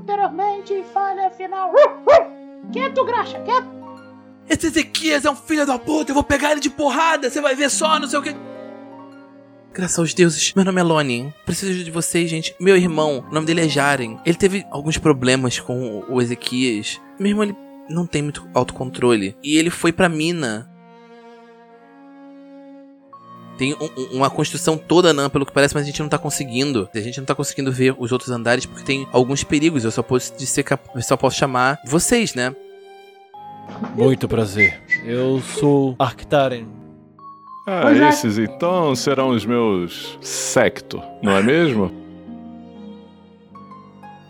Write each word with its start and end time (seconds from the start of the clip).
anteriormente 0.00 0.82
falha 0.92 1.30
final. 1.30 1.72
Quieto, 2.72 3.04
graxa, 3.04 3.38
quieto. 3.40 3.68
Esse 4.48 4.66
Ezequias 4.66 5.24
é 5.24 5.30
um 5.30 5.36
filho 5.36 5.64
da 5.64 5.78
puta, 5.78 6.10
eu 6.10 6.14
vou 6.14 6.24
pegar 6.24 6.52
ele 6.52 6.60
de 6.60 6.70
porrada, 6.70 7.30
você 7.30 7.40
vai 7.40 7.54
ver 7.54 7.70
só, 7.70 8.00
não 8.00 8.08
sei 8.08 8.18
o 8.18 8.22
que. 8.22 8.34
Graças 9.72 9.98
aos 10.00 10.12
deuses, 10.12 10.52
meu 10.54 10.64
nome 10.64 10.80
é 10.80 10.84
Lonnie. 10.84 11.32
Preciso 11.46 11.84
de 11.84 11.90
vocês, 11.92 12.28
gente. 12.28 12.54
Meu 12.58 12.76
irmão, 12.76 13.24
o 13.30 13.32
nome 13.32 13.46
dele 13.46 13.60
é 13.60 13.68
Jaren. 13.68 14.18
Ele 14.26 14.36
teve 14.36 14.66
alguns 14.70 14.98
problemas 14.98 15.60
com 15.60 16.04
o 16.08 16.20
Ezequias. 16.20 17.00
Meu 17.20 17.28
irmão, 17.28 17.44
ele 17.44 17.56
não 17.88 18.04
tem 18.04 18.20
muito 18.20 18.48
autocontrole. 18.52 19.36
E 19.44 19.56
ele 19.56 19.70
foi 19.70 19.92
pra 19.92 20.08
mina. 20.08 20.68
Tem 23.60 23.74
um- 23.74 23.90
um- 23.94 24.16
uma 24.16 24.30
construção 24.30 24.78
toda 24.78 25.10
anã, 25.10 25.28
pelo 25.28 25.44
que 25.44 25.52
parece, 25.52 25.74
mas 25.74 25.82
a 25.82 25.86
gente 25.86 26.00
não 26.00 26.08
tá 26.08 26.16
conseguindo. 26.16 26.88
A 26.94 26.98
gente 27.00 27.18
não 27.18 27.26
tá 27.26 27.34
conseguindo 27.34 27.70
ver 27.70 27.94
os 27.98 28.10
outros 28.10 28.30
andares 28.30 28.64
porque 28.64 28.82
tem 28.82 29.06
alguns 29.12 29.44
perigos. 29.44 29.84
Eu 29.84 29.90
só 29.90 30.02
posso, 30.02 30.32
ser 30.38 30.62
cap- 30.62 30.88
eu 30.94 31.02
só 31.02 31.14
posso 31.14 31.36
chamar 31.36 31.78
vocês, 31.86 32.34
né? 32.34 32.56
Muito 33.94 34.26
prazer. 34.26 34.80
Eu 35.04 35.42
sou 35.58 35.94
Arctaren. 35.98 36.64
Ah, 37.66 37.92
Jack. 37.92 38.14
esses 38.14 38.38
então 38.38 38.96
serão 38.96 39.28
os 39.28 39.44
meus 39.44 40.18
secto, 40.22 41.02
não 41.22 41.36
é 41.36 41.42
mesmo? 41.42 41.92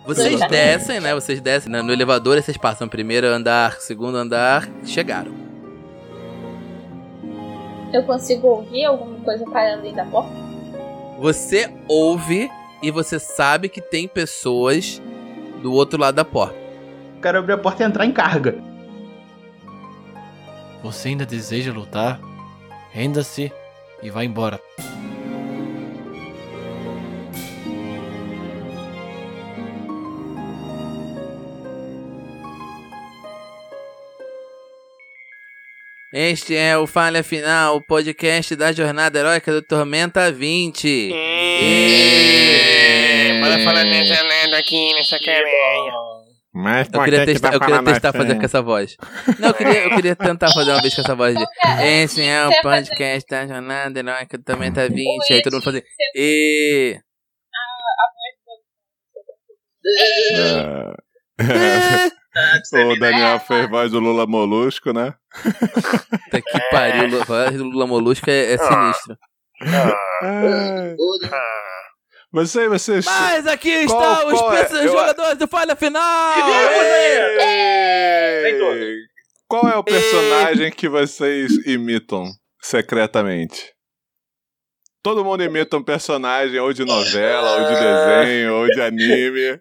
Vocês 0.04 0.40
descem, 0.48 0.98
né? 0.98 1.14
Vocês 1.14 1.40
descem 1.40 1.70
né? 1.70 1.82
no 1.82 1.92
elevador 1.92 2.36
e 2.36 2.42
vocês 2.42 2.56
passam 2.56 2.88
primeiro 2.88 3.28
andar, 3.28 3.74
segundo 3.80 4.16
andar, 4.16 4.68
chegaram. 4.84 5.32
Eu 7.92 8.04
consigo 8.04 8.46
ouvir 8.46 8.84
alguma 8.84 9.18
coisa 9.20 9.44
parando 9.50 9.84
aí 9.84 9.92
da 9.92 10.04
porta? 10.04 10.30
Você 11.18 11.72
ouve 11.88 12.50
e 12.82 12.90
você 12.90 13.18
sabe 13.18 13.68
que 13.68 13.80
tem 13.80 14.08
pessoas 14.08 15.02
do 15.62 15.72
outro 15.72 16.00
lado 16.00 16.14
da 16.14 16.24
porta. 16.24 16.56
Quero 17.20 17.38
abrir 17.38 17.52
a 17.54 17.58
porta 17.58 17.82
e 17.82 17.86
entrar 17.86 18.06
em 18.06 18.12
carga. 18.12 18.56
Você 20.82 21.08
ainda 21.08 21.26
deseja 21.26 21.72
lutar? 21.72 22.18
Renda-se 22.90 23.52
e 24.02 24.10
vá 24.10 24.24
embora. 24.24 24.58
Este 36.12 36.56
é 36.56 36.76
o 36.76 36.88
Falha 36.88 37.22
Final, 37.22 37.76
o 37.76 37.86
podcast 37.86 38.56
da 38.56 38.72
Jornada 38.72 39.16
Heróica 39.16 39.52
do 39.52 39.62
Tormenta 39.62 40.32
20. 40.32 41.12
É, 41.14 41.70
Bora 43.40 43.60
falar 43.60 43.84
nessa 43.84 44.20
lenda 44.20 44.58
aqui, 44.58 44.92
nessa 44.94 45.20
carinha. 45.20 45.92
Mas 46.52 46.88
Eu 46.92 47.04
queria 47.04 47.24
testar, 47.24 47.54
eu 47.54 47.60
queria 47.60 47.84
testar 47.84 48.12
fazer 48.12 48.34
com 48.34 48.42
essa 48.42 48.60
voz. 48.60 48.96
Não, 49.38 49.50
eu 49.50 49.54
queria, 49.54 49.84
eu 49.84 49.90
queria 49.94 50.16
tentar 50.16 50.50
fazer 50.50 50.72
uma 50.72 50.82
vez 50.82 50.92
com 50.96 51.00
essa 51.00 51.14
voz 51.14 51.36
de. 51.36 51.44
Esse 51.86 52.22
é 52.22 52.44
o 52.44 52.60
podcast 52.60 53.30
da 53.30 53.46
Jornada 53.46 54.00
Heróica 54.00 54.36
do 54.36 54.42
Tormenta 54.42 54.88
20. 54.88 55.32
Aí 55.32 55.42
todo 55.42 55.52
mundo 55.52 55.62
fazer. 55.62 55.84
E. 56.16 56.98
o 62.74 62.98
Daniel 62.98 63.38
fez 63.38 63.70
voz 63.70 63.92
do 63.92 64.00
Lula 64.00 64.26
Molusco, 64.26 64.92
né? 64.92 65.14
Puta 65.32 66.42
que 66.42 66.60
pariu, 66.70 67.06
Lula- 67.64 67.86
Molusco 67.86 68.28
é, 68.28 68.52
é 68.54 68.58
sinistro. 68.58 69.16
Ah, 70.22 70.94
Você, 72.32 72.68
vocês. 72.68 73.04
Mas 73.04 73.46
aqui 73.46 73.86
Qual- 73.86 74.00
estão 74.12 74.28
os 74.28 74.38
qual 74.40 74.52
é? 74.52 74.56
perso- 74.58 74.76
Eu- 74.76 74.92
jogadores 74.92 75.38
do 75.38 75.48
Falha 75.48 75.74
Final! 75.76 76.34
Ei! 77.40 78.42
Vem 78.42 78.58
todos. 78.58 78.88
Qual 79.48 79.68
é 79.68 79.76
o 79.76 79.82
personagem 79.84 80.70
que 80.70 80.88
vocês 80.88 81.50
imitam 81.66 82.24
secretamente? 82.62 83.72
Todo 85.02 85.24
mundo 85.24 85.42
imita 85.42 85.78
um 85.78 85.82
personagem 85.82 86.58
ou 86.60 86.74
de 86.74 86.84
novela, 86.84 87.52
ou 87.56 87.64
de 87.64 87.74
desenho, 87.80 88.54
ou 88.56 88.66
de 88.66 88.80
anime, 88.84 89.58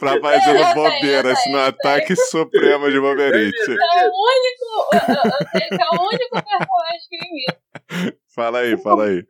pra 0.00 0.18
fazer 0.18 0.56
Eu 0.58 0.64
sei, 0.64 0.74
bobeiras 0.74 1.30
eu 1.30 1.36
sei, 1.36 1.52
no 1.52 1.58
eu 1.58 1.64
ataque 1.66 2.16
supremo 2.16 2.90
de 2.90 2.98
boberite. 2.98 3.70
É 3.70 4.06
o 4.06 4.10
único. 4.10 4.64
eu- 4.94 5.14
eu- 5.14 5.22
eu 5.60 5.78
é 5.78 5.88
o 5.94 6.08
único 6.08 6.30
personagem 6.30 7.06
que 7.10 7.16
eu 7.16 7.20
imito. 7.28 8.18
Fala 8.34 8.60
aí, 8.60 8.76
fala 8.78 9.04
aí. 9.04 9.22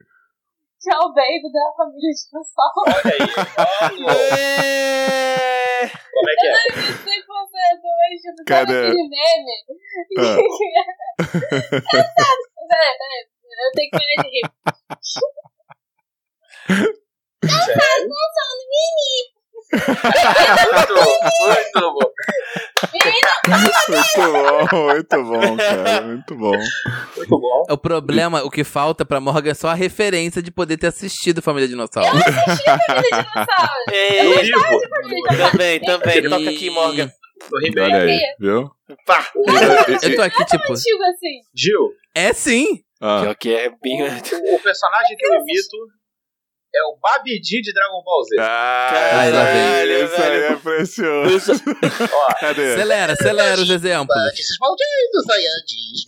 Que 0.81 0.93
é 0.95 0.97
o 0.97 1.13
Baby 1.13 1.51
da 1.53 1.73
família 1.77 2.13
Dinossauro. 2.15 2.87
Olha 2.87 3.03
aí, 3.13 3.27
vamos. 3.99 4.15
Como 6.13 6.29
é 6.29 6.35
que 6.37 6.47
é? 6.47 6.53
Eu 6.53 6.55
não 6.77 6.93
sei 7.03 7.19
com 7.23 7.35
você 7.35 7.63
hoje. 7.83 8.45
Cadê? 8.47 8.79
aquele 8.87 9.09
meme? 9.09 9.57
Ah. 10.19 10.39
Peraí, 12.69 12.95
peraí. 12.99 13.23
Eu 13.61 13.73
tenho 13.75 13.91
que 13.91 13.99
parar 13.99 14.23
de 14.23 14.29
rir. 14.31 14.47
Muito, 19.89 20.95
muito 21.47 21.81
bom. 21.81 22.13
Muito 23.89 24.33
bom, 24.71 24.87
muito 24.93 25.23
bom, 25.25 25.57
cara. 25.57 26.01
Muito 26.03 26.35
bom. 26.37 26.53
Muito 27.17 27.41
bom. 27.41 27.65
O 27.71 27.79
problema, 27.79 28.43
o 28.45 28.51
que 28.51 28.65
falta 28.65 29.05
pra 29.05 29.21
Morgan 29.21 29.51
é 29.51 29.55
só 29.55 29.69
a 29.69 29.75
referência 29.75 30.43
de 30.43 30.51
poder 30.51 30.77
ter 30.77 30.89
assistido 30.89 31.41
Família 31.43 31.69
Dinossauro. 31.69 32.09
Família 32.11 33.11
Dinossauro. 33.13 33.73
No 34.25 34.41
vivo. 34.41 34.61
Família 34.91 35.23
Dinossauro. 35.23 35.51
Também, 35.51 35.81
também. 35.81 36.19
E- 36.19 36.29
Toca 36.29 36.51
aqui, 36.51 36.71
Morgan. 36.71 37.11
He-Man. 37.65 37.85
Olha 37.85 38.03
aí, 38.03 38.21
viu? 38.41 38.71
Pá. 39.07 39.25
Eu 40.03 40.17
tô 40.17 40.23
aqui, 40.23 40.45
tipo. 40.45 40.73
Antigo 40.73 41.03
assim. 41.05 41.41
Gil, 41.55 41.91
É 42.15 42.33
sim! 42.33 42.81
Ah, 43.01 43.21
Pior 43.23 43.37
que 43.37 43.55
é 43.55 43.71
bem. 43.81 44.03
o, 44.03 44.07
o 44.07 44.59
personagem 44.61 45.17
que 45.17 45.25
eu 45.25 45.35
imito 45.35 45.77
é 46.75 46.83
o 46.85 46.99
Babidi 47.01 47.61
de 47.63 47.73
Dragon 47.73 48.03
Ball 48.05 48.25
Z. 48.25 48.37
ah 48.41 49.23
vem. 49.25 49.87
velho, 49.87 50.05
isso 50.05 50.23
aí 50.23 50.43
é 50.43 50.57
precioso. 50.57 51.53
Ó, 52.13 52.35
Cadê? 52.41 52.73
Acelera, 52.75 53.13
acelera 53.15 53.61
os 53.61 53.71
exemplos. 53.71 54.17
esses 54.33 54.57
malditos 54.61 55.25
Saiyajins. 55.27 56.05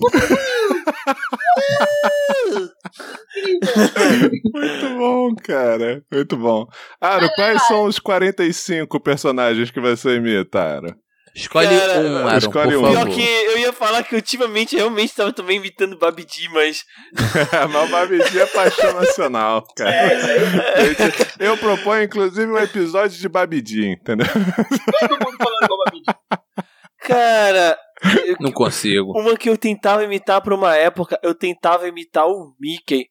Muito 4.52 4.98
bom, 4.98 5.34
cara. 5.36 6.02
Muito 6.12 6.36
bom. 6.36 6.66
Aro, 7.00 7.28
quais 7.34 7.66
são 7.66 7.84
os 7.84 7.98
45 7.98 9.00
personagens 9.00 9.70
que 9.70 9.80
você 9.80 10.16
imita, 10.16 10.60
Aro? 10.60 10.94
Escolhe 11.34 11.68
Cara, 11.68 12.00
um, 12.00 12.26
Aaron, 12.26 12.38
escolhe 12.38 12.70
por 12.74 12.76
um. 12.78 12.82
favor. 12.94 13.04
Pior 13.06 13.14
que 13.14 13.22
eu 13.22 13.58
ia 13.58 13.72
falar 13.72 14.02
que 14.02 14.14
ultimamente 14.16 14.74
realmente 14.76 15.14
tava 15.14 15.32
também 15.32 15.58
imitando 15.58 15.96
Babidi, 15.98 16.48
mas. 16.50 16.84
Mas 17.72 17.88
o 17.88 17.92
Babidi 17.92 18.40
é 18.40 18.46
paixão 18.46 18.92
nacional, 18.94 19.64
cara. 19.76 20.18
Gente, 20.84 21.32
Eu 21.38 21.56
proponho, 21.56 22.02
inclusive, 22.02 22.50
um 22.50 22.58
episódio 22.58 23.16
de 23.18 23.28
Babidi, 23.28 23.86
entendeu? 23.86 24.26
Todo 24.26 25.10
mundo 25.24 25.36
falando 25.38 25.64
igual 25.64 25.78
Babidi. 25.84 26.04
Cara. 27.02 27.78
eu- 28.26 28.36
Não 28.40 28.52
consigo. 28.52 29.12
Uma 29.18 29.36
que 29.36 29.48
eu 29.48 29.56
tentava 29.56 30.02
imitar 30.04 30.40
por 30.42 30.52
uma 30.52 30.74
época, 30.76 31.18
eu 31.22 31.34
tentava 31.34 31.86
imitar 31.88 32.26
o 32.26 32.54
Mickey. 32.60 33.06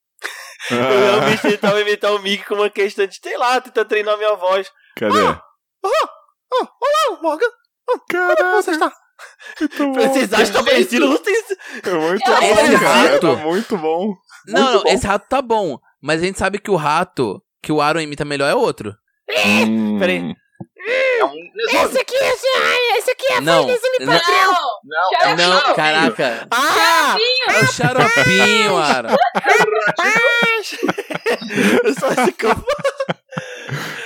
Eu 0.70 0.78
Ah, 0.78 0.90
realmente 0.90 1.42
tentava 1.42 1.80
imitar 1.82 2.12
o 2.14 2.20
Mickey 2.20 2.46
com 2.46 2.56
uma 2.56 2.70
questão 2.70 3.08
de, 3.08 3.16
sei 3.22 3.38
lá, 3.38 3.62
tentar 3.62 3.86
treinar 3.86 4.18
minha 4.18 4.36
voz. 4.36 4.70
cadê? 4.98 5.18
Ah, 5.18 5.42
olá, 6.62 7.22
Morgan, 7.22 7.46
como 8.10 8.52
você 8.62 8.72
está? 8.72 8.92
Muito. 9.60 9.94
Vocês 9.94 10.34
acham 10.34 10.46
que 10.46 10.52
tá 10.54 10.64
parecido? 10.64 11.08
Não 11.08 11.18
tem... 11.18 11.36
É 11.84 11.90
muito 11.94 12.30
Eu 12.32 12.40
bom, 12.40 12.80
cara. 12.80 13.10
rato. 13.10 13.20
Tá 13.20 13.36
muito 13.44 13.78
bom. 13.78 14.14
Não, 14.48 14.62
Muito 14.64 14.74
não, 14.76 14.84
bom. 14.84 14.90
esse 14.90 15.06
rato 15.08 15.28
tá 15.28 15.42
bom. 15.42 15.78
Mas 16.02 16.22
a 16.22 16.26
gente 16.26 16.40
sabe 16.40 16.60
que 16.60 16.72
o 16.72 16.76
rato 16.78 17.42
que 17.62 17.72
o 17.72 17.82
Aaron 17.82 18.00
imita 18.00 18.24
melhor 18.24 18.50
é 18.50 18.56
outro. 18.56 18.96
Hum. 19.68 20.00
Peraí. 20.00 20.34
É 20.88 21.26
um 21.26 21.34
Nezuko. 21.74 22.00
aqui, 22.00 22.16
esse, 22.16 22.48
esse 22.98 23.12
aqui 23.12 23.34
é 23.34 23.42
Não, 23.42 23.68
não, 23.68 23.76
Não. 24.00 24.22
Não, 24.84 25.14
é 25.24 25.36
não, 25.36 25.74
caraca. 25.76 26.48
Ah! 26.50 27.18
É 27.50 27.60
o 27.64 27.68
xaropinho, 27.68 28.78
Aaron. 28.78 29.10
Eu 31.84 31.94
só 31.96 32.08
esse 32.10 32.32
campo. 32.34 32.66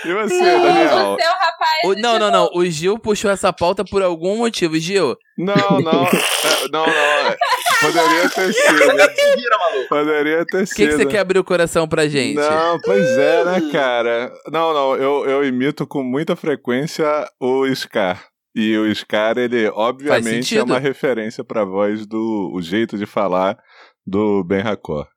E 0.06 0.14
você, 0.14 0.38
Daniel? 0.38 1.16
Você 1.16 1.24
é 1.24 1.30
o 1.30 1.34
rapaz. 1.34 1.72
O- 1.86 1.94
não, 1.96 2.20
não, 2.20 2.30
não. 2.32 2.50
O 2.54 2.66
Gil 2.66 3.00
puxou 3.00 3.32
essa 3.32 3.54
pauta 3.54 3.84
por 3.86 4.02
algum 4.02 4.38
motivo. 4.38 4.78
Gil, 4.78 5.16
Não, 5.38 5.80
não. 5.80 6.06
É, 6.44 6.68
Não, 6.72 6.86
não. 6.86 6.94
é. 6.94 7.38
Poderia 7.82 8.30
ter 8.30 8.54
sido. 8.54 8.78
Se 8.78 9.36
vira, 9.36 9.58
maluco. 9.58 9.90
Poderia 9.90 10.46
ter 10.46 10.58
o 10.58 10.60
que, 10.62 10.66
sido. 10.68 10.90
que 10.90 10.96
você 10.98 11.06
quer 11.06 11.20
abrir 11.20 11.40
o 11.40 11.44
coração 11.44 11.88
pra 11.88 12.08
gente? 12.08 12.36
Não, 12.36 12.80
pois 12.82 13.06
é, 13.18 13.44
né, 13.46 13.70
cara? 13.72 14.32
Não, 14.52 14.74
não, 14.74 14.96
eu, 14.96 15.26
eu 15.30 15.44
imito 15.46 15.88
com 15.88 16.04
muita 16.04 16.36
frequência 16.36 17.06
o 17.40 17.66
Scar. 17.74 18.26
E 18.56 18.78
o 18.78 18.94
Scar, 18.94 19.38
ele 19.38 19.68
obviamente 19.70 20.58
é 20.58 20.64
uma 20.64 20.80
referência 20.80 21.44
pra 21.44 21.64
voz 21.66 22.06
do 22.06 22.52
o 22.54 22.62
jeito 22.62 22.98
de 22.98 23.06
falar 23.06 23.58
do 24.06 24.44
Ben 24.44 24.62
Hakor. 24.62 25.08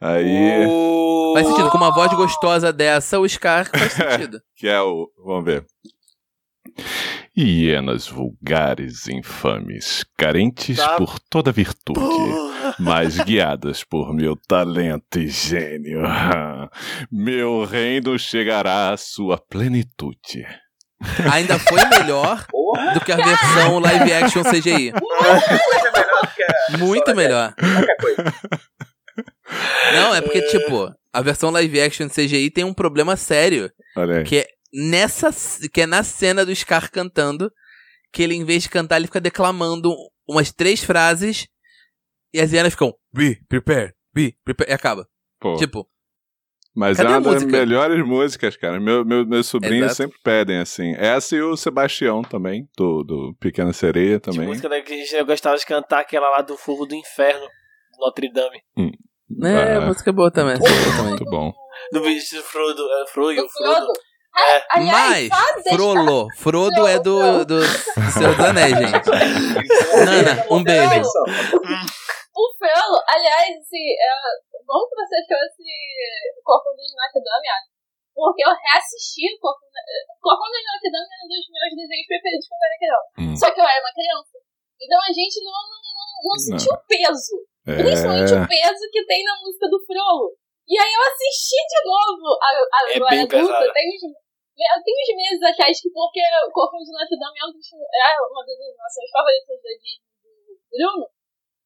Aí, 0.00 0.66
O... 0.68 1.32
Faz 1.34 1.46
sentido. 1.46 1.70
Com 1.70 1.78
uma 1.78 1.94
voz 1.94 2.12
gostosa 2.12 2.72
dessa, 2.72 3.18
o 3.18 3.28
Scar 3.28 3.68
faz 3.70 3.92
sentido. 3.94 4.40
que 4.56 4.68
é 4.68 4.80
o. 4.80 5.10
Vamos 5.24 5.44
ver. 5.44 5.64
Hienas 7.36 8.08
vulgares, 8.08 9.08
infames, 9.08 10.04
carentes 10.16 10.78
Tá. 10.78 10.96
por 10.96 11.18
toda 11.30 11.52
virtude, 11.52 12.00
Porra. 12.00 12.74
mas 12.80 13.18
guiadas 13.18 13.84
por 13.84 14.12
meu 14.14 14.36
talento 14.48 15.18
e 15.18 15.28
gênio. 15.28 16.00
Meu 17.12 17.64
reino 17.64 18.18
chegará 18.18 18.90
à 18.90 18.96
sua 18.96 19.36
plenitude. 19.38 20.46
Ainda 21.30 21.58
foi 21.58 21.84
melhor 21.86 22.46
Porra, 22.46 22.94
do 22.94 23.00
que 23.00 23.12
a 23.12 23.16
versão 23.16 23.78
live 23.80 24.12
action 24.14 24.42
CGI. 24.42 24.92
coisa 24.92 25.92
melhor 25.92 26.20
do 26.22 26.28
que 26.34 26.42
a 26.42 26.78
Muito 26.78 27.14
melhor. 27.14 27.54
qualquer 27.54 27.96
coisa. 27.98 28.34
Não, 29.94 30.14
é 30.14 30.20
porque, 30.20 30.42
tipo, 30.42 30.92
a 31.12 31.22
versão 31.22 31.50
live 31.50 31.80
action 31.80 32.08
CGI 32.08 32.50
tem 32.50 32.64
um 32.64 32.74
problema 32.74 33.16
sério. 33.16 33.70
Olha 33.96 34.18
aí. 34.18 34.24
Que 34.24 34.38
é 34.38 34.46
nessa. 34.72 35.30
Que 35.72 35.82
é 35.82 35.86
na 35.86 36.02
cena 36.02 36.44
do 36.44 36.54
Scar 36.54 36.90
cantando. 36.90 37.50
Que 38.12 38.22
ele, 38.22 38.34
em 38.34 38.44
vez 38.44 38.62
de 38.64 38.68
cantar, 38.70 38.96
ele 38.96 39.06
fica 39.06 39.20
declamando 39.20 39.94
umas 40.28 40.52
três 40.52 40.82
frases. 40.82 41.46
E 42.32 42.40
as 42.40 42.52
hienas 42.52 42.72
ficam. 42.72 42.94
Be 43.12 43.40
prepared, 43.48 43.94
be 44.14 44.34
prepared. 44.44 44.70
E 44.70 44.74
acaba. 44.74 45.06
Pô, 45.40 45.56
Tipo, 45.56 45.86
mas 46.74 46.96
cadê 46.98 47.08
é 47.08 47.12
a 47.14 47.18
uma 47.18 47.20
das 47.32 47.42
música? 47.44 47.52
melhores 47.58 48.06
músicas, 48.06 48.56
cara. 48.56 48.78
Meu, 48.80 49.04
meu- 49.04 49.26
meus 49.26 49.46
sobrinhos 49.46 49.86
Exato. 49.92 49.96
sempre 49.96 50.18
pedem, 50.22 50.58
assim. 50.58 50.94
Essa 50.96 51.36
e 51.36 51.40
o 51.42 51.56
Sebastião 51.56 52.22
também, 52.22 52.68
do, 52.76 53.02
do 53.02 53.34
Pequena 53.40 53.72
Sereia 53.72 54.16
De 54.16 54.22
também. 54.22 54.46
música 54.46 54.68
que 54.82 54.92
a 54.92 54.96
gente 54.96 55.24
gostava 55.24 55.56
de 55.56 55.64
cantar 55.64 56.00
aquela 56.00 56.28
lá 56.30 56.42
do 56.42 56.56
Fogo 56.58 56.84
do 56.84 56.94
Inferno, 56.94 57.46
Notre 57.98 58.30
Dame. 58.30 58.60
É, 59.44 59.74
a 59.74 59.78
Ah, 59.78 59.80
música 59.86 60.10
é 60.10 60.12
boa 60.12 60.30
também. 60.30 60.54
é 60.54 60.58
boa 60.58 60.70
também. 60.96 61.08
Muito 61.10 61.24
bom. 61.24 61.52
Do 61.92 62.00
bicho 62.00 62.36
do 62.36 62.42
Frodo, 62.42 62.82
é, 62.92 63.06
Frodo, 63.06 63.34
Do 63.42 63.48
Frodo. 63.48 63.74
Frodo. 63.74 63.92
É. 64.36 64.62
Aliás, 64.70 65.28
Mas, 65.30 65.62
Frollo. 65.74 66.28
Frodo 66.36 66.86
é 66.86 66.98
do, 66.98 67.44
do 67.46 67.60
Senhor 68.12 68.36
dos 68.36 68.44
Anéis, 68.44 68.76
gente. 68.76 69.08
Nana, 70.04 70.44
um 70.50 70.62
beijo. 70.62 71.08
O 72.36 72.44
Frollo, 72.60 72.98
aliás, 73.08 73.48
assim, 73.56 73.86
é 73.96 74.10
bom 74.68 74.84
que 74.84 74.96
você 75.00 75.16
trouxe 75.24 75.64
Corpo 76.44 76.68
dos 76.76 76.92
Notre 77.00 77.24
Dame, 77.24 77.48
porque 78.12 78.44
eu 78.44 78.52
reassisti 78.52 79.24
o 79.32 79.40
Corpo, 79.40 79.64
Corpo 80.20 80.44
dos 80.52 80.64
Notre 80.68 80.90
Dame 80.92 81.08
é 81.08 81.20
um 81.24 81.28
dos 81.32 81.44
meus 81.48 81.72
desenhos 81.80 82.06
preferidos 82.12 82.44
quando 82.44 82.60
eu 82.60 82.68
era 82.68 82.76
criança. 82.76 83.08
Hum. 83.24 83.36
Só 83.40 83.46
que 83.56 83.60
eu 83.60 83.64
era 83.64 83.80
uma 83.80 83.94
criança. 83.96 84.36
Então 84.76 85.00
a 85.00 85.12
gente 85.16 85.40
não, 85.40 85.56
não, 85.64 85.80
não, 85.80 86.08
não 86.28 86.36
sentiu 86.36 86.72
o 86.76 86.84
peso. 86.84 87.40
Principalmente 87.66 88.30
o 88.32 88.42
É. 88.42 88.46
peso 88.46 88.82
que 88.92 89.02
tem 89.06 89.24
na 89.24 89.34
música 89.42 89.66
do 89.68 89.82
Frollo. 89.82 90.30
E 90.66 90.74
aí 90.78 90.92
eu 90.94 91.02
assisti 91.02 91.58
de 91.66 91.80
novo 91.82 92.26
a, 92.38 92.48
a 92.62 92.80
É 92.90 92.96
agora 92.96 93.22
adulta. 93.22 93.72
Tem 93.74 93.86
uns, 93.90 94.02
tenho 94.02 94.98
uns 95.02 95.10
meses 95.18 95.42
atrás 95.42 95.74
que 95.82 95.90
porque 95.90 96.20
o 96.46 96.50
Corpo 96.50 96.78
de 96.78 96.90
Notre 96.90 97.18
Dame 97.18 97.38
é, 97.38 97.46
é 97.46 98.20
uma 98.22 98.42
das 98.46 98.58
animações 98.58 99.10
favoritas 99.10 99.58
da 99.62 99.72
Disney 99.78 99.98
do 100.46 100.54
Bruno. 100.70 101.06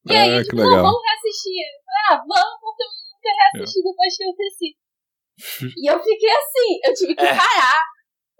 E 0.09 0.13
aí, 0.17 0.33
Ah, 0.37 0.43
tipo, 0.43 0.57
legal. 0.57 0.81
vamos 0.81 1.01
reassistir. 1.05 1.65
Ah, 2.09 2.17
vamos, 2.17 2.57
porque 2.61 2.83
eu 2.83 2.89
nunca 2.89 3.29
reassisti 3.37 3.79
depois 3.85 4.17
que 4.17 4.23
eu 4.25 4.33
cresci. 4.35 4.69
E 5.77 5.83
eu 5.89 5.97
fiquei 6.01 6.29
assim, 6.29 6.69
eu 6.85 6.93
tive 6.93 7.15
que 7.15 7.25
É. 7.25 7.33
parar 7.37 7.81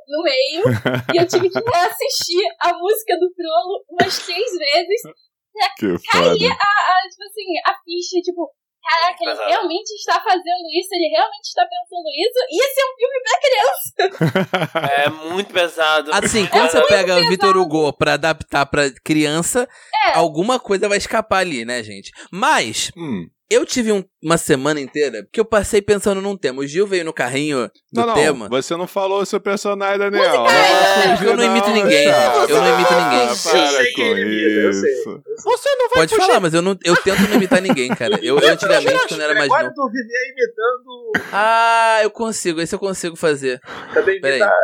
no 0.08 0.22
meio 0.24 0.62
e 1.14 1.18
eu 1.18 1.26
tive 1.28 1.50
que 1.50 1.58
reassistir 1.60 2.44
a 2.60 2.74
música 2.78 3.18
do 3.18 3.32
Frollo 3.34 3.86
umas 3.90 4.14
três 4.26 4.52
vezes 4.58 5.02
Que 5.78 5.98
foda. 6.12 6.30
a, 6.30 6.34
a, 6.34 7.10
tipo 7.10 7.24
assim, 7.26 7.48
a 7.66 7.74
ficha, 7.84 8.22
tipo, 8.24 8.50
caraca, 8.84 9.18
ele 9.24 9.50
realmente 9.50 9.92
está 9.92 10.20
fazendo 10.22 10.66
isso, 10.80 10.90
ele 10.94 11.10
realmente 11.16 11.46
está 11.46 11.64
pensando 11.64 12.08
isso, 12.10 12.40
e 12.50 12.64
esse 12.64 12.82
é 12.82 12.86
um 12.86 12.96
filme 12.98 13.18
pra 13.24 13.40
criança. 13.42 14.72
É 15.06 15.10
muito 15.34 15.54
pesado. 15.54 16.12
Assim, 16.14 16.40
muito 16.40 16.52
quando 16.52 16.70
você 16.72 16.82
pesado. 16.82 16.88
pega 16.88 17.18
o 17.18 17.30
Vitor 17.30 17.58
Hugo 17.58 17.94
pra 17.94 18.14
adaptar 18.14 18.66
pra 18.66 18.90
criança, 19.04 19.68
É. 20.08 20.14
alguma 20.14 20.60
coisa 20.60 20.90
vai 20.90 20.98
escapar 20.98 21.40
ali, 21.40 21.64
né, 21.66 21.84
gente? 21.84 22.12
Mas, 22.32 22.92
Hum. 22.98 23.28
Eu 23.54 23.66
tive 23.66 23.92
um- 23.92 24.04
uma 24.24 24.38
semana 24.38 24.80
inteira 24.80 25.28
que 25.32 25.40
eu 25.40 25.46
passei 25.46 25.82
pensando 25.82 26.22
num 26.22 26.38
tema. 26.38 26.62
O 26.62 26.68
Gil 26.68 26.88
veio 26.88 27.04
no 27.06 27.14
carrinho 27.14 27.68
do 27.92 28.00
Não, 28.02 28.08
não, 28.08 28.14
tema. 28.14 28.48
você 28.50 28.76
não 28.76 28.88
falou 28.88 29.22
o 29.22 29.26
seu 29.26 29.40
personagem, 29.40 30.00
Daniel. 30.00 30.22
Música, 30.22 30.38
Não 30.38 30.46
vai 30.46 31.12
é, 31.12 31.18
fugir, 31.18 31.28
eu 31.30 31.38
não 31.38 31.44
imito 31.44 31.70
ninguém, 31.70 32.08
cara. 32.10 32.46
eu 32.50 32.62
não 32.62 32.74
imito 32.76 32.94
ninguém. 32.94 33.22
Ah, 33.22 33.36
Para 33.44 33.94
com 33.96 34.18
isso. 34.18 35.22
Você 35.44 35.76
não 35.76 35.90
Pode 35.90 36.16
falar, 36.16 36.40
mas 36.40 36.54
eu, 36.54 36.62
não, 36.62 36.78
eu 36.86 36.96
tento 36.96 37.22
não 37.28 37.36
imitar 37.36 37.62
ninguém, 37.62 37.90
cara. 37.90 38.18
Eu, 38.24 38.40
eu 38.40 38.50
antigamente, 38.50 39.08
quando 39.10 39.22
era 39.22 39.34
mais 39.34 39.46
Agora 39.46 39.64
novo. 39.64 39.76
tu 39.76 39.88
vivia 39.92 40.20
imitando. 40.32 41.12
Ah, 41.34 42.00
eu 42.02 42.10
consigo, 42.12 42.62
esse 42.62 42.74
eu 42.74 42.80
consigo 42.80 43.16
fazer. 43.16 43.60
Também 43.94 44.22
Peraí. 44.22 44.40
imitar. 44.40 44.56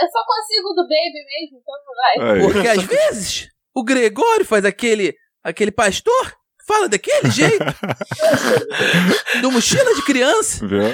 Eu 0.00 0.08
só 0.08 0.20
consigo 0.26 0.68
do 0.74 0.82
Baby 0.82 1.24
mesmo, 1.26 1.60
então 1.60 1.74
vai. 1.94 2.32
Aí. 2.36 2.42
Porque 2.52 2.68
às 2.68 2.82
vezes 2.82 3.48
o 3.74 3.84
Gregório 3.84 4.44
faz 4.44 4.64
aquele, 4.64 5.14
aquele 5.44 5.70
pastor, 5.70 6.32
fala 6.66 6.88
daquele 6.88 7.30
jeito, 7.30 7.64
do 9.42 9.50
mochila 9.50 9.94
de 9.94 10.04
criança. 10.04 10.66
Viu? 10.66 10.92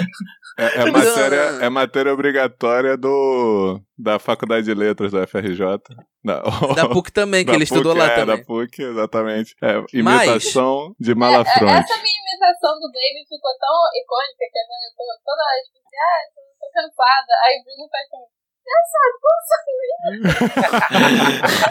É, 0.59 0.81
é 0.81 0.91
matéria, 0.91 1.41
é 1.61 1.69
matéria 1.69 2.11
obrigatória 2.13 2.97
do, 2.97 3.79
da 3.97 4.17
Faculdade 4.17 4.65
de 4.65 4.73
Letras 4.73 5.11
da 5.11 5.27
FRJ. 5.27 5.77
Da, 6.25 6.41
Da 6.73 6.89
PUC 6.89 7.11
também, 7.11 7.45
que 7.45 7.51
ele 7.51 7.63
estudou 7.63 7.93
PUC, 7.93 7.99
lá 7.99 8.11
é, 8.11 8.15
também. 8.15 8.37
Da 8.37 8.43
PUC, 8.43 8.81
exatamente. 8.81 9.55
É, 9.61 9.73
Mas- 10.01 10.25
imitação 10.25 10.95
de 10.99 11.11
É, 11.11 11.15
Malafronte. 11.15 11.77
Essa 11.77 12.01
minha 12.01 12.19
imitação 12.25 12.73
do 12.73 12.89
Baby 12.89 13.21
ficou 13.29 13.53
tão 13.61 13.77
icônica 14.01 14.43
que 14.49 14.59
agora 14.65 14.81
eu 14.81 14.93
tô 14.97 15.05
toda 15.23 15.41
hora 15.45 15.61
tipo 15.61 15.77
assim, 15.77 15.97
ah, 16.01 16.21
tô, 16.33 16.67
cansada. 16.73 17.31
Aí 17.45 17.53
o 17.57 17.63
Bruno 17.63 17.85
faz 17.93 18.09
comigo. 18.09 18.36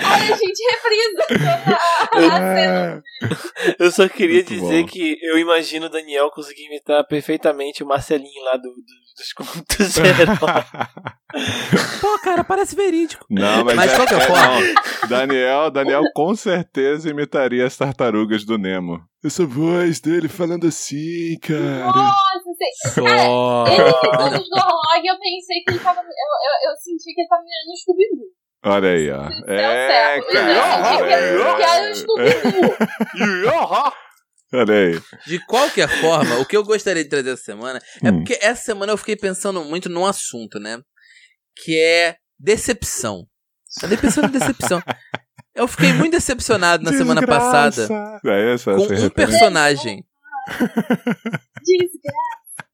Aí 0.05 0.11
a 0.33 0.37
gente 0.37 0.63
reprisa 0.71 1.27
toda 2.13 2.27
a, 2.27 2.57
cena. 2.57 3.03
Eu 3.79 3.91
só 3.91 4.09
queria 4.09 4.37
Muito 4.37 4.55
dizer 4.55 4.83
bom. 4.83 4.89
que 4.89 5.19
eu 5.23 5.39
imagino 5.39 5.87
o 5.87 5.91
Daniel 5.91 6.31
conseguir 6.31 6.67
imitar 6.67 7.05
perfeitamente 7.07 7.83
o 7.83 7.87
Marcelinho 7.87 8.45
lá 8.45 8.57
do, 8.57 8.69
do- 8.71 9.07
dos 9.17 9.33
contos. 9.33 9.95
Pô, 12.01 12.19
cara, 12.23 12.45
parece 12.45 12.77
verídico. 12.77 13.25
Não, 13.31 13.65
mas, 13.65 13.75
Mas 13.77 13.93
é, 13.93 13.97
qualquer 13.97 14.21
é, 14.21 14.27
forma- 14.27 14.61
não. 14.61 15.09
Daniel, 15.09 15.71
Daniel 15.71 16.03
com 16.15 16.35
certeza 16.37 17.09
imitaria 17.11 17.67
as 17.67 17.77
tartarugas 17.77 18.45
do 18.45 18.59
Nemo. 18.59 19.01
Essa 19.27 19.47
voz 19.47 20.01
dele 20.01 20.29
falando 20.29 20.67
assim, 20.67 21.39
cara. 21.41 21.87
Nossa, 21.87 22.51
sei. 22.57 22.73
Só. 22.93 23.67
Ele 23.67 23.83
imitando 23.83 24.43
os 24.43 24.49
Gorlog, 24.49 25.07
eu 25.07 25.19
pensei 25.19 25.63
que 25.65 25.71
ele 25.73 25.79
tava. 25.81 26.01
Eu, 26.01 26.07
eu, 26.07 26.71
eu 26.71 26.77
senti 26.77 27.13
que 27.15 27.21
ele 27.21 27.29
tava 27.29 27.43
mirando 27.43 27.73
o 27.73 27.77
Scooby-Doo. 27.77 28.31
Olha 28.65 28.89
aí, 28.91 29.11
ó. 29.11 29.29
É, 29.47 29.89
certo. 29.89 30.35
Mas 30.35 30.57
eu 30.57 30.63
senti 30.63 30.97
que, 30.97 31.03
cara. 31.09 31.57
que 31.57 31.63
era 33.23 33.63
o. 33.63 33.93
Olha 34.55 34.75
aí. 34.75 35.01
De 35.27 35.45
qualquer 35.47 35.89
forma, 36.01 36.39
o 36.39 36.47
que 36.47 36.57
eu 36.57 36.65
gostaria 36.65 37.03
de 37.03 37.11
trazer 37.11 37.31
essa 37.31 37.43
semana 37.43 37.81
é 38.03 38.11
Hum. 38.11 38.19
porque 38.19 38.39
essa 38.41 38.63
semana 38.63 38.93
eu 38.93 38.97
fiquei 38.97 39.17
pensando 39.17 39.65
muito 39.65 39.89
num 39.89 40.07
assunto, 40.07 40.59
né? 40.61 40.79
Que 41.65 41.77
é 41.79 42.17
decepção. 42.39 43.27
Andei 43.83 43.99
pensando 43.99 44.29
em 44.29 44.39
decepção. 44.39 44.81
Eu 45.57 45.67
fiquei 45.67 45.93
muito 45.93 46.13
decepcionado 46.13 46.85
na 46.85 46.93
semana 46.93 47.27
passada 47.27 48.21
É 48.25 48.53
essa, 48.55 48.75
com 48.75 48.83
um 48.83 49.11
personagem 49.11 50.05
Desgraça. 51.65 52.69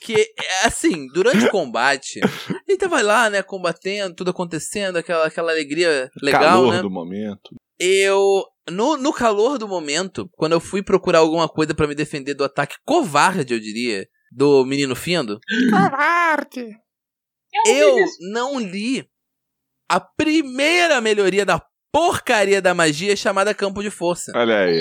que, 0.00 0.26
assim, 0.64 1.06
durante 1.08 1.44
o 1.44 1.50
combate, 1.50 2.20
ele 2.66 2.78
tava 2.78 3.00
lá, 3.02 3.30
né, 3.30 3.42
combatendo, 3.42 4.14
tudo 4.16 4.30
acontecendo, 4.30 4.96
aquela, 4.96 5.26
aquela 5.26 5.52
alegria 5.52 6.10
legal, 6.22 6.42
Calor 6.42 6.74
né? 6.74 6.82
do 6.82 6.90
momento. 6.90 7.54
Eu, 7.78 8.44
no, 8.70 8.96
no 8.96 9.12
calor 9.12 9.58
do 9.58 9.68
momento, 9.68 10.28
quando 10.32 10.52
eu 10.52 10.60
fui 10.60 10.82
procurar 10.82 11.20
alguma 11.20 11.48
coisa 11.48 11.74
pra 11.74 11.86
me 11.86 11.94
defender 11.94 12.34
do 12.34 12.42
ataque 12.42 12.76
covarde, 12.84 13.54
eu 13.54 13.60
diria, 13.60 14.08
do 14.32 14.64
menino 14.64 14.96
Findo, 14.96 15.38
eu 17.66 17.96
não 18.32 18.58
li 18.58 19.08
a 19.88 20.00
primeira 20.00 21.00
melhoria 21.00 21.46
da 21.46 21.62
porcaria 21.92 22.60
da 22.60 22.74
magia 22.74 23.14
chamada 23.16 23.54
Campo 23.54 23.82
de 23.82 23.90
Força. 23.90 24.32
Olha 24.34 24.58
aí. 24.60 24.80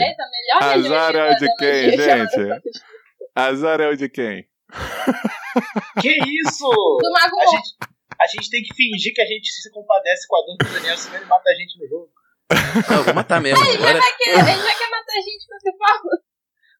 Azar 0.62 1.16
é 1.16 1.32
o 1.32 1.36
de 1.36 1.56
quem, 1.58 1.92
gente? 1.98 2.62
Azar 3.36 3.82
é 3.82 3.88
o 3.90 3.96
de 3.96 4.10
quem? 4.10 4.46
Que 6.02 6.10
isso? 6.10 6.68
Do 6.68 7.12
Mago 7.12 7.40
A 7.40 7.46
gente, 7.46 7.70
a 8.22 8.28
gente 8.28 8.50
tem 8.50 8.64
que 8.64 8.76
fingir 8.76 9.14
que 9.14 9.22
a 9.22 9.26
gente 9.26 9.50
se 9.52 9.72
compadece 9.72 10.28
com 10.28 10.36
a 10.36 10.46
dor 10.46 10.58
do 10.58 10.74
Daniel, 10.74 10.98
senão 10.98 11.16
ele 11.18 11.26
mata 11.26 11.50
a 11.50 11.54
gente 11.56 11.80
no 11.80 11.88
jogo. 11.88 12.10
Não, 12.90 12.98
eu 12.98 13.04
vou 13.04 13.14
matar 13.14 13.42
mesmo. 13.42 13.64
Agora, 13.64 14.00
Vai 14.00 14.12
querer- 14.18 14.40
Ele 14.40 14.46
já 14.64 14.76
quer 14.78 14.90
matar 14.90 15.14
a 15.14 15.22
gente 15.22 15.46
esse 15.56 15.78
papo. 15.78 16.10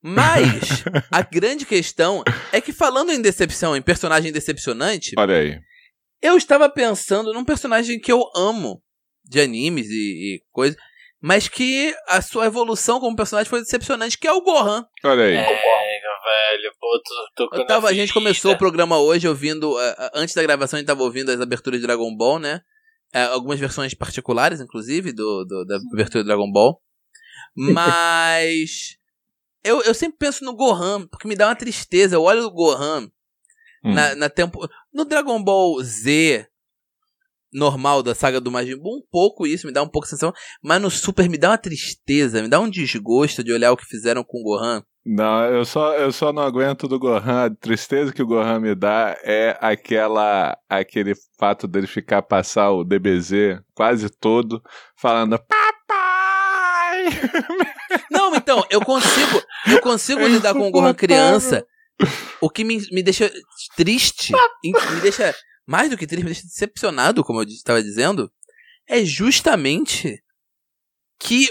Mas 0.02 0.84
a 1.12 1.22
grande 1.22 1.66
questão 1.66 2.24
é 2.52 2.62
que 2.62 2.72
falando 2.72 3.12
em 3.12 3.22
decepção, 3.22 3.76
em 3.76 3.82
personagem 3.82 4.32
decepcionante, 4.32 5.12
Olha 5.18 5.38
aí. 5.38 5.60
eu 6.22 6.38
estava 6.38 6.70
pensando 6.70 7.34
num 7.34 7.44
personagem 7.44 8.00
que 8.00 8.12
eu 8.12 8.24
amo 8.36 8.82
de 9.28 9.40
animes 9.42 9.88
e, 9.90 9.94
e 10.36 10.42
coisa, 10.52 10.76
mas 11.22 11.48
que 11.48 11.94
a 12.08 12.22
sua 12.22 12.46
evolução 12.46 13.00
como 13.00 13.16
personagem 13.16 13.50
foi 13.50 13.60
decepcionante, 13.62 14.18
que 14.18 14.28
é 14.28 14.32
o 14.32 14.42
Gohan. 14.42 14.86
Olha 15.04 15.24
aí. 15.24 15.36
É, 15.36 15.44
velho, 15.44 16.74
pô, 16.80 17.02
tô 17.04 17.44
tocando 17.46 17.62
Eu 17.62 17.68
tava, 17.68 17.90
a 17.90 17.94
gente 17.94 18.14
começou 18.14 18.52
o 18.54 18.58
programa 18.58 18.98
hoje 19.00 19.28
ouvindo, 19.28 19.76
antes 20.14 20.36
da 20.36 20.44
gravação 20.44 20.78
a 20.78 20.80
gente 20.80 20.88
tava 20.88 21.04
ouvindo 21.04 21.32
as 21.32 21.40
aberturas 21.42 21.80
de 21.80 21.86
Dragon 21.88 22.16
Ball, 22.16 22.40
né? 22.40 22.62
é, 23.14 23.24
algumas 23.24 23.58
versões 23.60 23.94
particulares, 23.94 24.60
inclusive, 24.60 25.14
do, 25.14 25.46
do- 25.46 25.66
da 25.66 25.78
abertura 25.94 26.24
do 26.24 26.28
Dragon 26.28 26.52
Ball. 26.52 26.80
Mas. 27.56 28.96
Eu, 29.64 29.82
eu 29.82 29.94
sempre 29.94 30.18
penso 30.18 30.46
no 30.46 30.56
Gohan, 30.56 31.06
porque 31.08 31.28
me 31.28 31.36
dá 31.36 31.48
uma 31.50 31.56
tristeza. 31.56 32.16
Eu 32.16 32.22
olho 32.24 32.44
o 32.46 32.52
Gohan 32.52 33.10
Hum. 33.84 33.94
na, 33.94 34.16
na 34.16 34.30
tempo. 34.30 34.66
No 34.94 35.04
Dragon 35.04 35.44
Ball 35.44 35.84
Z 35.84 36.48
normal 37.54 38.04
da 38.04 38.14
saga 38.14 38.42
do 38.42 38.52
Majin 38.52 38.78
Buu, 38.78 38.98
um 38.98 39.04
pouco 39.12 39.46
isso, 39.48 39.68
me 39.68 39.74
dá 39.74 39.82
um 39.82 39.88
pouco 39.88 40.06
de 40.06 40.12
sensação. 40.12 40.34
Mas 40.62 40.82
no 40.82 40.90
Super 40.90 41.30
me 41.30 41.38
dá 41.38 41.50
uma 41.50 41.58
tristeza, 41.58 42.42
me 42.42 42.48
dá 42.48 42.60
um 42.60 42.70
desgosto 42.70 43.44
de 43.44 43.52
olhar 43.52 43.72
o 43.72 43.78
que 43.78 43.86
fizeram 43.86 44.24
com 44.24 44.40
o 44.40 44.44
Gohan. 44.44 44.84
Não, 45.10 45.46
eu 45.46 45.64
só, 45.64 45.96
eu 45.96 46.12
só 46.12 46.34
não 46.34 46.44
aguento 46.44 46.86
do 46.86 47.00
Gohan. 47.00 47.46
A 47.46 47.50
tristeza 47.50 48.12
que 48.12 48.22
o 48.22 48.28
Gohan 48.28 48.60
me 48.60 48.76
dá 48.76 49.18
é 49.24 49.58
aquela 49.62 50.58
aquele 50.68 51.14
fato 51.40 51.66
dele 51.66 51.88
ficar 51.88 52.22
passar 52.22 52.72
o 52.72 52.84
DBZ 52.84 53.62
quase 53.74 54.10
todo 54.10 54.62
falando 54.98 55.40
papai. 55.40 55.78
Não, 58.12 58.36
então, 58.36 58.66
eu 58.70 58.82
consigo, 58.82 59.42
eu 59.72 59.80
consigo 59.80 60.22
É 60.22 60.28
lidar 60.28 60.54
com 60.54 60.68
o 60.68 60.72
Gohan 60.72 60.94
criança. 60.94 61.66
O 62.42 62.50
que 62.50 62.66
me, 62.66 62.78
me 62.92 63.02
deixa 63.02 63.32
triste, 63.78 64.34
me 64.62 65.02
deixa 65.02 65.34
mais 65.68 65.90
do 65.90 65.98
que 65.98 66.08
triste, 66.08 66.24
me 66.24 66.32
deixa 66.32 66.44
decepcionado, 66.48 67.24
como 67.24 67.42
eu 67.42 67.48
estava 67.48 67.84
dizendo, 67.84 68.32
é 68.88 69.04
justamente 69.04 70.24
que 71.20 71.48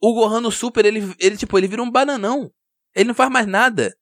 o 0.00 0.14
Gohan 0.14 0.40
no 0.40 0.50
Super, 0.50 0.84
ele, 0.84 1.00
ele 1.18 1.36
tipo, 1.36 1.56
ele 1.58 1.68
vira 1.68 1.82
um 1.82 1.90
bananão. 1.90 2.50
Ele 2.94 3.08
não 3.08 3.14
faz 3.14 3.30
mais 3.30 3.46
nada. 3.46 3.94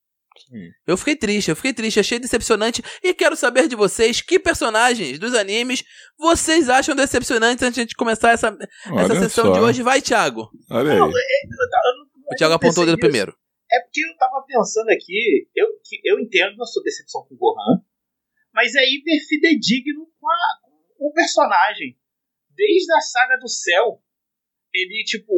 Sim. 0.47 0.69
Eu 0.87 0.97
fiquei 0.97 1.15
triste, 1.15 1.49
eu 1.49 1.55
fiquei 1.55 1.73
triste, 1.73 1.99
achei 1.99 2.17
decepcionante 2.19 2.81
e 3.03 3.13
quero 3.13 3.35
saber 3.35 3.67
de 3.67 3.75
vocês 3.75 4.21
que 4.21 4.39
personagens 4.39 5.19
dos 5.19 5.33
animes 5.33 5.83
vocês 6.17 6.69
acham 6.69 6.95
decepcionantes 6.95 7.61
antes 7.63 7.75
de 7.75 7.81
a 7.81 7.83
gente 7.83 7.95
começar 7.95 8.31
essa, 8.31 8.57
essa 8.97 9.15
sessão 9.19 9.45
só. 9.45 9.53
de 9.53 9.59
hoje. 9.59 9.83
Vai, 9.83 10.01
Thiago. 10.01 10.49
Olha 10.69 10.93
aí. 10.93 10.97
Não, 10.99 11.07
eu 11.07 11.11
eu 11.11 11.97
não- 11.97 12.05
O 12.31 12.35
Thiago 12.35 12.53
apontou 12.53 12.83
o 12.83 12.85
dedo 12.85 12.97
primeiro. 12.97 13.35
É 13.71 13.79
porque 13.81 14.01
eu 14.01 14.17
tava 14.17 14.43
pensando 14.47 14.89
aqui, 14.89 15.47
eu, 15.55 15.67
que 15.83 15.99
eu 16.03 16.19
entendo 16.19 16.61
a 16.61 16.65
sua 16.65 16.83
decepção 16.83 17.25
com 17.27 17.35
o 17.35 17.37
Gohan, 17.37 17.81
mas 18.61 18.75
é 18.75 18.83
hiper 18.87 19.19
fidedigno 19.27 20.05
com, 20.19 20.27
a- 20.29 20.57
com 20.97 21.07
o 21.07 21.13
personagem. 21.13 21.97
Desde 22.55 22.93
a 22.93 23.01
saga 23.01 23.37
do 23.37 23.47
céu, 23.49 24.01
ele, 24.73 25.03
tipo, 25.05 25.31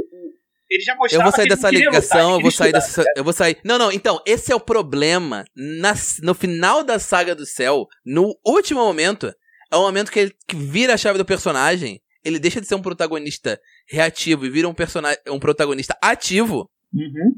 ele 0.70 0.84
já 0.84 0.94
Eu 0.94 0.98
mostrava 0.98 1.24
vou 1.24 1.32
sair 1.32 1.48
dessa 1.48 1.70
ligação, 1.70 2.32
lutar, 2.34 2.38
eu 2.38 2.42
vou 2.42 2.52
sair 2.52 2.72
dessa. 2.72 3.04
Eu 3.16 3.24
vou 3.24 3.34
sair. 3.34 3.58
Não, 3.64 3.78
não, 3.78 3.92
então, 3.92 4.22
esse 4.26 4.52
é 4.52 4.56
o 4.56 4.60
problema. 4.60 5.46
Na- 5.56 5.94
no 6.22 6.34
final 6.34 6.84
da 6.84 7.00
saga 7.00 7.34
do 7.36 7.46
céu, 7.46 7.88
no 8.06 8.38
último 8.46 8.82
momento, 8.82 9.34
é 9.72 9.76
o 9.76 9.82
momento 9.82 10.12
que 10.12 10.20
ele 10.20 10.36
que 10.48 10.56
vira 10.56 10.94
a 10.94 10.98
chave 10.98 11.18
do 11.18 11.26
personagem. 11.26 12.02
Ele 12.26 12.40
deixa 12.40 12.60
de 12.62 12.68
ser 12.68 12.76
um 12.76 12.82
protagonista 12.82 13.60
reativo 13.88 14.46
e 14.46 14.50
vira 14.50 14.68
um, 14.68 14.74
personagem, 14.74 15.20
um 15.28 15.40
protagonista 15.40 15.98
ativo. 16.02 16.70
Uhum. 16.94 17.36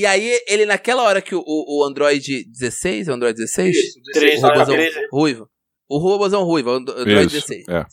E 0.00 0.06
aí, 0.06 0.40
ele, 0.46 0.64
naquela 0.66 1.02
hora 1.02 1.20
que 1.22 1.34
o, 1.34 1.42
o, 1.46 1.84
Android 1.84 2.44
16, 2.44 3.08
é 3.08 3.10
o 3.10 3.14
Android 3.14 3.36
16? 3.36 3.76
Isso, 3.76 4.00
Três, 4.12 4.42
O 4.42 4.46
robôzão 4.46 4.74
13. 4.74 5.08
ruivo. 5.12 5.50
O 5.88 5.98
robôzão 5.98 6.44
ruivo, 6.44 6.70
o 6.70 6.74
Android 6.74 7.34
Isso, 7.34 7.48
16 7.48 7.64
é. 7.68 7.84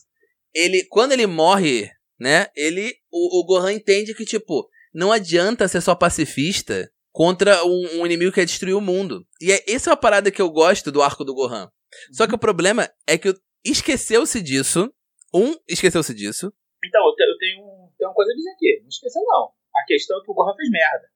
ele 0.53 0.85
quando 0.89 1.13
ele 1.13 1.25
morre, 1.25 1.89
né? 2.19 2.47
Ele 2.55 2.93
o, 3.11 3.39
o 3.41 3.45
Gohan 3.45 3.71
entende 3.73 4.13
que 4.13 4.25
tipo 4.25 4.67
não 4.93 5.11
adianta 5.11 5.67
ser 5.67 5.81
só 5.81 5.95
pacifista 5.95 6.89
contra 7.11 7.63
um, 7.65 8.01
um 8.01 8.05
inimigo 8.05 8.31
que 8.31 8.41
quer 8.41 8.45
destruir 8.45 8.75
o 8.75 8.81
mundo. 8.81 9.25
E 9.41 9.51
é, 9.51 9.63
essa 9.67 9.89
é 9.89 9.91
uma 9.91 9.97
parada 9.97 10.29
que 10.29 10.41
eu 10.41 10.49
gosto 10.49 10.91
do 10.91 11.01
arco 11.01 11.23
do 11.23 11.33
Gohan. 11.33 11.69
Só 12.11 12.27
que 12.27 12.35
o 12.35 12.37
problema 12.37 12.89
é 13.07 13.17
que 13.17 13.33
esqueceu-se 13.65 14.41
disso. 14.41 14.91
Um, 15.33 15.55
esqueceu-se 15.67 16.13
disso. 16.13 16.51
Então, 16.83 17.01
eu, 17.07 17.15
te- 17.15 17.23
eu 17.23 17.37
tenho, 17.37 17.59
um- 17.63 17.89
tenho 17.97 18.09
uma 18.09 18.13
coisa 18.13 18.31
a 18.31 18.35
dizer 18.35 18.49
aqui. 18.51 18.79
Não 18.81 18.89
esqueça, 18.89 19.19
não. 19.25 19.49
A 19.75 19.85
questão 19.87 20.17
é 20.19 20.23
que 20.23 20.31
o 20.31 20.33
Gohan 20.33 20.53
fez 20.55 20.69
merda. 20.69 21.07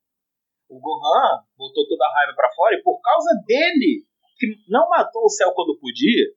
O 0.69 0.79
Gohan 0.79 1.43
botou 1.57 1.87
toda 1.87 2.05
a 2.05 2.13
raiva 2.13 2.33
pra 2.35 2.53
fora 2.55 2.75
e 2.75 2.83
por 2.83 3.01
causa 3.01 3.29
dele, 3.45 4.05
que 4.37 4.47
não 4.69 4.87
matou 4.87 5.23
o 5.23 5.29
céu 5.29 5.51
quando 5.53 5.79
podia, 5.79 6.27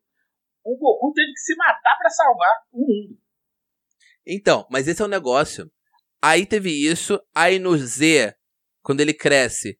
o 0.65 0.77
Goku 0.77 1.13
teve 1.13 1.33
que 1.33 1.41
se 1.41 1.55
matar 1.55 1.99
pra 1.99 2.11
salvar 2.11 2.57
o 2.73 2.81
mundo. 2.81 3.19
Então, 4.27 4.67
mas 4.71 4.89
esse 4.89 5.03
é 5.03 5.05
o 5.05 5.09
negócio. 5.09 5.71
Aí 6.23 6.47
teve 6.47 6.71
isso, 6.71 7.21
aí 7.35 7.59
no 7.59 7.77
Z, 7.77 8.35
quando 8.81 9.01
ele 9.01 9.13
cresce, 9.13 9.79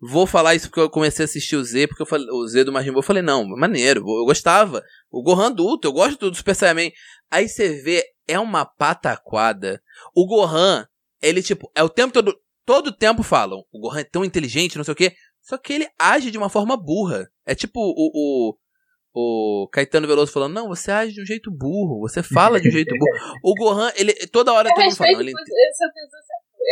vou 0.00 0.26
falar 0.26 0.54
isso 0.54 0.68
porque 0.68 0.80
eu 0.80 0.90
comecei 0.90 1.24
a 1.24 1.26
assistir 1.26 1.56
o 1.56 1.64
Z, 1.64 1.88
porque 1.88 2.02
eu 2.02 2.06
falei, 2.06 2.28
o 2.30 2.46
Z 2.46 2.64
do 2.64 2.72
Majin 2.72 2.90
Buu, 2.90 2.98
eu 2.98 3.02
falei, 3.02 3.22
não, 3.22 3.44
maneiro, 3.48 4.00
eu 4.00 4.24
gostava. 4.26 4.82
O 5.10 5.22
Gohan 5.22 5.46
adulto, 5.46 5.88
eu 5.88 5.92
gosto 5.92 6.30
do 6.30 6.36
Super 6.36 6.54
Saiyaman. 6.54 6.90
Aí 7.30 7.48
você 7.48 7.82
vê, 7.82 8.04
é 8.28 8.38
uma 8.38 8.66
pataquada. 8.66 9.82
O 10.14 10.26
Gohan, 10.26 10.86
ele 11.22 11.42
tipo, 11.42 11.70
é 11.74 11.82
o 11.82 11.88
tempo 11.88 12.12
todo, 12.12 12.38
todo 12.68 12.92
tempo 12.94 13.22
falam, 13.22 13.64
o 13.72 13.80
Gohan 13.80 14.00
é 14.00 14.04
tão 14.04 14.22
inteligente, 14.26 14.76
não 14.76 14.84
sei 14.84 14.92
o 14.92 14.94
quê, 14.94 15.14
só 15.40 15.56
que 15.56 15.72
ele 15.72 15.88
age 15.98 16.30
de 16.30 16.36
uma 16.36 16.50
forma 16.50 16.76
burra. 16.76 17.26
É 17.46 17.54
tipo 17.54 17.80
o, 17.80 17.94
o, 18.52 18.54
o 19.14 19.68
Caetano 19.72 20.06
Veloso 20.06 20.30
falando, 20.30 20.52
não, 20.52 20.68
você 20.68 20.90
age 20.90 21.14
de 21.14 21.22
um 21.22 21.24
jeito 21.24 21.50
burro, 21.50 21.98
você 22.00 22.22
fala 22.22 22.60
de 22.60 22.68
um 22.68 22.70
jeito 22.70 22.94
burro. 22.94 23.10
O 23.42 23.54
Gohan, 23.54 23.90
ele 23.96 24.12
toda 24.26 24.52
hora 24.52 24.68
Eu 24.68 24.74
todo 24.74 24.84
mundo 24.84 24.96
falando, 24.96 25.20
ele, 25.22 25.32
posicionamento- 25.32 25.50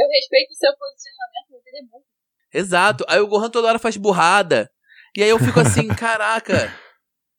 eu 0.02 0.08
respeito 0.10 0.50
o 0.50 0.54
seu 0.54 0.70
posicionamento, 0.76 1.48
mas 1.52 1.66
ele 1.66 1.78
é 1.78 1.82
burro. 1.90 2.04
Exato. 2.52 3.04
Aí 3.08 3.20
o 3.20 3.26
Gohan 3.26 3.48
toda 3.48 3.68
hora 3.68 3.78
faz 3.78 3.96
burrada. 3.96 4.70
E 5.16 5.22
aí 5.22 5.30
eu 5.30 5.38
fico 5.38 5.58
assim, 5.60 5.88
caraca. 5.96 6.70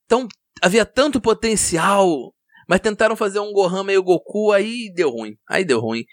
Então, 0.06 0.28
havia 0.64 0.84
tanto 0.84 1.22
potencial. 1.22 2.34
Mas 2.68 2.82
tentaram 2.82 3.16
fazer 3.16 3.40
um 3.40 3.54
Gohan 3.54 3.84
meio 3.84 4.04
Goku, 4.04 4.52
aí 4.52 4.92
deu 4.94 5.10
ruim. 5.10 5.38
Aí 5.50 5.64
deu 5.64 5.80
ruim. 5.80 6.06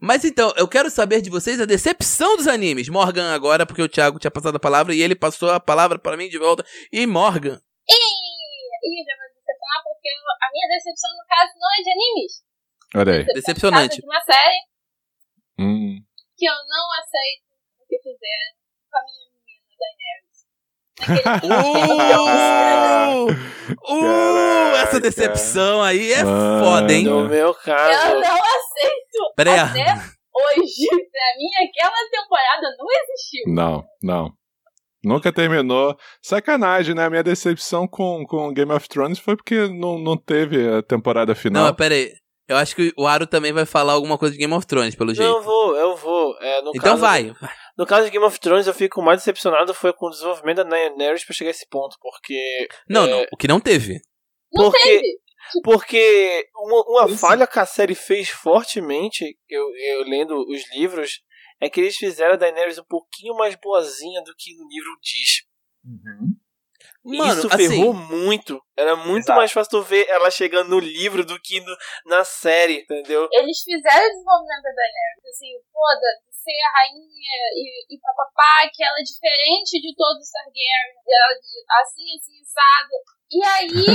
Mas 0.00 0.24
então, 0.24 0.52
eu 0.56 0.68
quero 0.68 0.90
saber 0.90 1.22
de 1.22 1.30
vocês 1.30 1.60
a 1.60 1.64
decepção 1.64 2.36
dos 2.36 2.46
animes. 2.46 2.88
Morgan 2.88 3.32
agora, 3.32 3.64
porque 3.64 3.80
o 3.82 3.88
Thiago 3.88 4.18
tinha 4.18 4.30
passado 4.30 4.56
a 4.56 4.60
palavra 4.60 4.94
e 4.94 5.00
ele 5.00 5.14
passou 5.14 5.50
a 5.50 5.58
palavra 5.58 5.98
para 5.98 6.16
mim 6.16 6.28
de 6.28 6.38
volta. 6.38 6.64
E 6.92 7.06
Morgan. 7.06 7.60
E, 7.88 7.94
e 7.94 9.04
já 9.04 9.16
vou 9.16 9.28
decepcionar 9.34 9.82
porque 9.84 10.08
a 10.08 10.48
minha 10.52 10.68
decepção, 10.76 11.10
no 11.16 11.24
caso, 11.26 11.52
não 11.58 11.68
é 11.72 11.82
de 11.82 11.90
animes. 11.90 12.32
Olha 12.94 13.12
aí. 13.14 13.24
Decepcionante. 13.34 14.00
De 14.00 14.06
uma 14.06 14.20
série 14.20 14.72
Hum. 15.58 15.96
que 16.36 16.46
eu 16.46 16.54
não 16.66 16.86
aceito 16.98 17.44
o 17.80 17.86
que 17.86 17.96
fizeram 17.98 18.52
com 18.90 18.96
a 18.98 19.02
minha 19.04 19.28
menina 19.32 19.76
Daenerys. 19.78 20.21
Uh! 21.42 23.26
Uh! 23.88 24.76
Essa 24.82 25.00
decepção 25.00 25.82
aí 25.82 26.12
é 26.12 26.22
Mano. 26.24 26.64
foda, 26.64 26.92
hein? 26.92 27.04
No 27.04 27.28
meu 27.28 27.48
Eu 27.48 27.54
caso, 27.54 28.14
não 28.14 28.20
aceito. 28.20 29.32
Peraí. 29.36 29.58
Até 29.58 29.80
hoje, 29.80 30.88
pra 30.88 31.28
mim, 31.38 31.50
aquela 31.68 31.96
temporada 32.10 32.76
não 32.78 32.86
existiu. 33.02 33.54
Não, 33.54 33.84
não. 34.02 34.32
Nunca 35.04 35.32
terminou. 35.32 35.96
Sacanagem, 36.22 36.94
né? 36.94 37.06
A 37.06 37.10
minha 37.10 37.22
decepção 37.24 37.88
com, 37.88 38.24
com 38.26 38.52
Game 38.52 38.70
of 38.72 38.88
Thrones 38.88 39.18
foi 39.18 39.36
porque 39.36 39.66
não, 39.68 39.98
não 39.98 40.16
teve 40.16 40.68
a 40.68 40.82
temporada 40.82 41.32
Não, 41.32 41.36
final. 41.40 41.64
mas 41.64 41.76
pera 41.76 41.94
aí. 41.94 42.12
Eu 42.48 42.56
acho 42.56 42.74
que 42.76 42.92
o 42.98 43.06
Aro 43.06 43.26
também 43.26 43.52
vai 43.52 43.64
falar 43.64 43.94
alguma 43.94 44.18
coisa 44.18 44.32
de 44.34 44.38
Game 44.38 44.52
of 44.52 44.66
Thrones, 44.66 44.94
pelo 44.94 45.14
jeito. 45.14 45.28
não, 45.28 45.38
eu 45.38 45.42
vou, 45.42 45.76
eu 45.76 45.96
vou. 45.96 46.36
É, 46.40 46.60
no 46.62 46.70
então 46.70 46.82
caso- 46.98 47.00
vai. 47.00 47.32
No 47.76 47.86
caso 47.86 48.04
de 48.04 48.10
Game 48.10 48.24
of 48.24 48.38
Thrones, 48.38 48.66
eu 48.66 48.74
fico 48.74 49.00
mais 49.02 49.18
decepcionado 49.20 49.72
foi 49.72 49.92
com 49.92 50.06
o 50.06 50.10
desenvolvimento 50.10 50.58
da 50.58 50.64
Daenerys 50.64 51.24
pra 51.24 51.34
chegar 51.34 51.48
a 51.48 51.52
esse 51.52 51.66
ponto, 51.68 51.96
porque... 52.00 52.68
Não, 52.88 53.04
é, 53.04 53.10
não. 53.10 53.26
O 53.32 53.36
que 53.36 53.48
não 53.48 53.60
teve. 53.60 54.00
Não 54.52 54.64
Porque- 54.70 54.78
teve. 54.80 55.22
Porque 55.64 56.48
uma, 56.54 56.84
uma 56.86 57.08
falha 57.18 57.46
que 57.46 57.58
a 57.58 57.66
série 57.66 57.94
fez 57.96 58.28
fortemente, 58.28 59.36
eu, 59.48 59.64
eu 59.76 60.02
lendo 60.04 60.38
os 60.48 60.62
livros, 60.74 61.20
é 61.60 61.68
que 61.68 61.80
eles 61.80 61.96
fizeram 61.96 62.34
a 62.34 62.36
Daenerys 62.36 62.78
um 62.78 62.84
pouquinho 62.84 63.34
mais 63.34 63.54
boazinha 63.56 64.22
do 64.22 64.34
que 64.36 64.54
no 64.56 64.68
livro 64.68 64.90
diz. 65.02 65.44
Mano, 67.04 67.32
Isso 67.40 67.48
assim, 67.52 67.68
ferrou 67.68 67.92
muito. 67.92 68.62
Era 68.76 68.94
muito 68.94 69.24
Exato. 69.24 69.38
mais 69.38 69.50
fácil 69.50 69.70
tu 69.70 69.82
ver 69.82 70.06
ela 70.08 70.30
chegando 70.30 70.68
no 70.70 70.78
livro 70.78 71.24
do 71.24 71.38
que 71.40 71.60
no- 71.60 71.76
na 72.06 72.24
série, 72.24 72.80
entendeu? 72.82 73.28
Eles 73.32 73.58
fizeram 73.62 74.06
o 74.06 74.10
desenvolvimento 74.10 74.62
da 74.62 74.70
Daenerys, 74.70 75.24
assim, 75.28 75.52
foda, 75.72 76.06
ser 76.42 76.58
a 76.66 76.70
rainha 76.82 77.38
e, 77.54 77.94
e 77.94 77.98
papapá, 78.02 78.66
que 78.74 78.82
ela 78.82 78.98
é 78.98 79.06
diferente 79.06 79.78
de 79.78 79.94
todos 79.94 80.26
os 80.26 80.30
Targaryen, 80.30 80.98
ela 80.98 81.34
de- 81.38 81.64
assim, 81.80 82.06
assim, 82.18 82.36
assado. 82.42 82.94
E 83.30 83.38
aí, 83.46 83.86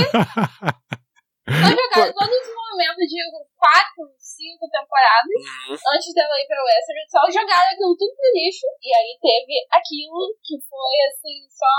só 1.48 1.68
jogaram 1.72 2.12
todo 2.12 2.28
o 2.28 2.40
desenvolvimento 2.40 3.00
de 3.08 3.18
quatro, 3.56 4.02
cinco 4.18 4.64
temporadas, 4.68 5.40
Uhum. 5.68 5.76
antes 5.96 6.12
dela 6.12 6.36
ir 6.40 6.46
pra 6.46 6.60
Westeros, 6.64 7.08
só 7.08 7.22
jogaram 7.30 7.68
aquilo 7.72 7.96
tudo 7.96 8.12
no 8.16 8.30
lixo, 8.36 8.66
e 8.82 8.88
aí 8.92 9.12
teve 9.20 9.54
aquilo 9.72 10.36
que 10.44 10.56
foi, 10.68 10.96
assim, 11.08 11.48
só 11.48 11.74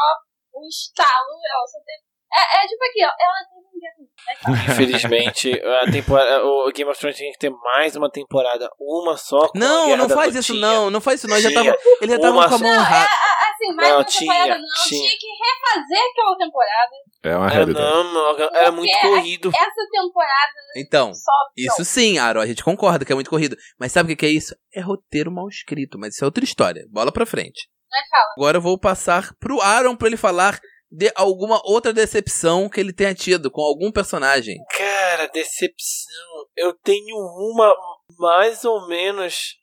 um 0.58 0.66
estalo, 0.68 1.34
ela 1.54 1.66
só 1.68 1.78
teve... 1.86 2.09
É, 2.34 2.64
é 2.64 2.68
tipo 2.68 2.84
aqui, 2.84 3.04
ó, 3.04 3.08
ela 3.20 3.40
teve 3.50 3.68
um 3.68 3.80
dia 3.80 3.92
ruim, 3.98 4.08
né? 4.56 4.64
Infelizmente, 4.74 5.62
a 5.88 5.92
temporada, 5.92 6.44
o 6.46 6.72
Game 6.72 6.90
of 6.92 7.00
Thrones 7.00 7.18
tinha 7.18 7.32
que 7.32 7.40
ter 7.40 7.50
mais 7.50 7.96
uma 7.96 8.10
temporada, 8.10 8.70
uma 8.80 9.18
só. 9.18 9.50
Não, 9.56 9.96
não 9.98 10.08
faz 10.10 10.36
isso 10.36 10.54
não. 10.54 10.90
Não 10.90 11.02
faz 11.02 11.20
isso 11.20 11.28
não. 11.28 11.40
Já 11.40 11.50
Tinha 11.50 11.64
tava, 11.64 11.78
eles 12.02 12.20
já 12.22 12.32
uma 12.32 12.48
com 12.50 12.56
a 12.56 12.58
mão 12.60 12.76
só. 12.76 12.82
rara. 12.82 13.10
Assim, 13.52 13.76
mais 13.76 13.90
Não, 13.90 13.98
uma 13.98 14.04
tinha, 14.06 14.32
temporada 14.32 14.62
não, 14.62 14.68
tinha. 14.88 15.02
tinha 15.02 15.18
que 15.20 15.28
refazer 15.28 16.10
aquela 16.12 16.38
temporada. 16.38 16.92
É 17.24 17.36
uma 17.36 17.46
Era, 17.48 17.54
realidade. 17.56 17.86
não, 17.94 18.04
não, 18.14 18.50
era 18.56 18.72
muito 18.72 18.98
corrido. 19.02 19.50
Essa 19.54 19.90
temporada 19.92 20.54
Então, 20.78 21.12
isso 21.58 21.84
sim, 21.84 22.20
Aro, 22.20 22.40
a 22.40 22.46
gente 22.46 22.64
concorda 22.64 23.04
que 23.04 23.12
é 23.12 23.16
muito 23.16 23.30
corrido. 23.30 23.58
Mas 23.78 23.92
sabe 23.92 24.06
o 24.06 24.10
que 24.16 24.20
que 24.22 24.26
é 24.26 24.30
isso? 24.30 24.56
É 24.74 24.80
roteiro 24.82 25.32
mal 25.32 25.48
escrito, 25.50 25.98
mas 26.00 26.14
isso 26.16 26.24
é 26.24 26.28
outra 26.28 26.44
história. 26.44 26.86
Bola 26.90 27.12
pra 27.12 27.26
frente. 27.26 27.68
Mas 27.92 28.08
fala. 28.10 28.34
Agora 28.38 28.58
eu 28.58 28.62
vou 28.62 28.80
passar 28.80 29.34
pro 29.40 29.60
Aaron 29.62 29.96
pra 29.96 30.08
ele 30.08 30.16
falar 30.18 30.60
de 30.92 31.12
alguma 31.16 31.62
outra 31.64 31.94
decepção 31.94 32.68
que 32.70 32.80
ele 32.80 32.92
tenha 32.94 33.14
tido 33.14 33.50
com 33.52 33.62
algum 33.62 33.92
personagem. 33.92 34.58
Cara, 34.78 35.28
decepção. 35.28 36.46
Eu 36.58 36.74
tenho 36.74 37.16
uma 37.18 37.74
mais 38.18 38.66
ou 38.66 38.88
menos. 38.88 39.56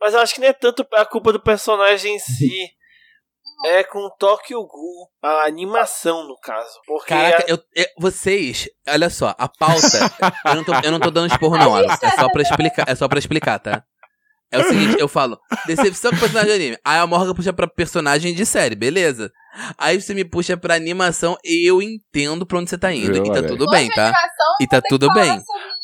Mas 0.00 0.14
eu 0.14 0.20
acho 0.20 0.34
que 0.34 0.40
não 0.40 0.48
é 0.48 0.52
tanto 0.52 0.86
a 0.94 1.04
culpa 1.04 1.32
do 1.32 1.40
personagem 1.40 2.14
em 2.16 2.18
si. 2.18 2.48
É 3.64 3.82
com 3.82 3.98
o 3.98 4.10
Tokyo 4.10 4.64
Ghoul. 4.64 5.10
A 5.20 5.44
animação, 5.46 6.22
no 6.28 6.38
caso. 6.38 6.70
Porque 6.86 7.08
Caraca, 7.08 7.42
a- 7.42 7.46
eu, 7.48 7.58
eu- 7.74 7.86
vocês, 7.98 8.68
olha 8.88 9.10
só, 9.10 9.34
a 9.36 9.48
pauta. 9.48 9.98
eu, 10.46 10.54
não 10.54 10.64
tô, 10.64 10.72
eu 10.84 10.92
não 10.92 11.00
tô 11.00 11.10
dando 11.10 11.32
esporro, 11.32 11.58
não. 11.58 11.76
É 11.82 12.10
só 12.20 12.28
pra 12.30 12.40
explicar, 12.42 12.84
é 12.88 12.94
só 12.94 13.08
pra 13.08 13.18
explicar, 13.18 13.58
tá? 13.58 13.82
É 14.50 14.58
o 14.58 14.64
seguinte, 14.64 14.96
eu 14.98 15.08
falo, 15.08 15.38
decepção 15.66 16.10
com 16.10 16.18
personagem 16.18 16.48
de 16.48 16.54
anime. 16.54 16.78
Aí 16.84 16.98
a 16.98 17.06
Morgan 17.06 17.34
puxa 17.34 17.52
pra 17.52 17.66
personagem 17.66 18.34
de 18.34 18.46
série, 18.46 18.74
beleza. 18.74 19.30
Aí 19.76 20.00
você 20.00 20.14
me 20.14 20.24
puxa 20.24 20.56
pra 20.56 20.74
animação 20.74 21.36
e 21.44 21.68
eu 21.70 21.82
entendo 21.82 22.46
pra 22.46 22.58
onde 22.58 22.70
você 22.70 22.78
tá 22.78 22.90
indo. 22.92 23.12
Viu, 23.12 23.24
E 23.26 23.32
tá 23.32 23.42
tudo 23.46 23.66
bem, 23.66 23.90
a 23.90 23.94
tá? 23.94 24.02
animação, 24.04 24.54
E 24.60 24.66
tá 24.66 24.80
tudo 24.88 25.06
falar 25.08 25.20
bem. 25.20 25.40
sobre 25.40 25.78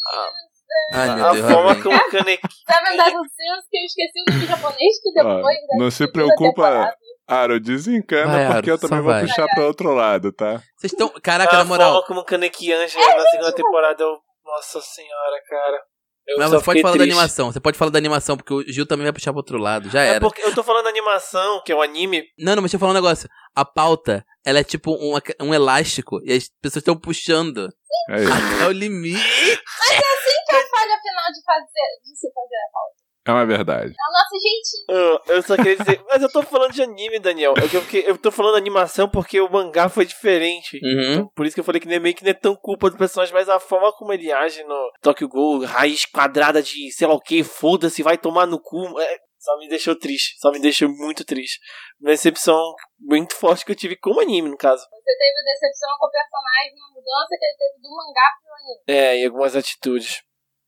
Ai, 0.92 1.14
meu 1.16 1.26
a 1.26 1.32
Deus, 1.32 1.50
forma 1.52 1.82
como 1.82 1.96
o 1.96 2.10
Kaneki. 2.10 2.48
Seven 2.70 2.96
Deadly 2.96 3.28
Sins, 3.28 3.64
que 3.70 3.76
eu 3.78 3.84
esqueci 3.84 4.22
o 4.28 4.32
nome 4.32 4.46
japonês, 4.46 5.00
que 5.02 5.12
depois. 5.14 5.56
Ó, 5.56 5.76
da 5.78 5.84
não 5.84 5.90
se 5.90 6.12
preocupa. 6.12 6.94
Aro, 7.26 7.58
desencana, 7.60 8.32
Vai, 8.48 8.52
porque 8.54 8.70
eu 8.70 8.78
também 8.78 9.00
vou 9.00 9.12
vai. 9.12 9.22
puxar 9.26 9.46
pra 9.48 9.66
outro 9.66 9.94
lado, 9.94 10.30
tá? 10.32 10.60
Vocês 10.76 10.92
estão. 10.92 11.08
Caraca, 11.22 11.54
a 11.54 11.58
na 11.58 11.64
moral. 11.64 11.92
forma 11.92 12.06
como 12.06 12.20
o 12.20 12.24
Kaneki 12.24 12.70
Angela 12.72 13.16
na 13.16 13.26
segunda 13.30 13.52
temporada. 13.54 14.02
Eu... 14.02 14.18
Nossa 14.44 14.80
senhora, 14.82 15.42
cara. 15.48 15.78
Eu 16.26 16.38
Mas 16.38 16.50
você 16.50 16.64
pode 16.64 16.80
falar 16.82 16.92
da 16.94 16.98
triste. 16.98 17.12
animação. 17.12 17.52
Você 17.52 17.60
pode 17.60 17.76
falar 17.78 17.90
da 17.90 17.98
animação, 17.98 18.36
porque 18.36 18.54
o 18.54 18.62
Gil 18.72 18.86
também 18.86 19.04
vai 19.04 19.12
puxar 19.12 19.30
pro 19.32 19.40
outro 19.40 19.58
lado. 19.58 19.90
Já 19.90 20.02
É 20.02 20.08
era. 20.12 20.20
porque 20.20 20.40
eu 20.42 20.54
tô 20.54 20.62
falando 20.62 20.84
da 20.84 20.90
animação, 20.90 21.62
que 21.64 21.70
é 21.72 21.76
um 21.76 21.82
anime. 21.82 22.24
Não, 22.38 22.54
não, 22.56 22.62
mas 22.62 22.70
deixa 22.70 22.76
eu 22.76 22.80
falar 22.80 22.92
um 22.92 22.94
negócio. 22.94 23.28
A 23.54 23.64
pauta, 23.64 24.24
ela 24.44 24.58
é 24.58 24.64
tipo 24.64 24.92
um, 24.92 25.18
um 25.46 25.52
elástico 25.54 26.20
e 26.24 26.32
as 26.32 26.48
pessoas 26.62 26.80
estão 26.82 26.96
puxando 26.96 27.68
É 28.10 28.14
até 28.24 28.66
o 28.68 28.72
limite. 28.72 29.20
Que 29.20 29.92
é 29.92 30.58
a 30.58 30.68
falha 30.68 30.98
final 31.00 31.32
de, 31.32 31.42
fazer, 31.44 31.88
de 32.04 32.16
se 32.16 32.28
fazer 32.32 32.56
a 32.56 32.72
pauta. 32.72 32.93
É 33.26 33.30
uma 33.32 33.46
verdade. 33.46 33.90
É 33.92 34.08
o 34.08 34.12
nosso 34.12 34.34
jeitinho. 34.42 35.20
Eu, 35.28 35.36
eu 35.36 35.42
só 35.42 35.56
queria 35.56 35.76
dizer. 35.76 36.02
Mas 36.08 36.22
eu 36.22 36.30
tô 36.30 36.42
falando 36.42 36.72
de 36.72 36.82
anime, 36.82 37.18
Daniel. 37.18 37.54
É 37.56 37.64
eu, 37.64 37.80
fiquei- 37.82 38.04
eu 38.06 38.18
tô 38.18 38.30
falando 38.30 38.56
animação 38.56 39.08
porque 39.08 39.40
o 39.40 39.50
mangá 39.50 39.88
foi 39.88 40.04
diferente. 40.04 40.78
Uhum. 40.82 41.12
Então, 41.12 41.30
por 41.34 41.46
isso 41.46 41.54
que 41.54 41.60
eu 41.60 41.64
falei 41.64 41.80
que 41.80 41.88
nem 41.88 41.98
meio 41.98 42.14
que 42.14 42.22
não 42.22 42.30
é 42.30 42.34
tão 42.34 42.54
culpa 42.54 42.90
do 42.90 42.98
personagem, 42.98 43.32
mas 43.32 43.48
a 43.48 43.58
forma 43.58 43.90
como 43.92 44.12
ele 44.12 44.30
age 44.30 44.62
no 44.64 44.90
Tokyo 45.00 45.26
Ghoul, 45.28 45.64
raiz 45.64 46.04
quadrada 46.04 46.62
de 46.62 46.92
sei 46.92 47.06
lá 47.06 47.14
o 47.14 47.20
que, 47.20 47.42
foda-se, 47.42 48.02
vai 48.02 48.18
tomar 48.18 48.46
no 48.46 48.60
cu. 48.60 49.00
é, 49.00 49.18
só 49.38 49.58
me 49.58 49.68
deixou 49.68 49.94
triste. 49.98 50.38
Só 50.38 50.50
me 50.50 50.58
deixou 50.60 50.88
muito 50.88 51.24
triste. 51.24 51.58
Uma 52.00 52.10
decepção 52.10 52.58
muito 53.00 53.34
forte 53.36 53.64
que 53.64 53.72
eu 53.72 53.76
tive 53.76 53.96
com 53.96 54.10
o 54.10 54.20
anime, 54.20 54.48
no 54.50 54.56
caso. 54.56 54.82
Você 54.82 55.16
teve 55.16 55.44
decepção 55.44 55.90
com 55.98 56.06
o 56.06 56.10
personagem 56.10 56.74
na 56.78 56.88
mudança 56.94 57.36
que 57.38 57.44
ele 57.44 57.56
teve 57.58 57.82
do 57.82 57.90
mangá 57.90 58.28
pro 58.42 58.54
anime. 58.54 58.82
É, 58.88 59.18
e 59.20 59.24
algumas 59.26 59.54
atitudes. 59.56 60.22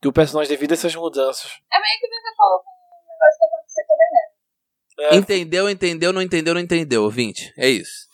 Que 0.07 0.09
o 0.09 0.13
personagem 0.13 0.49
devido 0.49 0.71
a 0.71 0.75
essas 0.75 0.95
mudanças. 0.95 1.51
É 1.73 1.81
meio 1.81 1.99
que 1.99 2.07
você 2.07 2.37
falou 2.37 2.61
com 2.61 2.71
o 2.71 3.11
negócio 3.11 3.39
que 3.41 3.45
aconteceu 3.45 3.85
também, 3.89 4.09
né? 4.13 5.11
É, 5.11 5.17
Entendeu, 5.17 5.69
entendeu, 5.69 6.13
não 6.13 6.23
entendeu, 6.23 6.55
não 6.55 6.61
entendeu, 6.61 7.03
ouvinte. 7.03 7.53
É 7.59 7.69
isso. 7.69 8.07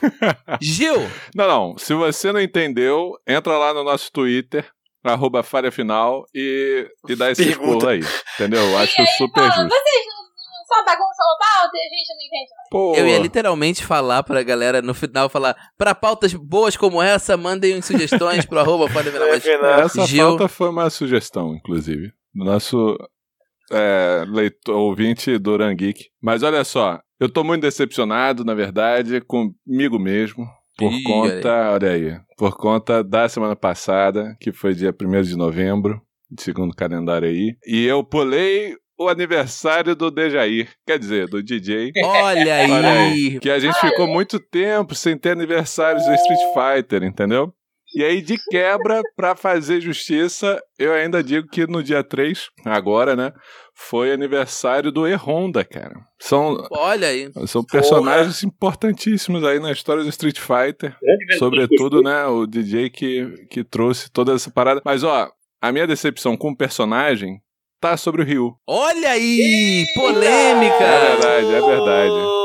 Gil! 0.62 0.94
Não, 1.34 1.48
não. 1.48 1.78
Se 1.78 1.94
você 1.94 2.30
não 2.30 2.40
entendeu, 2.40 3.12
entra 3.26 3.58
lá 3.58 3.74
no 3.74 3.82
nosso 3.82 4.10
Twitter, 4.12 4.70
arroba 5.02 5.42
falha 5.42 5.72
final, 5.72 6.24
e, 6.32 6.88
e 7.08 7.16
dá 7.16 7.32
esse 7.32 7.44
Pergunta. 7.44 7.78
pulo 7.80 7.88
aí. 7.88 8.00
Entendeu? 8.36 8.60
Eu 8.60 8.78
acho 8.78 9.00
E 9.00 9.02
aí, 9.02 9.06
super 9.16 9.40
fala, 9.50 9.64
justo. 9.64 9.68
Vocês 9.68 10.06
só 10.72 10.84
bagunçam 10.84 11.26
a 11.26 11.38
pauta 11.38 11.72
e 11.74 11.80
a 11.80 11.88
gente 11.88 12.08
não 12.14 12.26
entende 12.26 12.50
nada. 12.50 12.68
Pô, 12.70 12.94
Eu 12.96 13.06
ia 13.08 13.18
literalmente 13.18 13.84
falar 13.84 14.22
pra 14.22 14.42
galera 14.42 14.80
no 14.80 14.94
final, 14.94 15.28
falar, 15.28 15.56
pra 15.76 15.94
pautas 15.94 16.32
boas 16.34 16.76
como 16.76 17.02
essa, 17.02 17.36
mandem 17.36 17.80
sugestões 17.82 18.46
pro 18.46 18.58
arroba 18.60 18.86
É 18.86 19.80
essa 19.82 20.06
Gil- 20.06 20.28
falta 20.28 20.48
foi 20.48 20.68
uma 20.68 20.88
sugestão, 20.90 21.54
inclusive, 21.54 22.12
do 22.34 22.44
nosso 22.44 22.96
é, 23.70 24.24
leitor, 24.28 24.76
ouvinte 24.76 25.38
do 25.38 25.56
Geek. 25.74 26.06
Mas 26.20 26.42
olha 26.42 26.64
só, 26.64 27.00
eu 27.20 27.28
tô 27.28 27.44
muito 27.44 27.62
decepcionado, 27.62 28.44
na 28.44 28.54
verdade, 28.54 29.20
comigo 29.20 29.98
mesmo. 29.98 30.46
Por 30.78 30.92
Ih, 30.92 31.02
conta, 31.04 31.70
olha 31.72 31.90
aí, 31.90 32.18
por 32.36 32.56
conta 32.56 33.04
da 33.04 33.28
semana 33.28 33.54
passada, 33.54 34.34
que 34.40 34.52
foi 34.52 34.74
dia 34.74 34.92
1 34.92 35.22
de 35.22 35.36
novembro, 35.36 36.00
segundo 36.38 36.72
o 36.72 36.76
calendário 36.76 37.28
aí, 37.28 37.54
e 37.66 37.84
eu 37.84 38.02
pulei 38.02 38.74
o 39.04 39.08
aniversário 39.08 39.94
do 39.94 40.10
Dejair, 40.10 40.68
quer 40.86 40.98
dizer, 40.98 41.28
do 41.28 41.42
DJ, 41.42 41.92
Olha 42.04 42.54
aí! 42.54 42.70
Olha 42.70 42.92
aí. 42.92 43.40
que 43.40 43.50
a 43.50 43.58
gente 43.58 43.78
ficou 43.80 44.06
muito 44.06 44.38
tempo 44.38 44.94
sem 44.94 45.16
ter 45.16 45.30
aniversários 45.30 46.04
do 46.04 46.14
Street 46.14 46.40
Fighter, 46.54 47.02
entendeu? 47.02 47.52
E 47.94 48.02
aí, 48.02 48.22
de 48.22 48.38
quebra, 48.48 49.02
pra 49.14 49.36
fazer 49.36 49.78
justiça, 49.80 50.58
eu 50.78 50.94
ainda 50.94 51.22
digo 51.22 51.46
que 51.48 51.66
no 51.66 51.82
dia 51.82 52.02
3, 52.02 52.48
agora, 52.64 53.14
né, 53.14 53.32
foi 53.74 54.12
aniversário 54.12 54.90
do 54.90 55.06
E-Honda, 55.06 55.62
cara. 55.62 55.94
São, 56.18 56.66
Olha 56.70 57.08
aí. 57.08 57.30
são 57.46 57.62
personagens 57.62 58.42
importantíssimos 58.42 59.44
aí 59.44 59.60
na 59.60 59.70
história 59.70 60.02
do 60.02 60.08
Street 60.08 60.38
Fighter. 60.38 60.96
Versão 61.02 61.38
Sobretudo, 61.38 62.00
né, 62.02 62.24
o 62.24 62.46
DJ 62.46 62.88
que, 62.88 63.46
que 63.50 63.62
trouxe 63.62 64.10
toda 64.10 64.32
essa 64.32 64.50
parada. 64.50 64.80
Mas, 64.84 65.04
ó, 65.04 65.30
a 65.60 65.70
minha 65.70 65.86
decepção 65.86 66.34
com 66.34 66.50
o 66.50 66.56
personagem 66.56 67.42
tá 67.82 67.96
sobre 67.96 68.22
o 68.22 68.24
Ryu. 68.24 68.54
Olha 68.64 69.10
aí! 69.10 69.84
É 69.88 70.00
Polêmica! 70.00 70.78
verdade, 70.78 71.46
é 71.46 71.60
verdade. 71.60 72.42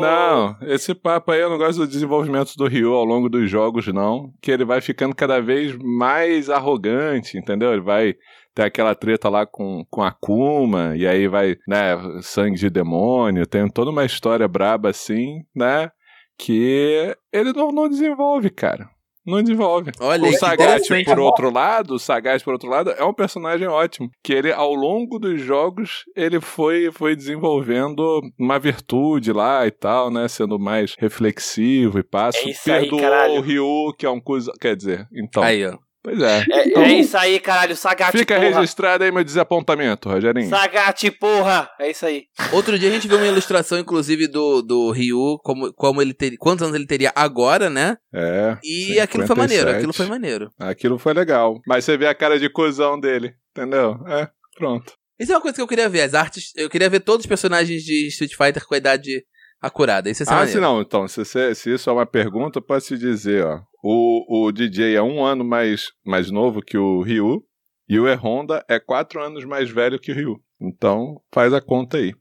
Não, 0.00 0.56
esse 0.68 0.94
papo 0.94 1.32
aí 1.32 1.40
eu 1.40 1.50
não 1.50 1.58
gosto 1.58 1.78
do 1.78 1.86
desenvolvimento 1.88 2.54
do 2.56 2.68
Ryu 2.68 2.92
ao 2.92 3.04
longo 3.04 3.28
dos 3.28 3.50
jogos, 3.50 3.86
não. 3.88 4.32
Que 4.40 4.52
ele 4.52 4.64
vai 4.64 4.82
ficando 4.82 5.16
cada 5.16 5.40
vez 5.40 5.74
mais 5.76 6.50
arrogante, 6.50 7.38
entendeu? 7.38 7.72
Ele 7.72 7.80
vai 7.80 8.14
ter 8.54 8.64
aquela 8.64 8.94
treta 8.94 9.30
lá 9.30 9.46
com, 9.46 9.84
com 9.90 10.02
a 10.02 10.12
Kuma, 10.12 10.94
e 10.94 11.06
aí 11.06 11.26
vai, 11.26 11.56
né, 11.66 11.96
sangue 12.20 12.58
de 12.58 12.68
demônio, 12.68 13.46
tem 13.46 13.66
toda 13.68 13.90
uma 13.90 14.04
história 14.04 14.46
braba 14.46 14.90
assim, 14.90 15.42
né? 15.56 15.90
Que 16.38 17.16
ele 17.32 17.52
não, 17.52 17.72
não 17.72 17.88
desenvolve, 17.88 18.50
cara. 18.50 18.88
Não 19.26 19.42
desenvolve. 19.42 19.90
Olha 20.00 20.22
O 20.22 20.26
aí, 20.26 20.32
que 20.32 20.38
Sagat, 20.38 21.04
por 21.04 21.18
outro 21.18 21.52
lado, 21.52 21.94
o 21.94 21.98
Sagat, 21.98 22.42
por 22.42 22.54
outro 22.54 22.68
lado, 22.68 22.90
é 22.90 23.04
um 23.04 23.12
personagem 23.12 23.68
ótimo. 23.68 24.08
Que 24.22 24.32
ele, 24.32 24.52
ao 24.52 24.74
longo 24.74 25.18
dos 25.18 25.40
jogos, 25.40 26.04
ele 26.16 26.40
foi, 26.40 26.90
foi 26.90 27.14
desenvolvendo 27.14 28.20
uma 28.38 28.58
virtude 28.58 29.32
lá 29.32 29.66
e 29.66 29.70
tal, 29.70 30.10
né? 30.10 30.26
Sendo 30.28 30.58
mais 30.58 30.94
reflexivo 30.98 31.98
e 31.98 32.02
passo. 32.02 32.38
É 32.38 32.50
isso 32.50 32.72
aí, 32.72 32.80
Perdoou 32.80 33.02
caralho. 33.02 33.34
o 33.34 33.40
Ryu, 33.40 33.94
que 33.98 34.06
é 34.06 34.10
um 34.10 34.20
coisa. 34.20 34.52
Quer 34.60 34.74
dizer, 34.74 35.06
então. 35.12 35.42
Aí, 35.42 35.66
ó. 35.66 35.76
Pois 36.02 36.18
é. 36.22 36.44
É, 36.50 36.78
é 36.80 36.92
isso 36.94 37.16
aí, 37.16 37.38
caralho. 37.38 37.76
Sagat, 37.76 38.10
Fica 38.16 38.34
porra. 38.36 38.48
registrado 38.60 39.04
aí 39.04 39.12
meu 39.12 39.22
desapontamento, 39.22 40.08
Rogerinho. 40.08 40.48
Sagat, 40.48 41.10
porra. 41.18 41.68
É 41.78 41.90
isso 41.90 42.06
aí. 42.06 42.24
Outro 42.52 42.78
dia 42.78 42.88
a 42.88 42.92
gente 42.92 43.06
viu 43.06 43.18
uma 43.18 43.26
ilustração, 43.26 43.78
inclusive, 43.78 44.26
do, 44.26 44.62
do 44.62 44.90
Ryu, 44.92 45.38
como, 45.42 45.72
como 45.74 46.00
ele 46.00 46.14
teria. 46.14 46.38
Quantos 46.38 46.62
anos 46.62 46.74
ele 46.74 46.86
teria 46.86 47.12
agora, 47.14 47.68
né? 47.68 47.96
É. 48.14 48.56
E 48.64 48.98
aquilo 48.98 49.26
foi 49.26 49.36
maneiro, 49.36 49.68
57. 49.68 49.76
aquilo 49.76 49.92
foi 49.92 50.06
maneiro. 50.06 50.50
Aquilo 50.58 50.98
foi 50.98 51.12
legal. 51.12 51.60
Mas 51.66 51.84
você 51.84 51.96
vê 51.98 52.06
a 52.06 52.14
cara 52.14 52.38
de 52.38 52.48
cuzão 52.48 52.98
dele, 52.98 53.34
entendeu? 53.54 53.96
É, 54.08 54.28
pronto. 54.56 54.94
Isso 55.18 55.32
é 55.32 55.34
uma 55.34 55.42
coisa 55.42 55.54
que 55.54 55.60
eu 55.60 55.68
queria 55.68 55.88
ver. 55.88 56.00
As 56.00 56.14
artes. 56.14 56.50
Eu 56.56 56.70
queria 56.70 56.88
ver 56.88 57.00
todos 57.00 57.24
os 57.24 57.28
personagens 57.28 57.82
de 57.82 58.08
Street 58.08 58.32
Fighter 58.34 58.64
com 58.66 58.74
a 58.74 58.78
idade 58.78 59.22
acurada. 59.60 60.08
Isso 60.08 60.22
é 60.22 60.26
Ah, 60.28 60.30
maneiro. 60.36 60.52
se 60.52 60.58
não, 60.60 60.80
então, 60.80 61.06
se, 61.06 61.22
você- 61.22 61.54
se 61.54 61.74
isso 61.74 61.90
é 61.90 61.92
uma 61.92 62.06
pergunta, 62.06 62.58
eu 62.58 62.62
posso 62.62 62.86
te 62.88 62.96
dizer, 62.98 63.44
ó. 63.44 63.60
O, 63.82 64.46
o 64.46 64.52
DJ 64.52 64.94
é 64.94 65.02
um 65.02 65.24
ano 65.24 65.44
mais, 65.44 65.88
mais 66.04 66.30
novo 66.30 66.60
que 66.60 66.76
o 66.76 67.02
Ryu, 67.02 67.42
e 67.88 67.98
o 67.98 68.08
E-Honda 68.08 68.64
é 68.68 68.78
quatro 68.78 69.22
anos 69.22 69.44
mais 69.44 69.70
velho 69.70 69.98
que 69.98 70.12
o 70.12 70.14
Ryu. 70.14 70.40
Então, 70.60 71.20
faz 71.32 71.52
a 71.52 71.60
conta 71.60 71.96
aí. 71.96 72.12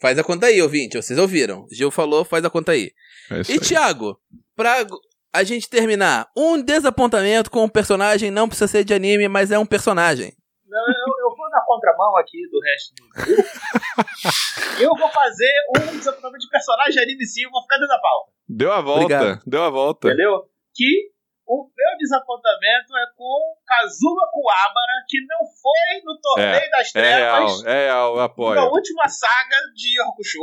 Faz 0.00 0.18
a 0.18 0.24
conta 0.24 0.46
aí, 0.46 0.60
ouvinte. 0.62 0.96
Vocês 0.96 1.18
ouviram. 1.18 1.66
Gil 1.70 1.90
falou, 1.90 2.24
faz 2.24 2.44
a 2.44 2.50
conta 2.50 2.72
aí. 2.72 2.90
É 3.30 3.42
E 3.48 3.52
aí. 3.52 3.60
Thiago, 3.60 4.18
pra 4.56 4.86
a 5.32 5.44
gente 5.44 5.68
terminar, 5.68 6.28
um 6.36 6.60
desapontamento 6.60 7.50
com 7.50 7.62
um 7.64 7.68
personagem 7.68 8.30
não 8.30 8.48
precisa 8.48 8.66
ser 8.66 8.84
de 8.84 8.94
anime, 8.94 9.28
mas 9.28 9.50
é 9.50 9.58
um 9.58 9.66
personagem. 9.66 10.32
Não, 10.66 10.80
eu, 10.80 11.30
eu 11.30 11.36
vou 11.36 11.50
na 11.50 11.60
contramão 11.66 12.16
aqui 12.16 12.38
do 12.48 12.60
resto 12.60 12.94
do 12.94 13.08
eu 14.82 14.90
vou 14.96 15.10
fazer 15.10 15.52
um 15.76 15.98
desapontamento 15.98 16.44
de 16.44 16.48
personagem 16.48 16.92
de 16.92 17.00
anime 17.00 17.26
sim, 17.26 17.42
eu 17.42 17.50
vou 17.50 17.62
ficar 17.62 17.76
dentro 17.76 17.88
da 17.88 18.00
pauta. 18.00 18.32
Deu 18.48 18.72
a 18.72 18.80
volta, 18.80 19.02
Obrigado. 19.02 19.42
deu 19.46 19.62
a 19.62 19.70
volta. 19.70 20.08
Entendeu? 20.08 20.49
Que 20.80 21.10
o 21.46 21.64
meu 21.76 21.98
desapontamento 21.98 22.96
é 22.96 23.06
com 23.16 23.40
Kazuma 23.66 24.22
Kuwabara, 24.32 25.04
que 25.08 25.18
não 25.20 25.38
foi 25.60 26.00
no 26.04 26.18
Torneio 26.20 26.70
das 26.70 26.94
É 26.94 27.00
real, 27.18 27.36
Trevas 27.46 27.64
é 27.66 27.84
real, 27.86 28.10
eu 28.12 28.16
na 28.16 28.24
apoio. 28.24 28.60
última 28.70 29.08
saga 29.08 29.56
de 29.74 30.00
Hakusho. 30.00 30.38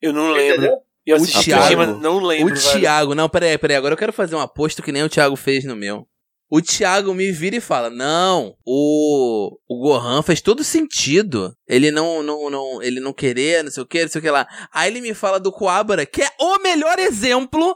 Eu 0.00 0.12
não 0.12 0.30
lembro. 0.30 0.56
Entendeu? 0.64 0.78
Eu 1.04 1.16
O 1.16 1.26
Thiago- 1.26 1.86
não 1.98 2.18
lembro. 2.20 2.54
O 2.54 2.56
velho. 2.56 2.80
Thiago, 2.80 3.14
não, 3.14 3.28
peraí, 3.28 3.58
peraí. 3.58 3.76
Agora 3.76 3.94
eu 3.94 3.98
quero 3.98 4.12
fazer 4.12 4.36
um 4.36 4.40
aposto 4.40 4.82
que 4.82 4.92
nem 4.92 5.02
o 5.02 5.08
Thiago 5.08 5.34
fez 5.34 5.64
no 5.64 5.74
meu. 5.74 6.06
O 6.48 6.60
Thiago 6.62 7.12
me 7.12 7.32
vira 7.32 7.56
e 7.56 7.60
fala: 7.60 7.90
Não, 7.90 8.54
o, 8.64 9.56
o 9.68 9.80
Gohan 9.80 10.22
fez 10.22 10.40
todo 10.40 10.62
sentido. 10.62 11.52
Ele 11.66 11.90
não, 11.90 12.22
não, 12.22 12.48
não, 12.50 12.82
ele 12.82 13.00
não 13.00 13.12
querer, 13.12 13.64
não 13.64 13.70
sei 13.72 13.82
o 13.82 13.86
que, 13.86 14.02
não 14.02 14.08
sei 14.08 14.18
o 14.20 14.22
que 14.22 14.30
lá. 14.30 14.46
Aí 14.72 14.90
ele 14.90 15.00
me 15.00 15.12
fala 15.14 15.40
do 15.40 15.50
Coabra, 15.50 16.04
que 16.06 16.22
é 16.22 16.28
o 16.38 16.58
melhor 16.58 16.98
exemplo 16.98 17.74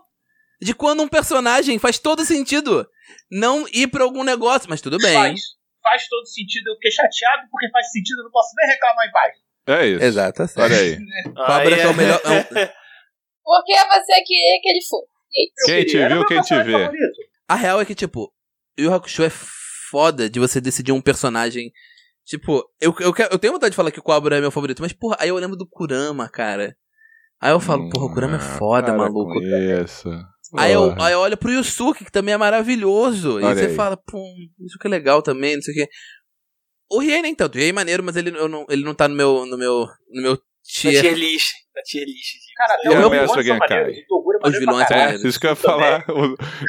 de 0.60 0.74
quando 0.74 1.02
um 1.02 1.08
personagem 1.08 1.78
faz 1.78 1.98
todo 1.98 2.24
sentido 2.24 2.86
não 3.30 3.66
ir 3.72 3.88
pra 3.88 4.04
algum 4.04 4.22
negócio, 4.24 4.68
mas 4.68 4.80
tudo 4.80 4.98
bem. 4.98 5.14
Faz, 5.14 5.40
faz 5.82 6.08
todo 6.08 6.26
sentido. 6.26 6.68
Eu 6.68 6.74
fiquei 6.74 6.90
chateado 6.90 7.48
porque 7.50 7.68
faz 7.70 7.90
sentido. 7.92 8.18
Eu 8.20 8.24
não 8.24 8.30
posso 8.30 8.50
nem 8.56 8.68
reclamar 8.70 9.06
em 9.06 9.12
paz. 9.12 9.32
É 9.68 9.86
isso. 9.86 10.04
Exato, 10.04 10.46
tá. 10.54 10.62
Olha 10.62 10.76
aí. 10.76 10.96
Coabra 11.34 11.68
Aí 11.68 11.74
que 11.74 11.80
é 11.80 11.86
o 11.88 11.94
melhor. 11.94 12.20
é 12.24 12.28
um- 12.30 12.68
Porque 13.44 13.72
você 13.74 14.22
queria 14.22 14.60
que 14.62 14.68
ele 14.68 14.80
fosse. 14.88 15.06
Quem 15.66 15.84
te 15.84 16.08
viu, 16.08 16.24
quem 16.26 16.40
te 16.40 16.54
vê. 16.62 16.72
favorito. 16.72 17.20
A 17.48 17.54
real 17.54 17.80
é 17.80 17.84
que, 17.84 17.94
tipo, 17.94 18.32
Yu 18.78 18.86
Yu 18.86 18.94
Hakusho 18.94 19.22
é 19.22 19.30
foda 19.90 20.28
de 20.28 20.40
você 20.40 20.60
decidir 20.60 20.90
um 20.92 21.00
personagem. 21.00 21.70
Tipo, 22.24 22.64
eu, 22.80 22.92
eu, 22.98 23.12
quero- 23.12 23.32
eu 23.32 23.38
tenho 23.38 23.52
vontade 23.52 23.70
de 23.70 23.76
falar 23.76 23.92
que 23.92 24.00
o 24.00 24.02
Cobra 24.02 24.36
é 24.36 24.40
meu 24.40 24.50
favorito, 24.50 24.82
mas, 24.82 24.92
porra, 24.92 25.16
aí 25.20 25.28
eu 25.28 25.36
lembro 25.36 25.56
do 25.56 25.64
Kurama, 25.68 26.28
cara. 26.28 26.76
Aí 27.40 27.52
eu 27.52 27.60
falo, 27.60 27.88
porra, 27.90 28.06
o 28.06 28.12
Kurama 28.14 28.34
é 28.34 28.40
Ah, 28.40 28.58
foda, 28.58 28.92
maluco. 28.94 29.40
Isso. 29.40 30.10
Aí 30.56 30.72
eu, 30.72 30.94
aí 31.00 31.12
eu 31.12 31.18
olho 31.20 31.36
pro 31.36 31.50
Yusuke, 31.50 32.04
que 32.04 32.12
também 32.12 32.34
é 32.34 32.38
maravilhoso. 32.38 33.36
Olha 33.36 33.52
e 33.52 33.54
você 33.54 33.66
aí. 33.66 33.74
fala, 33.74 33.96
pum, 33.96 34.32
isso 34.64 34.78
que 34.78 34.86
é 34.86 34.90
legal 34.90 35.22
também, 35.22 35.56
não 35.56 35.62
sei 35.62 35.74
o 35.74 35.76
quê. 35.76 35.88
O 36.90 37.00
Riei 37.00 37.20
nem 37.22 37.34
tanto, 37.34 37.54
o 37.56 37.58
Riei 37.58 37.70
é 37.70 37.72
maneiro, 37.72 38.02
mas 38.02 38.16
ele, 38.16 38.30
eu 38.30 38.48
não, 38.48 38.64
ele 38.68 38.84
não 38.84 38.94
tá 38.94 39.08
no 39.08 39.16
meu, 39.16 39.44
no 39.46 39.58
meu, 39.58 39.86
no 40.10 40.22
meu 40.22 40.32
Na 40.32 40.38
tier. 40.62 41.00
tier 41.00 41.14
list. 41.14 41.52
Na 41.74 41.82
tier 41.82 42.04
list. 42.06 42.36
Cara, 42.56 42.74
até 42.74 42.86
E 42.86 42.88
os 42.90 42.94
a 42.94 42.98
vilões 42.98 43.20
Mestre 43.20 43.34
são 43.34 43.42
Genkai? 43.42 43.68
maneiros. 43.80 43.98
O 43.98 44.06
Toguro 44.06 44.38
é 44.42 44.48
Os 44.48 44.58
vilões 44.58 44.88
são 44.88 44.96
maneiros. 44.96 45.24
É, 45.24 45.28
isso 45.28 45.40
que 45.40 45.46
eu 45.46 45.50
ia 45.50 45.56
falar. 45.56 46.06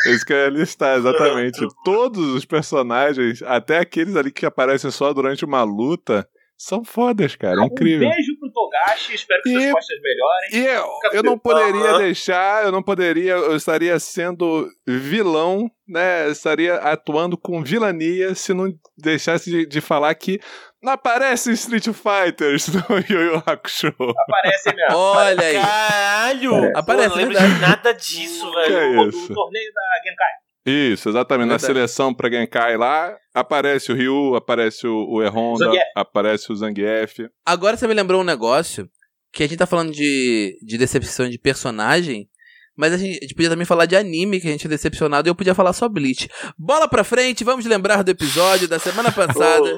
Isso 0.08 0.26
que 0.26 0.34
eu 0.34 0.38
ia 0.38 0.50
listar, 0.50 0.98
exatamente. 0.98 1.60
Todos 1.86 2.34
os 2.34 2.46
personagens, 2.46 3.44
até 3.44 3.78
aqueles 3.78 4.16
ali 4.16 4.32
que 4.32 4.46
aparecem 4.46 4.90
só 4.90 5.14
durante 5.14 5.46
uma 5.46 5.64
luta, 5.64 6.28
são 6.58 6.84
fodas, 6.84 7.36
cara. 7.36 7.62
É 7.62 7.66
incrível. 7.66 8.08
Um 8.08 8.12
beijo 8.12 8.37
Togashi. 8.86 9.16
Espero 9.16 9.42
que 9.44 9.50
E- 9.50 9.54
suas 9.62 9.72
costas 9.74 9.98
melhorem. 10.02 10.50
E 10.54 10.66
eu, 10.78 10.90
eu 11.14 11.24
não 11.24 11.38
poderia 11.38 11.92
Aham. 11.92 11.98
deixar, 12.00 12.64
eu 12.66 12.72
não 12.72 12.84
poderia, 12.84 13.34
eu 13.34 13.56
estaria 13.56 14.00
sendo 14.00 14.68
vilão, 14.88 15.70
né? 15.88 16.26
Eu 16.28 16.32
estaria 16.32 16.76
atuando 16.76 17.38
com 17.38 17.64
vilania 17.64 18.34
se 18.36 18.54
não 18.54 18.68
deixasse 18.98 19.50
de, 19.50 19.66
de 19.66 19.82
falar 19.82 20.14
que 20.16 20.40
não 20.82 20.94
aparece 20.94 21.52
Street 21.54 21.86
Fighters 21.88 22.68
no 22.74 22.82
Yu 23.10 23.34
Yu 23.34 23.44
Hakusho. 23.46 23.88
Aparece 24.00 24.74
mesmo. 24.76 24.96
Olha 24.98 25.42
aí. 25.46 25.56
Caralho! 25.60 26.78
Aparece, 26.78 27.10
Pô, 27.10 27.16
não 27.16 27.24
lembro 27.30 27.38
de 27.38 27.60
nada 27.62 27.94
disso, 27.94 28.50
Que 28.52 28.70
velho. 28.72 28.78
é 29.04 29.08
isso? 29.08 29.28
Do 29.30 29.34
torneio 29.34 29.72
da 29.74 29.82
Genkai. 30.10 30.28
Isso, 30.70 31.10
exatamente. 31.10 31.48
Na 31.48 31.58
Verdade. 31.58 31.74
seleção 31.74 32.14
pra 32.14 32.30
Genkai 32.30 32.76
lá, 32.78 33.16
aparece 33.34 33.92
o 33.92 33.96
Ryu, 33.96 34.36
aparece 34.36 34.86
o, 34.86 35.22
Zangief. 35.58 35.84
aparece 35.96 36.52
o 36.52 36.56
Zangief. 36.56 37.20
Agora 37.46 37.78
você 37.78 37.88
me 37.88 37.94
lembrou 37.94 38.22
um 38.22 38.26
negócio 38.26 38.90
que 39.32 39.44
a 39.44 39.48
gente 39.48 39.58
tá 39.58 39.66
falando 39.66 39.92
de, 39.92 40.58
de 40.62 40.78
decepção 40.78 41.30
de 41.30 41.38
personagem, 41.40 42.28
mas 42.76 42.94
a 42.94 42.98
gente, 42.98 43.18
a 43.18 43.22
gente 43.22 43.34
podia 43.34 43.50
também 43.50 43.66
falar 43.66 43.86
de 43.86 43.96
anime 43.96 44.42
que 44.42 44.48
a 44.48 44.52
gente 44.52 44.66
é 44.68 44.70
decepcionado 44.70 45.28
e 45.28 45.30
eu 45.30 45.36
podia 45.36 45.56
falar 45.56 45.74
só 45.74 45.88
Bleach. 45.88 46.28
Bola 46.58 46.88
pra 46.88 47.04
frente, 47.04 47.44
vamos 47.44 47.66
lembrar 47.66 48.04
do 48.04 48.12
episódio 48.12 48.68
da 48.68 48.78
semana 48.80 49.12
passada. 49.12 49.66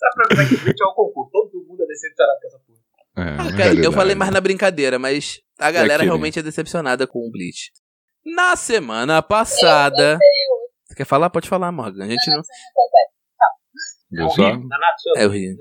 Sabe 0.00 0.28
pra 0.34 0.42
é 0.42 0.48
que 0.48 0.54
o 0.54 0.58
Bleach 0.60 0.82
é 0.82 0.86
o 0.86 0.94
concurso? 0.94 1.30
Todo 1.30 1.66
mundo 1.68 1.82
é 1.82 1.86
decepcionado 1.86 2.40
com 2.40 2.46
essa 2.46 2.58
porra. 2.58 2.80
É, 3.16 3.22
Ah, 3.22 3.74
na 3.74 3.84
eu 3.84 3.92
falei 3.92 4.14
mais 4.14 4.30
na 4.30 4.40
brincadeira, 4.40 4.98
mas 4.98 5.40
a 5.58 5.70
galera 5.70 5.96
aquele. 5.96 6.08
realmente 6.08 6.38
é 6.38 6.42
decepcionada 6.42 7.06
com 7.06 7.18
o 7.18 7.30
Bleach. 7.30 7.70
Na 8.24 8.56
semana 8.56 9.22
passada. 9.22 10.18
Você 10.86 10.94
quer 10.94 11.04
falar? 11.06 11.30
Pode 11.30 11.48
falar, 11.48 11.72
Morgan. 11.72 12.04
A 12.04 12.08
gente 12.08 12.30
não. 12.30 12.42
Viu 14.10 14.24
É 14.24 14.26
o 14.26 14.30
só? 14.30 14.42
Rio, 14.42 14.68
Nanatsu. 14.68 15.08
É 15.16 15.26
o 15.26 15.30
Rio. 15.30 15.56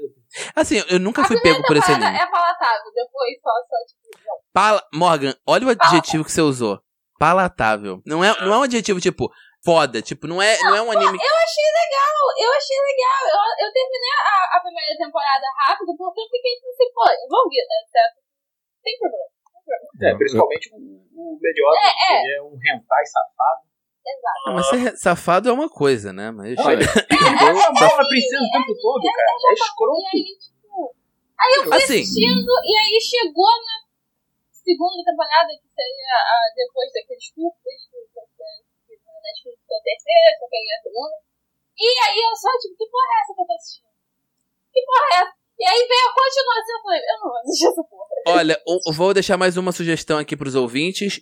Assim, 0.56 0.84
eu 0.90 1.00
nunca 1.00 1.22
A 1.22 1.26
fui 1.26 1.40
pego 1.42 1.62
por 1.66 1.78
esse 1.78 1.92
anime. 1.92 2.18
é 2.18 2.26
palatável, 2.26 2.92
depois 2.94 3.34
só, 3.42 3.50
só 3.50 3.78
tipo, 3.88 4.26
não. 4.26 4.36
Pala... 4.54 4.84
Morgan, 4.94 5.34
olha 5.46 5.68
o 5.68 5.70
adjetivo 5.70 6.24
que 6.26 6.32
você 6.32 6.42
usou. 6.42 6.80
Palatável. 7.20 8.02
Não 8.06 8.24
é, 8.24 8.30
não 8.42 8.54
é 8.54 8.58
um 8.58 8.64
adjetivo 8.64 9.00
tipo 9.00 9.32
foda, 9.64 10.02
tipo, 10.02 10.26
não 10.28 10.42
é, 10.42 10.58
não 10.64 10.76
é 10.76 10.82
um 10.82 10.92
anime. 10.92 11.18
Eu 11.18 11.36
achei 11.36 11.70
legal, 11.82 12.16
eu 12.40 12.52
achei 12.58 12.78
legal. 12.80 13.22
Eu, 13.28 13.68
eu 13.68 13.74
terminei 13.74 14.12
a, 14.18 14.58
a 14.58 14.62
primeira 14.62 14.98
temporada 14.98 15.46
rápido 15.68 15.96
porque 15.98 16.22
eu 16.22 16.26
fiquei 16.32 16.54
assim, 16.54 16.92
pô, 16.94 17.04
envolvida, 17.06 17.76
certo? 17.92 18.18
Sem 18.84 18.98
problema. 19.00 19.30
É, 20.02 20.16
principalmente 20.16 20.70
o, 20.74 20.78
o 20.78 21.40
Melhor, 21.42 21.74
É, 21.76 22.14
é. 22.14 22.24
ele 22.24 22.36
é 22.38 22.42
um 22.44 22.56
hentai 22.56 23.06
safado. 23.06 23.70
Ah, 24.48 24.52
mas 24.54 24.66
ser 24.70 24.98
safado 24.98 25.50
é 25.50 25.52
uma 25.52 25.70
coisa, 25.70 26.12
né? 26.12 26.32
Mas 26.32 26.56
Não, 26.58 26.72
ele 26.72 26.82
ele 26.82 26.90
é 27.46 27.54
mal 27.54 27.94
a 27.94 28.08
princesa 28.08 28.42
o 28.42 28.52
tempo 28.52 28.74
todo, 28.82 29.04
cara. 29.06 29.32
É 29.50 29.54
escroto. 29.54 30.08
aí, 30.16 30.24
tipo. 30.40 30.96
Aí 31.40 31.52
eu 31.58 31.64
fui 31.64 31.78
Assim. 31.78 32.02
assistindo, 32.02 32.52
e 32.66 32.74
aí 32.74 32.98
chegou 33.00 33.54
na 33.64 33.86
segunda 34.50 35.04
temporada, 35.06 35.48
que 35.62 35.68
seria 35.70 36.16
a, 36.26 36.36
depois 36.56 36.90
daqueles 36.92 37.30
curtas, 37.32 37.80
que 37.92 38.00
que 38.02 38.98
foi 38.98 39.14
na 39.14 39.22
Netflix 39.22 39.62
da 39.70 39.80
terceira, 39.84 40.28
só 40.40 40.46
que 40.50 40.58
aí 40.58 40.68
é 40.68 40.76
a 40.80 40.82
segunda. 40.82 41.18
E 41.80 41.88
aí 42.10 42.18
eu 42.18 42.36
só, 42.36 42.50
tipo, 42.60 42.76
que 42.76 42.88
porra 42.90 43.14
é 43.14 43.22
essa 43.22 43.34
que 43.36 43.42
eu 43.42 43.46
tô 43.48 43.54
assistindo? 43.54 43.94
Que 44.74 44.82
porra 44.90 45.06
é 45.06 45.16
essa? 45.22 45.39
E 45.60 45.66
aí 45.66 45.88
veio 45.88 46.08
a 46.08 46.14
continuação, 46.14 46.78
eu 46.78 46.84
falei, 46.84 47.00
eu 47.00 47.20
não 47.20 47.30
vou 47.30 47.40
assistir 47.40 47.68
essa 47.68 47.84
porra. 47.84 48.38
Olha, 48.38 48.62
eu 48.66 48.80
eu 48.88 48.94
vou 48.94 49.14
deixar 49.14 49.38
mais 49.38 49.58
uma 49.58 49.72
sugestão 49.72 50.18
aqui 50.18 50.38
pros 50.38 50.56
ouvintes. 50.56 51.22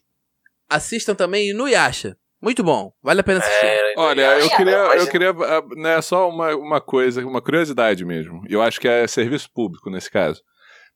Assistam 0.70 1.16
também 1.16 1.54
no 1.54 1.68
Yasha. 1.68 2.16
Muito 2.40 2.64
bom, 2.64 2.94
vale 3.02 3.22
a 3.22 3.24
pena 3.24 3.40
assistir. 3.40 3.66
É, 3.66 3.94
Olha, 3.98 4.40
eu 4.40 4.50
queria, 4.50 4.76
eu 4.76 5.08
queria, 5.10 5.30
ah, 5.32 5.64
né, 5.76 6.00
só 6.04 6.30
uma, 6.30 6.56
uma 6.56 6.80
coisa, 6.80 7.26
uma 7.26 7.42
curiosidade 7.42 8.06
mesmo. 8.06 8.44
Eu 8.48 8.62
acho 8.62 8.80
que 8.80 8.88
é 8.88 9.08
serviço 9.08 9.50
público 9.52 9.90
nesse 9.90 10.12
caso. 10.12 10.44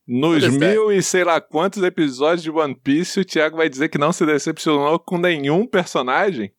Nos 0.07 0.47
mil 0.47 0.91
e 0.91 1.01
sei 1.01 1.23
lá 1.23 1.41
quantos 1.41 1.81
episódios 1.81 2.43
de 2.43 2.51
One 2.51 2.75
Piece, 2.75 3.19
o 3.19 3.25
Thiago 3.25 3.57
vai 3.57 3.69
dizer 3.69 3.89
que 3.89 3.97
não 3.97 4.11
se 4.11 4.25
decepcionou 4.25 4.99
com 4.99 5.17
nenhum 5.17 5.65
personagem? 5.65 6.53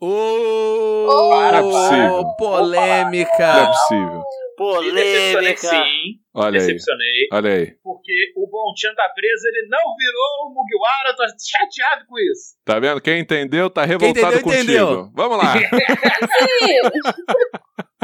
Ô, 0.00 1.28
Para, 1.30 1.58
é 1.58 1.62
possível. 1.62 2.22
Não 2.22 2.30
é 2.30 2.36
polêmica. 2.38 3.66
possível. 3.66 4.22
Polêmica. 4.56 5.56
sim. 5.56 6.20
Olha 6.34 6.60
aí, 6.60 6.66
Decepcionei. 6.66 7.28
olha 7.32 7.50
aí. 7.52 7.66
Porque 7.82 8.32
o 8.36 8.46
Bonchan 8.48 8.94
tá 8.94 9.08
preso, 9.14 9.46
ele 9.48 9.68
não 9.68 9.80
virou 9.96 10.46
o 10.46 10.54
Mugiwara. 10.54 11.08
Eu 11.10 11.16
tô 11.16 11.24
chateado 11.24 12.04
com 12.06 12.18
isso. 12.18 12.54
Tá 12.64 12.78
vendo? 12.78 13.00
Quem 13.00 13.20
entendeu 13.20 13.68
tá 13.68 13.84
revoltado 13.84 14.36
entendeu, 14.36 14.42
contigo. 14.42 14.62
entendeu. 14.62 15.10
Vamos 15.14 15.38
lá. 15.38 15.54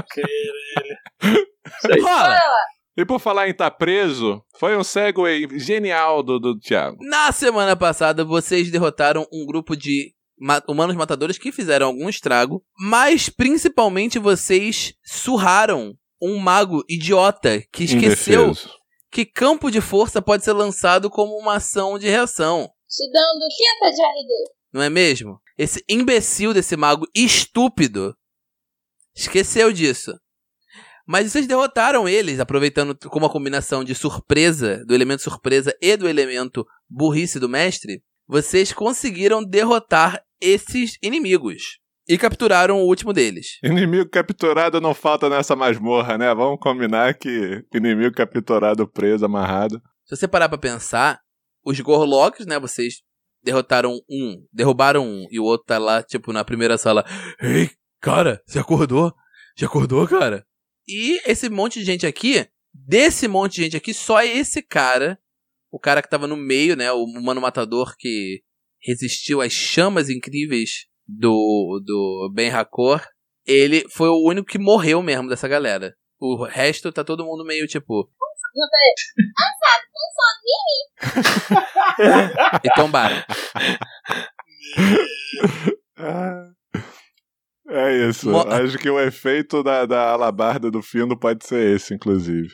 Sim, 1.81 2.01
Rola. 2.01 2.39
e 2.97 3.05
por 3.05 3.19
falar 3.21 3.49
em 3.49 3.55
tá 3.55 3.71
preso, 3.71 4.43
foi 4.59 4.77
um 4.77 4.85
segue 4.85 5.21
genial 5.59 6.23
do, 6.23 6.39
do 6.39 6.59
Thiago. 6.59 6.97
Na 7.01 7.31
semana 7.33 7.77
passada, 7.77 8.25
vocês 8.25 8.71
derrotaram 8.71 9.27
um 9.33 9.45
grupo 9.47 9.77
de 9.77 10.13
ma- 10.39 10.63
humanos 10.69 10.97
matadores 10.97 11.39
que 11.39 11.53
fizeram 11.53 11.87
algum 11.87 12.09
estrago, 12.09 12.65
mas 12.79 13.29
principalmente 13.29 14.19
vocês 14.19 14.95
surraram 15.05 15.95
um 16.21 16.39
mago 16.39 16.83
idiota 16.89 17.63
que 17.73 17.85
esqueceu 17.85 18.47
Indefeso. 18.49 18.71
que 19.11 19.25
campo 19.25 19.71
de 19.71 19.81
força 19.81 20.21
pode 20.23 20.45
ser 20.45 20.53
lançado 20.53 21.11
como 21.11 21.37
uma 21.39 21.57
ação 21.57 21.99
de 21.99 22.09
reação. 22.09 22.69
Te 22.89 23.11
dando 23.13 23.47
quinta 23.57 23.91
de 23.95 24.03
RD. 24.03 24.51
Não 24.73 24.83
é 24.83 24.91
mesmo? 24.91 25.41
Esse 25.59 25.83
imbecil 25.89 26.53
desse 26.55 26.77
mago 26.77 27.07
estúpido 27.15 28.15
esqueceu 29.15 29.73
disso. 29.73 30.13
Mas 31.07 31.31
vocês 31.31 31.47
derrotaram 31.47 32.09
eles, 32.09 32.41
aproveitando 32.41 32.97
como 33.09 33.25
uma 33.27 33.33
combinação 33.33 33.85
de 33.85 33.95
surpresa, 33.95 34.85
do 34.87 34.95
elemento 34.95 35.23
surpresa 35.23 35.73
e 35.81 35.97
do 35.97 36.09
elemento 36.09 36.67
burrice 36.89 37.39
do 37.39 37.49
mestre. 37.49 38.03
Vocês 38.27 38.73
conseguiram 38.73 39.43
derrotar 39.45 40.21
esses 40.41 40.99
inimigos. 41.03 41.79
E 42.09 42.17
capturaram 42.17 42.79
o 42.79 42.87
último 42.87 43.13
deles. 43.13 43.59
Inimigo 43.65 44.09
capturado 44.09 44.81
não 44.81 44.95
falta 44.95 45.29
nessa 45.29 45.57
masmorra, 45.57 46.17
né? 46.17 46.33
Vamos 46.35 46.61
combinar 46.61 47.15
que 47.15 47.65
inimigo 47.75 48.15
capturado, 48.15 48.87
preso, 48.87 49.25
amarrado. 49.25 49.83
Se 50.05 50.17
você 50.17 50.29
parar 50.29 50.49
pra 50.49 50.57
pensar, 50.57 51.21
os 51.65 51.81
Gorloks, 51.81 52.47
né? 52.47 52.61
Vocês 52.61 53.03
derrotaram 53.43 53.99
um, 54.09 54.47
derrubaram 54.53 55.05
um, 55.05 55.27
e 55.31 55.41
o 55.41 55.45
outro 55.45 55.67
tá 55.67 55.79
lá, 55.79 56.03
tipo, 56.03 56.33
na 56.33 56.45
primeira 56.45 56.79
sala. 56.79 57.05
Ei, 57.41 57.71
cara, 58.01 58.41
você 58.47 58.61
acordou? 58.61 59.13
Já 59.57 59.67
acordou, 59.67 60.07
cara? 60.07 60.47
E 60.87 61.21
esse 61.29 61.49
monte 61.49 61.81
de 61.81 61.85
gente 61.85 62.07
aqui, 62.07 62.47
desse 62.73 63.27
monte 63.27 63.57
de 63.57 63.63
gente 63.65 63.77
aqui, 63.77 63.93
só 63.93 64.23
esse 64.23 64.63
cara, 64.63 65.19
o 65.73 65.79
cara 65.79 66.01
que 66.01 66.09
tava 66.09 66.29
no 66.29 66.37
meio, 66.37 66.77
né? 66.77 66.93
O 66.93 67.03
humano 67.03 67.41
matador 67.41 67.95
que 67.99 68.43
resistiu 68.87 69.41
às 69.41 69.53
chamas 69.53 70.09
incríveis 70.09 70.87
do, 71.07 71.81
do 71.85 72.31
Ben 72.35 72.51
Hakor, 72.51 73.05
ele 73.47 73.85
foi 73.91 74.09
o 74.09 74.23
único 74.27 74.47
que 74.49 74.59
morreu 74.59 75.03
mesmo 75.03 75.29
dessa 75.29 75.49
galera. 75.49 75.95
O 76.19 76.45
resto 76.45 76.91
tá 76.93 77.05
todo 77.05 77.25
mundo 77.25 77.45
meio 77.45 77.67
tipo. 77.67 78.09
E 82.65 82.71
tombaram. 82.75 83.23
É 87.69 88.09
isso. 88.09 88.31
Mo- 88.31 88.47
Acho 88.49 88.79
que 88.79 88.89
o 88.89 89.01
efeito 89.01 89.63
da, 89.63 89.85
da 89.87 90.11
alabarda 90.11 90.71
do 90.71 90.81
Findo 90.83 91.19
pode 91.19 91.45
ser 91.45 91.75
esse, 91.77 91.95
inclusive. 91.95 92.49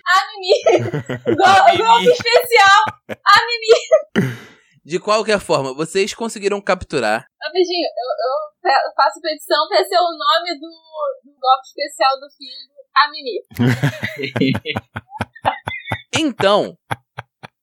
Gol- 1.26 1.76
Golpe 1.76 2.08
especial! 2.08 2.84
Ah, 3.10 3.40
Mimi! 3.46 4.36
De 4.84 4.98
qualquer 4.98 5.38
forma, 5.38 5.72
vocês 5.74 6.12
conseguiram 6.12 6.60
capturar. 6.60 7.26
Rapidinho, 7.40 7.86
eu, 7.86 8.68
eu 8.68 8.92
faço 8.96 9.20
petição 9.20 9.68
pra 9.68 9.84
ser 9.84 9.96
o 9.96 10.10
nome 10.10 10.58
do, 10.58 10.68
do 11.24 11.32
golpe 11.38 11.66
especial 11.68 12.18
do 12.18 12.28
filme, 12.36 12.72
a 12.96 13.10
Mimi. 13.10 14.72
Então, 16.14 16.76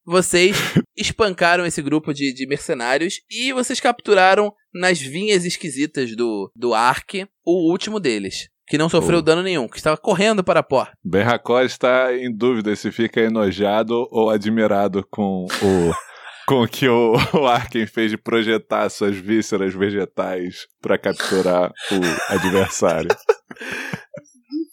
vocês 0.04 0.56
espancaram 0.98 1.66
esse 1.66 1.82
grupo 1.84 2.14
de, 2.14 2.34
de 2.34 2.48
mercenários 2.48 3.22
e 3.30 3.54
vocês 3.54 3.80
capturaram 3.80 4.52
nas 4.74 5.00
vinhas 5.00 5.46
esquisitas 5.46 6.16
do, 6.16 6.52
do 6.56 6.74
Ark 6.74 7.28
o 7.46 7.70
último 7.72 8.00
deles, 8.00 8.50
que 8.68 8.78
não 8.78 8.90
sofreu 8.90 9.20
Oh. 9.20 9.22
dano 9.22 9.44
nenhum, 9.44 9.68
que 9.68 9.78
estava 9.78 9.98
correndo 9.98 10.44
para 10.44 10.62
a 10.62 10.64
porta. 10.64 10.94
Berracó 11.04 11.62
está 11.62 12.12
em 12.16 12.36
dúvida 12.36 12.76
se 12.76 12.92
fica 12.92 13.22
enojado 13.22 14.08
ou 14.10 14.32
admirado 14.32 15.06
com 15.12 15.46
o, 15.46 15.94
com 16.50 16.64
o 16.64 16.68
que 16.68 16.90
o, 16.90 17.14
o 17.40 17.46
Arken 17.46 17.86
fez 17.86 18.10
de 18.10 18.18
projetar 18.18 18.90
suas 18.90 19.16
vísceras 19.16 19.72
vegetais 19.72 20.66
para 20.82 20.98
capturar 20.98 21.72
o 21.92 22.34
adversário. 22.34 23.12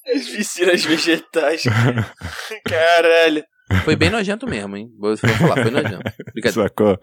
As 0.06 0.26
vísceras 0.26 0.82
vegetais. 0.86 1.64
Caralho. 2.64 3.44
Foi 3.84 3.94
bem 3.94 4.08
nojento 4.08 4.46
mesmo, 4.46 4.74
hein? 4.74 4.88
Vou, 4.98 5.14
falar, 5.18 5.62
foi 5.64 5.70
nojento. 5.70 6.02
Brincadeira. 6.32 6.68
Sacou? 6.68 6.98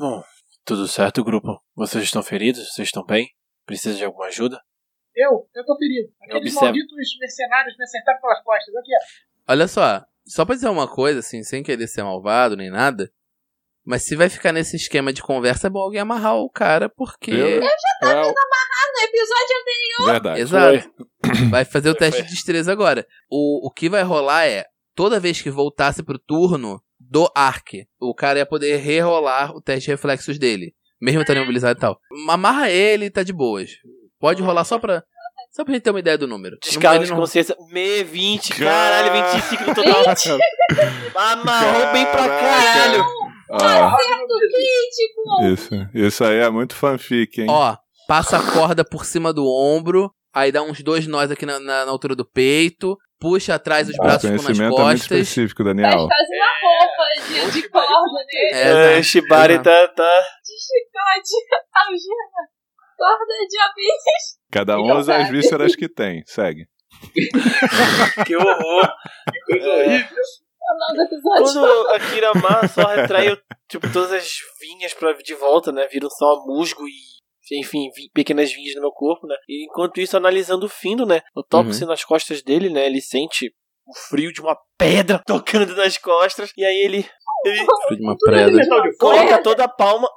Bom, 0.00 0.24
tudo 0.64 0.88
certo, 0.88 1.22
grupo? 1.22 1.62
Vocês 1.76 2.02
estão 2.02 2.22
feridos? 2.22 2.74
Vocês 2.74 2.88
estão 2.88 3.04
bem? 3.04 3.28
Precisa 3.64 3.96
de 3.96 4.04
alguma 4.04 4.26
ajuda? 4.26 4.60
Eu, 5.14 5.48
eu 5.54 5.64
tô 5.64 5.76
ferido. 5.78 6.12
Aqueles 6.20 6.52
Observa. 6.52 6.64
malditos 6.64 7.18
mercenários 7.20 7.76
me 7.78 7.84
acertaram 7.84 8.20
pelas 8.20 8.42
costas. 8.42 8.74
Aqui, 8.74 8.90
ó. 8.90 9.52
Olha 9.52 9.68
só, 9.68 10.04
só 10.26 10.44
pra 10.44 10.56
dizer 10.56 10.68
uma 10.68 10.88
coisa, 10.88 11.20
assim, 11.20 11.44
sem 11.44 11.62
querer 11.62 11.86
ser 11.86 12.02
malvado 12.02 12.56
nem 12.56 12.70
nada, 12.70 13.08
mas 13.84 14.02
se 14.02 14.16
vai 14.16 14.28
ficar 14.28 14.52
nesse 14.52 14.76
esquema 14.76 15.12
de 15.12 15.22
conversa, 15.22 15.66
é 15.66 15.70
bom 15.70 15.80
alguém 15.80 16.00
amarrar 16.00 16.36
o 16.36 16.48
cara, 16.50 16.88
porque. 16.88 17.30
Eu? 17.30 17.62
É, 17.62 18.22
o- 18.26 18.34
No 18.94 19.00
episódio 19.02 19.56
anterior, 19.60 20.12
verdade. 20.12 20.40
Exato. 20.40 20.90
Foi. 21.26 21.48
Vai 21.50 21.64
fazer 21.64 21.90
o 21.90 21.94
teste 21.94 22.20
foi. 22.20 22.28
de 22.28 22.34
destreza 22.34 22.70
agora. 22.72 23.06
O, 23.30 23.66
o 23.66 23.70
que 23.70 23.88
vai 23.88 24.02
rolar 24.02 24.46
é, 24.46 24.64
toda 24.94 25.18
vez 25.20 25.40
que 25.42 25.50
voltasse 25.50 26.02
pro 26.02 26.18
turno 26.18 26.80
do 27.00 27.30
Ark, 27.34 27.86
o 28.00 28.14
cara 28.14 28.38
ia 28.38 28.46
poder 28.46 28.76
rerolar 28.76 29.54
o 29.54 29.60
teste 29.60 29.86
de 29.86 29.90
reflexos 29.92 30.38
dele. 30.38 30.74
Mesmo 31.00 31.20
estando 31.20 31.38
imobilizado 31.38 31.76
e 31.78 31.80
tal. 31.80 31.98
Amarra 32.28 32.70
ele 32.70 33.06
e 33.06 33.10
tá 33.10 33.22
de 33.22 33.32
boas. 33.32 33.70
Pode 34.18 34.42
rolar 34.42 34.64
só 34.64 34.78
pra. 34.78 35.02
Só 35.50 35.64
pra 35.64 35.74
gente 35.74 35.82
ter 35.82 35.90
uma 35.90 36.00
ideia 36.00 36.16
do 36.18 36.26
número. 36.26 36.56
Descarga 36.62 37.04
de 37.04 37.10
não- 37.10 37.18
consciência. 37.18 37.54
Me 37.70 38.02
20, 38.04 38.54
caralho, 38.54 39.12
25 39.32 39.64
no 39.64 39.74
total. 39.74 40.02
Amarrou 41.14 41.92
bem 41.92 42.04
pra 42.06 42.28
caralho. 42.28 43.04
Ah, 43.50 43.94
acerto 43.94 44.34
crítico! 44.38 45.52
isso, 45.52 45.88
isso 45.94 46.24
aí 46.24 46.38
é 46.38 46.50
muito 46.50 46.74
fanfic, 46.74 47.40
hein? 47.42 47.46
Ó, 47.50 47.76
passa 48.08 48.38
a 48.38 48.52
corda 48.52 48.84
por 48.84 49.04
cima 49.04 49.32
do 49.32 49.44
ombro, 49.46 50.10
aí 50.32 50.50
dá 50.52 50.62
uns 50.62 50.82
dois 50.82 51.06
nós 51.06 51.30
aqui 51.30 51.44
na, 51.46 51.58
na- 51.60 51.84
na 51.84 51.90
altura 51.90 52.14
do 52.16 52.24
peito, 52.24 52.96
puxa 53.20 53.54
atrás 53.54 53.88
os 53.88 53.94
o 53.94 53.98
braços 54.02 54.22
ficam 54.22 54.36
nas 54.36 54.44
conhecimento 54.46 54.74
é 54.80 54.84
muito 54.84 54.98
costas. 54.98 55.18
específico, 55.20 55.62
Faz 55.64 55.76
Daniel. 55.76 56.08
quase 56.08 56.36
uma 56.36 56.52
roupa 56.62 57.04
de, 57.26 57.50
de 57.62 57.68
corda 57.68 58.24
dele. 58.26 58.54
É, 58.54 58.62
É, 58.62 58.90
exato, 58.98 59.04
Shibari 59.04 59.62
tá, 59.62 59.88
tá. 59.88 60.20
De 60.44 60.54
chicote, 60.60 61.34
algema, 61.74 62.42
corda 62.98 63.34
de 63.48 63.58
abelhas. 63.58 64.38
Cada 64.50 64.78
um 64.78 64.98
usa 64.98 65.16
as 65.16 65.28
vísceras 65.30 65.74
que 65.76 65.88
tem. 65.88 66.22
Segue. 66.26 66.66
Que 68.26 68.36
horror. 68.36 68.88
É. 69.50 69.56
É 69.56 69.58
o 69.58 69.60
nome 69.60 69.82
do 69.82 69.98
episódio. 69.98 70.43
Quando 71.54 71.88
a 71.90 72.00
Kirama 72.00 72.68
só 72.68 72.82
retrai 72.86 73.36
tipo, 73.68 73.92
todas 73.92 74.12
as 74.12 74.28
vinhas 74.60 74.94
pra, 74.94 75.12
de 75.12 75.34
volta, 75.34 75.70
né? 75.72 75.86
Viram 75.88 76.08
só 76.10 76.44
musgo 76.46 76.82
e, 76.86 77.58
enfim, 77.58 77.90
vi- 77.94 78.10
pequenas 78.14 78.52
vinhas 78.52 78.74
no 78.76 78.82
meu 78.82 78.90
corpo, 78.92 79.26
né? 79.26 79.36
E 79.48 79.64
enquanto 79.66 80.00
isso, 80.00 80.16
analisando 80.16 80.66
o 80.66 80.68
Findo, 80.68 81.04
né? 81.06 81.20
O 81.34 81.42
tóxico 81.42 81.86
nas 81.86 82.04
costas 82.04 82.42
dele, 82.42 82.68
né? 82.70 82.86
Ele 82.86 83.00
sente 83.00 83.54
o 83.86 83.94
frio 84.08 84.32
de 84.32 84.40
uma 84.40 84.56
pedra 84.78 85.20
tocando 85.26 85.74
nas 85.76 85.98
costas. 85.98 86.50
E 86.56 86.64
aí 86.64 86.76
ele, 86.76 87.06
ele 87.44 87.58
Filho 87.88 88.00
de 88.62 88.68
uma 88.70 88.82
de 88.82 88.96
fogo. 88.96 88.98
coloca 88.98 89.42
toda 89.42 89.64
a 89.64 89.68
palma. 89.68 90.08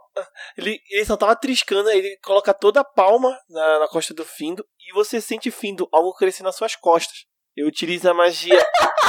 Ele, 0.58 0.80
ele 0.90 1.06
só 1.06 1.16
tava 1.16 1.36
triscando, 1.36 1.90
ele 1.92 2.18
coloca 2.24 2.52
toda 2.54 2.80
a 2.80 2.84
palma 2.84 3.38
na, 3.50 3.80
na 3.80 3.88
costa 3.88 4.14
do 4.14 4.26
Findo. 4.26 4.66
E 4.80 4.94
você 4.94 5.22
sente, 5.22 5.52
Findo, 5.52 5.88
algo 5.92 6.14
crescer 6.14 6.42
nas 6.44 6.56
suas 6.56 6.76
costas. 6.76 7.26
Eu 7.58 7.68
utilizo 7.68 8.08
a 8.08 8.14
magia. 8.14 8.64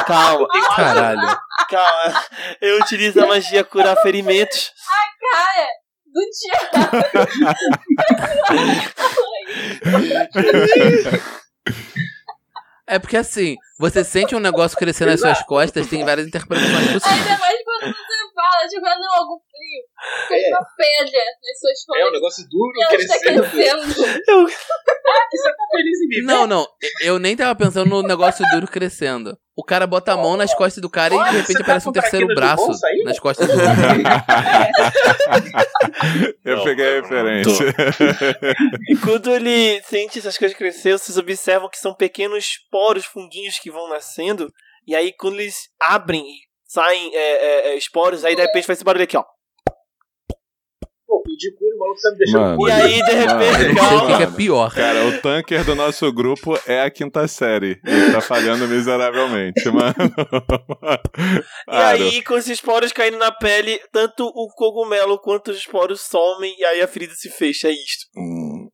Calma, 0.06 0.48
Caralho. 0.74 1.38
calma. 1.68 2.24
Eu 2.62 2.78
utilizo 2.80 3.22
a 3.22 3.26
magia 3.26 3.62
curar 3.62 3.94
ferimentos. 4.00 4.72
Cara, 5.20 5.66
do 6.06 6.20
É 12.86 12.98
porque 12.98 13.18
assim, 13.18 13.56
você 13.78 14.02
sente 14.02 14.34
um 14.34 14.40
negócio 14.40 14.78
crescer 14.78 15.04
nas 15.04 15.20
suas 15.20 15.42
costas, 15.42 15.86
tem 15.88 16.02
várias 16.06 16.26
interpretações 16.26 16.90
possíveis. 16.92 17.20
Ainda 17.20 17.38
mais 17.38 17.58
quando 17.62 17.94
você 17.94 18.34
fala, 18.34 18.68
jogando 18.72 19.04
algo 19.14 19.42
frio. 19.50 19.84
É. 20.30 20.48
uma 20.50 20.66
pedra 20.76 21.20
nas 21.42 21.58
suas 21.58 21.78
É 21.98 22.00
um 22.00 22.04
costas. 22.04 22.12
negócio 22.12 22.48
duro, 22.48 22.72
ela 22.82 22.94
está 22.94 23.18
crescendo. 23.18 23.50
crescendo. 23.50 24.48
Você 25.30 25.50
tá 25.50 25.64
feliz 25.72 26.00
em 26.00 26.08
mim? 26.08 26.22
Não, 26.26 26.46
não, 26.46 26.66
eu 27.02 27.18
nem 27.18 27.36
tava 27.36 27.54
pensando 27.54 27.88
no 27.88 28.02
negócio 28.02 28.44
duro 28.52 28.66
crescendo. 28.66 29.36
O 29.56 29.64
cara 29.64 29.86
bota 29.86 30.12
a 30.12 30.16
mão 30.16 30.36
nas 30.36 30.54
costas 30.54 30.80
do 30.80 30.88
cara 30.88 31.14
e 31.14 31.16
de 31.16 31.22
Olha, 31.22 31.32
repente 31.32 31.54
tá 31.54 31.62
aparece 31.62 31.88
um 31.88 31.92
com 31.92 32.00
terceiro 32.00 32.26
braço 32.28 32.68
nas 33.04 33.18
costas 33.18 33.46
do 33.48 33.52
outro. 33.54 33.66
Eu 36.44 36.56
Não, 36.58 36.64
peguei 36.64 36.86
a 36.98 37.00
referência. 37.02 37.66
E 38.88 38.96
quando 38.98 39.34
ele 39.34 39.82
sente 39.82 40.18
essas 40.18 40.38
coisas 40.38 40.56
crescer, 40.56 40.92
vocês 40.98 41.18
observam 41.18 41.68
que 41.68 41.78
são 41.78 41.94
pequenos 41.94 42.58
poros, 42.70 43.04
funguinhos 43.04 43.58
que 43.58 43.70
vão 43.70 43.88
nascendo. 43.88 44.50
E 44.86 44.94
aí, 44.94 45.12
quando 45.12 45.40
eles 45.40 45.68
abrem 45.80 46.22
e 46.22 46.38
saem 46.66 47.10
é, 47.14 47.18
é, 47.18 47.68
é, 47.70 47.76
esporos, 47.76 48.24
aí 48.24 48.34
de 48.36 48.42
repente 48.42 48.66
faz 48.66 48.78
esse 48.78 48.84
barulho 48.84 49.04
aqui, 49.04 49.16
ó. 49.16 49.24
Cura, 51.58 51.74
o 51.74 51.78
maluco 51.78 52.00
tá 52.00 52.10
me 52.10 52.18
deixando 52.18 52.40
Mano. 52.40 52.68
E 52.68 52.72
aí, 52.72 53.02
de 53.02 53.12
repente, 53.12 53.74
não 53.74 53.88
sei 53.88 53.96
o 53.96 54.00
que 54.00 54.06
calma. 54.06 54.16
que 54.16 54.22
é 54.22 54.26
pior. 54.26 54.74
Cara, 54.74 55.04
o 55.06 55.20
tanker 55.20 55.64
do 55.64 55.74
nosso 55.74 56.12
grupo 56.12 56.58
é 56.66 56.82
a 56.82 56.90
quinta 56.90 57.26
série. 57.28 57.80
Ele 57.84 58.12
tá 58.12 58.20
falhando 58.20 58.66
miseravelmente, 58.66 59.68
mano. 59.70 59.94
E 61.68 61.76
aí, 61.76 62.22
com 62.22 62.36
esses 62.36 62.60
poros 62.60 62.92
caindo 62.92 63.18
na 63.18 63.30
pele, 63.32 63.80
tanto 63.92 64.24
o 64.24 64.48
cogumelo 64.54 65.18
quanto 65.18 65.50
os 65.50 65.58
esporos 65.58 66.00
somem 66.02 66.54
e 66.58 66.64
aí 66.64 66.82
a 66.82 66.88
ferida 66.88 67.14
se 67.14 67.30
fecha. 67.30 67.68
É 67.68 67.72
isto. 67.72 68.06
Hum. 68.16 68.68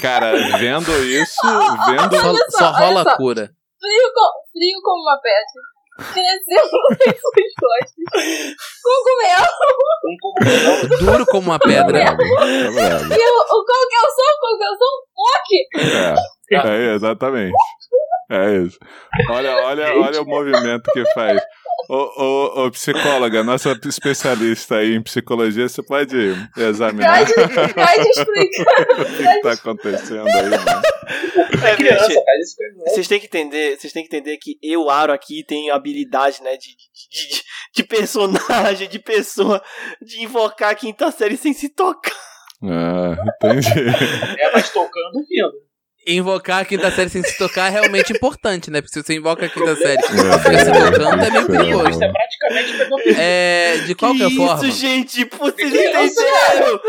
Cara, 0.00 0.32
vendo 0.58 0.92
isso, 1.04 1.40
vendo. 1.86 2.16
Só, 2.50 2.58
só, 2.58 2.70
rola 2.72 3.02
só. 3.02 3.16
cura. 3.16 3.50
Frio, 3.80 4.12
com, 4.14 4.50
frio 4.52 4.80
como 4.82 5.02
uma 5.02 5.20
pedra. 5.20 5.73
Crescendo 5.96 6.76
nas 6.90 7.16
suas 7.20 7.50
costas. 7.60 8.04
Cogumelo. 8.82 9.48
Um 10.04 10.16
cogumelo. 10.20 10.98
Duro 10.98 11.26
como 11.26 11.50
uma 11.50 11.58
pedra. 11.58 12.00
E 12.00 12.02
o, 12.02 12.10
o 12.10 13.64
qual 13.64 13.88
que 13.88 13.94
é 13.94 14.00
o 14.00 14.10
som? 14.10 14.32
Qual 14.40 14.58
que 14.58 14.64
é 14.64 14.70
o 14.70 14.76
som? 14.76 15.04
É, 16.50 16.56
é, 16.90 16.94
exatamente. 16.94 17.54
É 18.30 18.56
isso. 18.56 18.78
Olha, 19.28 19.54
olha, 19.66 19.94
olha 19.94 20.22
o 20.22 20.26
movimento 20.26 20.90
que 20.92 21.04
faz. 21.12 21.40
Ô, 21.88 21.96
ô, 21.96 22.64
ô, 22.64 22.70
psicóloga, 22.70 23.44
nossa 23.44 23.78
especialista 23.84 24.76
aí 24.76 24.94
em 24.94 25.02
psicologia, 25.02 25.68
você 25.68 25.82
pode 25.82 26.16
examinar 26.56 27.18
Pode, 27.18 27.34
pode 27.74 28.08
explicar. 28.08 29.00
o 29.00 29.04
que 29.04 29.40
tá 29.42 29.52
acontecendo 29.52 30.26
aí, 30.26 30.50
mano. 30.50 30.82
É, 31.62 31.76
Criança, 31.76 32.08
gente, 32.08 32.24
faz 32.24 32.40
isso. 32.40 32.56
Vocês 32.86 33.08
têm 33.08 33.20
que 33.20 33.26
entender, 33.26 33.78
vocês 33.78 33.92
têm 33.92 34.02
que 34.02 34.16
entender 34.16 34.38
que 34.38 34.56
eu, 34.62 34.88
Aro, 34.88 35.12
aqui 35.12 35.44
tem 35.44 35.70
habilidade, 35.70 36.42
né, 36.42 36.56
de, 36.56 36.68
de, 36.68 37.28
de, 37.28 37.42
de 37.74 37.84
personagem, 37.84 38.88
de 38.88 38.98
pessoa, 38.98 39.62
de 40.00 40.22
invocar 40.22 40.70
a 40.70 40.74
quinta 40.74 41.10
série 41.10 41.36
sem 41.36 41.52
se 41.52 41.68
tocar. 41.68 42.12
Ah, 42.62 43.14
entendi. 43.36 43.68
É, 44.38 44.52
mas 44.52 44.70
tocando 44.70 45.20
o 45.20 45.26
fino. 45.26 45.52
Invocar 46.06 46.60
a 46.62 46.64
quinta 46.64 46.90
série 46.90 47.08
sem 47.08 47.22
se 47.22 47.36
tocar 47.38 47.68
é 47.68 47.70
realmente 47.70 48.12
importante, 48.12 48.70
né? 48.70 48.80
Porque 48.82 48.92
se 48.92 49.02
você 49.02 49.14
invoca 49.14 49.46
a 49.46 49.48
quinta 49.48 49.74
série 49.76 50.02
fica 50.02 50.58
se 50.58 50.72
tocando, 50.72 51.24
é 51.24 51.30
meio 51.30 51.46
do 51.46 51.52
perigoso. 51.52 51.90
Isso 51.90 52.04
é 52.04 52.12
praticamente 52.12 52.76
pedofilia. 52.78 53.16
É, 53.18 53.76
de 53.86 53.94
qualquer 53.94 54.28
que 54.28 54.36
forma. 54.36 54.66
isso, 54.68 54.78
gente? 54.78 55.24
Vocês 55.24 55.72
entenderam? 55.72 56.80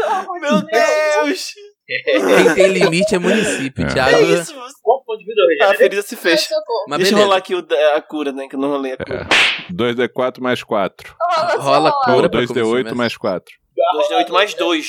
Meu 0.41 0.61
de 0.61 0.71
Deus. 0.71 1.49
Quem 1.87 2.53
tem 2.55 2.67
limite 2.73 3.13
é 3.15 3.19
município, 3.19 3.85
É. 3.85 3.87
Thiago. 3.93 4.15
É 4.17 4.21
isso, 4.21 4.53
você- 4.55 4.73
Quanto 4.81 5.05
ponto 5.05 5.19
de 5.19 5.25
vida 5.25 5.41
eu 5.61 5.69
a 5.69 5.73
ferida 5.75 6.01
se 6.01 6.15
fecha. 6.15 6.49
Mas 6.87 6.97
Deixa 6.99 7.13
eu 7.13 7.19
rolar 7.19 7.37
aqui 7.37 7.53
o 7.55 7.65
a 7.95 8.01
cura, 8.01 8.31
né? 8.31 8.47
Que 8.49 8.55
eu 8.55 8.59
não 8.59 8.69
rolei 8.69 8.93
a 8.93 8.97
cura. 8.97 9.27
2D4 9.71 10.41
mais 10.41 10.63
4. 10.63 11.15
Rola, 11.21 11.51
Rola 11.57 11.61
rola. 11.61 11.91
cura. 12.03 12.15
Ou 12.23 12.29
pra 12.29 12.41
2D8 12.41 12.69
começar. 12.89 12.95
mais 12.95 13.15
4. 13.17 13.53
2D8 14.09 14.29
mais 14.31 14.53
2. 14.55 14.87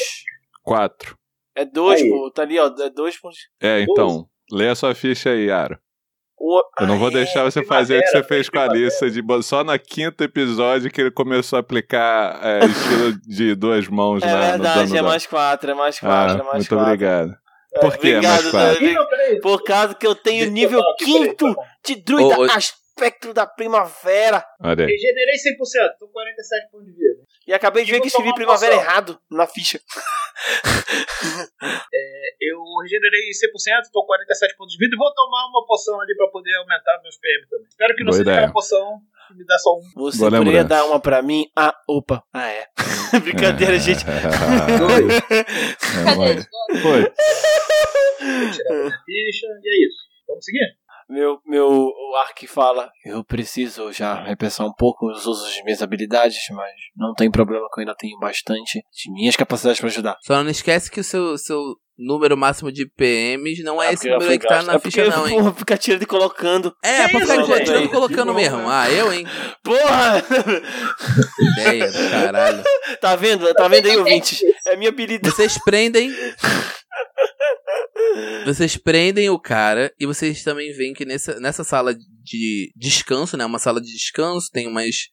4. 0.64 1.16
É 1.56 1.64
2, 1.64 2.02
Aí. 2.02 2.08
pô. 2.10 2.30
Tá 2.30 2.42
ali, 2.42 2.58
ó. 2.58 2.66
É 2.66 2.90
2 2.90 3.18
pontos. 3.20 3.38
É, 3.60 3.80
então. 3.80 4.26
Lê 4.52 4.68
a 4.68 4.74
sua 4.74 4.94
ficha 4.94 5.30
aí, 5.30 5.50
Aro. 5.50 5.78
O- 6.38 6.60
Eu 6.78 6.86
não 6.86 6.98
vou 6.98 7.08
Ah, 7.08 7.12
deixar 7.12 7.44
você 7.44 7.60
primavera, 7.60 7.80
fazer 7.86 7.98
o 7.98 8.02
que 8.02 8.08
você 8.08 8.22
fez 8.22 8.48
com 8.50 8.58
a. 8.58 8.64
Alissa. 8.64 9.10
De... 9.10 9.22
Só 9.42 9.64
no 9.64 9.76
quinto 9.78 10.22
episódio 10.22 10.90
que 10.90 11.00
ele 11.00 11.10
começou 11.10 11.56
a 11.56 11.60
aplicar 11.60 12.38
é, 12.44 12.60
estilo 12.66 13.18
de 13.26 13.54
duas 13.54 13.88
mãos 13.88 14.22
É 14.22 14.26
na, 14.26 14.32
no 14.34 14.40
verdade, 14.52 14.82
dano 14.92 14.96
é 14.98 15.02
mais 15.02 15.26
4, 15.26 15.70
é 15.70 15.74
mais 15.74 15.98
4, 15.98 16.14
Ah, 16.14 16.24
é 16.34 16.42
mais 16.42 16.56
muito 16.58 16.68
4. 16.68 16.84
obrigado. 16.84 17.36
Por 17.80 17.96
que 17.98 18.08
é 18.12 18.20
mais 18.20 18.46
Obrigado, 18.46 18.50
quatro? 18.50 19.40
Por 19.42 19.64
causa 19.64 19.94
que 19.94 20.06
eu 20.06 20.14
tenho 20.14 20.50
nível 20.50 20.82
quinto 20.98 21.54
tá 21.54 21.62
de 21.86 21.96
druida 22.02 22.38
Ô, 22.38 22.42
ô. 22.42 22.44
aspecto 22.44 23.34
da 23.34 23.46
primavera. 23.46 24.44
Olha 24.62 24.84
aí. 24.86 24.90
Regenerei 24.92 25.34
100%, 25.36 25.98
tô 25.98 26.06
com 26.06 26.12
47 26.12 26.70
pontos 26.70 26.86
de 26.86 26.92
vida. 26.92 27.22
E 27.46 27.54
acabei 27.54 27.84
de 27.84 27.92
ver 27.92 28.00
que 28.00 28.08
escrevi 28.08 28.34
primavera 28.34 28.74
poção. 28.74 28.88
errado 28.90 29.20
na 29.30 29.46
ficha. 29.46 29.78
Eu 32.40 32.58
regenerei 32.82 33.30
100%, 33.30 33.90
tô 33.92 34.00
com 34.02 34.06
47 34.06 34.56
pontos 34.56 34.72
de 34.74 34.78
vida 34.78 34.94
e 34.94 34.98
vou 34.98 35.12
tomar 35.14 35.46
uma 35.48 35.64
poção 35.66 36.00
ali 36.00 36.14
pra 36.16 36.28
poder 36.28 36.54
aumentar 36.56 37.00
meus 37.02 37.16
PM 37.18 37.46
também. 37.48 37.66
Espero 37.68 37.94
que 37.94 38.04
não 38.04 38.10
Boa 38.10 38.16
seja 38.18 38.22
ideia. 38.30 38.38
aquela 38.38 38.52
poção 38.52 39.00
que 39.28 39.34
me 39.34 39.44
dá 39.46 39.58
só 39.58 39.70
um. 39.76 39.82
Você 39.96 40.18
Boa 40.18 40.30
poderia 40.30 40.60
lembrança. 40.62 40.68
dar 40.68 40.84
uma 40.84 41.00
pra 41.00 41.22
mim? 41.22 41.46
Ah, 41.56 41.74
opa. 41.88 42.22
Ah, 42.32 42.48
é. 42.48 42.66
Brincadeira, 43.22 43.78
gente. 43.78 44.04
É, 44.06 44.20
Cadê? 46.04 46.14
Bora. 46.14 46.48
Foi. 46.82 47.02
Vou 47.02 48.50
tirar 48.52 48.74
minha 48.74 48.90
ficha 49.04 49.46
e 49.62 49.68
é 49.68 49.86
isso. 49.86 49.98
Vamos 50.28 50.44
seguir? 50.44 50.76
Meu, 51.08 51.38
meu 51.46 51.68
o 51.68 52.16
Ark 52.26 52.46
fala, 52.48 52.90
eu 53.04 53.22
preciso 53.22 53.92
já 53.92 54.24
repensar 54.24 54.66
um 54.66 54.72
pouco 54.72 55.08
os 55.10 55.24
usos 55.24 55.54
de 55.54 55.62
minhas 55.62 55.80
habilidades, 55.80 56.38
mas 56.50 56.72
não 56.96 57.14
tem 57.14 57.30
problema 57.30 57.68
que 57.72 57.80
eu 57.80 57.82
ainda 57.82 57.94
tenho 57.96 58.18
bastante 58.18 58.82
de 58.92 59.12
minhas 59.12 59.36
capacidades 59.36 59.78
pra 59.80 59.88
ajudar. 59.88 60.16
Só 60.22 60.42
não 60.42 60.50
esquece 60.50 60.90
que 60.90 60.98
o 60.98 61.04
seu, 61.04 61.38
seu 61.38 61.60
número 61.96 62.36
máximo 62.36 62.72
de 62.72 62.86
PMs 62.86 63.62
não 63.62 63.82
é 63.82 63.88
Ah, 63.88 63.92
esse 63.92 64.08
número 64.08 64.30
aí 64.30 64.38
que 64.38 64.46
tá 64.46 64.62
na 64.62 64.74
é 64.74 64.78
ficha, 64.80 65.04
porque, 65.04 65.16
não, 65.16 65.28
hein? 65.28 65.38
Porra, 65.38 65.54
fica 65.54 65.78
tirando 65.78 66.02
e 66.02 66.06
colocando. 66.06 66.76
É, 66.82 67.04
Que 67.06 67.10
pra 67.12 67.20
ficar 67.20 67.40
isso, 67.40 67.64
tirando 67.64 67.84
e 67.84 67.88
colocando 67.88 68.34
Que 68.34 68.36
mesmo. 68.36 68.68
Ah, 68.68 68.90
eu, 68.90 69.12
hein? 69.12 69.26
Porra! 69.62 70.22
Ideia 71.52 71.90
do 71.90 72.10
caralho. 72.10 72.64
tá 73.00 73.16
vendo? 73.16 73.54
Tá 73.54 73.68
vendo 73.68 73.86
aí, 73.86 73.96
ouvintes? 73.98 74.40
É 74.66 74.76
minha 74.76 74.90
habilidade. 74.90 75.34
Vocês 75.34 75.56
prendem. 75.64 76.10
Vocês 78.44 78.76
prendem 78.76 79.28
o 79.30 79.38
cara 79.38 79.92
e 79.98 80.06
vocês 80.06 80.42
também 80.44 80.72
veem 80.72 80.92
que 80.94 81.04
nessa, 81.04 81.38
nessa 81.40 81.64
sala 81.64 81.94
de 81.94 82.72
descanso, 82.76 83.36
né? 83.36 83.44
Uma 83.44 83.58
sala 83.58 83.80
de 83.80 83.92
descanso, 83.92 84.50
tem 84.52 84.66
umas, 84.68 85.08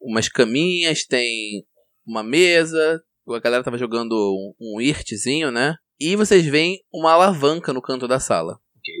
umas 0.00 0.28
caminhas, 0.28 1.04
tem 1.06 1.64
uma 2.06 2.22
mesa. 2.22 3.02
A 3.28 3.38
galera 3.40 3.62
tava 3.64 3.78
jogando 3.78 4.12
um, 4.14 4.76
um 4.76 4.80
irtzinho, 4.80 5.50
né? 5.50 5.74
E 6.00 6.14
vocês 6.16 6.44
veem 6.46 6.78
uma 6.92 7.12
alavanca 7.12 7.72
no 7.72 7.82
canto 7.82 8.06
da 8.06 8.20
sala. 8.20 8.58
Ok. 8.76 8.92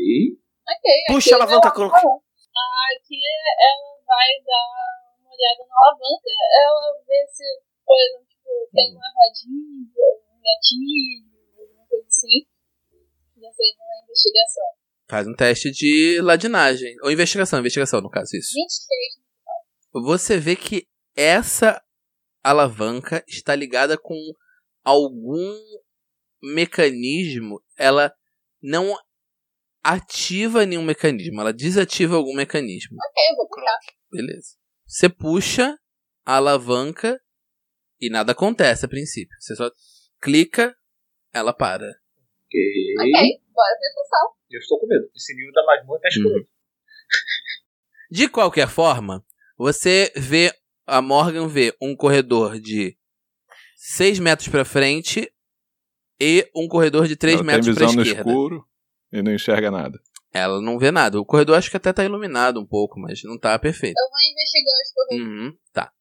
Ok, 0.68 0.92
Puxa 1.14 1.30
a 1.36 1.36
aqui 1.36 1.42
alavanca 1.52 1.68
ela- 1.68 1.90
com- 1.90 2.20
Aqui 2.88 3.20
ela 3.20 4.00
vai 4.06 4.28
dar 4.44 4.66
uma 5.20 5.30
olhada 5.30 5.62
na 5.68 5.76
alavanca, 5.76 6.30
ela 6.64 7.04
vê 7.06 7.20
se, 7.30 7.44
por 7.86 7.96
exemplo, 7.96 8.26
tipo, 8.28 8.50
tem 8.72 8.90
uma 8.92 9.08
rodinha, 9.14 9.88
um 10.28 10.40
gatilho, 10.40 11.28
alguma 11.56 11.86
coisa 11.88 12.06
assim. 12.08 12.46
Fez 13.58 13.74
uma 13.76 14.04
investigação. 14.04 14.64
Faz 15.10 15.26
um 15.26 15.34
teste 15.34 15.70
de 15.70 16.20
ladinagem. 16.22 16.94
Ou 17.02 17.10
investigação, 17.10 17.58
investigação, 17.58 18.00
no 18.00 18.08
caso, 18.08 18.36
isso. 18.36 18.54
23. 19.92 20.06
Você 20.06 20.38
vê 20.38 20.56
que 20.56 20.86
essa 21.14 21.82
alavanca 22.42 23.24
está 23.26 23.54
ligada 23.54 23.98
com 23.98 24.16
algum 24.84 25.58
mecanismo. 26.42 27.62
Ela 27.76 28.14
não 28.62 28.96
ativa 29.82 30.66
nenhum 30.66 30.84
mecanismo, 30.84 31.40
ela 31.40 31.52
desativa 31.52 32.16
algum 32.16 32.34
mecanismo. 32.34 32.96
Ok, 32.96 33.22
eu 33.30 33.36
vou 33.36 33.48
puxar. 33.48 33.78
Beleza. 34.10 34.56
Você 34.86 35.08
puxa 35.08 35.78
a 36.24 36.36
alavanca 36.36 37.20
e 38.00 38.10
nada 38.10 38.32
acontece 38.32 38.84
a 38.84 38.88
princípio. 38.88 39.36
Você 39.40 39.54
só 39.56 39.70
clica, 40.20 40.76
ela 41.32 41.52
para. 41.52 41.86
Ok. 42.48 43.40
Bora 43.52 43.74
pra 43.78 44.02
sessão. 44.02 44.32
Eu 44.50 44.58
estou 44.60 44.80
com 44.80 44.86
medo. 44.86 45.10
Esse 45.14 45.34
nível 45.34 45.52
da 45.52 45.64
masmorra 45.64 46.00
tá 46.00 46.08
escuro. 46.08 46.48
De 48.10 48.28
qualquer 48.28 48.68
forma, 48.68 49.24
você 49.56 50.12
vê 50.16 50.52
a 50.86 51.02
Morgan 51.02 51.46
vê 51.48 51.76
um 51.82 51.94
corredor 51.94 52.58
de 52.58 52.96
6 53.76 54.18
metros 54.18 54.48
pra 54.48 54.64
frente 54.64 55.30
e 56.20 56.48
um 56.56 56.66
corredor 56.66 57.06
de 57.06 57.16
3 57.16 57.34
Ela 57.34 57.44
tem 57.44 57.46
metros 57.56 57.74
pra 57.76 57.86
visão 57.86 57.96
no 57.96 58.02
esquerda. 58.02 58.30
escuro 58.30 58.64
e 59.12 59.22
não 59.22 59.34
enxerga 59.34 59.70
nada. 59.70 60.00
Ela 60.32 60.60
não 60.60 60.78
vê 60.78 60.90
nada. 60.90 61.20
O 61.20 61.24
corredor 61.24 61.56
acho 61.56 61.70
que 61.70 61.76
até 61.76 61.92
tá 61.92 62.04
iluminado 62.04 62.60
um 62.60 62.66
pouco, 62.66 62.98
mas 62.98 63.22
não 63.24 63.38
tá 63.38 63.58
perfeito. 63.58 63.96
Eu 63.98 64.10
vou 64.10 64.20
investigar 64.32 64.74
os 64.82 64.92
corredores. 64.94 65.52
Uhum, 65.52 65.58
tá. 65.72 65.92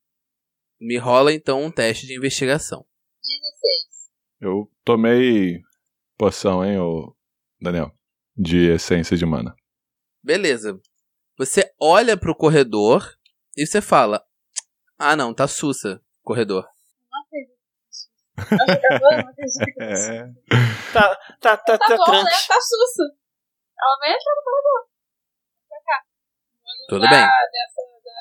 Me 0.80 0.98
rola 0.98 1.34
então 1.34 1.64
um 1.64 1.72
teste 1.72 2.06
de 2.06 2.16
investigação. 2.16 2.86
16. 3.22 4.12
Eu 4.42 4.72
tomei 4.86 5.62
poção, 6.18 6.66
hein, 6.66 6.80
ô 6.80 7.16
Daniel? 7.62 7.92
De 8.36 8.72
essência 8.72 9.16
de 9.18 9.26
mana. 9.26 9.56
Beleza. 10.24 10.80
Você 11.38 11.72
olha 11.80 12.18
pro 12.18 12.36
corredor 12.36 13.16
e 13.56 13.66
você 13.66 13.82
fala: 13.82 14.24
Ah, 14.98 15.16
não, 15.16 15.34
tá 15.34 15.48
sussa 15.48 16.02
o 16.22 16.24
corredor. 16.24 16.68
Não 17.12 17.22
acredito. 17.22 17.58
Eu 18.52 18.82
já 18.82 19.00
vou, 19.00 19.12
não 19.18 19.30
acredito. 19.30 19.82
É. 19.82 20.28
Tá, 20.94 21.16
tá, 21.40 21.58
tá, 21.58 21.78
Tá 21.78 21.78
tá, 21.78 21.98
bom, 21.98 22.24
né? 22.24 22.32
Tá 22.48 22.60
sussa. 22.62 23.04
Ela 23.80 23.98
vai 24.00 24.10
entrar 24.10 24.36
no 24.36 24.44
corredor. 24.44 24.90
Pra 25.70 25.80
cá. 25.86 26.06
Tudo 26.90 27.02
bem. 27.02 27.10
Dessa 27.12 27.82
da. 28.04 28.18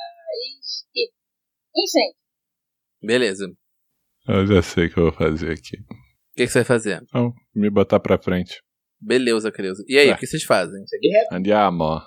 Enfim, 1.79 2.17
Beleza. 3.03 3.47
O 4.29 4.33
Eu 4.33 4.47
já 4.47 4.63
sei 4.63 4.87
o 4.87 4.93
que 4.93 4.99
eu 4.99 5.05
vou 5.05 5.13
fazer 5.13 5.53
aqui. 5.53 5.79
Que, 6.37 6.47
que 6.47 6.49
você 6.49 6.59
vai 6.61 6.65
fazer? 6.65 7.01
Então, 7.03 7.33
me 7.55 7.71
botar 7.71 7.99
pra 8.01 8.19
frente. 8.19 8.63
Beleza, 9.01 9.51
Creuza. 9.53 9.83
E 9.89 9.99
aí, 9.99 10.09
Tá. 10.09 10.15
o 10.15 10.19
que 10.19 10.27
vocês 10.27 10.43
fazem? 10.45 10.87
Segui 10.87 11.09
reto. 11.11 11.35
Andiamo. 11.35 12.01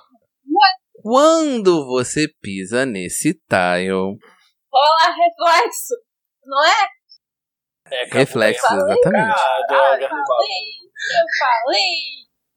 Quando 1.01 1.85
você 1.87 2.27
pisa 2.41 2.85
nesse 2.85 3.33
tile. 3.33 3.89
rola 3.91 5.15
reflexo. 5.15 5.95
Não 6.45 6.65
é? 6.65 6.87
É. 7.91 8.03
Reflexo, 8.11 8.67
Falei, 8.67 8.83
exatamente. 8.83 9.31
Ah, 9.39 9.65
droga. 9.67 10.09
Falei. 10.09 10.79
Eu 11.09 11.25
falei. 11.39 11.89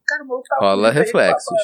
Cara, 0.07 0.25
o 0.25 0.27
maluco 0.27 0.47
tá 0.49 0.57
Rola 0.59 0.75
bonito 0.75 0.87
aí 0.89 0.93
pra- 0.93 1.23
reflexos. 1.23 1.59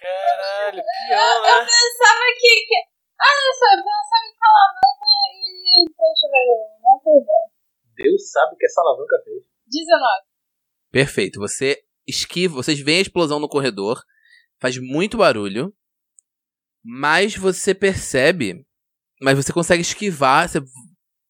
Caralho, 0.00 0.78
Eu 0.78 0.84
pior, 1.08 1.42
né? 1.42 1.66
pensava 1.66 2.24
que. 2.38 2.54
que... 2.66 2.76
Ah, 3.20 3.36
não 3.44 3.52
sei, 3.54 3.68
eu 3.68 3.84
pensava 3.84 4.24
que 4.24 4.38
e. 5.34 5.84
Deixa 5.84 6.26
eu 6.26 6.30
ver. 6.30 6.80
Não 6.82 6.96
tô 7.02 7.12
vendo. 7.20 7.53
Deus 7.96 8.30
sabe 8.30 8.54
o 8.54 8.56
que 8.56 8.66
essa 8.66 8.80
alavanca 8.80 9.16
fez. 9.24 9.44
19. 9.66 10.34
Perfeito. 10.90 11.40
Você 11.40 11.82
esquiva, 12.06 12.54
vocês 12.54 12.78
veem 12.80 12.98
a 12.98 13.02
explosão 13.02 13.40
no 13.40 13.48
corredor, 13.48 14.02
faz 14.60 14.78
muito 14.78 15.16
barulho, 15.18 15.74
mas 16.84 17.36
você 17.36 17.74
percebe, 17.74 18.66
mas 19.20 19.36
você 19.36 19.52
consegue 19.52 19.80
esquivar, 19.80 20.48
você, 20.48 20.60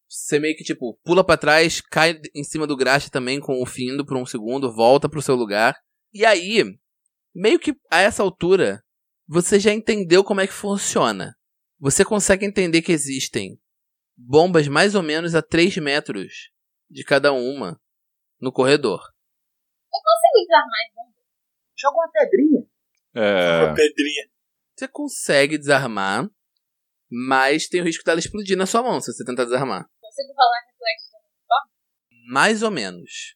você 0.08 0.38
meio 0.38 0.56
que 0.56 0.64
tipo 0.64 0.98
pula 1.04 1.24
pra 1.24 1.36
trás, 1.36 1.80
cai 1.80 2.20
em 2.34 2.42
cima 2.42 2.66
do 2.66 2.76
graxa 2.76 3.08
também 3.10 3.40
com 3.40 3.62
o 3.62 3.66
findo 3.66 4.04
por 4.04 4.16
um 4.16 4.26
segundo, 4.26 4.74
volta 4.74 5.08
pro 5.08 5.22
seu 5.22 5.36
lugar. 5.36 5.76
E 6.12 6.24
aí, 6.24 6.64
meio 7.34 7.58
que 7.58 7.74
a 7.90 8.00
essa 8.00 8.22
altura, 8.22 8.82
você 9.26 9.58
já 9.58 9.72
entendeu 9.72 10.22
como 10.22 10.40
é 10.40 10.46
que 10.46 10.52
funciona. 10.52 11.34
Você 11.78 12.04
consegue 12.04 12.46
entender 12.46 12.82
que 12.82 12.92
existem 12.92 13.58
bombas 14.16 14.68
mais 14.68 14.94
ou 14.94 15.02
menos 15.02 15.34
a 15.34 15.42
3 15.42 15.76
metros 15.78 16.53
de 16.94 17.02
cada 17.04 17.32
uma 17.32 17.78
no 18.40 18.52
corredor. 18.52 19.00
Consigo 19.90 20.46
desarmar 20.46 21.04
Joga 21.76 21.96
uma 21.96 22.10
pedrinha. 22.10 22.62
É. 23.14 23.74
Pedrinha. 23.74 24.30
Você 24.76 24.88
consegue 24.88 25.58
desarmar, 25.58 26.28
mas 27.10 27.68
tem 27.68 27.80
o 27.80 27.84
risco 27.84 28.04
dela 28.04 28.20
explodir 28.20 28.56
na 28.56 28.64
sua 28.64 28.82
mão 28.82 29.00
se 29.00 29.12
você 29.12 29.24
tentar 29.24 29.44
desarmar. 29.44 29.84
Consigo 30.00 30.32
rolar 30.32 30.60
reflexo. 30.66 31.14
Mais 32.28 32.62
ou 32.62 32.70
menos. 32.70 33.34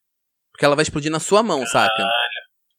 Porque 0.52 0.64
ela 0.64 0.76
vai 0.76 0.84
explodir 0.84 1.10
na 1.10 1.20
sua 1.20 1.42
mão, 1.42 1.66
saca? 1.66 2.04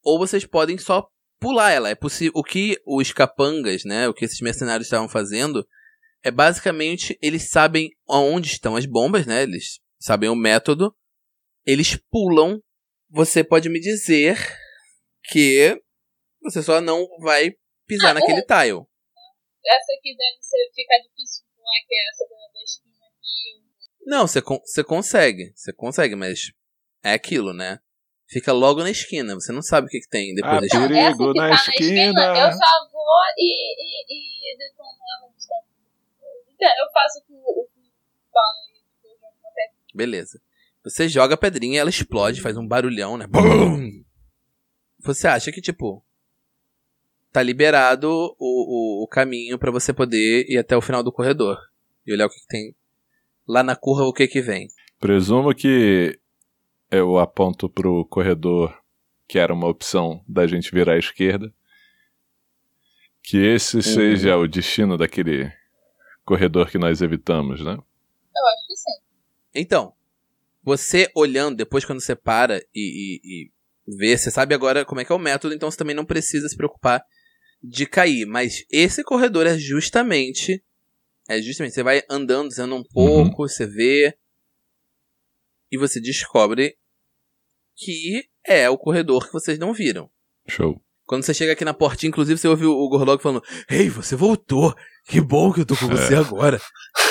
Ou 0.02 0.18
vocês 0.18 0.46
podem 0.46 0.78
só 0.78 1.06
pular 1.38 1.70
ela. 1.70 1.90
É 1.90 1.94
possível. 1.94 2.32
O 2.34 2.42
que 2.42 2.80
os 2.86 3.12
capangas, 3.12 3.84
né? 3.84 4.08
O 4.08 4.14
que 4.14 4.24
esses 4.24 4.40
mercenários 4.40 4.86
estavam 4.86 5.08
fazendo 5.08 5.66
é 6.22 6.30
basicamente 6.30 7.18
eles 7.22 7.50
sabem 7.50 7.90
aonde 8.08 8.48
estão 8.48 8.76
as 8.76 8.86
bombas, 8.86 9.26
né? 9.26 9.42
Eles 9.42 9.80
sabem 10.00 10.28
o 10.30 10.34
método. 10.36 10.94
Eles 11.66 11.96
pulam 12.10 12.60
você 13.12 13.42
pode 13.44 13.68
me 13.68 13.80
dizer 13.80 14.36
que 15.24 15.80
você 16.42 16.62
só 16.62 16.80
não 16.80 17.06
vai 17.20 17.50
pisar 17.86 18.10
Ah, 18.10 18.14
naquele 18.14 18.40
tile. 18.42 18.86
Essa 19.66 19.92
aqui 19.98 20.16
deve 20.16 20.40
ser, 20.40 20.70
ficar 20.74 20.96
difícil, 21.02 21.44
não 21.58 21.64
é 21.64 21.86
que 21.86 21.94
é 21.94 22.08
essa 22.08 22.24
da, 22.30 22.52
da 22.54 22.62
esquina 22.62 22.94
aqui. 23.06 23.62
Não, 24.06 24.26
você, 24.26 24.40
con- 24.40 24.60
você 24.64 24.82
consegue. 24.84 25.52
Você 25.54 25.72
consegue, 25.72 26.14
mas 26.16 26.52
é 27.02 27.12
aquilo, 27.12 27.52
né? 27.52 27.78
Fica 28.28 28.52
logo 28.52 28.80
na 28.80 28.90
esquina. 28.90 29.34
Você 29.34 29.50
não 29.52 29.60
sabe 29.60 29.88
o 29.88 29.90
que, 29.90 30.00
que 30.00 30.08
tem 30.08 30.34
depois 30.34 30.54
Ah, 30.54 30.60
da 30.60 30.66
esquina. 30.66 30.84
essa 30.84 31.16
Perigo 31.16 31.32
que 31.32 31.38
na 31.40 31.48
tá 31.48 31.54
esquina. 31.56 32.22
eu 32.38 32.52
só 32.52 32.88
vou 32.92 33.20
e, 33.36 33.74
e, 33.76 34.04
e. 34.08 34.30
Então, 36.54 36.68
Eu 36.68 36.90
faço 36.92 37.18
o 37.18 37.22
que 37.26 37.32
o 37.34 37.66
que 37.74 37.90
fala 38.32 38.54
aí, 38.68 38.82
depois 38.84 39.14
eu 39.14 39.18
jogo 39.18 39.36
na 39.42 39.50
pedra. 39.50 39.79
Beleza. 39.94 40.40
Você 40.82 41.08
joga 41.08 41.34
a 41.34 41.38
pedrinha, 41.38 41.80
ela 41.80 41.90
explode, 41.90 42.40
faz 42.40 42.56
um 42.56 42.66
barulhão, 42.66 43.16
né? 43.16 43.26
Bum! 43.26 44.02
Você 45.00 45.28
acha 45.28 45.52
que, 45.52 45.60
tipo, 45.60 46.04
tá 47.32 47.42
liberado 47.42 48.08
o, 48.10 48.34
o, 48.38 49.04
o 49.04 49.08
caminho 49.08 49.58
pra 49.58 49.70
você 49.70 49.92
poder 49.92 50.46
ir 50.48 50.58
até 50.58 50.76
o 50.76 50.82
final 50.82 51.02
do 51.02 51.12
corredor. 51.12 51.58
E 52.06 52.12
olhar 52.12 52.26
o 52.26 52.30
que, 52.30 52.40
que 52.40 52.46
tem 52.46 52.74
lá 53.46 53.62
na 53.62 53.76
curva, 53.76 54.04
o 54.04 54.12
que 54.12 54.26
que 54.26 54.40
vem. 54.40 54.68
Presumo 54.98 55.54
que 55.54 56.18
eu 56.90 57.18
aponto 57.18 57.68
pro 57.68 58.04
corredor 58.06 58.76
que 59.28 59.38
era 59.38 59.54
uma 59.54 59.68
opção 59.68 60.24
da 60.26 60.46
gente 60.46 60.72
virar 60.72 60.94
à 60.94 60.98
esquerda. 60.98 61.52
Que 63.22 63.36
esse 63.36 63.80
seja 63.82 64.36
o 64.36 64.48
destino 64.48 64.96
daquele 64.96 65.52
corredor 66.24 66.68
que 66.68 66.78
nós 66.78 67.00
evitamos, 67.00 67.64
né? 67.64 67.72
Eu 67.72 68.46
acho 68.48 68.66
que 68.66 68.76
sim. 68.76 69.09
Então, 69.54 69.94
você 70.62 71.10
olhando, 71.14 71.56
depois 71.56 71.84
quando 71.84 72.00
você 72.00 72.14
para 72.14 72.58
e, 72.74 72.74
e, 72.74 73.20
e 73.24 73.50
vê, 73.96 74.16
você 74.16 74.30
sabe 74.30 74.54
agora 74.54 74.84
como 74.84 75.00
é 75.00 75.04
que 75.04 75.12
é 75.12 75.14
o 75.14 75.18
método, 75.18 75.54
então 75.54 75.70
você 75.70 75.76
também 75.76 75.96
não 75.96 76.04
precisa 76.04 76.48
se 76.48 76.56
preocupar 76.56 77.02
de 77.62 77.86
cair. 77.86 78.26
Mas 78.26 78.64
esse 78.70 79.02
corredor 79.02 79.46
é 79.46 79.58
justamente. 79.58 80.62
É 81.28 81.40
justamente, 81.40 81.74
você 81.74 81.82
vai 81.82 82.02
andando, 82.08 82.48
descendo 82.48 82.74
um 82.74 82.82
pouco, 82.82 83.48
você 83.48 83.66
vê. 83.66 84.16
E 85.70 85.78
você 85.78 86.00
descobre 86.00 86.76
que 87.76 88.28
é 88.44 88.68
o 88.68 88.76
corredor 88.76 89.26
que 89.26 89.32
vocês 89.32 89.58
não 89.58 89.72
viram. 89.72 90.10
Show. 90.48 90.82
Quando 91.06 91.24
você 91.24 91.34
chega 91.34 91.52
aqui 91.52 91.64
na 91.64 91.74
portinha, 91.74 92.08
inclusive, 92.08 92.38
você 92.38 92.48
ouve 92.48 92.66
o 92.66 92.72
o 92.72 92.88
Gorlog 92.88 93.22
falando: 93.22 93.42
Ei, 93.68 93.88
você 93.88 94.14
voltou! 94.14 94.74
Que 95.06 95.20
bom 95.20 95.52
que 95.52 95.60
eu 95.60 95.66
tô 95.66 95.76
com 95.76 95.88
você 95.88 96.14
agora. 96.14 96.60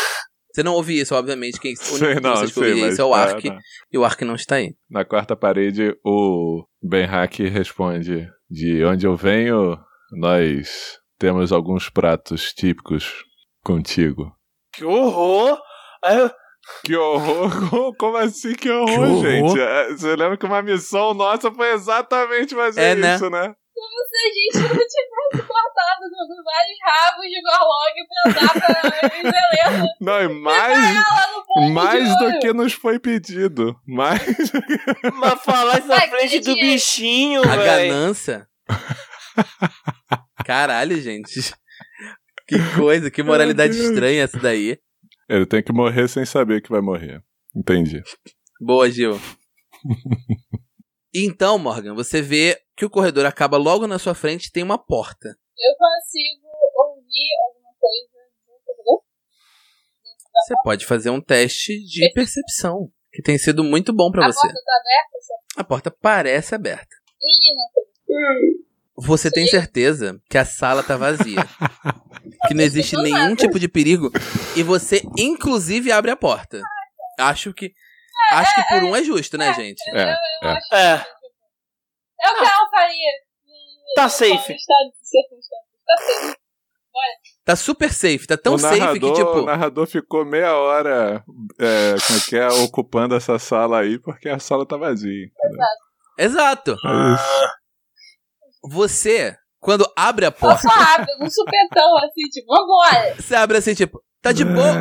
Você 0.60 0.64
não 0.64 0.74
ouve 0.74 1.00
isso, 1.00 1.16
obviamente. 1.16 1.60
Quem, 1.60 1.74
o 1.92 1.96
único 2.06 2.22
não, 2.22 2.34
que 2.34 2.60
ouvem 2.60 2.82
mas 2.82 2.94
isso 2.94 3.02
é 3.02 3.06
o 3.06 3.12
tá, 3.12 3.18
Ark. 3.18 3.50
tá. 3.50 3.58
E 3.92 3.98
o 3.98 4.04
Ark 4.04 4.26
não 4.26 4.36
está 4.36 4.56
aí. 4.56 4.74
Na 4.90 5.06
quarta 5.06 5.36
parede, 5.36 5.96
o 6.04 6.64
Ben 6.82 7.06
Hack 7.06 7.40
responde: 7.40 8.28
De 8.50 8.84
onde 8.84 9.08
eu 9.08 9.16
venho, 9.16 9.78
nós 10.12 10.98
temos 11.18 11.52
alguns 11.52 11.90
pratos 11.90 12.52
típicos 12.54 13.24
contigo. 13.64 14.32
Que 14.74 14.84
horror! 14.86 15.58
Eu- 16.06 16.32
Que 16.84 16.96
horror! 16.96 17.96
Como- 17.98 18.18
assim 18.18 18.54
que 18.54 18.70
horror, 18.70 18.88
Que 18.96 19.00
horror. 19.00 19.22
gente? 19.24 19.60
É, 19.60 19.90
Você 19.92 20.16
lembra 20.16 20.38
que 20.38 20.46
uma 20.46 20.62
missão 20.62 21.14
nossa 21.14 21.52
foi 21.52 21.72
exatamente 21.74 22.54
fazer 22.54 22.82
É, 22.82 22.96
né? 22.96 23.16
isso, 23.16 23.30
né? 23.80 24.00
Se 24.10 24.18
a 24.18 24.30
gente 24.34 24.74
não 24.74 24.80
tivesse 24.88 25.48
cortado 25.48 26.04
vários 26.44 26.78
rabos 26.84 27.28
de 27.30 27.42
Gorlog 27.42 27.96
pra 28.08 28.22
dar 28.34 28.54
pra 28.54 29.10
Zelena 29.10 29.88
Não, 30.02 30.22
e 30.22 30.28
mais, 30.28 31.06
ponto 31.48 31.70
mais 31.72 32.04
de 32.18 32.18
do 32.32 32.40
que 32.40 32.54
nos 32.54 32.74
foi 32.74 33.00
pedido. 33.00 33.76
Mais. 33.88 34.22
Mas 35.16 35.42
falar 35.44 35.80
isso 35.80 35.88
na 35.88 36.02
frente 36.02 36.40
do 36.40 36.56
que- 36.56 36.62
bichinho, 36.62 37.42
A 37.44 37.56
velho. 37.56 37.90
ganância. 37.94 38.48
Caralho, 40.46 41.00
gente. 41.02 41.54
Que 42.48 42.58
coisa, 42.76 43.12
que 43.12 43.22
moralidade 43.24 43.78
estranha 43.80 44.24
essa 44.24 44.40
daí. 44.40 44.78
Ele 45.30 45.46
tem 45.46 45.62
que 45.62 45.72
morrer 45.72 46.08
sem 46.08 46.26
saber 46.26 46.62
que 46.62 46.70
vai 46.70 46.82
morrer. 46.82 47.22
Entendi. 47.56 48.02
Boa, 48.60 48.90
Gil. 48.90 49.20
Então, 51.14 51.58
Morgan, 51.58 51.94
você 51.96 52.22
vê 52.22 52.62
que 52.76 52.86
o 52.86 52.90
corredor 52.90 53.26
acaba 53.26 53.58
logo 53.58 53.88
na 53.88 53.98
sua 53.98 54.14
frente 54.14 54.46
e 54.46 54.52
tem 54.52 54.64
uma 54.64 54.78
porta. 54.78 55.30
Eu 55.30 55.76
consigo 55.76 56.48
ouvir 56.76 57.30
alguma 57.48 57.74
coisa 57.80 58.30
do 58.48 58.54
corredor? 58.66 59.04
Você 60.46 60.56
pode 60.64 60.86
fazer 60.86 61.10
um 61.10 61.20
teste 61.22 61.80
de 61.84 62.12
percepção, 62.14 62.92
que 63.12 63.22
tem 63.22 63.38
sido 63.38 63.64
muito 63.64 63.92
bom 63.92 64.12
pra 64.12 64.26
A 64.26 64.32
você. 64.32 64.40
porta 64.48 64.62
tá 64.64 64.80
aberta? 64.80 65.20
Só... 65.22 65.62
A 65.62 65.64
porta 65.64 65.92
parece 65.92 66.56
aberta. 66.56 66.96
Ih, 67.22 67.56
não 67.56 69.04
Você 69.04 69.30
tem 69.32 69.48
certeza 69.48 70.22
que 70.30 70.38
a 70.38 70.46
sala 70.46 70.84
tá 70.84 70.96
vazia. 70.96 71.40
Que 72.48 72.54
não 72.54 72.64
existe 72.64 72.96
nenhum 72.98 73.36
tipo 73.36 73.60
de 73.60 73.68
perigo. 73.68 74.12
E 74.56 74.64
você, 74.64 75.02
inclusive, 75.18 75.92
abre 75.92 76.10
a 76.12 76.16
porta. 76.16 76.62
Acho 77.18 77.54
que. 77.54 77.74
Acho 78.32 78.56
que 78.56 78.64
por 78.70 78.84
um 78.84 78.96
é 78.96 79.04
justo, 79.04 79.38
né, 79.38 79.54
gente? 79.54 79.82
É, 79.90 80.16
é. 80.44 80.60
É, 80.74 81.06
É 82.22 82.32
o 82.32 82.36
que 82.36 82.44
ela 82.44 82.70
faria. 82.70 83.12
tá 83.96 84.04
No 84.04 84.10
safe. 84.10 84.56
Tá 84.66 85.98
safe. 85.98 86.40
Tá 87.46 87.56
super 87.56 87.92
safe, 87.92 88.28
tá 88.28 88.38
tão 88.38 88.54
o 88.56 88.60
safe 88.60 88.80
narrador, 88.80 89.14
que, 89.14 89.20
tipo. 89.20 89.32
o 89.32 89.46
narrador 89.46 89.88
ficou 89.88 90.24
meia 90.24 90.56
hora 90.56 91.24
é, 91.60 91.96
como 92.06 92.20
é 92.20 92.22
que 92.28 92.36
é, 92.38 92.48
ocupando 92.48 93.16
essa 93.16 93.40
sala 93.40 93.80
aí, 93.80 93.98
porque 93.98 94.30
a 94.30 94.38
sala 94.38 94.68
tá 94.68 94.78
vazia. 94.78 95.28
Exato. 96.18 96.72
É 96.72 97.14
isso. 97.16 97.50
Você, 98.66 99.36
quando 99.60 99.92
abre 99.96 100.26
a 100.26 100.32
porta, 100.32 100.62
só 100.62 100.70
rápido, 100.70 101.10
um 101.22 101.30
supetão 101.30 101.98
assim, 101.98 102.24
tipo, 102.30 102.48
vambora, 102.54 103.16
você 103.20 103.36
abre 103.36 103.58
assim, 103.58 103.74
tipo, 103.74 104.04
tá 104.22 104.32
de 104.32 104.46
boa. 104.46 104.74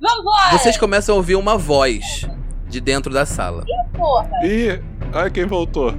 Vambora, 0.00 0.58
Vocês 0.58 0.76
começam 0.78 1.14
a 1.14 1.18
ouvir 1.18 1.36
uma 1.36 1.58
voz 1.58 2.26
de 2.68 2.80
dentro 2.80 3.12
da 3.12 3.26
sala. 3.26 3.64
porra. 3.96 4.30
Ih, 4.44 4.80
olha 5.12 5.30
quem 5.30 5.44
voltou. 5.46 5.94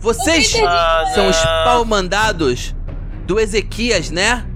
Vocês 0.00 0.54
Ah, 0.64 1.04
são 1.14 1.28
os 1.28 1.36
pau-mandados 1.64 2.74
do 3.26 3.38
Ezequias, 3.38 4.10
né? 4.10 4.46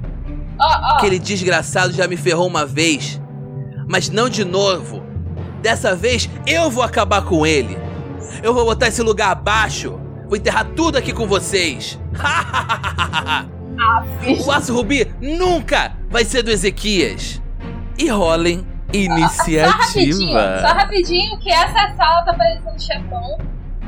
Ó, 0.59 0.65
ó, 0.65 0.97
Aquele 0.97 1.19
desgraçado 1.19 1.93
já 1.93 2.07
me 2.07 2.17
ferrou 2.17 2.47
uma 2.47 2.65
vez. 2.65 3.21
Mas 3.89 4.09
não 4.09 4.29
de 4.29 4.45
novo. 4.45 5.03
Dessa 5.61 5.95
vez 5.95 6.29
eu 6.47 6.71
vou 6.71 6.83
acabar 6.83 7.23
com 7.23 7.45
ele. 7.45 7.77
Eu 8.43 8.55
vou 8.55 8.65
botar 8.65 8.89
esse 8.89 9.03
lugar 9.03 9.31
abaixo. 9.33 9.99
Vou 10.27 10.37
enterrar 10.37 10.65
tudo 10.75 10.97
aqui 10.97 11.13
com 11.13 11.27
vocês. 11.27 11.99
o 14.47 14.51
Aço 14.51 14.75
Rubi 14.75 15.13
nunca 15.21 15.93
vai 16.09 16.25
ser 16.25 16.43
do 16.43 16.51
Ezequias. 16.51 17.42
E 17.99 18.09
rolem 18.09 18.67
rapidinho, 18.95 19.19
só 19.29 19.49
iniciativa. 19.99 20.57
rapidinho, 20.73 21.39
que 21.39 21.51
essa 21.51 21.95
sala 21.97 22.23
tá 22.25 22.35
parecendo 22.35 22.81
chefão. 22.81 23.39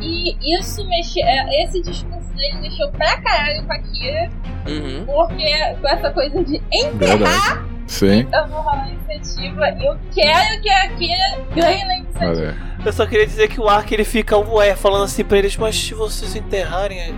E 0.00 0.58
isso 0.58 0.86
mexe, 0.88 1.20
é, 1.22 1.64
esse 1.64 1.80
discurso 1.82 2.26
dele 2.34 2.60
mexeu 2.62 2.90
pra 2.90 3.20
caralho 3.22 3.64
com 3.64 3.72
a 3.72 3.78
Kira, 3.78 4.30
Uhum. 4.66 5.04
porque 5.06 5.74
com 5.80 5.88
essa 5.88 6.10
coisa 6.10 6.42
de 6.44 6.60
Verdade. 6.94 7.64
Sim. 7.86 8.26
eu 8.32 8.48
vou 8.48 8.60
rolar 8.60 8.82
a 8.84 8.88
iniciativa, 8.88 9.68
eu 9.82 9.96
quero 10.14 10.62
que 10.62 10.68
a 10.70 10.88
Kira 10.96 11.40
ganhe 11.54 11.84
na 11.84 11.98
iniciativa. 11.98 12.56
Eu 12.84 12.92
só 12.92 13.06
queria 13.06 13.26
dizer 13.26 13.48
que 13.48 13.60
o 13.60 13.68
Ark 13.68 13.92
ele 13.94 14.04
fica 14.04 14.36
ué, 14.36 14.74
falando 14.74 15.04
assim 15.04 15.24
pra 15.24 15.38
eles, 15.38 15.56
mas 15.56 15.76
se 15.76 15.94
vocês 15.94 16.34
enterrarem, 16.34 17.14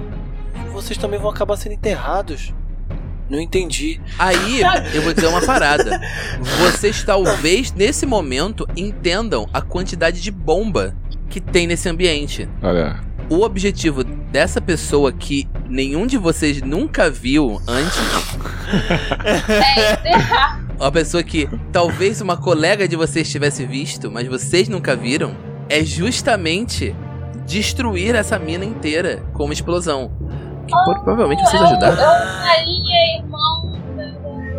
vocês 0.72 0.98
também 0.98 1.18
vão 1.18 1.30
acabar 1.30 1.56
sendo 1.56 1.72
enterrados. 1.72 2.52
Não 3.28 3.40
entendi. 3.40 4.00
Aí, 4.18 4.60
eu 4.94 5.02
vou 5.02 5.12
dizer 5.12 5.26
uma 5.26 5.40
parada. 5.40 6.00
Vocês 6.60 7.02
talvez, 7.02 7.72
nesse 7.72 8.06
momento, 8.06 8.66
entendam 8.76 9.48
a 9.52 9.60
quantidade 9.60 10.20
de 10.20 10.30
bomba 10.30 10.96
que 11.28 11.40
tem 11.40 11.66
nesse 11.66 11.88
ambiente. 11.88 12.48
Olha. 12.62 13.00
O 13.28 13.40
objetivo 13.40 14.04
dessa 14.04 14.60
pessoa 14.60 15.12
que 15.12 15.48
nenhum 15.68 16.06
de 16.06 16.16
vocês 16.16 16.62
nunca 16.62 17.10
viu 17.10 17.60
antes, 17.66 17.98
É 19.48 19.92
enterrar. 19.92 20.64
uma 20.78 20.92
pessoa 20.92 21.22
que 21.22 21.48
talvez 21.72 22.20
uma 22.20 22.36
colega 22.36 22.86
de 22.86 22.94
vocês 22.94 23.28
tivesse 23.28 23.66
visto, 23.66 24.10
mas 24.10 24.28
vocês 24.28 24.68
nunca 24.68 24.94
viram, 24.94 25.36
é 25.68 25.84
justamente 25.84 26.94
destruir 27.46 28.14
essa 28.14 28.38
mina 28.38 28.64
inteira 28.64 29.24
com 29.32 29.44
uma 29.44 29.52
explosão. 29.54 30.12
Que 30.66 30.74
provavelmente 30.84 31.42
vocês 31.44 31.62
É 31.62 31.64
ajudaram. 31.64 31.96
rainha, 31.96 33.18
irmão, 33.18 33.72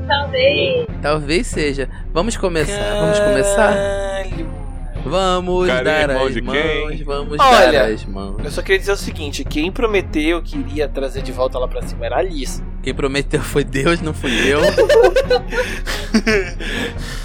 talvez. 0.07 0.87
Talvez 1.01 1.47
seja. 1.47 1.89
Vamos 2.13 2.37
começar, 2.37 2.95
vamos 2.99 3.19
começar. 3.19 3.73
Caralho. 3.73 4.57
Vamos 5.05 5.67
Cara, 5.67 5.83
dar 5.83 6.09
irmão 6.09 6.25
as 6.27 6.33
de 6.33 6.41
mãos, 6.41 6.57
quem? 6.57 7.03
vamos 7.05 7.37
Olha, 7.39 7.71
dar 7.71 7.85
as 7.91 8.03
mãos. 8.03 8.43
Eu 8.43 8.51
só 8.51 8.61
queria 8.61 8.79
dizer 8.79 8.91
o 8.91 8.97
seguinte: 8.97 9.45
quem 9.45 9.71
prometeu 9.71 10.41
que 10.41 10.57
iria 10.57 10.87
trazer 10.89 11.21
de 11.21 11.31
volta 11.31 11.57
lá 11.57 11.67
pra 11.67 11.81
cima 11.83 12.05
era 12.05 12.17
a 12.17 12.19
Alice. 12.19 12.61
Quem 12.83 12.93
prometeu 12.93 13.41
foi 13.41 13.63
Deus, 13.63 14.01
não 14.01 14.13
fui 14.13 14.31
eu. 14.51 14.59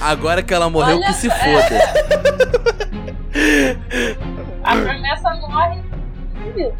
Agora 0.01 0.43
que 0.43 0.55
ela 0.55 0.71
morreu, 0.71 0.97
Olha 0.99 1.07
que 1.07 1.13
se 1.15 1.29
foda. 1.29 1.81
A 4.63 4.77
promessa 4.77 5.35
morre. 5.41 5.83
Viu? 6.55 6.73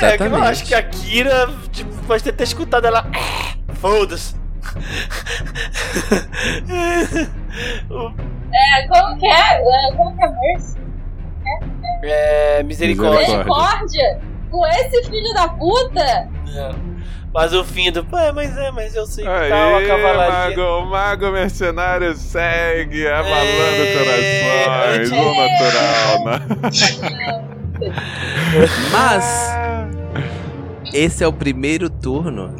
É 0.00 0.16
que 0.16 0.22
eu 0.24 0.36
acho 0.36 0.64
que 0.64 0.74
a 0.74 0.82
Kira 0.82 1.48
tipo, 1.72 1.92
pode 2.04 2.22
ter, 2.22 2.32
ter 2.32 2.44
escutado 2.44 2.86
ela. 2.86 3.06
"Ah, 3.14 3.54
Foda-se. 3.74 4.34
É, 8.52 8.86
como 8.88 9.16
que 9.18 9.26
é? 9.26 9.62
É, 9.62 9.92
Como 9.96 10.16
que 10.16 10.24
é 10.24 10.28
Mercy? 10.28 10.76
é, 12.02 12.62
misericórdia. 12.62 13.20
Misericórdia? 13.20 14.20
Com 14.50 14.66
esse 14.66 15.02
filho 15.04 15.32
da 15.34 15.48
puta? 15.48 16.00
É. 16.00 16.28
Mas 17.32 17.52
o 17.52 17.62
fim 17.64 17.92
do. 17.92 18.04
É, 18.16 18.32
mas 18.32 18.56
é, 18.58 18.70
mas 18.72 18.94
eu 18.96 19.06
sei 19.06 19.22
que 19.24 19.30
Aí, 19.30 19.50
tá 19.50 19.68
uma 19.68 19.82
cavalaria. 19.86 20.56
mago, 20.56 20.62
o 20.62 20.84
mago 20.90 21.30
mercenário 21.30 22.12
segue 22.16 23.06
abalando 23.06 23.82
É, 23.82 24.98
corações, 24.98 25.12
o 25.12 25.34
natural, 25.36 26.24
né? 26.24 26.40
Mas 28.92 29.50
esse 30.92 31.22
é 31.24 31.26
o 31.26 31.32
primeiro 31.32 31.88
turno. 31.88 32.54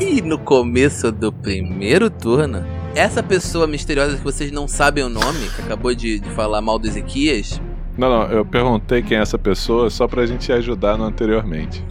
E 0.00 0.20
no 0.20 0.38
começo 0.38 1.12
do 1.12 1.32
primeiro 1.32 2.10
turno, 2.10 2.64
essa 2.94 3.22
pessoa 3.22 3.66
misteriosa 3.66 4.16
que 4.16 4.24
vocês 4.24 4.50
não 4.50 4.66
sabem 4.66 5.04
o 5.04 5.08
nome, 5.08 5.48
que 5.54 5.62
acabou 5.62 5.94
de, 5.94 6.18
de 6.18 6.28
falar 6.30 6.60
mal 6.60 6.78
do 6.78 6.86
Ezequias, 6.88 7.60
Não, 7.96 8.08
não, 8.08 8.22
eu 8.30 8.44
perguntei 8.44 9.02
quem 9.02 9.16
é 9.18 9.20
essa 9.20 9.38
pessoa 9.38 9.88
só 9.90 10.08
pra 10.08 10.26
gente 10.26 10.50
ajudar 10.52 10.96
no 10.98 11.04
anteriormente. 11.04 11.84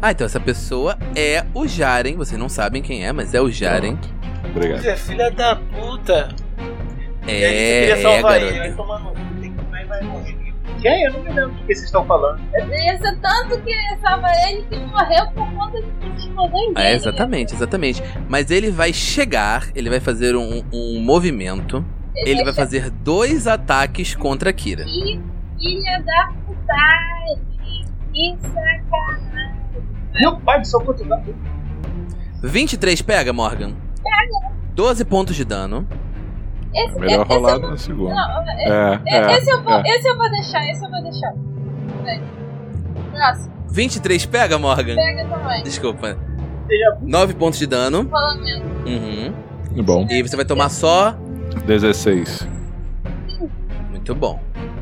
Ah, 0.00 0.10
então 0.10 0.24
essa 0.24 0.40
pessoa 0.40 0.98
é 1.14 1.44
o 1.54 1.64
Jaren. 1.68 2.16
Vocês 2.16 2.38
não 2.40 2.48
sabem 2.48 2.82
quem 2.82 3.06
é, 3.06 3.12
mas 3.12 3.34
é 3.34 3.40
o 3.40 3.48
Jaren. 3.48 3.96
Pronto. 3.96 4.08
Obrigado. 4.50 4.80
Filha, 4.80 4.96
filha 4.96 5.30
da 5.30 5.54
puta. 5.54 6.28
E 7.24 7.30
aí, 7.30 7.40
você 7.40 7.44
É, 7.44 7.80
queria 7.80 7.94
é, 7.94 8.02
salvar 8.02 8.42
ele, 8.42 8.58
vai 8.58 8.72
tomar 8.72 8.98
no 8.98 9.10
cu. 9.10 9.16
Vai, 9.70 9.84
vai 9.86 10.02
morrer. 10.02 10.41
Quem? 10.82 11.04
Eu 11.04 11.12
não 11.12 11.22
me 11.22 11.28
lembro 11.32 11.48
do 11.50 11.54
que 11.60 11.66
vocês 11.74 11.84
estão 11.84 12.04
falando. 12.04 12.40
Isso 12.40 13.16
tanto 13.22 13.60
que 13.62 13.72
salva 14.04 14.28
ele 14.48 14.62
que 14.64 14.76
morreu 14.80 15.26
por 15.32 15.48
conta 15.54 15.80
de 15.80 16.20
explosões 16.20 16.70
É, 16.76 16.82
dele. 16.82 16.94
exatamente, 16.96 17.54
exatamente. 17.54 18.02
Mas 18.28 18.50
ele 18.50 18.70
vai 18.70 18.92
chegar, 18.92 19.68
ele 19.74 19.88
vai 19.88 20.00
fazer 20.00 20.34
um, 20.36 20.62
um 20.72 21.00
movimento, 21.00 21.84
ele 22.16 22.42
vai 22.44 22.52
fazer 22.52 22.90
dois 22.90 23.46
ataques 23.46 24.14
contra 24.16 24.50
a 24.50 24.52
Kira. 24.52 24.84
Que 24.84 25.20
filha 25.60 26.02
da 26.04 26.32
putagem. 26.46 27.86
Que 28.12 28.36
sacanagem. 28.42 29.62
Meu 30.14 30.36
pai 30.40 30.60
do 30.60 30.66
céu, 30.66 30.80
quanto 30.80 31.04
dá? 31.04 31.22
23 32.42 33.00
pega, 33.02 33.32
Morgan? 33.32 33.72
Pega. 34.02 34.52
12 34.74 35.04
pontos 35.04 35.36
de 35.36 35.44
dano. 35.44 35.86
Esse, 36.74 36.98
Melhor 36.98 37.26
esse, 37.28 37.32
esse, 37.34 37.58
no 37.70 37.78
segundo. 37.78 38.10
não, 38.10 38.48
É, 38.60 39.00
esse, 39.06 39.16
é. 39.16 39.38
esse 39.38 39.50
eu 39.50 39.62
vou, 39.62 39.72
é. 39.74 39.82
esse 39.86 40.08
eu 40.08 40.16
vou 40.16 40.30
deixar, 40.30 40.70
esse 40.70 40.84
eu 40.84 40.90
vou 40.90 41.02
deixar. 41.02 41.34
Próximo, 43.12 43.52
23 43.70 44.26
pega, 44.26 44.58
Morgan? 44.58 44.94
pega 44.94 45.24
também. 45.26 45.62
Desculpa. 45.62 46.16
Seja 46.66 46.96
9 47.02 47.34
pontos 47.34 47.58
de 47.58 47.66
dano. 47.66 48.08
Falando 48.08 48.42
mesmo. 48.42 48.64
Uhum. 48.86 49.82
Bom, 49.84 50.06
E 50.10 50.22
você 50.22 50.36
vai 50.36 50.44
tomar 50.44 50.68
só. 50.68 51.16
16. 51.66 52.46
Muito 53.90 54.14
bom. 54.14 54.40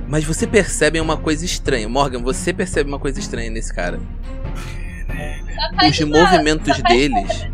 Mas 0.09 0.25
você 0.25 0.47
percebe 0.47 1.01
uma 1.01 1.17
coisa 1.17 1.45
estranha. 1.45 1.89
Morgan, 1.89 2.23
você 2.23 2.53
percebe 2.53 2.89
uma 2.89 2.99
coisa 2.99 3.19
estranha 3.21 3.51
nesse 3.51 3.73
cara. 3.75 4.01
Faz 5.77 6.01
Os 6.01 6.07
movimentos 6.09 6.77
faz 6.79 6.83
deles. 6.83 7.47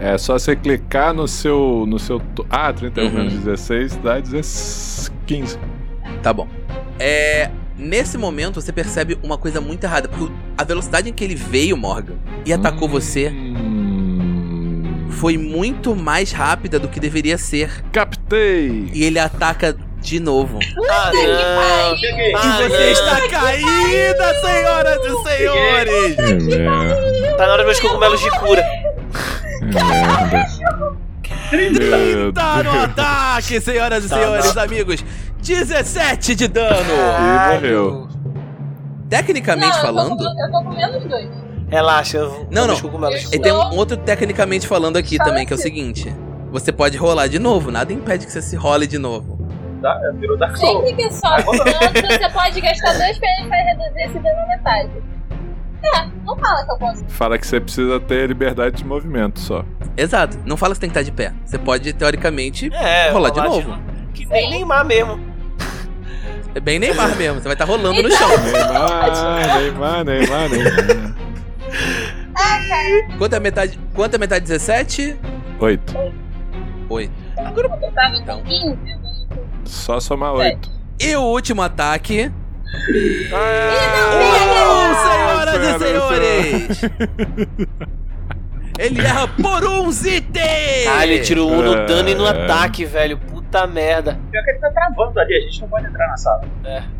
É 0.00 0.18
só 0.18 0.38
você 0.38 0.54
clicar 0.54 1.14
no 1.14 1.26
seu. 1.26 1.84
no 1.86 1.98
seu. 1.98 2.20
Ah, 2.50 2.72
31 2.72 3.04
Uhum. 3.06 3.12
menos 3.14 3.32
16 3.34 3.96
dá 3.96 4.18
16, 4.20 5.12
15. 5.26 5.58
Tá 6.22 6.32
bom. 6.32 6.46
É. 6.98 7.50
Nesse 7.78 8.16
momento 8.16 8.60
você 8.60 8.72
percebe 8.72 9.18
uma 9.22 9.36
coisa 9.36 9.60
muito 9.60 9.84
errada. 9.84 10.08
Porque 10.08 10.32
a 10.56 10.64
velocidade 10.64 11.10
em 11.10 11.12
que 11.12 11.22
ele 11.22 11.34
veio, 11.34 11.76
Morgan, 11.76 12.14
e 12.46 12.52
atacou 12.52 12.88
você 12.88 13.28
Hum, 13.28 15.08
foi 15.10 15.36
muito 15.36 15.94
mais 15.94 16.32
rápida 16.32 16.78
do 16.78 16.88
que 16.88 16.98
deveria 16.98 17.36
ser. 17.36 17.70
Captei! 17.92 18.90
E 18.94 19.04
ele 19.04 19.18
ataca 19.18 19.76
de 20.00 20.20
novo. 20.20 20.58
Ah, 20.88 21.10
não. 21.12 22.00
Peguei. 22.00 22.34
Ah, 22.34 22.60
e 22.60 22.62
você 22.68 22.84
não. 22.84 22.92
está 22.92 23.28
caída, 23.28 24.34
senhoras 24.40 24.98
e 25.04 25.28
senhores! 25.28 26.16
Merda. 26.56 27.36
Tá 27.36 27.46
na 27.46 27.52
hora 27.52 27.64
dos 27.64 27.66
meus 27.66 27.80
cogumelos 27.80 28.20
de 28.20 28.30
cura. 28.38 28.64
Meu 31.52 32.32
Tá 32.32 32.62
no 32.62 32.70
ataque, 32.70 33.60
senhoras 33.60 34.04
e 34.04 34.08
Tá, 34.08 34.16
senhores, 34.16 34.52
tá. 34.52 34.62
amigos. 34.62 35.04
17 35.40 36.34
de 36.34 36.48
dano. 36.48 36.90
E 36.90 37.54
morreu. 37.54 38.08
Tecnicamente 39.08 39.76
Não, 39.76 39.82
falando, 39.82 40.22
Eu 40.22 40.50
tô 40.50 40.62
com 40.64 40.70
menos 40.74 41.04
dois. 41.04 41.28
Relaxa, 41.68 42.18
eu 42.18 42.30
vou. 42.30 42.48
Não, 42.50 42.66
não. 42.66 42.80
cogumelos 42.80 43.32
e 43.32 43.38
tem 43.38 43.52
um 43.52 43.76
outro 43.76 43.96
tecnicamente 43.96 44.66
falando 44.66 44.96
aqui 44.96 45.16
Só 45.16 45.24
também, 45.24 45.46
que 45.46 45.52
é 45.52 45.56
o 45.56 45.58
seguinte. 45.58 46.14
Você 46.50 46.72
pode 46.72 46.96
rolar 46.96 47.26
de 47.26 47.38
novo, 47.38 47.70
nada 47.70 47.92
impede 47.92 48.24
que 48.26 48.32
você 48.32 48.40
se 48.40 48.56
role 48.56 48.86
de 48.86 48.98
novo. 48.98 49.36
Tá? 49.82 49.98
Virou 50.14 50.38
Dark 50.38 50.56
Souls. 50.56 50.88
Sempre 50.88 51.08
que 51.08 51.12
sobe 51.14 51.42
tanto, 51.44 52.06
você 52.06 52.28
pode 52.30 52.60
gastar 52.60 52.92
dois 52.94 53.18
PNs 53.18 53.48
pra 53.48 53.56
reduzir 53.58 54.00
esse 54.00 54.18
dano 54.18 54.36
na 54.40 54.46
metade. 54.46 54.90
É, 55.84 56.06
não 56.24 56.36
fala 56.36 56.64
que 56.64 56.72
eu 56.72 56.78
posso. 56.78 57.04
Fala 57.08 57.38
que 57.38 57.46
você 57.46 57.60
precisa 57.60 58.00
ter 58.00 58.26
liberdade 58.28 58.76
de 58.76 58.84
movimento 58.84 59.38
só. 59.40 59.64
Exato. 59.96 60.38
Não 60.44 60.56
fala 60.56 60.72
que 60.72 60.76
você 60.76 60.80
tem 60.82 60.90
que 60.90 60.98
estar 60.98 61.02
de 61.10 61.12
pé. 61.12 61.32
Você 61.44 61.58
pode, 61.58 61.92
teoricamente, 61.92 62.70
É, 62.74 63.10
rolar 63.10 63.30
de 63.30 63.40
rolar 63.40 63.50
novo. 63.52 63.78
Que 64.12 64.26
nem 64.26 64.50
Neymar 64.50 64.84
mesmo. 64.84 65.20
É 66.54 66.60
bem 66.60 66.78
Neymar 66.78 67.14
mesmo. 67.16 67.36
Você 67.40 67.44
vai 67.44 67.52
estar 67.52 67.64
rolando 67.66 68.02
no 68.02 68.10
chão. 68.10 68.28
Neymar, 68.28 70.04
Neymar, 70.04 70.04
Neymar, 70.04 70.48
Neymar. 70.48 71.16
Quanto 73.18 73.32
é 73.32 73.36
a 73.36 73.40
metade? 73.40 73.78
Quanto 73.94 74.14
é 74.14 74.16
a 74.16 74.20
metade? 74.20 74.44
17? 74.46 75.16
Oito. 75.60 75.94
8. 76.88 77.12
Eu 77.36 77.92
tava 77.92 78.16
Então. 78.16 78.38
com 78.40 78.44
15. 78.46 78.78
Só 79.64 79.98
somar 80.00 80.32
oito. 80.34 80.70
E 81.00 81.14
o 81.16 81.22
último 81.22 81.62
ataque. 81.62 82.30
Ah, 83.32 84.94
senhoras 85.04 85.54
e 85.56 85.78
senhoras 85.78 86.76
senhores! 86.76 86.82
Ele 88.78 89.00
erra 89.00 89.26
por 89.28 89.64
um 89.64 89.88
itens! 89.88 90.86
Ah, 90.90 91.06
ele 91.06 91.20
tirou 91.20 91.50
um 91.50 91.62
no 91.62 91.74
É. 91.74 91.86
dano 91.86 92.08
e 92.10 92.14
no 92.14 92.26
ataque, 92.26 92.84
velho. 92.84 93.16
Puta 93.18 93.66
merda. 93.66 94.18
Pior 94.30 94.44
que 94.44 94.50
ele 94.50 94.58
tá 94.58 94.70
travando 94.70 95.18
ali, 95.18 95.34
a 95.34 95.40
gente 95.40 95.60
não 95.62 95.68
pode 95.68 95.86
entrar 95.86 96.06
na 96.08 96.16
sala. 96.16 96.44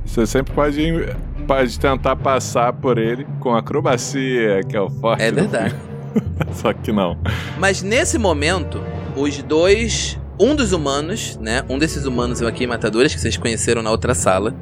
Você 0.05 0.27
sempre 0.27 0.55
pode, 0.55 1.15
pode 1.47 1.79
tentar 1.79 2.17
passar 2.17 2.73
por 2.73 2.97
ele 2.97 3.27
com 3.41 3.55
acrobacia, 3.55 4.61
que 4.67 4.75
é 4.77 4.81
o 4.81 4.89
forte. 4.89 5.23
É 5.23 5.31
verdade. 5.31 5.75
Só 6.53 6.73
que 6.73 6.91
não. 6.93 7.19
Mas 7.59 7.83
nesse 7.83 8.19
momento, 8.19 8.83
os 9.15 9.43
dois. 9.43 10.19
Um 10.39 10.55
dos 10.55 10.73
humanos, 10.73 11.39
né? 11.41 11.65
Um 11.67 11.79
desses 11.79 12.05
humanos 12.05 12.43
aqui, 12.43 12.67
matadores, 12.67 13.15
que 13.15 13.19
vocês 13.21 13.39
conheceram 13.39 13.83
na 13.83 13.91
outra 13.91 14.15
sala. 14.15 14.55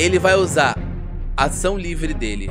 Ele 0.00 0.18
vai 0.18 0.34
usar 0.34 0.78
a 1.36 1.44
ação 1.44 1.76
livre 1.76 2.14
dele 2.14 2.50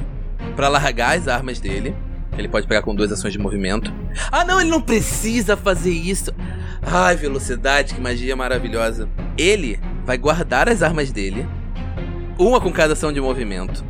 pra 0.56 0.68
largar 0.68 1.18
as 1.18 1.28
armas 1.28 1.60
dele. 1.60 1.96
Ele 2.38 2.48
pode 2.48 2.68
pegar 2.68 2.84
com 2.84 2.94
duas 2.94 3.12
ações 3.12 3.34
de 3.34 3.40
movimento. 3.40 3.92
Ah, 4.32 4.46
não, 4.46 4.62
ele 4.62 4.70
não 4.70 4.80
precisa 4.80 5.58
fazer 5.58 5.90
isso. 5.92 6.32
Ai, 6.80 7.16
velocidade, 7.16 7.96
que 7.96 8.00
magia 8.00 8.36
maravilhosa. 8.36 9.10
Ele 9.36 9.80
vai 10.06 10.16
guardar 10.16 10.70
as 10.70 10.84
armas 10.84 11.12
dele. 11.12 11.48
Uma 12.38 12.62
com 12.62 12.72
cada 12.72 12.94
ação 12.94 13.12
de 13.12 13.20
movimento. 13.20 13.84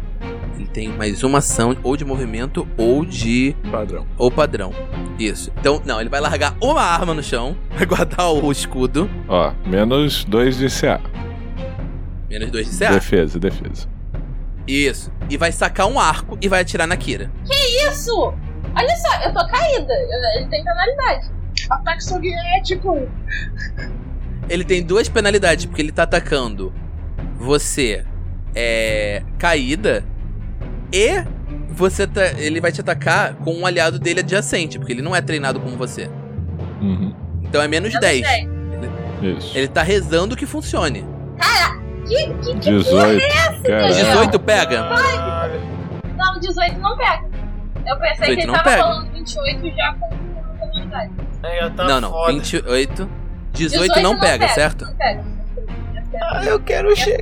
Ele 0.56 0.68
tem 0.68 0.88
mais 0.88 1.22
uma 1.22 1.40
ação 1.40 1.76
ou 1.84 1.98
de 1.98 2.06
movimento 2.06 2.66
ou 2.78 3.04
de 3.04 3.58
Padrão. 3.70 4.08
ou 4.18 4.32
padrão. 4.32 4.72
Isso. 5.20 5.52
Então, 5.60 5.82
não, 5.86 6.00
ele 6.00 6.10
vai 6.10 6.22
largar 6.22 6.56
uma 6.62 6.82
arma 6.82 7.14
no 7.14 7.22
chão, 7.22 7.58
vai 7.76 7.86
guardar 7.86 8.32
o 8.32 8.50
escudo, 8.54 9.10
Ó, 9.28 9.52
menos 9.68 10.24
dois 10.24 10.58
de 10.58 10.68
CA. 10.70 11.02
menos 12.30 12.52
dois 12.52 12.70
de 12.70 12.78
CA. 12.78 12.92
Defesa, 12.92 13.40
defesa. 13.40 13.88
Isso. 14.68 15.12
E 15.30 15.38
vai 15.38 15.52
sacar 15.52 15.88
um 15.88 16.00
arco 16.00 16.38
e 16.42 16.48
vai 16.48 16.62
atirar 16.62 16.88
na 16.88 16.96
Kira. 16.96 17.32
Isso! 17.90 18.34
Olha 18.76 18.96
só, 18.98 19.22
eu 19.24 19.34
tô 19.34 19.48
caída. 19.48 19.94
Ele 20.36 20.48
tem 20.48 20.64
penalidade. 20.64 21.32
Ataque 21.70 22.04
soviético! 22.04 23.10
Ele 24.48 24.64
tem 24.64 24.84
duas 24.84 25.10
penalidades, 25.10 25.66
porque 25.66 25.82
ele 25.82 25.92
tá 25.92 26.04
atacando 26.04 26.74
você 27.40 28.04
é 28.54 29.24
caída 29.38 30.04
e 30.92 31.24
você 31.70 32.06
tá, 32.06 32.34
ele 32.38 32.60
vai 32.60 32.72
te 32.72 32.82
atacar 32.82 33.36
com 33.36 33.54
um 33.54 33.66
aliado 33.66 33.98
dele 33.98 34.20
adjacente, 34.20 34.78
porque 34.78 34.92
ele 34.92 35.02
não 35.02 35.16
é 35.16 35.22
treinado 35.22 35.60
como 35.60 35.78
você. 35.78 36.10
Uhum. 36.82 37.16
Então 37.44 37.62
é 37.62 37.68
menos 37.68 37.94
Menos 37.94 38.02
10. 38.02 38.22
10. 39.22 39.38
Isso. 39.38 39.58
Ele 39.58 39.68
tá 39.68 39.82
rezando 39.82 40.36
que 40.36 40.46
funcione. 40.46 41.06
Que, 42.10 42.34
que, 42.34 42.54
que 42.60 42.70
18. 42.72 43.22
Caralho. 43.64 43.94
18 43.94 44.40
pega? 44.40 44.90
Não, 46.18 46.40
18 46.40 46.80
não 46.80 46.98
pega. 46.98 47.24
Eu 47.86 47.98
pensei 48.00 48.36
18 48.36 48.36
que 48.36 48.42
ele 48.42 48.46
não 48.48 48.54
tava 48.56 48.70
pega. 48.70 48.82
falando 48.84 49.12
28 49.14 49.76
já 49.76 49.94
com 49.94 50.10
com 50.10 50.58
penalidade. 50.60 51.12
Aí, 51.44 51.60
ó, 51.64 51.70
tá 51.70 51.84
não, 51.86 52.02
não. 52.02 52.10
foda. 52.12 52.34
28. 52.34 53.10
18, 53.54 54.00
não, 54.02 54.20
pega, 54.20 54.48
certo? 54.50 54.86
Não 54.86 54.94
pega. 54.96 55.24
Ah, 56.22 56.44
eu 56.44 56.60
quero 56.60 56.94
de 56.94 57.18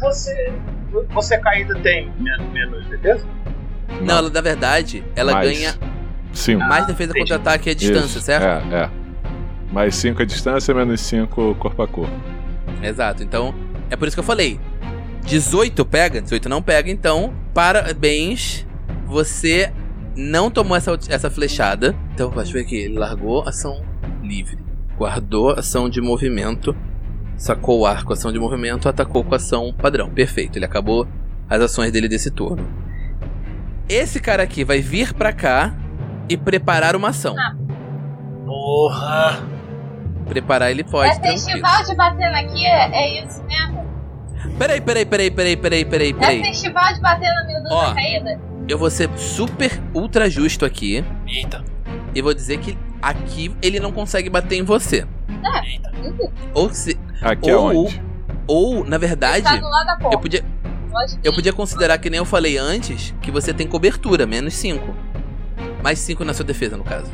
Você, 0.00 0.52
você 1.10 1.38
caída 1.38 1.74
tem 1.80 2.10
men- 2.18 2.48
menos 2.52 2.84
defesa? 2.86 3.24
Não, 4.00 4.18
ela, 4.18 4.30
na 4.30 4.40
verdade, 4.40 5.04
ela 5.14 5.32
Mais. 5.32 5.48
ganha 5.58 5.74
Cinco. 6.32 6.64
mais 6.64 6.86
defesa 6.86 7.12
contra 7.14 7.36
ataque 7.36 7.70
à 7.70 7.74
distância, 7.74 8.18
Isso, 8.18 8.20
certo? 8.22 8.72
É, 8.72 8.84
é. 8.84 8.90
Mais 9.72 9.94
5 9.96 10.22
a 10.22 10.24
distância, 10.24 10.74
menos 10.74 11.00
5 11.02 11.54
corpo 11.56 11.82
a 11.82 11.86
corpo. 11.88 12.12
Exato. 12.82 13.22
Então, 13.22 13.54
é 13.90 13.96
por 13.96 14.08
isso 14.08 14.16
que 14.16 14.20
eu 14.20 14.24
falei. 14.24 14.60
18 15.24 15.84
pega, 15.84 16.22
18 16.22 16.48
não 16.48 16.62
pega, 16.62 16.90
então, 16.90 17.34
parabéns. 17.52 18.66
Você 19.06 19.72
não 20.16 20.50
tomou 20.50 20.76
essa, 20.76 20.98
essa 21.08 21.30
flechada. 21.30 21.94
Então, 22.14 22.30
deixa 22.30 22.50
eu 22.50 22.54
ver 22.54 22.60
aqui. 22.60 22.76
Ele 22.76 22.98
largou 22.98 23.46
ação 23.46 23.84
livre. 24.22 24.58
Guardou 24.96 25.50
ação 25.50 25.88
de 25.88 26.00
movimento. 26.00 26.74
Sacou 27.36 27.80
o 27.80 27.86
arco, 27.86 28.12
ação 28.12 28.32
de 28.32 28.38
movimento, 28.38 28.88
atacou 28.88 29.22
com 29.22 29.34
ação 29.34 29.72
padrão. 29.72 30.10
Perfeito. 30.10 30.56
Ele 30.56 30.64
acabou 30.64 31.06
as 31.48 31.60
ações 31.60 31.92
dele 31.92 32.08
desse 32.08 32.30
turno. 32.30 32.66
Esse 33.88 34.20
cara 34.20 34.42
aqui 34.42 34.64
vai 34.64 34.80
vir 34.80 35.14
pra 35.14 35.32
cá 35.32 35.74
e 36.28 36.36
preparar 36.36 36.96
uma 36.96 37.08
ação. 37.08 37.34
Porra! 38.44 39.57
Preparar 40.28 40.70
ele 40.70 40.84
pode, 40.84 41.10
É 41.10 41.14
tranquilo. 41.14 41.38
festival 41.38 41.84
de 41.84 41.94
batendo 41.96 42.34
aqui, 42.36 42.66
é, 42.66 42.90
é 42.92 43.24
isso 43.24 43.42
mesmo? 43.44 43.86
Peraí, 44.58 44.80
peraí, 44.80 45.04
peraí, 45.06 45.30
peraí, 45.30 45.56
peraí, 45.56 45.84
peraí, 45.84 46.10
É 46.10 46.12
peraí. 46.14 46.42
festival 46.42 46.94
de 46.94 47.00
bater 47.00 47.28
na 47.34 47.44
medusa 47.46 47.74
Ó. 47.74 47.94
caída? 47.94 48.40
Eu 48.68 48.76
vou 48.78 48.90
ser 48.90 49.08
super 49.16 49.70
ultra 49.94 50.28
justo 50.28 50.64
aqui 50.64 51.02
Eita, 51.26 51.64
e 52.14 52.20
vou 52.20 52.34
dizer 52.34 52.58
que 52.58 52.76
aqui 53.00 53.54
ele 53.62 53.80
não 53.80 53.90
consegue 53.92 54.28
bater 54.28 54.56
em 54.56 54.62
você. 54.62 55.06
eita. 55.64 55.92
Ou 56.54 56.72
se 56.72 56.98
Aqui 57.22 57.50
Ou- 57.52 57.72
é 57.72 57.76
onde? 57.78 58.02
ou 58.46 58.84
na 58.84 58.98
verdade, 58.98 59.42
Tá 59.44 59.56
do 59.56 59.68
lado 59.68 59.86
da 59.86 59.96
porta. 59.96 60.16
eu 60.16 60.20
podia 60.20 60.44
Lógico 60.90 61.20
eu 61.24 61.32
podia 61.34 61.52
considerar 61.52 61.98
que 61.98 62.08
nem 62.10 62.18
eu 62.18 62.24
falei 62.24 62.56
antes, 62.58 63.14
que 63.20 63.30
você 63.30 63.52
tem 63.52 63.66
cobertura, 63.66 64.26
menos 64.26 64.54
5. 64.54 64.94
Mais 65.82 65.98
5 65.98 66.24
na 66.24 66.32
sua 66.34 66.44
defesa, 66.44 66.76
no 66.76 66.84
caso. 66.84 67.10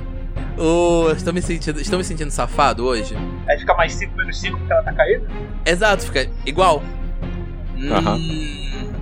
Ô, 0.57 1.11
estou 1.11 1.33
me 1.33 1.43
sentindo, 1.43 1.81
estou 1.81 1.99
me 1.99 2.05
sentindo 2.05 2.31
safado 2.31 2.85
hoje. 2.85 3.17
Aí 3.49 3.59
fica 3.59 3.75
mais 3.75 3.93
5 3.95 4.17
menos 4.17 4.41
5 4.41 4.57
porque 4.59 4.73
ela 4.73 4.83
tá 4.83 4.93
caída? 4.93 5.27
Exato, 5.67 6.05
fica 6.05 6.29
igual. 6.47 6.83
Aham. 7.91 8.17
Hum, 8.17 8.93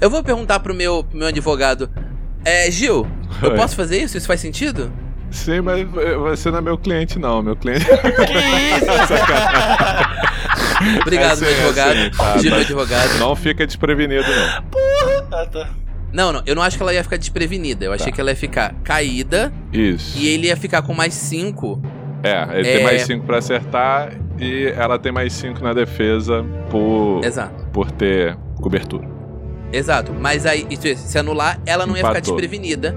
eu 0.00 0.08
vou 0.10 0.22
perguntar 0.22 0.60
pro 0.60 0.74
meu, 0.74 1.02
pro 1.02 1.18
meu 1.18 1.28
advogado. 1.28 1.90
É, 2.44 2.70
Gil, 2.70 3.06
eu 3.42 3.50
Oi. 3.50 3.56
posso 3.56 3.74
fazer 3.74 4.00
isso? 4.02 4.16
Isso 4.16 4.26
faz 4.26 4.40
sentido? 4.40 4.92
Sim, 5.30 5.62
mas 5.62 5.84
você 6.20 6.50
não 6.50 6.58
é 6.58 6.60
meu 6.60 6.78
cliente, 6.78 7.18
não. 7.18 7.42
Meu 7.42 7.56
cliente. 7.56 7.84
Que 7.86 7.92
isso? 7.92 8.84
Obrigado, 11.02 11.32
É 11.32 11.36
sim, 11.36 11.44
meu 11.44 11.50
é 11.50 11.54
advogado. 11.58 11.96
sim, 11.96 12.10
tá, 12.10 12.38
Gil, 12.38 12.50
tá. 12.50 12.56
meu 12.56 12.64
advogado. 12.64 13.18
não 13.18 13.34
fica 13.34 13.66
desprevenido, 13.66 14.24
não. 14.28 14.64
Ah, 15.32 15.46
tá. 15.46 15.68
Não, 16.14 16.32
não, 16.32 16.42
eu 16.46 16.54
não 16.54 16.62
acho 16.62 16.76
que 16.76 16.82
ela 16.82 16.94
ia 16.94 17.02
ficar 17.02 17.16
desprevenida. 17.16 17.84
Eu 17.84 17.92
achei 17.92 18.06
Tá. 18.06 18.12
que 18.12 18.20
ela 18.20 18.30
ia 18.30 18.36
ficar 18.36 18.72
caída 18.84 19.52
Isso. 19.72 20.16
e 20.16 20.28
ele 20.28 20.46
ia 20.46 20.56
ficar 20.56 20.80
com 20.82 20.94
mais 20.94 21.12
5. 21.12 21.82
É, 22.22 22.58
ele 22.58 22.68
É. 22.68 22.76
tem 22.76 22.84
mais 22.84 23.02
5 23.02 23.26
pra 23.26 23.38
acertar 23.38 24.12
e 24.38 24.66
ela 24.76 24.96
tem 24.98 25.10
mais 25.10 25.32
5 25.32 25.62
na 25.62 25.72
defesa 25.74 26.44
por, 26.70 27.20
Exato. 27.24 27.66
por 27.72 27.90
ter 27.90 28.36
cobertura. 28.60 29.06
Exato. 29.72 30.12
Mas 30.12 30.46
aí, 30.46 30.64
isso, 30.70 30.82
se 30.96 31.18
anular, 31.18 31.60
ela 31.66 31.84
não 31.84 31.94
ia 31.96 32.04
ficar 32.04 32.10
Empatou. 32.18 32.36
desprevenida. 32.36 32.96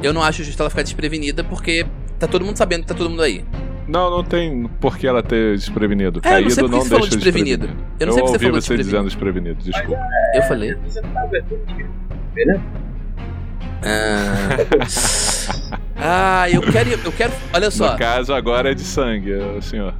Eu 0.00 0.12
não 0.14 0.22
acho 0.22 0.44
justo 0.44 0.60
ela 0.60 0.70
ficar 0.70 0.82
desprevenida 0.82 1.42
porque 1.42 1.84
tá 2.20 2.28
todo 2.28 2.44
mundo 2.44 2.56
sabendo 2.56 2.82
que 2.82 2.86
tá 2.86 2.94
todo 2.94 3.10
mundo 3.10 3.22
aí. 3.22 3.44
Não, 3.88 4.10
não 4.10 4.22
tem 4.22 4.68
por 4.80 4.96
que 4.96 5.06
ela 5.08 5.22
ter 5.24 5.56
desprevenido. 5.56 6.20
É, 6.22 6.28
eu 6.28 6.30
não 6.30 6.48
Caído 6.48 6.54
que 6.54 6.62
não 6.62 6.68
você 6.68 6.88
falou 6.88 7.00
deixa 7.00 7.16
desprevenido. 7.16 7.66
desprevenido. 7.66 7.96
Eu 7.98 8.06
não 8.06 8.12
sei 8.12 8.22
porque 8.22 8.38
você 8.38 8.44
ouvi 8.44 8.46
falou 8.46 8.60
você 8.60 8.76
desprevenido. 8.76 8.84
dizendo 8.84 9.04
desprevenido, 9.04 9.64
desculpa. 9.64 10.02
Eu 10.34 10.42
falei. 10.42 10.76
Beleza? 12.34 12.62
Ah. 13.82 14.48
ah, 16.44 16.50
eu 16.50 16.60
quero. 16.62 16.90
Eu 16.90 17.12
quero. 17.12 17.32
Olha 17.52 17.70
só. 17.70 17.92
No 17.92 17.98
caso, 17.98 18.32
agora 18.32 18.70
é 18.70 18.74
de 18.74 18.82
sangue, 18.82 19.32
eh, 19.32 19.60
senhor. 19.60 19.94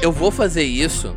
Eu 0.00 0.12
vou 0.12 0.30
fazer 0.30 0.62
isso 0.62 1.14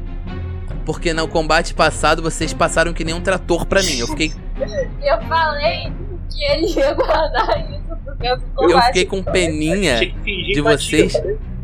porque 0.86 1.14
no 1.14 1.28
combate 1.28 1.74
passado 1.76 2.22
vocês 2.22 2.51
passaram 2.51 2.93
que 2.93 3.03
nem 3.03 3.14
um 3.14 3.22
trator 3.22 3.66
pra 3.66 3.84
mim. 3.84 3.99
Eu 3.99 4.07
fiquei, 4.07 4.34
Eu 4.60 5.22
falei 5.28 5.93
que 6.30 6.43
ele 6.45 6.74
ia 6.74 6.93
guardar 6.93 7.60
isso 7.70 7.95
pro 8.03 8.18
meu 8.20 8.38
combate. 8.55 8.72
eu 8.72 8.82
fiquei 8.84 9.05
com 9.05 9.22
peninha 9.24 9.99
de 10.26 10.62
vocês. 10.62 11.14
tá 11.14 11.22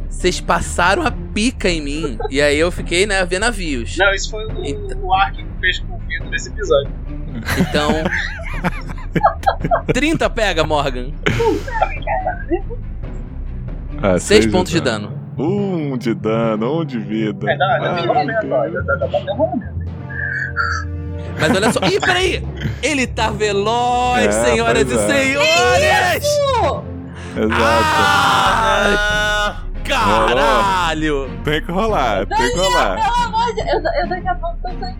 Vocês 0.08 0.39
passaram 0.39 1.06
a 1.06 1.12
pica 1.12 1.68
em 1.68 1.82
mim. 1.82 2.18
E 2.30 2.39
aí 2.39 2.58
eu 2.60 2.72
fiquei, 2.72 3.08
né, 3.08 3.20
a 3.20 3.26
ver 3.26 3.39
navios. 3.39 3.98
Não, 3.98 4.14
isso 4.14 4.30
foi 4.30 4.46
o, 4.46 4.64
Então- 4.64 5.00
o 5.02 5.14
Ark 5.14 5.36
que 5.38 5.60
fez 5.60 5.80
com 5.80 5.95
o 6.06 6.08
Vitor 6.08 6.30
nesse 6.30 6.49
episódio. 6.49 6.91
Então. 7.60 7.91
30 9.93 10.30
pega, 10.30 10.64
Morgan. 10.64 11.12
Ah, 14.01 14.18
6 14.20 14.24
seis 14.24 14.45
pontos 14.47 14.72
de 14.72 14.82
dano. 14.82 15.14
Um 15.38 15.97
de 15.97 16.14
dano, 16.14 16.82
um 16.82 16.86
de 16.86 16.99
vida. 16.99 17.51
É, 17.51 17.58
dá, 17.58 17.78
dá. 17.78 18.06
Dá, 18.06 18.24
dá. 18.24 18.36
Mas 21.39 21.56
olha 21.56 21.72
só. 21.72 21.80
Ih, 21.86 21.99
peraí! 21.99 22.43
Ele 22.82 23.06
tá 23.08 23.30
veloz, 23.30 24.26
É, 24.26 24.32
senhoras 24.32 24.89
e 24.89 24.93
é. 24.93 24.97
senhores! 24.97 26.26
Exato. 27.36 27.56
Ah, 27.58 29.64
caralho! 29.84 31.30
Tem 31.43 31.62
que 31.62 31.72
rolar, 31.72 32.26
tem 32.26 32.51
que 32.51 32.58
rolar. 32.58 32.95
Pelo 32.95 33.24
amor 33.26 33.47
de 33.56 33.64
Deus, 33.64 33.84
eu, 33.84 33.91
eu 34.03 34.10
daqui 34.10 34.28
a 34.28 34.36
pouco 34.36 34.58
tô 34.62 34.70
sem 34.70 34.95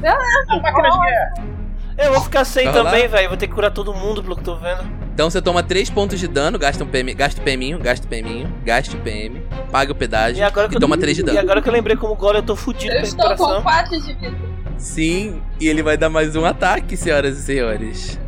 crédito. 0.00 0.50
A 0.50 0.56
máquina 0.60 0.90
de 0.90 0.98
guerra. 0.98 1.56
Eu 1.98 2.12
vou 2.12 2.20
ficar 2.20 2.44
sem 2.44 2.64
Vai 2.66 2.74
também, 2.74 3.08
velho. 3.08 3.28
Vou 3.28 3.38
ter 3.38 3.46
que 3.46 3.54
curar 3.54 3.70
todo 3.70 3.94
mundo 3.94 4.22
pelo 4.22 4.36
que 4.36 4.42
tô 4.44 4.56
vendo. 4.56 4.84
Então 5.14 5.30
você 5.30 5.40
toma 5.40 5.62
3 5.62 5.88
pontos 5.88 6.20
de 6.20 6.28
dano, 6.28 6.58
gasta 6.58 6.84
um 6.84 6.86
PM, 6.86 7.14
gasta 7.14 7.40
o 7.40 7.44
PMinho, 7.44 7.78
gasta 7.78 8.04
o 8.06 8.08
PMinho, 8.08 8.52
gasta 8.62 8.94
o 8.94 9.00
PM, 9.00 9.40
paga 9.72 9.90
o 9.92 9.94
pedágio 9.94 10.40
E 10.40 10.42
agora 10.42 10.68
que 10.68 10.74
e 10.74 10.76
eu, 10.76 10.80
toma 10.80 10.98
3 10.98 11.16
de 11.16 11.22
E 11.22 11.24
dano. 11.24 11.38
agora 11.38 11.62
que 11.62 11.68
eu 11.70 11.72
lembrei 11.72 11.96
como 11.96 12.14
gole, 12.14 12.36
eu 12.38 12.42
tô 12.42 12.54
fudido 12.54 12.92
Eu 12.92 13.00
com 13.00 13.06
estou 13.06 13.24
com 13.24 13.46
recuperação. 13.46 13.62
4 13.62 14.00
de 14.02 14.12
vida. 14.12 14.36
Sim, 14.76 15.40
e 15.58 15.68
ele 15.68 15.82
vai 15.82 15.96
dar 15.96 16.10
mais 16.10 16.36
um 16.36 16.44
ataque, 16.44 16.98
senhoras 16.98 17.38
e 17.38 17.42
senhores. 17.42 18.20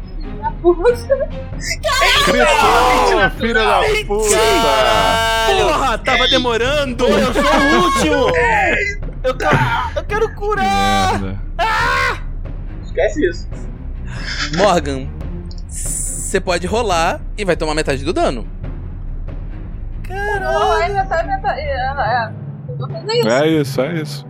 Gritou, 2.27 3.31
filho 3.39 3.55
da 3.55 3.81
puta! 4.07 4.37
Caralho! 4.37 5.67
Porra, 5.67 5.99
tava 5.99 6.29
demorando! 6.29 7.07
Eu 7.07 7.33
sou 7.33 7.43
o 7.43 7.85
último! 7.85 8.29
Eu 9.25 9.37
quero, 9.37 9.59
eu 9.97 10.05
quero 10.05 10.35
curar! 10.35 11.21
Merda. 11.21 11.41
Esquece 12.85 13.29
isso. 13.29 13.49
Morgan, 14.57 15.09
você 15.69 16.41
pode 16.41 16.67
rolar 16.67 17.21
e 17.37 17.45
vai 17.45 17.57
tomar 17.57 17.75
metade 17.75 18.05
do 18.05 18.13
dano. 18.13 18.47
Tá. 20.07 21.55
É, 21.57 22.29
é. 23.27 23.45
É 23.45 23.47
isso, 23.49 23.81
é 23.81 23.95
isso. 23.95 24.27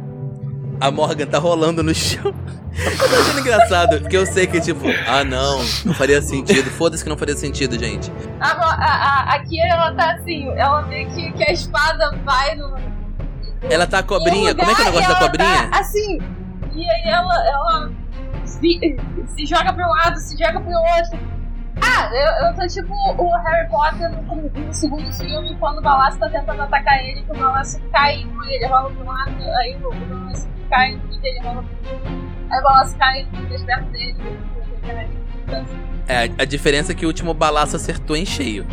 A 0.81 0.91
Morgan 0.91 1.27
tá 1.27 1.39
rolando 1.39 1.83
no 1.83 1.95
chão. 1.95 2.33
Eu 2.79 3.09
tô 3.09 3.17
achando 3.17 3.41
engraçado, 3.41 4.01
porque 4.01 4.17
eu 4.17 4.25
sei 4.25 4.47
que, 4.47 4.61
tipo, 4.61 4.85
ah 5.09 5.25
não, 5.25 5.59
não 5.85 5.93
faria 5.95 6.23
sentido. 6.23 6.71
Foda-se 6.71 7.03
que 7.03 7.11
não 7.11 7.17
faria 7.17 7.35
sentido, 7.35 7.77
gente. 7.79 8.13
A, 8.41 8.51
a, 8.51 8.75
a, 8.75 9.35
aqui 9.35 9.61
ela 9.61 9.93
tá 9.95 10.13
assim, 10.13 10.49
ela 10.57 10.83
vê 10.83 11.05
que, 11.07 11.33
que 11.33 11.51
a 11.51 11.53
espada 11.53 12.17
vai 12.25 12.55
no. 12.55 12.77
Ela 13.69 13.87
tá 13.87 13.99
a 13.99 14.03
cobrinha. 14.03 14.53
um 14.53 14.57
Como 14.57 14.71
é 14.71 14.75
que 14.75 14.83
é 14.83 14.85
o 14.85 14.93
lugar 14.93 15.01
negócio 15.03 15.09
da 15.09 15.19
ela 15.19 15.31
cobrinha? 15.31 15.71
Tá, 15.71 15.81
assim. 15.81 16.19
E 16.73 16.89
aí 16.89 17.03
ela, 17.07 17.49
ela 17.49 17.91
se, 18.45 18.97
se 19.35 19.47
joga 19.47 19.73
pra 19.73 19.85
um 19.85 19.91
lado, 19.91 20.19
se 20.21 20.39
joga 20.39 20.61
pro 20.61 20.71
outro. 20.71 21.39
Ah, 21.81 22.11
eu, 22.13 22.47
eu 22.47 22.55
tô 22.55 22.67
tipo 22.67 22.93
o 22.93 23.37
Harry 23.39 23.69
Potter 23.69 24.11
no, 24.11 24.67
no 24.67 24.73
segundo 24.73 25.13
filme, 25.13 25.57
quando 25.59 25.79
o 25.79 25.83
Balaço 25.83 26.19
tá 26.19 26.29
tentando 26.29 26.63
atacar 26.63 26.99
ele, 27.05 27.23
que 27.23 27.31
o 27.31 27.37
Balaço 27.37 27.81
cai 27.93 28.25
um, 28.25 28.45
ele 28.45 28.67
rola 28.67 28.91
um 28.91 29.05
lado, 29.05 29.37
aí 29.61 29.77
o 29.77 29.91
Balaço 29.91 30.49
cai 30.69 30.93
em 30.93 31.01
ele 31.23 31.41
rola 31.41 31.63
pro 31.63 31.93
outro. 31.95 32.11
Aí 32.51 32.61
o 32.61 32.63
Balaço 32.63 32.97
cai 32.97 33.25
no 33.25 33.67
perto 33.67 33.91
dele, 33.91 34.17
assim, 35.53 35.79
É, 36.09 36.31
a 36.39 36.45
diferença 36.45 36.93
é 36.93 36.95
que 36.95 37.05
o 37.05 37.09
último 37.09 37.35
balaço 37.35 37.77
acertou 37.77 38.17
em 38.17 38.25
cheio. 38.25 38.65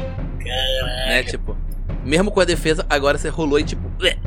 Né, 1.07 1.23
tipo. 1.23 1.57
Mesmo 2.03 2.31
com 2.31 2.39
a 2.39 2.45
defesa, 2.45 2.85
agora 2.89 3.17
você 3.17 3.29
rolou 3.29 3.59
e 3.59 3.63
tipo. 3.63 3.91
ué. 4.01 4.17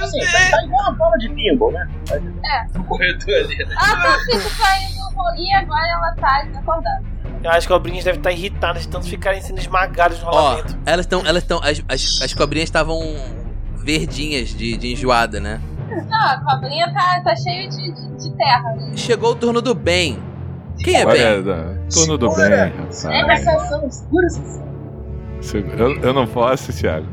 Assim, 0.00 0.18
tá, 0.20 0.50
tá 0.50 0.64
igual 0.64 0.80
uma 0.82 0.92
bola 0.92 1.16
de 1.18 1.28
pinball, 1.28 1.70
né? 1.70 1.88
É. 2.10 2.78
No 2.78 2.84
corredor 2.84 3.34
ali, 3.34 3.56
né? 3.56 3.74
Ah, 3.76 3.96
tá, 3.96 4.18
fica 4.24 4.64
caindo 4.64 5.02
e 5.36 5.54
agora 5.54 5.86
ela 5.88 6.14
tá 6.16 6.42
desacordada. 6.46 7.02
Eu 7.24 7.50
acho 7.50 7.66
que 7.66 7.72
as 7.72 7.78
cobrinhas 7.78 8.04
devem 8.04 8.20
estar 8.20 8.32
irritadas 8.32 8.82
de 8.82 8.88
tanto 8.88 9.06
ficarem 9.06 9.40
sendo 9.40 9.58
esmagadas 9.58 10.20
no 10.20 10.28
Ó, 10.28 10.30
rolamento. 10.30 10.78
elas 10.86 11.06
estão. 11.06 11.26
Elas 11.26 11.42
estão. 11.42 11.60
As, 11.62 11.82
as, 11.88 12.20
as 12.22 12.34
cobrinhas 12.34 12.68
estavam 12.68 13.00
verdinhas 13.76 14.50
de, 14.50 14.76
de 14.76 14.92
enjoada, 14.92 15.40
né? 15.40 15.60
Não, 16.08 16.26
a 16.26 16.40
cobrinha 16.44 16.92
tá, 16.92 17.20
tá 17.22 17.36
cheia 17.36 17.68
de, 17.68 17.92
de, 17.92 18.16
de 18.16 18.36
terra. 18.36 18.74
Né? 18.74 18.92
Chegou 18.96 19.32
o 19.32 19.34
turno 19.36 19.60
do 19.60 19.74
bem. 19.74 20.18
Quem 20.78 20.96
é 20.96 21.04
bem? 21.06 21.22
Olha, 21.26 21.42
da- 21.42 21.74
turno 21.92 22.16
do 22.18 22.34
bem, 22.34 22.48
rapaz. 22.50 22.96
Segura 22.96 23.32
essa 23.34 23.52
ação, 23.52 23.86
ação. 23.86 24.62
Se- 25.40 25.58
Eu, 25.76 26.00
eu 26.00 26.12
não 26.12 26.26
posso, 26.26 26.72
Thiago. 26.72 27.06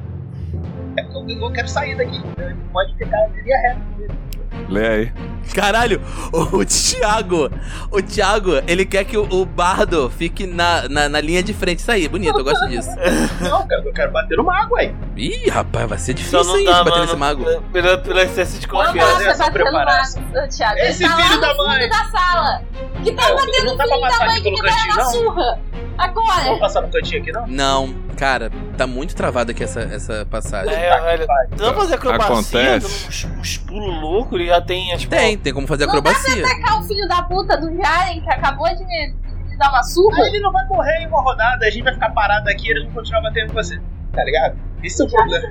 É 0.98 1.04
porque 1.04 1.34
eu, 1.34 1.40
eu 1.42 1.52
quero 1.52 1.68
sair 1.68 1.96
daqui. 1.98 2.22
Ele 2.38 2.56
pode 2.72 2.96
ficar 2.98 3.18
na 3.18 3.28
linha 3.42 3.58
reta. 3.62 3.82
Lê 4.70 4.88
aí. 4.88 5.12
Caralho, 5.54 6.00
o, 6.32 6.64
Thiago, 6.64 7.50
o 7.90 8.02
Thiago, 8.04 8.52
ele 8.68 8.86
quer 8.86 9.04
que 9.04 9.18
o, 9.18 9.24
o 9.32 9.44
bardo 9.46 10.08
fique 10.16 10.46
na, 10.46 10.88
na, 10.88 11.10
na 11.10 11.20
linha 11.20 11.42
de 11.42 11.56
frente. 11.56 11.80
Isso 11.80 11.92
aí, 11.92 12.08
bonito, 12.08 12.38
eu 12.38 12.44
gosto 12.44 12.68
disso. 12.68 12.90
Não, 13.42 13.68
cara, 13.68 13.82
eu 13.84 13.92
quero 13.94 14.12
bater 14.12 14.38
no 14.38 14.44
mago 14.44 14.76
aí. 14.78 14.94
Ih, 15.18 15.50
rapaz, 15.50 15.90
vai 15.90 15.98
ser 15.98 16.14
difícil 16.14 16.56
hein, 16.58 16.66
dá, 16.66 16.84
bater 16.84 16.92
mano. 16.92 17.02
nesse 17.06 17.16
mago. 17.16 17.46
Pelo, 17.74 17.98
pelo 18.00 18.20
excesso 18.20 18.60
de 18.60 18.68
confiança. 18.68 19.38
bater 19.38 19.48
no 19.48 19.54
preparação. 19.54 20.22
mago, 20.22 20.48
Thiago. 20.50 20.78
Esse 20.82 21.04
tá 21.04 21.16
filho 21.18 21.42
da 21.42 21.54
mãe. 21.56 21.90
da 21.90 22.06
sala. 22.12 22.62
Que 23.04 23.12
tá 23.12 23.24
É, 23.30 23.34
batendo 23.34 23.66
não 23.66 23.76
no 23.76 23.84
filho 23.84 24.02
da 24.02 24.26
mãe 24.28 24.42
que 24.44 24.52
me 24.52 24.62
dá 24.62 24.96
na 24.96 25.04
surra. 25.06 25.60
Agora. 25.98 26.44
Vamos 26.44 26.60
passar 26.60 26.82
no 26.82 26.90
cantinho 26.90 27.22
aqui, 27.22 27.32
não? 27.32 27.48
Não, 27.48 27.96
cara, 28.20 28.52
tá 28.78 28.86
muito 28.86 29.16
travado 29.16 29.52
aqui 29.52 29.64
essa, 29.64 29.80
essa 29.80 30.28
passagem. 30.30 30.74
É, 30.74 31.00
velho. 31.00 31.26
Dá 31.56 31.72
pra 31.72 31.74
fazer 31.74 31.96
acrobacia, 31.96 32.26
Acontece. 32.34 32.54
dando 32.54 32.86
uns, 32.86 33.26
uns 33.40 33.58
pulos 33.60 34.02
loucos, 34.02 34.38
ele 34.38 34.50
já 34.50 34.60
tem 34.60 34.92
as 34.92 35.06
Tem, 35.06 35.38
tem 35.38 35.54
como 35.54 35.66
fazer 35.66 35.86
Não 35.86 35.94
dá 35.94 36.00
acrobacia. 36.00 36.46
Atacar 36.46 36.82
o 36.82 36.84
filho 36.84 37.08
da 37.08 37.24
puta 37.24 37.56
do 37.56 37.74
Jaren 37.78 38.20
que 38.22 38.30
acabou 38.30 38.68
de 38.76 38.84
me, 38.86 39.16
me 39.48 39.58
dar 39.58 39.70
uma 39.70 39.82
surra. 39.84 40.24
Aí 40.24 40.30
ele 40.32 40.42
não 40.42 40.52
vai 40.52 40.66
morrer 40.68 40.98
em 41.02 41.08
uma 41.08 41.22
rodada, 41.22 41.66
a 41.66 41.70
gente 41.70 41.84
vai 41.84 41.94
ficar 41.94 42.10
parado 42.10 42.50
aqui 42.50 42.68
e 42.68 42.72
eles 42.72 42.84
vão 42.84 42.94
continuar 42.96 43.22
batendo 43.22 43.54
você. 43.54 43.80
Tá 44.12 44.24
ligado? 44.26 44.58
Esse 44.84 45.02
é 45.02 45.06
o 45.06 45.10
problema. 45.10 45.48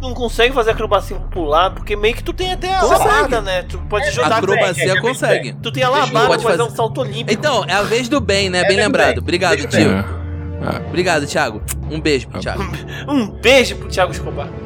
Não 0.00 0.14
consegue 0.14 0.54
fazer 0.54 0.70
acrobacia 0.70 1.16
pra 1.16 1.28
pular, 1.30 1.70
porque 1.70 1.96
meio 1.96 2.14
que 2.14 2.22
tu 2.22 2.32
tem 2.32 2.52
até 2.52 2.72
a 2.72 2.82
lavada, 2.82 3.40
né? 3.40 3.64
Tu 3.64 3.76
pode 3.88 4.08
jogar 4.12 4.38
Acrobacia 4.38 4.86
bem, 4.86 4.96
é, 4.96 5.00
consegue. 5.00 5.52
Tu 5.54 5.72
tem 5.72 5.82
a 5.82 5.86
Não 5.88 5.94
lavada, 5.94 6.28
pode 6.28 6.42
pode 6.44 6.56
fazer 6.56 6.62
um 6.62 6.70
salto 6.70 7.00
olímpico. 7.00 7.32
Então, 7.32 7.64
é 7.66 7.72
a 7.72 7.82
vez 7.82 8.08
do 8.08 8.20
bem, 8.20 8.48
né? 8.48 8.60
É 8.60 8.62
bem 8.62 8.76
bem 8.76 8.84
lembrado. 8.84 9.14
bem. 9.14 9.18
Obrigado, 9.18 9.56
Bem 9.56 9.66
tio. 9.66 10.27
É. 10.60 10.86
Obrigado, 10.88 11.26
Thiago. 11.26 11.62
Um 11.90 12.00
beijo 12.00 12.28
pro 12.28 12.40
Thiago. 12.40 12.62
Um 13.08 13.28
beijo 13.28 13.76
pro 13.76 13.88
Thiago 13.88 14.12
Escobar. 14.12 14.48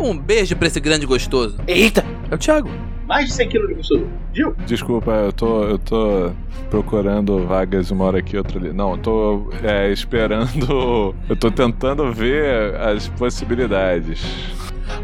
Um 0.00 0.16
beijo 0.16 0.56
pra 0.56 0.66
esse 0.66 0.80
grande 0.80 1.04
gostoso. 1.04 1.58
Eita! 1.66 2.04
É 2.30 2.34
o 2.34 2.38
Thiago. 2.38 2.70
Mais 3.06 3.26
de 3.26 3.34
100 3.34 3.48
kg 3.48 3.66
de 3.66 3.74
gostoso. 3.74 4.06
Viu? 4.32 4.56
Desculpa, 4.66 5.10
eu 5.10 5.32
tô, 5.32 5.64
eu 5.64 5.78
tô 5.78 6.32
procurando 6.70 7.46
vagas 7.46 7.90
uma 7.90 8.04
hora 8.06 8.18
aqui, 8.18 8.36
outra 8.36 8.58
ali. 8.58 8.72
Não, 8.72 8.92
eu 8.92 8.98
tô 8.98 9.50
é, 9.62 9.90
esperando. 9.90 11.14
Eu 11.28 11.36
tô 11.36 11.50
tentando 11.50 12.10
ver 12.12 12.76
as 12.76 13.08
possibilidades. 13.08 14.22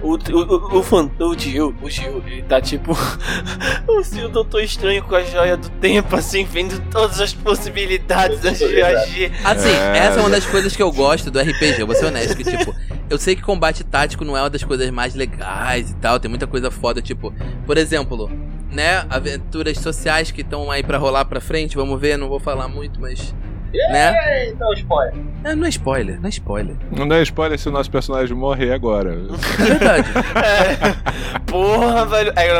O, 0.02 0.14
o, 0.14 0.16
o, 0.16 0.78
o, 0.78 0.82
fan- 0.82 1.10
o 1.18 1.38
Gil, 1.38 1.74
o 1.82 1.88
Gil, 1.90 2.22
ele 2.26 2.42
tá 2.42 2.60
tipo. 2.60 2.92
o 3.88 4.02
Gil 4.02 4.28
Doutor 4.28 4.62
Estranho 4.62 5.02
com 5.02 5.14
a 5.14 5.22
joia 5.22 5.56
do 5.56 5.68
tempo, 5.70 6.14
assim, 6.16 6.44
vendo 6.44 6.80
todas 6.90 7.20
as 7.20 7.32
possibilidades 7.32 8.44
antes 8.44 8.58
de 8.68 8.82
agir. 8.82 9.32
Assim, 9.44 9.68
É, 9.68 9.98
essa 9.98 10.18
é 10.18 10.20
uma 10.20 10.28
já- 10.30 10.36
das 10.36 10.46
coisas 10.46 10.74
que 10.76 10.82
eu 10.82 10.90
gosto 10.92 11.30
do 11.30 11.38
RPG, 11.40 11.80
eu 11.80 11.86
vou 11.86 11.96
ser 11.96 12.06
honesto, 12.06 12.36
que 12.36 12.44
tipo, 12.44 12.74
eu 13.08 13.18
sei 13.18 13.34
que 13.36 13.42
combate 13.42 13.82
tático 13.84 14.24
não 14.24 14.36
é 14.36 14.40
uma 14.42 14.50
das 14.50 14.62
coisas 14.64 14.88
mais 14.90 15.14
legais 15.14 15.90
e 15.90 15.94
tal, 15.96 16.18
tem 16.20 16.28
muita 16.28 16.46
coisa 16.46 16.70
foda, 16.70 17.00
tipo, 17.02 17.32
por 17.66 17.76
exemplo, 17.78 18.30
né, 18.70 19.06
aventuras 19.08 19.78
sociais 19.78 20.30
que 20.30 20.40
estão 20.42 20.70
aí 20.70 20.82
pra 20.82 20.98
rolar 20.98 21.24
pra 21.24 21.40
frente, 21.40 21.76
vamos 21.76 22.00
ver, 22.00 22.16
não 22.16 22.28
vou 22.28 22.38
falar 22.40 22.68
muito, 22.68 23.00
mas 23.00 23.34
né? 23.72 24.44
Eita, 24.46 24.66
o 24.66 24.72
spoiler. 24.74 25.14
É, 25.44 25.54
não 25.54 25.66
é 25.66 25.68
spoiler, 25.68 26.18
não 26.20 26.26
é 26.26 26.30
spoiler. 26.30 26.76
Não 26.90 27.06
dá 27.06 27.20
spoiler 27.22 27.58
se 27.58 27.68
o 27.68 27.72
nosso 27.72 27.90
personagem 27.90 28.34
morrer 28.36 28.72
agora. 28.72 29.12
É 29.58 29.62
verdade. 29.64 30.08
É. 30.36 31.40
Porra, 31.46 32.04
velho. 32.06 32.32
É, 32.36 32.50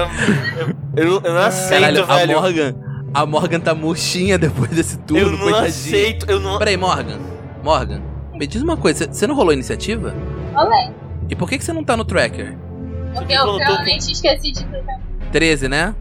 Eu, 0.96 1.04
eu, 1.04 1.20
eu, 1.24 1.32
não 1.34 1.38
aceito, 1.40 1.80
Caralho, 1.80 2.02
a 2.04 2.16
velho. 2.16 2.40
Morgan, 2.40 2.74
a 3.12 3.26
Morgan 3.26 3.60
tá 3.60 3.74
murchinha 3.74 4.38
depois 4.38 4.70
desse 4.70 4.98
turno, 4.98 5.22
eu 5.22 5.30
não 5.32 5.38
coitadinha. 5.38 5.68
aceito, 5.68 6.30
eu 6.30 6.40
não. 6.40 6.58
Peraí, 6.58 6.76
Morgan, 6.76 7.18
Morgan, 7.62 8.00
me 8.34 8.46
diz 8.46 8.62
uma 8.62 8.76
coisa, 8.76 9.06
você- 9.12 9.26
não 9.26 9.34
rolou 9.34 9.52
iniciativa? 9.52 10.14
Olé. 10.54 10.92
E 11.28 11.34
por 11.34 11.48
que 11.48 11.58
que 11.58 11.64
você 11.64 11.72
não 11.72 11.82
tá 11.84 11.96
no 11.96 12.04
tracker? 12.04 12.56
Porque 13.14 13.32
eu 13.32 13.56
realmente 13.56 14.12
esqueci 14.12 14.52
de 14.52 14.64
clicar. 14.64 15.00
13, 15.32 15.68
né? 15.68 15.94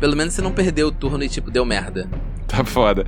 Pelo 0.00 0.16
menos 0.16 0.34
você 0.34 0.42
não 0.42 0.50
perdeu 0.52 0.88
o 0.88 0.92
turno 0.92 1.22
e 1.22 1.28
tipo, 1.28 1.50
deu 1.50 1.64
merda. 1.64 2.08
Tá 2.54 2.64
foda. 2.64 3.04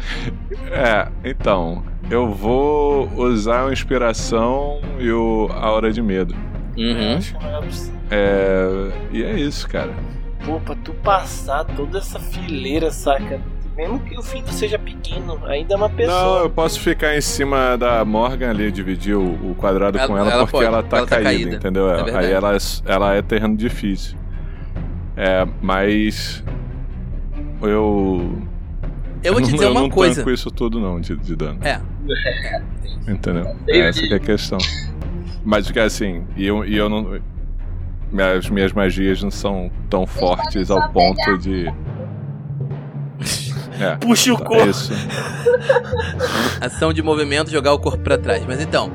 É, 0.71 1.09
então. 1.29 1.83
Eu 2.11 2.31
vou 2.31 3.09
usar 3.17 3.67
a 3.69 3.73
inspiração 3.73 4.81
e 4.99 5.11
o 5.11 5.49
a 5.53 5.71
hora 5.71 5.91
de 5.93 6.03
medo. 6.03 6.35
Uhum. 6.77 7.17
Acho 7.17 7.37
que 7.39 7.45
não 7.45 7.63
é. 7.63 7.69
É. 8.11 8.93
E 9.13 9.23
é 9.23 9.33
isso, 9.41 9.69
cara. 9.69 9.91
Pô, 10.45 10.61
pra 10.61 10.75
tu 10.77 10.93
passar 10.95 11.65
toda 11.65 11.99
essa 11.99 12.19
fileira, 12.21 12.91
saca? 12.91 13.41
Mesmo 13.77 13.99
que 14.01 14.19
o 14.19 14.23
fim 14.23 14.43
seja 14.47 14.79
pequeno, 14.79 15.41
ainda 15.47 15.75
é 15.75 15.77
uma 15.77 15.89
Não, 15.89 15.95
pessoa. 15.97 16.39
eu 16.43 16.51
posso 16.51 16.79
ficar 16.81 17.17
em 17.17 17.21
cima 17.21 17.77
da 17.77 18.05
Morgan 18.05 18.51
ali, 18.51 18.71
dividir 18.71 19.17
o, 19.17 19.51
o 19.51 19.55
quadrado 19.57 19.99
Ela- 19.99 20.07
com 20.07 20.17
ela, 20.17 20.31
ela 20.31 20.43
porque 20.45 20.53
pode, 20.59 20.67
ela 20.67 20.83
tá 20.83 20.99
ela 20.99 21.07
tá 21.07 21.17
caída, 21.17 21.31
caída. 21.31 21.57
entendeu? 21.57 21.91
É. 21.91 22.17
Aí 22.19 22.31
ela, 22.33 22.53
ela 22.87 23.15
é 23.15 23.23
terreno 23.23 23.57
difícil. 23.57 24.17
É, 25.17 25.47
mas. 25.63 26.45
Eu. 27.63 28.43
Eu 29.25 29.33
vou 29.33 29.43
te 29.43 29.51
dizer 29.51 29.65
eu 29.65 29.71
uma 29.73 29.81
não 29.81 29.89
coisa. 29.91 30.31
isso 30.33 30.51
tudo, 30.51 30.79
não, 30.81 31.01
de, 31.01 31.17
de 31.17 31.35
dano. 31.35 31.59
É. 31.63 31.81
Entendeu? 33.11 33.57
É 33.69 33.79
essa 33.89 34.01
que 34.01 34.13
é 34.13 34.17
a 34.17 34.21
questão. 34.21 34.59
Mas 35.45 35.71
que 35.71 35.79
assim, 35.81 36.25
e 36.37 36.47
eu, 36.47 36.65
e 36.65 36.77
eu 36.77 36.89
não. 36.89 37.19
Minhas, 38.13 38.49
minhas 38.49 38.73
magias 38.73 39.23
não 39.23 39.31
são 39.31 39.71
tão 39.91 40.07
fortes 40.07 40.71
ao 40.71 40.91
ponto 40.91 41.39
de. 41.39 41.67
É, 43.81 43.97
Puxa 43.97 44.33
o 44.33 44.37
é 44.37 44.39
corpo. 44.39 44.67
isso. 44.71 44.93
Ação 46.61 46.93
de 46.93 47.03
movimento, 47.03 47.51
jogar 47.51 47.73
o 47.73 47.79
corpo 47.81 47.99
pra 48.05 48.17
trás. 48.17 48.45
Mas 48.47 48.61
então, 48.61 48.89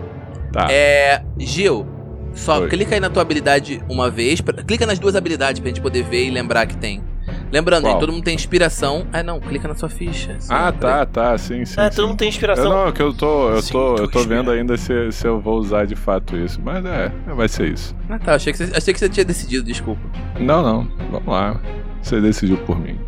Tá. 0.53 0.67
é. 0.71 1.21
Gil, 1.37 1.85
só 2.33 2.61
Oi. 2.61 2.69
clica 2.69 2.95
aí 2.95 3.01
na 3.01 3.09
tua 3.09 3.21
habilidade 3.21 3.81
uma 3.89 4.09
vez. 4.09 4.39
pra- 4.39 4.63
clica 4.63 4.85
nas 4.85 4.97
duas 4.97 5.15
habilidades 5.17 5.59
pra 5.59 5.67
gente 5.67 5.81
poder 5.81 6.03
ver 6.03 6.25
e 6.25 6.29
lembrar 6.31 6.65
que 6.65 6.77
tem. 6.77 7.03
Lembrando, 7.51 7.83
Qual? 7.83 7.93
gente, 7.93 7.99
todo 8.01 8.13
mundo 8.13 8.23
tem 8.23 8.35
inspiração. 8.35 9.07
Ah, 9.11 9.23
não, 9.23 9.39
clica 9.39 9.67
na 9.67 9.73
sua 9.75 9.89
ficha. 9.89 10.35
Sim, 10.39 10.53
Ah, 10.53 10.71
tá, 10.71 11.05
tá, 11.05 11.37
sim, 11.37 11.65
sim. 11.65 11.79
É, 11.81 11.89
sim. 11.89 11.95
todo 11.95 12.07
mundo 12.09 12.17
tem 12.17 12.27
Eu 12.27 12.29
inspiração. 12.29 12.69
não, 12.69 12.87
é 12.87 12.91
que 12.91 13.01
eu 13.01 13.11
tô, 13.13 13.49
eu 13.49 13.61
Sim, 13.61 13.71
tô, 13.73 13.95
eu 13.97 14.07
tô 14.07 14.19
vendo 14.23 14.51
ainda 14.51 14.77
se, 14.77 15.11
se 15.11 15.25
eu 15.27 15.39
vou 15.39 15.57
usar 15.57 15.85
de 15.85 15.95
fato 15.95 16.37
isso. 16.37 16.59
Mas 16.63 16.85
é, 16.85 17.11
vai 17.35 17.47
ser 17.47 17.69
isso. 17.73 17.95
Ah, 18.09 18.19
tá. 18.19 18.35
Achei 18.35 18.53
que, 18.53 18.59
você, 18.65 18.71
achei 18.77 18.93
que 18.93 18.99
você 18.99 19.09
tinha 19.09 19.25
decidido, 19.25 19.63
desculpa. 19.65 20.01
Não, 20.39 20.61
não, 20.61 20.87
vamos 21.11 21.27
lá. 21.27 21.59
Você 22.01 22.21
decidiu 22.21 22.57
por 22.57 22.79
mim. 22.79 22.99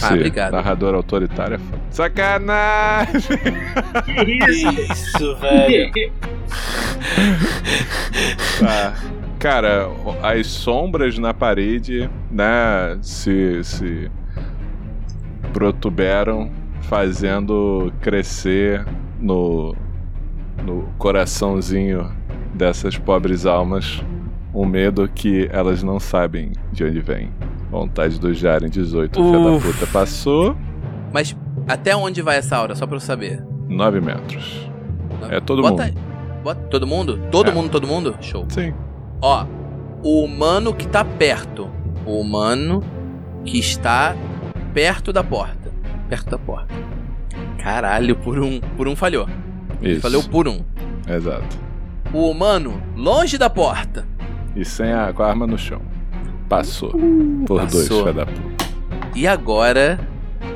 Ah, 0.00 0.08
Ser 0.08 0.14
obrigado. 0.14 0.52
narrador 0.52 0.94
autoritário 0.94 1.54
é 1.56 1.58
foda. 1.58 1.82
Sacanagem! 1.90 3.20
Que 4.04 4.32
isso? 4.50 4.70
Isso, 4.92 5.36
velho. 5.36 5.92
Tá. 8.60 8.94
Cara, 9.42 9.88
as 10.22 10.46
sombras 10.46 11.18
na 11.18 11.34
parede, 11.34 12.08
né, 12.30 12.96
se, 13.02 13.64
se 13.64 14.08
protuberam, 15.52 16.48
fazendo 16.82 17.92
crescer 18.00 18.86
no, 19.18 19.74
no 20.64 20.84
coraçãozinho 20.96 22.08
dessas 22.54 22.96
pobres 22.96 23.44
almas 23.44 24.00
um 24.54 24.64
medo 24.64 25.08
que 25.12 25.48
elas 25.50 25.82
não 25.82 25.98
sabem 25.98 26.52
de 26.70 26.84
onde 26.84 27.00
vem. 27.00 27.30
Vontade 27.68 28.20
do 28.20 28.32
Jaren 28.32 28.68
18, 28.68 29.14
filha 29.20 29.32
da 29.44 29.50
Uf. 29.52 29.72
puta, 29.72 29.86
passou 29.90 30.54
Mas 31.12 31.34
até 31.66 31.96
onde 31.96 32.22
vai 32.22 32.36
essa 32.36 32.56
aura? 32.56 32.76
Só 32.76 32.86
pra 32.86 32.96
eu 32.96 33.00
saber. 33.00 33.42
9 33.68 34.00
metros. 34.00 34.70
É 35.30 35.40
todo 35.40 35.62
Bota 35.62 35.86
mundo. 35.86 35.98
Bota, 36.44 36.60
todo 36.68 36.86
mundo? 36.86 37.20
Todo 37.30 37.50
É. 37.50 37.54
mundo, 37.54 37.70
todo 37.70 37.86
mundo? 37.88 38.14
Show. 38.20 38.44
Sim. 38.48 38.74
Ó, 39.22 39.46
o 40.02 40.24
humano 40.24 40.74
que 40.74 40.86
tá 40.86 41.04
perto. 41.04 41.70
O 42.04 42.20
humano 42.20 42.82
que 43.44 43.58
está 43.58 44.16
perto 44.74 45.12
da 45.12 45.22
porta. 45.22 45.70
Perto 46.08 46.30
da 46.30 46.38
porta. 46.38 46.74
Caralho, 47.58 48.16
por 48.16 48.38
um, 48.38 48.60
por 48.76 48.88
um 48.88 48.96
falhou. 48.96 49.28
Ele 49.80 49.92
Isso. 49.92 50.00
falhou 50.02 50.22
por 50.24 50.48
um. 50.48 50.60
Exato. 51.08 51.56
O 52.12 52.28
humano 52.28 52.82
longe 52.96 53.38
da 53.38 53.48
porta. 53.48 54.04
E 54.56 54.64
sem 54.64 54.92
a, 54.92 55.12
com 55.12 55.22
a 55.22 55.28
arma 55.28 55.46
no 55.46 55.56
chão. 55.56 55.80
Passou. 56.48 56.90
Por 57.46 57.60
dois, 57.66 57.88
passou. 57.88 58.00
filha 58.00 58.12
da 58.12 58.26
puta. 58.26 58.64
E 59.14 59.26
agora, 59.26 59.98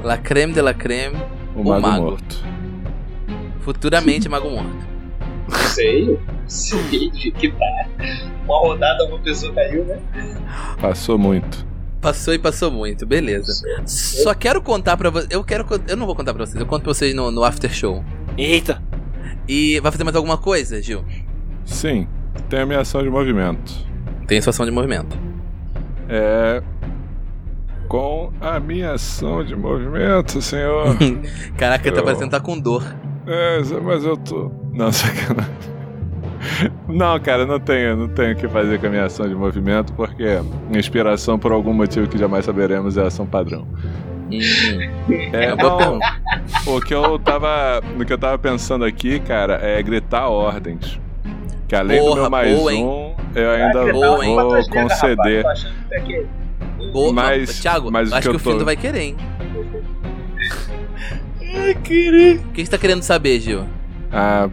la 0.02 0.18
creme 0.18 0.52
de 0.52 0.60
la 0.60 0.74
creme, 0.74 1.16
O, 1.54 1.60
O 1.60 1.64
mago, 1.64 1.80
mago. 1.82 2.04
morto. 2.10 2.44
futuramente 3.60 4.28
Mago 4.28 4.50
Morto. 4.50 4.86
Sei. 5.68 6.18
Sei 6.46 7.10
de 7.10 7.30
que 7.30 7.50
tá. 7.50 7.85
Uma 8.46 8.58
rodada, 8.60 9.04
uma 9.06 9.18
pessoa 9.18 9.52
caiu, 9.52 9.84
né? 9.84 9.98
Passou 10.80 11.18
muito. 11.18 11.66
Passou 12.00 12.32
e 12.32 12.38
passou 12.38 12.70
muito, 12.70 13.04
beleza. 13.04 13.52
Só 13.86 14.32
quero 14.34 14.62
contar 14.62 14.96
pra 14.96 15.10
vocês. 15.10 15.28
Eu 15.30 15.42
quero. 15.42 15.66
Eu 15.88 15.96
não 15.96 16.06
vou 16.06 16.14
contar 16.14 16.32
pra 16.32 16.46
vocês, 16.46 16.58
eu 16.60 16.66
conto 16.66 16.82
pra 16.84 16.94
vocês 16.94 17.14
no, 17.14 17.30
no 17.32 17.42
after 17.42 17.72
show. 17.72 18.04
Eita. 18.38 18.80
E 19.48 19.80
vai 19.80 19.90
fazer 19.90 20.04
mais 20.04 20.14
alguma 20.16 20.38
coisa, 20.38 20.80
Gil? 20.80 21.04
Sim, 21.64 22.06
tem 22.48 22.60
a 22.60 22.66
minha 22.66 22.80
ação 22.80 23.02
de 23.02 23.10
movimento. 23.10 23.72
Tem 24.28 24.40
sua 24.40 24.50
ação 24.50 24.64
de 24.64 24.70
movimento. 24.72 25.18
É. 26.08 26.62
Com 27.88 28.32
a 28.40 28.58
minha 28.60 28.92
ação 28.92 29.44
de 29.44 29.54
movimento, 29.56 30.40
senhor. 30.42 30.96
Caraca, 31.56 31.90
tá 31.90 31.98
Eu- 31.98 32.04
parecendo 32.04 32.26
que 32.30 32.36
tá 32.36 32.40
com 32.40 32.58
dor. 32.58 32.82
é, 33.26 33.60
mas 33.82 34.04
eu 34.04 34.16
tô. 34.16 34.50
Não, 34.72 34.90
sacanagem. 34.92 35.75
Não, 36.88 37.18
cara, 37.20 37.44
não 37.46 37.58
tenho, 37.60 37.96
não 37.96 38.08
tenho 38.08 38.32
o 38.32 38.36
que 38.36 38.48
fazer 38.48 38.78
com 38.78 38.86
a 38.86 38.90
minha 38.90 39.04
ação 39.04 39.28
de 39.28 39.34
movimento, 39.34 39.92
porque 39.92 40.38
inspiração, 40.72 41.38
por 41.38 41.52
algum 41.52 41.72
motivo 41.72 42.08
que 42.08 42.16
jamais 42.18 42.44
saberemos, 42.44 42.96
é 42.96 43.02
ação 43.06 43.26
padrão. 43.26 43.66
É, 44.30 45.50
é 45.52 45.56
pergunta. 45.56 45.98
o 46.66 46.80
que 46.80 46.92
eu 46.94 47.18
tava. 47.18 47.80
No 47.96 48.04
que 48.04 48.12
eu 48.12 48.18
tava 48.18 48.36
pensando 48.38 48.84
aqui, 48.84 49.20
cara, 49.20 49.54
é 49.62 49.80
gritar 49.82 50.28
ordens. 50.28 50.98
Que 51.68 51.74
além 51.76 51.98
do 52.00 52.06
Porra, 52.06 52.20
meu 52.22 52.30
mais 52.30 52.56
boa, 52.58 52.72
um, 52.72 53.14
eu 53.34 53.50
ainda 53.50 53.82
Vai, 53.84 53.92
boa, 53.92 54.24
hein? 54.26 54.34
vou 54.34 54.48
Rapaz, 54.50 54.68
conceder. 54.68 55.42
tô 55.44 55.94
aqui- 55.96 56.26
Boa, 56.92 57.12
Mas- 57.12 57.58
Thiago, 57.60 57.90
mas 57.90 58.12
acho 58.12 58.22
que 58.22 58.36
que, 58.36 58.36
o 58.36 58.44
tô- 58.44 58.50
Findo 58.52 58.64
vai 58.64 58.76
querer, 58.76 59.00
hein? 59.00 59.16
Ai, 61.56 61.74
querido. 61.82 62.42
O 62.48 62.52
que 62.52 62.64
você 62.64 62.70
tá 62.70 62.78
querendo 62.78 63.02
saber, 63.02 63.40
Gil? 63.40 63.64
Ah, 64.12 64.48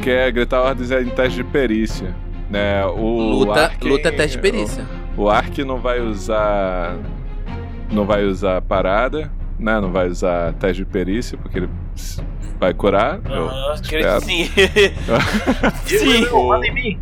que 0.00 0.10
é 0.10 0.30
gritar 0.30 0.60
ordens 0.62 0.90
é 0.90 1.02
em 1.02 1.08
teste 1.08 1.38
de 1.38 1.44
perícia. 1.44 2.14
Né, 2.48 2.84
o 2.86 3.18
Luta, 3.40 3.64
Arken- 3.64 3.90
luta 3.90 4.08
é 4.08 4.12
teste 4.12 4.36
de 4.36 4.42
perícia. 4.42 4.84
O, 5.16 5.22
o 5.24 5.28
Ark 5.30 5.64
não 5.64 5.78
vai 5.78 6.00
usar. 6.00 6.96
Não 7.90 8.04
vai 8.04 8.24
usar 8.24 8.60
parada, 8.62 9.30
né? 9.58 9.80
Não 9.80 9.90
vai 9.90 10.08
usar 10.08 10.52
teste 10.54 10.84
de 10.84 10.90
perícia, 10.90 11.36
porque 11.38 11.58
ele 11.58 11.68
vai 12.60 12.72
curar. 12.72 13.20
eu 13.28 13.48
Ah, 13.48 13.74
espero. 13.80 14.16
acredito 14.16 14.24
sim. 14.24 14.50
Sim. 15.86 16.26
Manda 16.48 16.66
em 16.66 16.74
mim. 16.74 17.00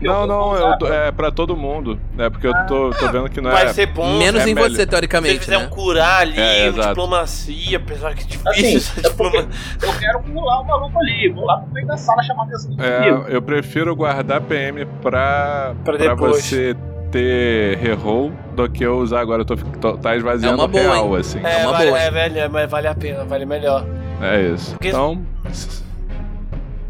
Não, 0.00 0.20
eu 0.22 0.26
não, 0.26 0.54
eu 0.56 0.92
é 0.94 1.12
pra 1.12 1.30
todo 1.30 1.56
mundo. 1.56 2.00
É 2.18 2.30
porque 2.30 2.46
eu 2.46 2.52
tô, 2.66 2.90
tô 2.90 3.08
vendo 3.12 3.28
que 3.28 3.40
não 3.40 3.50
Vai 3.50 3.66
é. 3.66 3.72
ser 3.72 3.86
bom. 3.86 4.18
Menos 4.18 4.40
é 4.42 4.48
em 4.48 4.54
melhor. 4.54 4.68
você, 4.70 4.76
Se 4.76 4.80
eles 4.82 4.90
teoricamente, 4.90 5.38
fizeram 5.40 5.60
né? 5.60 5.66
um 5.66 5.70
curar 5.70 6.22
ali, 6.22 6.38
É, 6.40 6.70
diplomacia, 6.72 7.76
apesar 7.76 8.14
que 8.14 8.22
é 8.22 8.26
difícil 8.26 8.50
Assim, 8.50 8.76
essa 8.76 9.00
é 9.00 9.10
porque 9.12 9.38
diplomacia. 9.38 9.48
eu 9.82 9.98
quero 9.98 10.20
pular 10.22 10.60
o 10.60 10.64
maluco 10.66 10.98
ali. 10.98 11.28
Vou 11.32 11.44
lá 11.44 11.58
pro 11.58 11.72
meio 11.74 11.86
da 11.86 11.96
sala 11.96 12.22
chamar 12.22 12.44
a 12.44 12.46
atenção 12.46 12.74
do 12.74 12.82
É, 12.82 13.24
eu 13.28 13.42
prefiro 13.42 13.94
guardar 13.94 14.40
PM 14.40 14.86
pra, 15.02 15.74
Pra 15.84 15.98
pra 15.98 16.14
você 16.14 16.74
ter 17.12 17.76
reroll 17.78 18.32
do 18.54 18.70
que 18.70 18.84
eu 18.84 18.98
usar 18.98 19.20
agora. 19.20 19.42
Eu 19.42 19.44
tô, 19.46 19.56
tô- 19.56 19.96
tá 19.98 20.16
esvaziando 20.16 20.54
É 20.54 20.62
uma 20.62 20.68
boa, 20.68 20.82
real, 20.82 21.14
assim. 21.16 21.40
É, 21.44 21.58
uma 21.66 21.72
vale, 21.72 21.86
boa, 21.90 22.00
é, 22.00 22.06
hein? 22.06 22.12
velho, 22.12 22.38
é, 22.38 22.48
mas 22.48 22.70
vale 22.70 22.86
a 22.86 22.94
pena, 22.94 23.24
vale 23.24 23.44
melhor. 23.44 23.84
É 24.22 24.40
isso. 24.42 24.72
Porque- 24.72 24.88
Então. 24.88 25.20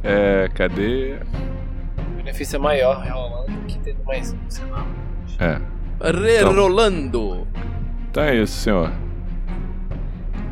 É, 0.02 0.48
cadê? 0.54 1.16
O 2.20 2.22
benefício 2.22 2.56
é 2.56 2.58
maior, 2.58 3.00
realmente, 3.00 3.64
que 3.66 3.78
tendo 3.78 4.04
mais, 4.04 4.36
sei 4.48 4.64
lá. 4.66 4.86
É. 5.38 5.58
Rerolando. 6.02 7.46
Então 8.10 8.22
é 8.22 8.36
isso, 8.36 8.52
senhor. 8.60 8.92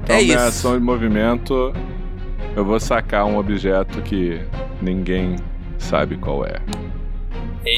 Então, 0.02 0.16
É 0.16 0.22
minha 0.22 0.34
isso. 0.36 0.44
ação 0.44 0.78
de 0.78 0.82
movimento, 0.82 1.74
eu 2.56 2.64
vou 2.64 2.80
sacar 2.80 3.26
um 3.26 3.36
objeto 3.36 4.00
que 4.00 4.40
ninguém 4.80 5.36
sabe 5.76 6.16
qual 6.16 6.46
é. 6.46 6.58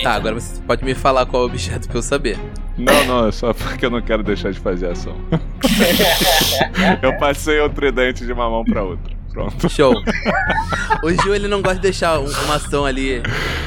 Tá, 0.05 0.13
agora 0.15 0.37
você 0.37 0.63
pode 0.63 0.85
me 0.85 0.95
falar 0.95 1.27
qual 1.27 1.43
é 1.43 1.47
o 1.47 1.49
objeto 1.49 1.89
pra 1.89 1.99
eu 1.99 2.03
saber. 2.03 2.39
Não, 2.79 3.05
não, 3.07 3.27
é 3.27 3.33
só 3.33 3.53
porque 3.53 3.87
eu 3.87 3.91
não 3.91 4.01
quero 4.01 4.23
deixar 4.23 4.53
de 4.53 4.61
fazer 4.61 4.87
ação. 4.89 5.17
eu 7.03 7.19
passei 7.19 7.59
o 7.59 7.69
tridente 7.69 8.25
de 8.25 8.33
uma 8.33 8.49
mão 8.49 8.65
pra 8.65 8.85
outra. 8.85 9.20
Pronto. 9.33 9.69
Show. 9.69 9.95
o 11.05 11.11
Gil, 11.23 11.35
ele 11.35 11.47
não 11.49 11.63
gosta 11.63 11.77
de 11.77 11.83
deixar 11.83 12.19
um- 12.19 12.25
uma 12.45 12.57
ação 12.57 12.85
ali. 12.85 13.23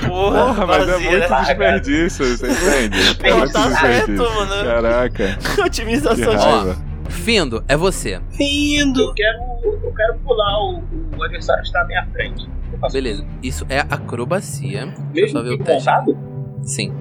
Porra, 0.05 0.45
Porra, 0.53 0.65
mas 0.67 0.87
é 0.89 0.91
vazia, 0.91 1.09
muito 1.11 1.29
né? 1.29 1.41
desperdício, 1.45 2.25
você 2.37 2.47
entende? 2.51 3.17
É 3.23 3.33
muito 3.33 3.53
tá 3.53 3.71
certo, 3.71 4.11
desperdício. 4.11 4.35
mano. 4.35 4.63
Caraca, 4.65 5.37
que 5.55 5.61
Otimização 5.61 6.35
de 6.35 6.43
raiva. 6.45 6.77
Findo, 7.09 7.63
é 7.67 7.77
você. 7.77 8.19
Findo. 8.31 8.99
Eu 9.01 9.13
quero, 9.13 9.37
eu 9.83 9.93
quero 9.95 10.15
pular 10.19 10.59
o, 10.59 10.83
o 11.17 11.23
adversário 11.23 11.61
que 11.61 11.67
está 11.67 11.81
à 11.81 11.85
minha 11.85 12.05
frente. 12.11 12.49
Eu 12.71 12.79
faço 12.79 12.93
Beleza. 12.93 13.25
Isso 13.41 13.65
é 13.69 13.79
acrobacia. 13.79 14.93
Deixa 15.13 15.37
eu 15.37 15.41
só 15.41 15.43
Mesmo 15.43 15.49
ver 15.49 15.57
que 15.57 15.61
o 15.63 15.65
teste. 15.65 15.89
montado? 15.89 16.17
Sim. 16.63 16.93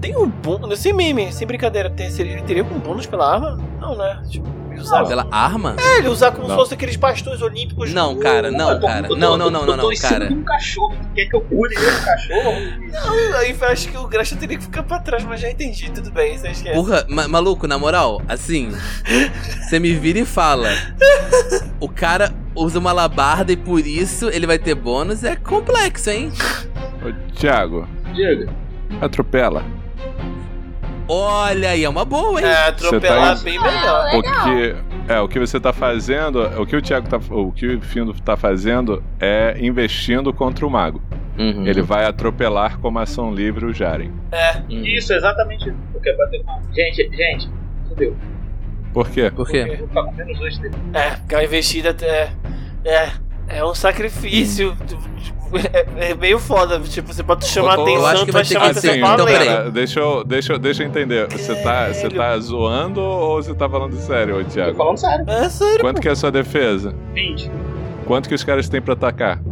Tem 0.00 0.16
um 0.16 0.28
bônus, 0.28 0.78
sem 0.80 0.92
meme, 0.92 1.32
sem 1.32 1.46
brincadeira, 1.46 1.88
tem, 1.90 2.10
seria, 2.10 2.32
ele 2.32 2.42
teria 2.42 2.62
algum 2.62 2.78
bônus 2.80 3.06
pela 3.06 3.34
arma? 3.34 3.60
Não, 3.80 3.96
né? 3.96 4.20
Tipo, 4.28 4.48
usar, 4.82 5.04
Pela 5.04 5.26
arma? 5.30 5.76
é, 5.78 5.98
ele 5.98 6.08
usar 6.08 6.30
como 6.32 6.46
Não. 6.48 6.54
se 6.54 6.60
fosse 6.60 6.74
aqueles 6.74 6.96
pastores 6.96 7.40
olímpicos. 7.42 7.92
Não, 7.92 8.16
cara, 8.18 8.50
não, 8.50 8.80
cara. 8.80 9.08
Não, 9.08 9.36
não, 9.36 9.50
não, 9.50 9.64
não, 9.66 9.76
não, 9.76 9.90
cara. 10.00 10.28
um 10.32 10.42
cachorro. 10.44 10.94
Quer 11.14 11.26
que 11.26 11.36
eu 11.36 11.40
pule 11.40 11.74
esse 11.74 12.04
cachorro? 12.04 12.52
Não, 12.92 13.36
aí 13.38 13.56
eu 13.58 13.68
acho 13.68 13.88
que 13.88 13.96
o 13.96 14.06
Graxa 14.06 14.36
teria 14.36 14.56
que 14.58 14.64
ficar 14.64 14.82
pra 14.82 14.98
trás, 15.00 15.24
mas 15.24 15.40
já 15.40 15.50
entendi, 15.50 15.90
tudo 15.90 16.10
bem, 16.10 16.36
você 16.38 16.48
esquece. 16.50 16.74
Porra, 16.74 17.04
ma- 17.08 17.28
maluco, 17.28 17.66
na 17.66 17.78
moral, 17.78 18.20
assim, 18.28 18.70
você 19.68 19.78
me 19.78 19.94
vira 19.94 20.18
e 20.20 20.24
fala. 20.24 20.68
O 21.80 21.88
cara 21.88 22.32
usa 22.54 22.78
uma 22.78 22.92
labarda 22.92 23.52
e 23.52 23.56
por 23.56 23.80
isso 23.86 24.28
ele 24.28 24.46
vai 24.46 24.58
ter 24.58 24.74
bônus, 24.74 25.24
é 25.24 25.36
complexo, 25.36 26.10
hein? 26.10 26.30
Ô, 27.04 27.12
Thiago, 27.34 27.88
Diga. 28.14 28.48
atropela. 29.00 29.64
Olha 31.14 31.68
aí, 31.68 31.84
é 31.84 31.88
uma 31.88 32.06
boa, 32.06 32.40
hein? 32.40 32.46
É, 32.46 32.68
atropelar 32.68 33.36
Você 33.36 33.44
tá 33.44 33.50
bem 33.50 33.60
melhor. 33.60 34.04
Legal. 34.06 34.18
O 34.18 34.22
que, 34.44 35.12
é, 35.12 35.20
o 35.20 35.28
que 35.28 35.38
você 35.38 35.60
tá 35.60 35.70
fazendo, 35.70 36.40
o 36.58 36.64
que 36.64 36.74
o 36.74 36.80
Thiago 36.80 37.06
tá, 37.06 37.20
o 37.30 37.52
que 37.52 37.66
o 37.66 37.80
Findo 37.82 38.14
tá 38.14 38.34
fazendo 38.34 39.02
é 39.20 39.54
investindo 39.60 40.32
contra 40.32 40.66
o 40.66 40.70
mago. 40.70 41.02
Uhum. 41.38 41.66
Ele 41.66 41.82
vai 41.82 42.06
atropelar 42.06 42.78
como 42.78 42.98
ação 42.98 43.30
livre 43.34 43.66
o 43.66 43.74
Jaren. 43.74 44.10
É, 44.30 44.56
Uhum. 44.70 44.86
Isso, 44.86 45.12
exatamente 45.12 45.68
isso. 45.68 45.78
Quero 46.02 46.16
bater. 46.16 46.42
Gente, 46.74 47.14
gente, 47.14 47.50
fudeu. 47.88 48.16
Por 48.94 49.10
quê? 49.10 49.30
Por 49.30 49.46
quê? 49.46 49.66
Eu 49.68 49.76
vou 49.78 49.88
ficar 49.88 50.04
com 50.04 50.12
menos 50.12 50.38
dois 50.38 50.58
dele. 50.58 50.74
é, 50.94 51.10
porque 51.10 51.34
a 51.34 51.44
investida 51.44 51.94
é. 52.06 52.30
É. 52.86 53.10
É 53.52 53.64
um 53.64 53.74
sacrifício. 53.74 54.76
É, 55.98 56.12
é 56.12 56.14
meio 56.14 56.38
foda. 56.38 56.80
Tipo, 56.80 57.12
você 57.12 57.22
pode 57.22 57.44
chamar 57.46 57.74
Eu 57.76 57.82
atenção, 57.82 58.06
acho 58.06 58.20
que 58.20 58.30
tu 58.30 58.32
vai 58.32 58.44
chamar 58.46 58.70
atenção 58.70 58.90
pra 58.98 59.12
então. 59.12 59.26
Cara, 59.26 59.70
deixa 59.70 60.00
eu, 60.00 60.24
deixa, 60.24 60.52
eu- 60.54 60.58
deixa 60.58 60.82
eu 60.82 60.86
entender. 60.86 61.28
Você 61.30 61.54
tá, 61.56 61.88
você 61.88 62.08
tá 62.08 62.38
zoando 62.38 63.02
ou 63.02 63.36
você 63.42 63.52
tá 63.52 63.68
falando 63.68 63.94
sério, 63.98 64.40
ô 64.40 64.44
Tô 64.44 64.48
Thiago? 64.48 64.74
falando 64.78 64.96
sério. 64.96 65.24
É 65.28 65.48
sério. 65.50 65.80
Quanto 65.80 66.00
que 66.00 66.08
é 66.08 66.12
a 66.12 66.16
sua 66.16 66.30
defesa? 66.32 66.94
20. 67.12 67.50
Quanto 68.06 68.30
que 68.30 68.34
os 68.34 68.42
caras 68.42 68.66
têm 68.66 68.80
pra 68.80 68.94
atacar? 68.94 69.42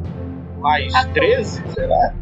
Mais 0.58 0.90
13, 1.12 1.62
sei 1.74 1.86
lá. 1.86 2.14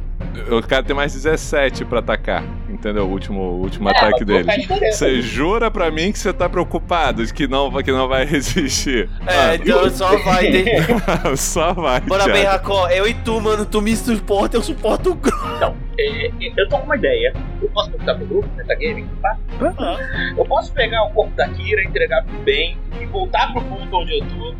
O 0.50 0.60
cara 0.66 0.82
tem 0.82 0.96
mais 0.96 1.12
17 1.14 1.84
pra 1.84 2.00
atacar. 2.00 2.42
Entendeu? 2.78 3.06
O 3.06 3.10
último, 3.10 3.40
o 3.40 3.60
último 3.60 3.88
É, 3.88 3.92
ataque 3.92 4.24
dele. 4.24 4.48
Você 4.92 5.20
jura 5.20 5.68
pra 5.68 5.90
mim 5.90 6.12
que 6.12 6.18
você 6.18 6.32
tá 6.32 6.48
preocupado 6.48 7.26
de 7.26 7.34
que 7.34 7.48
não, 7.48 7.72
que 7.82 7.90
não 7.90 8.06
vai 8.06 8.22
resistir? 8.24 9.10
É, 9.26 9.56
então 9.56 9.90
só 9.90 10.16
vai. 10.18 10.46
Ah, 11.06 11.34
Só 11.36 11.72
vai. 11.72 12.00
Bora 12.02 12.26
bem. 12.26 12.44
Racó. 12.44 12.88
Eu 12.88 13.08
e 13.08 13.14
tu, 13.14 13.40
mano, 13.40 13.66
tu 13.66 13.82
me 13.82 13.96
suporta, 13.96 14.56
eu 14.56 14.62
suporto 14.62 15.10
o 15.10 15.14
grupo. 15.16 15.36
Então, 15.56 15.74
eu 16.56 16.68
tô 16.68 16.78
com 16.78 16.84
uma 16.84 16.96
ideia. 16.96 17.34
Eu 17.60 17.68
posso 17.70 17.90
perguntar 17.90 18.14
pro 18.14 18.26
grupo, 18.26 18.48
metagaming, 18.56 19.08
tá? 19.20 19.36
Eu 20.36 20.44
posso 20.44 20.72
pegar 20.72 21.02
o 21.02 21.10
corpo 21.10 21.34
da 21.34 21.48
Kira, 21.48 21.82
entregar 21.82 22.24
pro 22.24 22.38
Ben 22.44 22.78
e 23.00 23.06
voltar 23.06 23.52
pro 23.52 23.60
ponto 23.62 23.96
onde 23.96 24.18
eu 24.20 24.24
tô 24.28 24.54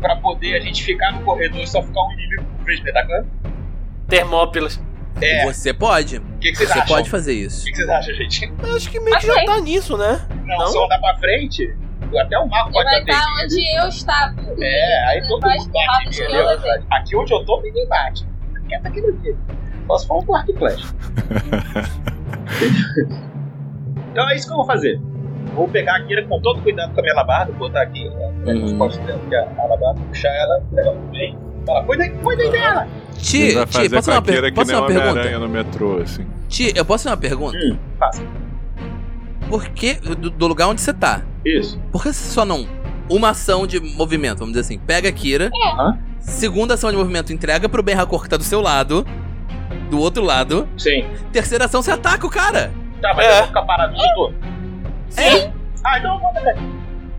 pra 0.00 0.16
poder 0.16 0.56
a 0.56 0.60
gente 0.60 0.82
ficar 0.82 1.12
no 1.12 1.20
corredor 1.20 1.60
e 1.60 1.66
só 1.66 1.82
ficar 1.82 2.00
um 2.00 2.12
inimigo 2.12 2.44
por 2.56 2.64
vez? 2.64 2.80
Termópilas. 4.08 4.80
É, 5.20 5.44
Você 5.44 5.72
pode. 5.72 6.16
o 6.18 6.20
que, 6.40 6.50
que 6.50 6.56
vocês 6.56 6.68
Você 6.70 6.78
acham? 6.80 6.96
pode 6.96 7.10
fazer 7.10 7.32
O 7.32 7.34
isso. 7.34 7.64
que, 7.64 7.70
que 7.70 7.76
vocês 7.76 7.88
acham, 7.88 8.14
gente? 8.14 8.52
Eu 8.62 8.76
acho 8.76 8.90
que 8.90 8.98
meio 9.00 9.18
que 9.18 9.26
já 9.26 9.44
tá 9.44 9.60
nisso, 9.60 9.96
né? 9.96 10.20
Não, 10.46 10.58
Não? 10.58 10.66
se 10.68 10.76
eu 10.76 10.84
andar 10.84 10.98
pra 10.98 11.16
frente, 11.18 11.76
até 12.18 12.38
o 12.38 12.48
Marco 12.48 12.72
pode 12.72 12.84
vai 12.84 13.00
bater 13.00 13.12
estar 13.12 13.24
em 13.24 13.36
mim. 13.36 13.44
onde 13.44 13.76
eu 13.82 13.88
estava. 13.88 14.34
É, 14.60 15.04
aí 15.08 15.28
todo 15.28 15.40
vai 15.40 15.56
mundo 15.58 15.70
bate 15.72 16.22
colegas. 16.26 16.64
ali, 16.64 16.82
ó. 16.90 16.96
Aqui 16.96 17.16
onde 17.16 17.32
eu 17.32 17.44
tô, 17.44 17.60
ninguém 17.62 17.86
bate. 17.88 18.26
Quem 18.68 18.80
tá 18.82 18.88
aqui 18.88 19.00
no 19.00 19.12
quê? 19.20 19.34
Só 19.86 19.98
se 19.98 20.06
for 20.06 20.24
um 20.28 20.34
arco 20.34 20.50
e 20.50 20.56
flecha. 20.58 20.86
então 24.10 24.28
é 24.30 24.34
isso 24.36 24.46
que 24.46 24.52
eu 24.52 24.56
vou 24.56 24.66
fazer. 24.66 25.00
Vou 25.54 25.68
pegar 25.68 25.96
a 25.96 26.02
Kira 26.04 26.24
com 26.26 26.40
todo 26.40 26.62
cuidado 26.62 26.92
com 26.94 27.00
a 27.00 27.02
minha 27.02 27.14
alabarda, 27.14 27.52
botar 27.52 27.82
aqui 27.82 28.08
né, 28.08 28.32
nas 28.46 28.70
Uhum. 28.72 28.78
costas 28.78 29.04
dela, 29.06 29.20
que 29.28 29.34
é 29.34 29.38
a 29.38 29.62
alabarda, 29.62 30.00
puxar 30.08 30.28
ela, 30.30 30.62
pegar 30.74 30.90
pro 30.92 31.00
bem. 31.10 31.38
Fala, 31.66 31.84
cuida, 31.84 32.10
cuida 32.22 32.50
dela! 32.50 32.88
Ti, 33.18 33.48
Ti, 33.48 33.54
posso 33.54 33.88
fazer 33.90 34.10
uma, 34.10 34.22
per 34.22 34.54
posso 34.54 34.72
uma 34.76 34.86
pergunta? 34.86 35.38
No 35.38 35.48
metrô, 35.48 35.98
assim. 36.02 36.26
Ti, 36.48 36.72
eu 36.74 36.84
posso 36.84 37.04
fazer 37.04 37.14
uma 37.14 37.20
pergunta? 37.20 37.56
Hum, 37.58 37.76
faça. 37.98 38.22
Por 39.48 39.68
que, 39.68 39.94
do, 39.94 40.30
do 40.30 40.46
lugar 40.46 40.68
onde 40.68 40.80
você 40.80 40.92
tá, 40.94 41.22
Isso. 41.44 41.78
por 41.92 42.02
que 42.02 42.12
você 42.12 42.30
só 42.30 42.44
não. 42.44 42.66
Uma 43.08 43.30
ação 43.30 43.66
de 43.66 43.78
movimento, 43.78 44.38
vamos 44.38 44.54
dizer 44.54 44.60
assim. 44.64 44.78
Pega 44.78 45.08
a 45.08 45.12
Kira. 45.12 45.50
Hã? 45.78 45.98
Segunda 46.18 46.74
ação 46.74 46.90
de 46.90 46.96
movimento, 46.96 47.32
entrega 47.32 47.68
pro 47.68 47.82
Ben 47.82 47.94
Hakor 47.96 48.22
que 48.22 48.28
tá 48.28 48.36
do 48.36 48.44
seu 48.44 48.60
lado. 48.60 49.04
Do 49.90 49.98
outro 49.98 50.22
lado. 50.22 50.66
Sim. 50.78 51.04
Terceira 51.32 51.66
ação, 51.66 51.82
você 51.82 51.90
ataca 51.90 52.26
o 52.26 52.30
cara. 52.30 52.72
Tá, 53.02 53.12
mas 53.14 53.26
É. 53.26 53.30
eu 53.32 53.36
vou 53.38 53.46
ficar 53.48 53.62
parado 53.62 53.94
eu 53.94 54.14
tô. 54.14 54.32
É. 55.20 55.50
Ah, 55.84 55.98
então 55.98 56.14
eu 56.14 56.20
vou 56.20 56.32
fazer. 56.32 56.56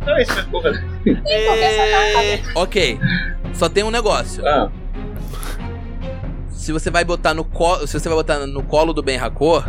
Então 0.01 0.15
é 0.17 0.21
isso 0.23 0.39
eu 0.39 0.49
vou 0.49 0.61
fazer. 0.61 0.83
É... 1.27 2.41
Ok. 2.55 2.99
Só 3.53 3.69
tem 3.69 3.83
um 3.83 3.91
negócio. 3.91 4.45
Ah, 4.47 4.69
Se 6.49 6.71
você 6.71 6.89
vai 6.89 7.03
botar 7.03 7.33
no 7.33 7.43
colo. 7.43 7.85
Se 7.87 7.99
você 7.99 8.07
vai 8.09 8.17
botar 8.17 8.39
no 8.47 8.63
colo 8.63 8.93
do 8.93 9.03
Ben 9.03 9.17
Hakor, 9.17 9.67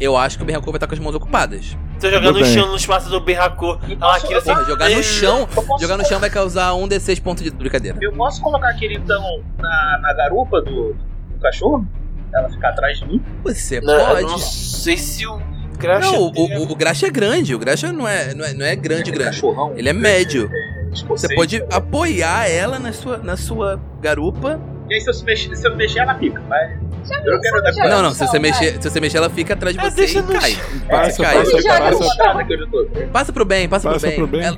eu 0.00 0.16
acho 0.16 0.36
que 0.36 0.42
o 0.42 0.46
Ben 0.46 0.56
Hakor 0.56 0.72
vai 0.72 0.76
estar 0.76 0.86
com 0.86 0.94
as 0.94 1.00
mãos 1.00 1.14
ocupadas. 1.14 1.76
Tô 2.00 2.10
jogando 2.10 2.38
no 2.38 2.44
chão 2.44 2.68
no 2.68 2.76
espaço 2.76 3.08
do 3.08 3.20
Berracô. 3.20 3.78
Ah, 4.00 4.16
aqui 4.16 4.34
assim. 4.34 4.54
Jogar 4.66 4.90
no 4.90 5.02
chão. 5.02 5.48
Jogar 5.80 5.96
no 5.96 6.04
chão 6.04 6.20
vai 6.20 6.28
causar 6.28 6.74
um 6.74 6.86
D6 6.86 7.22
pontos 7.22 7.42
de 7.42 7.50
brincadeira. 7.50 7.96
Eu 8.02 8.12
posso 8.12 8.42
colocar 8.42 8.68
aquele 8.68 8.96
então 8.96 9.42
na, 9.58 9.98
na 10.02 10.12
garupa 10.12 10.60
do, 10.60 10.92
do 10.92 11.40
cachorro? 11.40 11.86
Ela 12.34 12.50
ficar 12.50 12.68
atrás 12.70 12.98
de 12.98 13.06
mim? 13.06 13.22
Você 13.44 13.80
Não, 13.80 13.94
eu 13.94 14.06
pode. 14.08 14.22
não 14.24 14.38
sei 14.38 14.98
se 14.98 15.26
o 15.26 15.40
Crash. 15.78 16.04
Não, 16.04 16.20
o, 16.24 16.32
o, 16.32 16.72
o 16.72 16.76
Graxa 16.76 17.06
é 17.06 17.10
grande. 17.10 17.54
O 17.54 17.58
Graxa 17.58 17.90
não 17.92 18.06
é, 18.06 18.34
não 18.34 18.44
é, 18.44 18.52
não 18.52 18.66
é 18.66 18.76
grande, 18.76 19.10
grande. 19.10 19.36
Cachorrão. 19.36 19.72
Ele 19.74 19.88
é 19.88 19.92
médio. 19.94 20.50
Escocês. 20.96 21.30
Você 21.30 21.34
pode 21.34 21.64
apoiar 21.70 22.48
ela 22.48 22.78
na 22.78 22.92
sua, 22.92 23.18
na 23.18 23.36
sua 23.36 23.80
garupa. 24.00 24.60
E 24.88 24.94
aí, 24.94 25.00
se 25.00 25.10
eu, 25.10 25.14
se 25.14 25.24
mexer, 25.24 25.56
se 25.56 25.66
eu 25.66 25.74
mexer, 25.76 25.98
ela 25.98 26.14
pica. 26.14 26.40
Mas 26.48 26.70
Já 27.08 27.16
eu 27.24 27.32
não 27.32 27.40
quero 27.40 27.62
dar. 27.62 27.88
Não, 27.88 28.02
não, 28.02 28.12
se 28.12 28.20
você 28.20 28.38
vai. 28.38 28.50
mexer, 28.50 28.80
se 28.80 28.88
você 28.90 29.00
mexer, 29.00 29.16
ela 29.18 29.28
fica 29.30 29.54
atrás 29.54 29.74
de 29.74 29.80
Ah, 29.80 29.90
você 29.90 29.96
deixa 29.96 30.18
e 30.18 30.22
no 30.22 30.28
cai. 30.28 30.56
Passa, 30.88 31.22
cai. 31.22 31.36
passa, 31.38 31.50
passa. 31.62 32.44
que. 32.44 33.06
Passa 33.06 33.32
pro 33.32 33.44
bem, 33.44 33.68
passa, 33.68 33.90
Passa 33.90 34.10
pro 34.12 34.26
bem. 34.26 34.28
pro 34.28 34.38
bem. 34.38 34.46
Ela, 34.46 34.56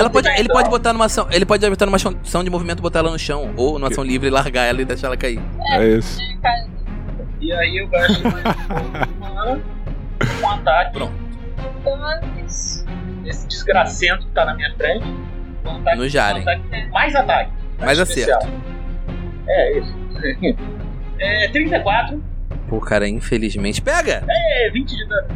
ela 0.00 0.10
pode, 0.10 0.26
bem, 0.26 0.34
ele 0.36 0.44
então. 0.44 0.56
pode 0.56 0.68
botar 0.68 0.92
numa 0.92 1.04
ação, 1.04 1.28
ele 1.30 1.46
pode 1.46 1.68
botar 1.70 1.86
numa 1.86 1.96
ação 1.96 2.42
de 2.42 2.50
movimento, 2.50 2.82
botar 2.82 2.98
ela 3.00 3.10
no 3.10 3.18
chão 3.18 3.52
ou 3.56 3.78
numa 3.78 3.88
ação 3.88 4.02
livre, 4.02 4.30
largar 4.30 4.64
ela 4.64 4.82
e 4.82 4.84
deixar 4.84 5.06
ela 5.08 5.16
cair. 5.16 5.40
É 5.74 5.86
isso. 5.86 6.18
E 7.40 7.52
aí 7.52 7.76
eu 7.76 7.86
gasto 7.86 8.20
mais 8.24 9.60
um 10.42 10.48
ataque. 10.50 10.92
Pronto. 10.92 11.12
Então, 11.80 11.98
isso. 12.44 12.84
Esse 13.24 13.46
desgracento 13.46 14.26
que 14.26 14.32
tá 14.32 14.44
na 14.44 14.54
minha 14.54 14.74
frente. 14.76 15.06
Ataque, 15.76 15.96
No 15.98 16.08
Jaren. 16.08 16.40
ataque- 16.42 16.88
mais 16.90 17.14
ataque. 17.14 17.52
Mais 17.78 17.98
especial. 17.98 18.38
acerto. 18.38 18.54
É 19.48 19.78
isso. 19.78 19.94
É 21.20 21.48
34. 21.48 22.22
Pô, 22.68 22.80
cara, 22.80 23.08
infelizmente. 23.08 23.82
Pega! 23.82 24.24
É 24.30 24.70
20 24.70 24.88
de 24.96 25.08
dano. 25.08 25.28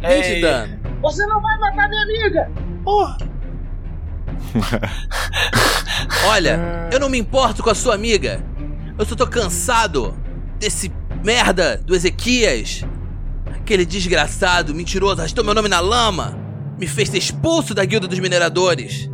20 0.00 0.24
de 0.26 0.32
Ei. 0.34 0.40
dano. 0.40 0.78
Você 1.02 1.26
não 1.26 1.40
vai 1.42 1.58
matar 1.58 1.88
minha 1.88 2.02
amiga! 2.02 2.48
Porra. 2.84 3.16
Olha, 6.28 6.88
eu 6.92 7.00
não 7.00 7.08
me 7.08 7.18
importo 7.18 7.62
com 7.62 7.70
a 7.70 7.74
sua 7.74 7.94
amiga. 7.94 8.40
Eu 8.98 9.04
só 9.04 9.14
tô 9.16 9.26
cansado 9.26 10.16
desse 10.58 10.92
merda 11.24 11.76
do 11.78 11.94
Ezequias. 11.94 12.84
Aquele 13.46 13.84
desgraçado, 13.84 14.74
mentiroso, 14.74 15.20
arrastou 15.20 15.44
meu 15.44 15.54
nome 15.54 15.68
na 15.68 15.80
lama. 15.80 16.38
Me 16.78 16.86
fez 16.86 17.08
ser 17.08 17.18
expulso 17.18 17.74
da 17.74 17.84
guilda 17.84 18.06
dos 18.08 18.18
mineradores. 18.18 19.10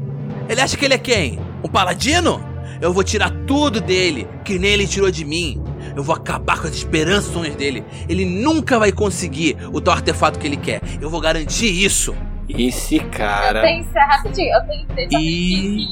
Ele 0.48 0.60
acha 0.60 0.76
que 0.76 0.84
ele 0.84 0.94
é 0.94 0.98
quem? 0.98 1.38
Um 1.62 1.68
paladino? 1.68 2.42
Eu 2.80 2.92
vou 2.92 3.02
tirar 3.02 3.30
tudo 3.46 3.80
dele, 3.80 4.26
que 4.44 4.58
nem 4.58 4.70
ele 4.70 4.86
tirou 4.86 5.10
de 5.10 5.24
mim. 5.24 5.62
Eu 5.96 6.02
vou 6.02 6.14
acabar 6.14 6.60
com 6.60 6.68
as 6.68 6.74
esperanças 6.74 7.54
dele. 7.56 7.84
Ele 8.08 8.24
nunca 8.24 8.78
vai 8.78 8.92
conseguir 8.92 9.56
o 9.72 9.80
tal 9.80 9.94
artefato 9.94 10.38
que 10.38 10.46
ele 10.46 10.56
quer. 10.56 10.80
Eu 11.00 11.10
vou 11.10 11.20
garantir 11.20 11.66
isso. 11.66 12.14
Esse 12.48 12.96
Eu 12.96 13.08
cara. 13.10 13.62
tenho 13.62 13.84
que 13.84 13.92
ser 13.92 13.98
rapidinho. 13.98 14.54
Eu 14.54 14.66
tenho 14.66 14.86
que 14.86 14.94
ter 14.94 15.08
E- 15.20 15.84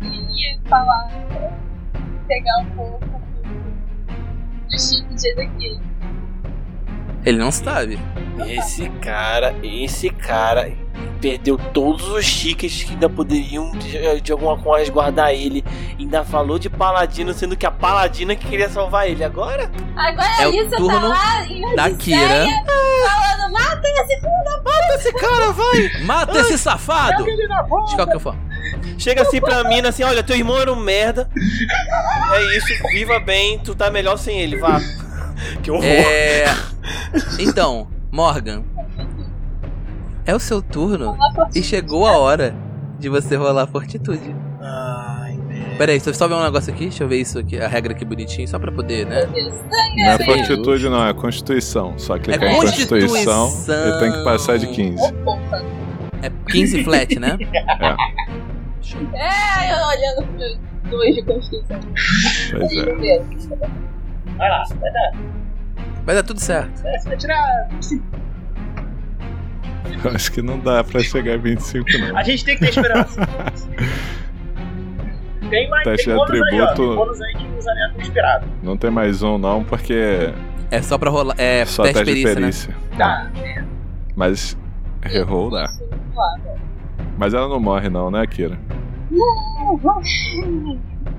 e 0.00 0.68
falar. 0.68 1.08
Pegar 2.26 2.58
um 2.62 2.66
pouco 2.76 3.20
do 4.70 4.78
chip 4.80 5.14
de 5.14 5.28
Ezequiel. 5.28 5.80
Ele 7.24 7.38
não 7.38 7.52
sabe. 7.52 7.98
Esse 8.48 8.88
cara. 9.00 9.54
Esse 9.62 10.08
cara. 10.10 10.72
Perdeu 11.20 11.58
todos 11.58 12.08
os 12.08 12.24
chiques 12.24 12.82
que 12.82 12.92
ainda 12.92 13.08
poderiam 13.08 13.70
de, 13.72 14.20
de 14.20 14.32
alguma 14.32 14.56
forma 14.56 14.78
resguardar 14.78 15.30
ele. 15.32 15.62
Ainda 15.98 16.24
falou 16.24 16.58
de 16.58 16.70
paladino, 16.70 17.34
sendo 17.34 17.56
que 17.56 17.66
a 17.66 17.70
paladina 17.70 18.34
que 18.34 18.46
queria 18.48 18.70
salvar 18.70 19.08
ele. 19.08 19.22
Agora? 19.22 19.70
Agora 19.96 20.28
É 20.40 20.44
a 20.44 20.48
o 20.48 20.52
Alissa 20.52 20.76
turno 20.76 21.00
tá 21.00 21.08
lá 21.08 21.46
em 21.46 21.74
Da 21.76 21.90
Kira. 21.90 22.46
falando, 23.06 23.52
mata 23.52 23.82
esse 23.86 24.20
filho 24.20 24.44
da 24.44 24.56
puta. 24.58 24.94
Esse 24.94 25.12
cara 25.12 25.52
vai! 25.52 25.90
Mata 26.04 26.38
esse 26.40 26.58
safado! 26.58 27.24
De 27.24 27.94
qualquer 27.96 28.18
forma. 28.18 28.40
Chega 28.98 29.22
assim 29.22 29.40
pra 29.40 29.64
mina 29.64 29.88
assim: 29.90 30.02
olha, 30.02 30.22
teu 30.22 30.36
irmão 30.36 30.58
era 30.58 30.72
um 30.72 30.76
merda. 30.76 31.30
É 32.34 32.56
isso, 32.56 32.66
viva 32.90 33.18
bem, 33.20 33.58
tu 33.58 33.74
tá 33.74 33.90
melhor 33.90 34.16
sem 34.16 34.40
ele, 34.40 34.58
vá. 34.58 34.80
Que 35.62 35.70
horror. 35.70 35.84
É. 35.84 36.44
Então, 37.38 37.88
Morgan. 38.12 38.62
É 40.30 40.34
o 40.34 40.38
seu 40.38 40.62
turno 40.62 41.16
e 41.56 41.60
chegou 41.60 42.06
a 42.06 42.16
hora 42.16 42.54
de 43.00 43.08
você 43.08 43.34
rolar 43.34 43.66
fortitude. 43.66 44.32
Ai, 44.60 45.36
Pera 45.76 45.90
aí, 45.90 45.98
deixa 45.98 46.10
eu 46.10 46.14
só 46.14 46.28
ver 46.28 46.34
um 46.34 46.42
negócio 46.44 46.72
aqui. 46.72 46.84
Deixa 46.84 47.02
eu 47.02 47.08
ver 47.08 47.16
isso 47.16 47.36
aqui, 47.36 47.58
a 47.58 47.66
regra 47.66 47.92
aqui 47.92 48.04
bonitinho, 48.04 48.46
só 48.46 48.56
pra 48.56 48.70
poder, 48.70 49.06
né? 49.06 49.26
Não 49.96 50.04
é 50.12 50.18
fortitude, 50.24 50.88
não, 50.88 51.04
é 51.04 51.12
constituição. 51.12 51.98
Só 51.98 52.16
clicar 52.16 52.44
É 52.48 52.52
em 52.52 52.60
constituição 52.60 53.48
Constituição. 53.48 53.96
e 53.96 53.98
tem 53.98 54.12
que 54.12 54.22
passar 54.22 54.56
de 54.56 54.68
15. 54.68 55.02
É 56.22 56.30
15 56.48 56.84
flat, 56.84 57.18
né? 57.18 57.36
É, 59.12 59.72
eu 59.72 59.86
olhando 59.86 60.26
pro 60.82 60.90
dois 60.90 61.14
de 61.16 61.22
Constituição. 61.24 61.80
Pois 62.52 62.72
é. 62.72 63.18
Vai 64.36 64.48
lá, 64.48 64.64
vai 64.80 64.92
dar. 64.92 65.12
Vai 66.04 66.14
dar 66.14 66.22
tudo 66.22 66.38
certo. 66.40 66.86
É, 66.86 66.98
você 66.98 67.08
vai 67.08 67.18
tirar. 67.18 67.68
acho 70.14 70.32
que 70.32 70.42
não 70.42 70.58
dá 70.58 70.82
pra 70.84 71.00
chegar 71.02 71.34
a 71.34 71.36
25, 71.38 71.86
não. 71.98 72.16
A 72.16 72.22
gente 72.22 72.44
tem 72.44 72.54
que 72.56 72.60
ter 72.60 72.70
esperança. 72.70 73.20
Tem 75.50 75.68
mais 75.68 75.82
Teste 75.82 76.06
tem 76.06 76.14
de 76.14 76.20
bônus 76.20 76.42
aí, 76.52 76.60
ó. 76.60 76.64
atributo. 76.64 76.76
Tem 76.76 76.96
bônus 76.96 77.20
aí 77.20 77.34
de 77.34 77.58
usamento 77.58 78.00
inspirado. 78.00 78.46
Não 78.62 78.76
tem 78.76 78.88
mais 78.90 79.20
um, 79.20 79.36
não, 79.36 79.64
porque 79.64 80.32
É 80.70 80.80
só 80.80 80.96
pra 80.96 81.10
rolar. 81.10 81.34
É, 81.38 81.64
só 81.64 81.82
teste 81.82 82.04
teste 82.04 82.14
de 82.14 82.22
perícia, 82.22 82.70
né? 82.70 82.76
Tá. 82.96 83.30
Mas 84.14 84.56
reroll 85.02 85.50
dá. 85.50 85.66
Mas 87.18 87.34
ela 87.34 87.48
não 87.48 87.58
morre, 87.58 87.88
não, 87.88 88.12
né, 88.12 88.24
Kira? 88.28 88.56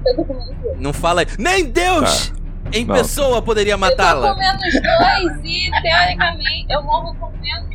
Eu 0.05 0.15
tô 0.15 0.23
com 0.25 0.33
menos 0.33 0.55
dois. 0.63 0.79
Não 0.79 0.93
fala. 0.93 1.25
Nem 1.37 1.65
Deus! 1.65 2.33
Em 2.71 2.85
Não. 2.85 2.95
pessoa 2.95 3.41
poderia 3.41 3.73
Eu 3.73 3.77
tô 3.79 3.85
com 3.85 3.89
matá-la. 3.91 4.33
menos 4.35 4.61
dois 4.61 5.39
e, 5.43 5.69
teoricamente, 5.81 6.65
eu 6.69 6.81
morro 6.83 7.13
com 7.15 7.29
menos. 7.41 7.70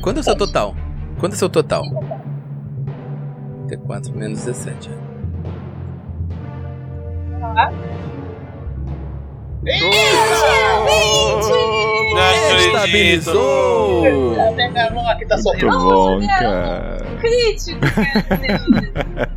Quanto 0.00 0.18
é 0.18 0.20
o 0.20 0.24
seu 0.24 0.36
total? 0.36 0.74
Quanto 1.18 1.32
é 1.32 1.36
o 1.36 1.38
seu 1.38 1.48
total? 1.48 1.82
T4 3.68 4.14
menos 4.14 4.44
17. 4.44 4.90
Não 7.40 7.50
acredito. 7.58 7.98
Estabilizou! 12.58 14.04
Até 14.40 14.90
mão 14.90 15.08
aqui 15.08 15.26
tá 15.26 15.36
Muito 15.36 15.42
sorrindo. 15.44 15.78
bom, 15.78 16.18
Deus. 16.18 16.26
cara. 16.30 16.98
Crítico, 17.20 17.80
cara. 17.80 19.30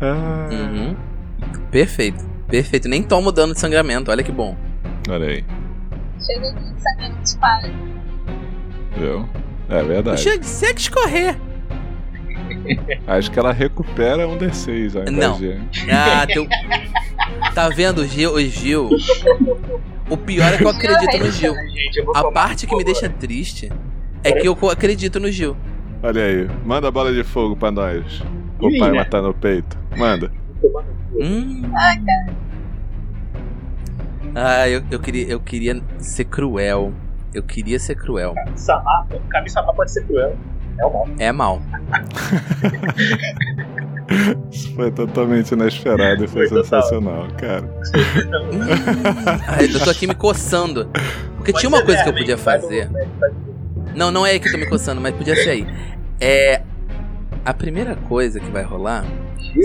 Ah, 0.00 0.48
Uhum. 0.52 0.96
Perfeito. 1.70 2.24
Perfeito. 2.48 2.88
Nem 2.88 3.02
tomo 3.02 3.30
dano 3.32 3.52
de 3.54 3.60
sangramento. 3.60 4.10
Olha 4.10 4.22
que 4.22 4.32
bom. 4.32 4.56
Olha 5.08 5.26
aí, 5.26 5.44
Chega 6.24 6.52
de 6.52 6.80
saber 6.82 7.10
que 7.14 7.20
dispara. 7.22 7.70
Viu? 8.96 9.28
É 9.68 9.82
verdade. 9.82 10.20
Chega, 10.20 10.42
segue 10.42 10.80
escorrer. 10.80 11.36
Acho 13.06 13.30
que 13.30 13.38
ela 13.38 13.52
recupera 13.52 14.26
um 14.26 14.36
D6 14.36 14.96
ao 14.96 15.02
invés 15.02 15.16
Não. 15.16 15.38
de... 15.38 15.58
Ah, 15.90 16.26
teu. 16.26 16.46
Tá 17.54 17.68
vendo 17.68 18.02
o 18.02 18.06
Gil? 18.06 18.34
O 18.34 18.40
Gil. 18.40 18.90
O 20.08 20.16
pior 20.16 20.52
é 20.52 20.56
que 20.56 20.64
eu 20.64 20.68
acredito 20.68 21.18
no 21.18 21.30
Gil. 21.30 21.54
Gente, 21.54 21.98
eu 21.98 22.04
vou 22.04 22.16
A 22.16 22.32
parte 22.32 22.66
que 22.66 22.76
me 22.76 22.84
deixa 22.84 23.08
triste 23.08 23.70
é 24.24 24.32
que 24.32 24.48
eu 24.48 24.58
acredito 24.70 25.20
no 25.20 25.30
Gil. 25.30 25.56
Olha 26.02 26.24
aí, 26.24 26.48
manda 26.64 26.88
a 26.88 26.90
bola 26.90 27.12
de 27.12 27.22
fogo 27.22 27.56
pra 27.56 27.70
nós. 27.70 28.22
O 28.58 28.78
pai 28.78 28.90
né? 28.90 28.98
matar 28.98 29.22
no 29.22 29.32
peito. 29.32 29.78
Manda. 29.96 30.32
Hum. 31.14 31.62
Ah, 34.34 34.68
eu, 34.68 34.82
eu, 34.90 34.98
queria, 35.00 35.26
eu 35.28 35.40
queria 35.40 35.80
ser 35.98 36.24
cruel. 36.24 36.92
Eu 37.32 37.42
queria 37.42 37.78
ser 37.78 37.94
cruel. 37.94 38.34
Kami-sama 39.30 39.72
pode 39.74 39.92
ser 39.92 40.04
cruel. 40.04 40.36
É 40.78 40.84
o 40.84 40.92
mal. 40.92 41.08
É 41.18 41.32
mal. 41.32 41.62
Isso 44.50 44.74
foi 44.74 44.90
totalmente 44.90 45.52
inesperado 45.52 46.24
e 46.24 46.28
foi, 46.28 46.48
Foi 46.48 46.62
total. 46.62 46.82
sensacional, 46.82 47.28
cara. 47.38 47.62
Hum. 47.62 48.60
Ai, 49.46 49.66
eu 49.66 49.80
tô 49.84 49.90
aqui 49.90 50.06
me 50.06 50.14
coçando. 50.14 50.88
Porque 51.36 51.52
tinha 51.52 51.68
uma 51.68 51.82
coisa 51.84 52.02
que 52.02 52.08
eu 52.08 52.14
podia 52.14 52.38
fazer. 52.38 52.90
Não, 53.94 54.10
não 54.10 54.26
é 54.26 54.32
aí 54.32 54.40
que 54.40 54.48
eu 54.48 54.52
tô 54.52 54.58
me 54.58 54.66
coçando, 54.68 55.00
mas 55.00 55.14
podia 55.14 55.36
ser 55.36 55.50
aí. 55.50 55.66
É. 56.20 56.62
A 57.44 57.54
primeira 57.54 57.96
coisa 57.96 58.38
que 58.40 58.50
vai 58.50 58.62
rolar. 58.62 59.04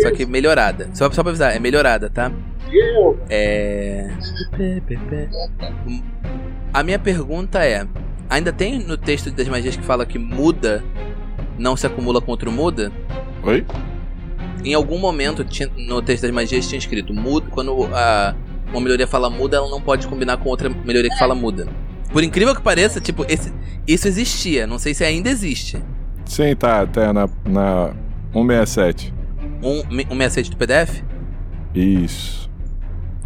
Só 0.01 0.11
que 0.11 0.25
melhorada. 0.25 0.89
Só, 0.93 1.09
só 1.11 1.21
pra 1.21 1.31
avisar, 1.31 1.55
é 1.55 1.59
melhorada, 1.59 2.09
tá? 2.09 2.31
É. 3.29 4.09
A 6.75 6.83
minha 6.83 6.99
pergunta 6.99 7.63
é: 7.63 7.87
ainda 8.29 8.51
tem 8.51 8.79
no 8.79 8.97
texto 8.97 9.31
das 9.31 9.47
magias 9.47 9.77
que 9.77 9.83
fala 9.83 10.05
que 10.05 10.19
muda 10.19 10.83
não 11.57 11.77
se 11.77 11.87
acumula 11.87 12.19
contra 12.19 12.49
o 12.49 12.51
muda? 12.51 12.91
Oi? 13.43 13.65
Em 14.61 14.73
algum 14.73 14.99
momento 14.99 15.45
tinha- 15.45 15.69
no 15.77 16.01
texto 16.01 16.23
das 16.23 16.31
magias 16.31 16.67
tinha 16.67 16.77
escrito 16.77 17.13
muda. 17.13 17.47
Quando 17.49 17.85
a, 17.93 18.35
uma 18.71 18.81
melhoria 18.81 19.07
fala 19.07 19.29
muda, 19.29 19.55
ela 19.55 19.69
não 19.69 19.79
pode 19.79 20.05
combinar 20.05 20.35
com 20.35 20.49
outra 20.49 20.69
melhoria 20.69 21.09
que 21.09 21.17
fala 21.17 21.33
muda. 21.33 21.65
Por 22.11 22.21
incrível 22.21 22.53
que 22.53 22.61
pareça, 22.61 22.99
tipo, 22.99 23.25
esse, 23.29 23.53
isso 23.87 24.05
existia. 24.09 24.67
Não 24.67 24.77
sei 24.77 24.93
se 24.93 25.05
ainda 25.05 25.29
existe. 25.29 25.81
Sim, 26.25 26.53
tá, 26.57 26.81
até 26.81 27.13
na, 27.13 27.29
na 27.45 27.93
167. 28.33 29.13
Um, 29.63 29.79
um 29.79 30.17
67 30.17 30.51
do 30.51 30.57
PDF? 30.57 31.01
Isso. 31.73 32.49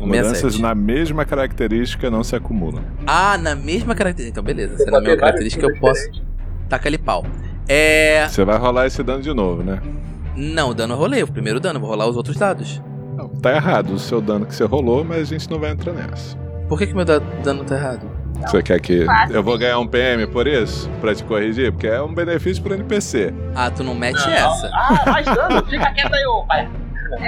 67. 0.07 0.43
Mudanças 0.43 0.59
na 0.59 0.73
mesma 0.75 1.25
característica 1.25 2.09
não 2.09 2.23
se 2.23 2.35
acumulam. 2.35 2.81
Ah, 3.05 3.37
na 3.37 3.55
mesma 3.55 3.93
característica. 3.95 4.39
Então, 4.39 4.43
beleza. 4.43 4.77
Se 4.77 4.87
é 4.87 4.91
na 4.91 4.99
mesma 5.01 5.17
característica, 5.17 5.65
eu 5.65 5.77
posso. 5.79 6.09
Taca 6.67 6.87
ali 6.89 6.97
pau. 6.97 7.25
É. 7.67 8.27
Você 8.27 8.43
vai 8.45 8.57
rolar 8.57 8.87
esse 8.87 9.01
dano 9.03 9.21
de 9.21 9.33
novo, 9.33 9.63
né? 9.63 9.81
Não, 10.35 10.73
dano 10.73 10.93
eu 10.93 10.97
rolei. 10.97 11.21
O 11.23 11.27
primeiro 11.27 11.59
dano, 11.59 11.79
vou 11.79 11.89
rolar 11.89 12.07
os 12.07 12.15
outros 12.15 12.37
dados. 12.37 12.81
Não, 13.17 13.27
tá 13.27 13.53
errado 13.55 13.91
o 13.93 13.99
seu 13.99 14.21
dano 14.21 14.45
que 14.45 14.55
você 14.55 14.63
rolou, 14.63 15.03
mas 15.03 15.21
a 15.21 15.25
gente 15.25 15.49
não 15.49 15.59
vai 15.59 15.71
entrar 15.71 15.91
nessa. 15.93 16.37
Por 16.69 16.77
que, 16.79 16.87
que 16.87 16.93
meu 16.95 17.03
da- 17.05 17.19
dano 17.43 17.63
tá 17.65 17.75
errado? 17.75 18.09
Você 18.47 18.63
quer 18.63 18.79
que 18.79 19.05
eu 19.31 19.43
vou 19.43 19.57
ganhar 19.57 19.77
um 19.79 19.85
PM 19.87 20.25
por 20.27 20.47
isso? 20.47 20.89
Pra 21.01 21.13
te 21.13 21.23
corrigir? 21.25 21.73
Porque 21.73 21.87
é 21.87 22.01
um 22.01 22.13
benefício 22.13 22.63
pro 22.63 22.73
NPC. 22.73 23.33
Ah, 23.53 23.69
tu 23.69 23.83
não 23.83 23.93
mete 23.93 24.15
Não. 24.25 24.31
essa. 24.31 24.69
Ah, 24.73 25.03
mais 25.11 25.25
dano. 25.25 25.65
Fica 25.65 25.91
quieto 25.91 26.13
aí, 26.13 26.25
ô 26.25 26.45
pai. 26.45 26.69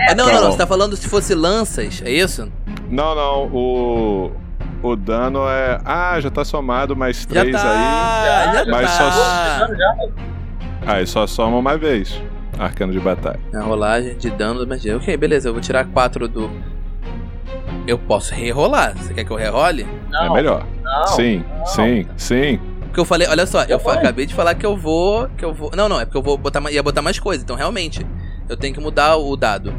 Ah, 0.09 0.15
não, 0.15 0.25
tá 0.25 0.32
não, 0.32 0.34
não. 0.34 0.41
bom. 0.43 0.51
Você 0.51 0.57
tá 0.57 0.67
falando 0.67 0.95
se 0.95 1.07
fosse 1.07 1.34
lanças, 1.34 2.01
é 2.05 2.11
isso? 2.11 2.51
Não, 2.89 3.15
não. 3.15 3.47
O, 3.47 4.32
o 4.84 4.95
dano 4.95 5.47
é. 5.47 5.79
Ah, 5.86 6.19
já 6.19 6.29
tá 6.29 6.43
somado 6.43 6.95
mais 6.95 7.21
Já 7.29 7.41
3 7.41 7.51
tá, 7.55 7.61
aí. 7.61 8.55
já 8.55 8.65
mas 8.71 8.97
tá. 8.97 9.11
só-. 9.11 9.71
Aí 10.86 11.07
só 11.07 11.27
soma 11.27 11.57
uma 11.57 11.77
vez. 11.77 12.21
Arcano 12.59 12.91
de 12.91 12.99
batalha. 12.99 13.39
A 13.53 13.61
rolagem 13.61 14.17
de 14.17 14.29
dano 14.29 14.59
da 14.59 14.65
magia. 14.65 14.97
Ok, 14.97 15.15
beleza, 15.17 15.49
eu 15.49 15.53
vou 15.53 15.61
tirar 15.61 15.86
4 15.86 16.27
do. 16.27 16.49
Eu 17.88 17.97
posso 17.97 18.34
rerolar. 18.34 18.95
Você 18.95 19.13
quer 19.13 19.23
que 19.23 19.32
eu 19.32 19.38
rerole? 19.38 19.88
Não. 20.09 20.25
é 20.25 20.29
melhor. 20.29 20.65
Não. 20.84 21.07
sim, 21.07 21.43
não. 21.57 21.65
sim, 21.65 22.07
sim. 22.17 22.59
Porque 22.82 22.99
eu 22.99 23.05
falei, 23.05 23.27
olha 23.27 23.45
só, 23.45 23.63
eu 23.63 23.79
foi. 23.79 23.95
acabei 23.95 24.25
de 24.25 24.36
falar 24.36 24.53
que 24.53 24.65
eu 24.65 24.75
vou. 24.75 25.29
Que 25.38 25.45
eu 25.45 25.53
vou. 25.53 25.71
Não, 25.75 25.88
não, 25.88 25.99
é 25.99 26.05
porque 26.05 26.17
eu 26.17 26.21
vou 26.21 26.38
botar 26.38 26.61
ia 26.69 26.84
botar 26.84 27.01
mais 27.01 27.17
coisa. 27.17 27.41
Então, 27.41 27.55
realmente, 27.55 28.05
eu 28.52 28.58
tenho 28.58 28.74
que 28.74 28.80
mudar 28.82 29.16
o 29.18 29.36
dado. 29.36 29.74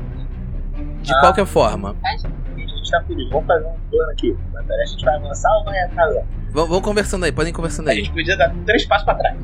De 1.02 1.12
Ah. 1.14 1.20
qualquer 1.20 1.46
forma. 1.46 1.94
A 2.04 2.08
gente 2.10 2.22
tá 2.22 3.02
isso. 3.08 3.30
Vamos 3.30 3.46
fazer 3.46 3.66
um 3.66 3.74
plano 3.90 4.10
aqui. 4.12 4.36
Mas 4.52 4.70
A 4.70 4.84
gente 4.86 5.04
vai 5.04 5.14
avançar 5.16 5.50
ou 5.58 5.64
vai 5.64 5.78
atrasar? 5.84 6.24
Vamos, 6.52 6.68
vamos 6.68 6.84
conversando 6.84 7.24
aí, 7.24 7.32
podem 7.32 7.50
ir 7.50 7.54
conversando 7.54 7.88
A 7.88 7.92
aí. 7.92 7.98
gente 7.98 8.12
podia 8.12 8.36
dar 8.36 8.54
três 8.66 8.84
passos 8.86 9.04
pra 9.04 9.14
trás. 9.14 9.36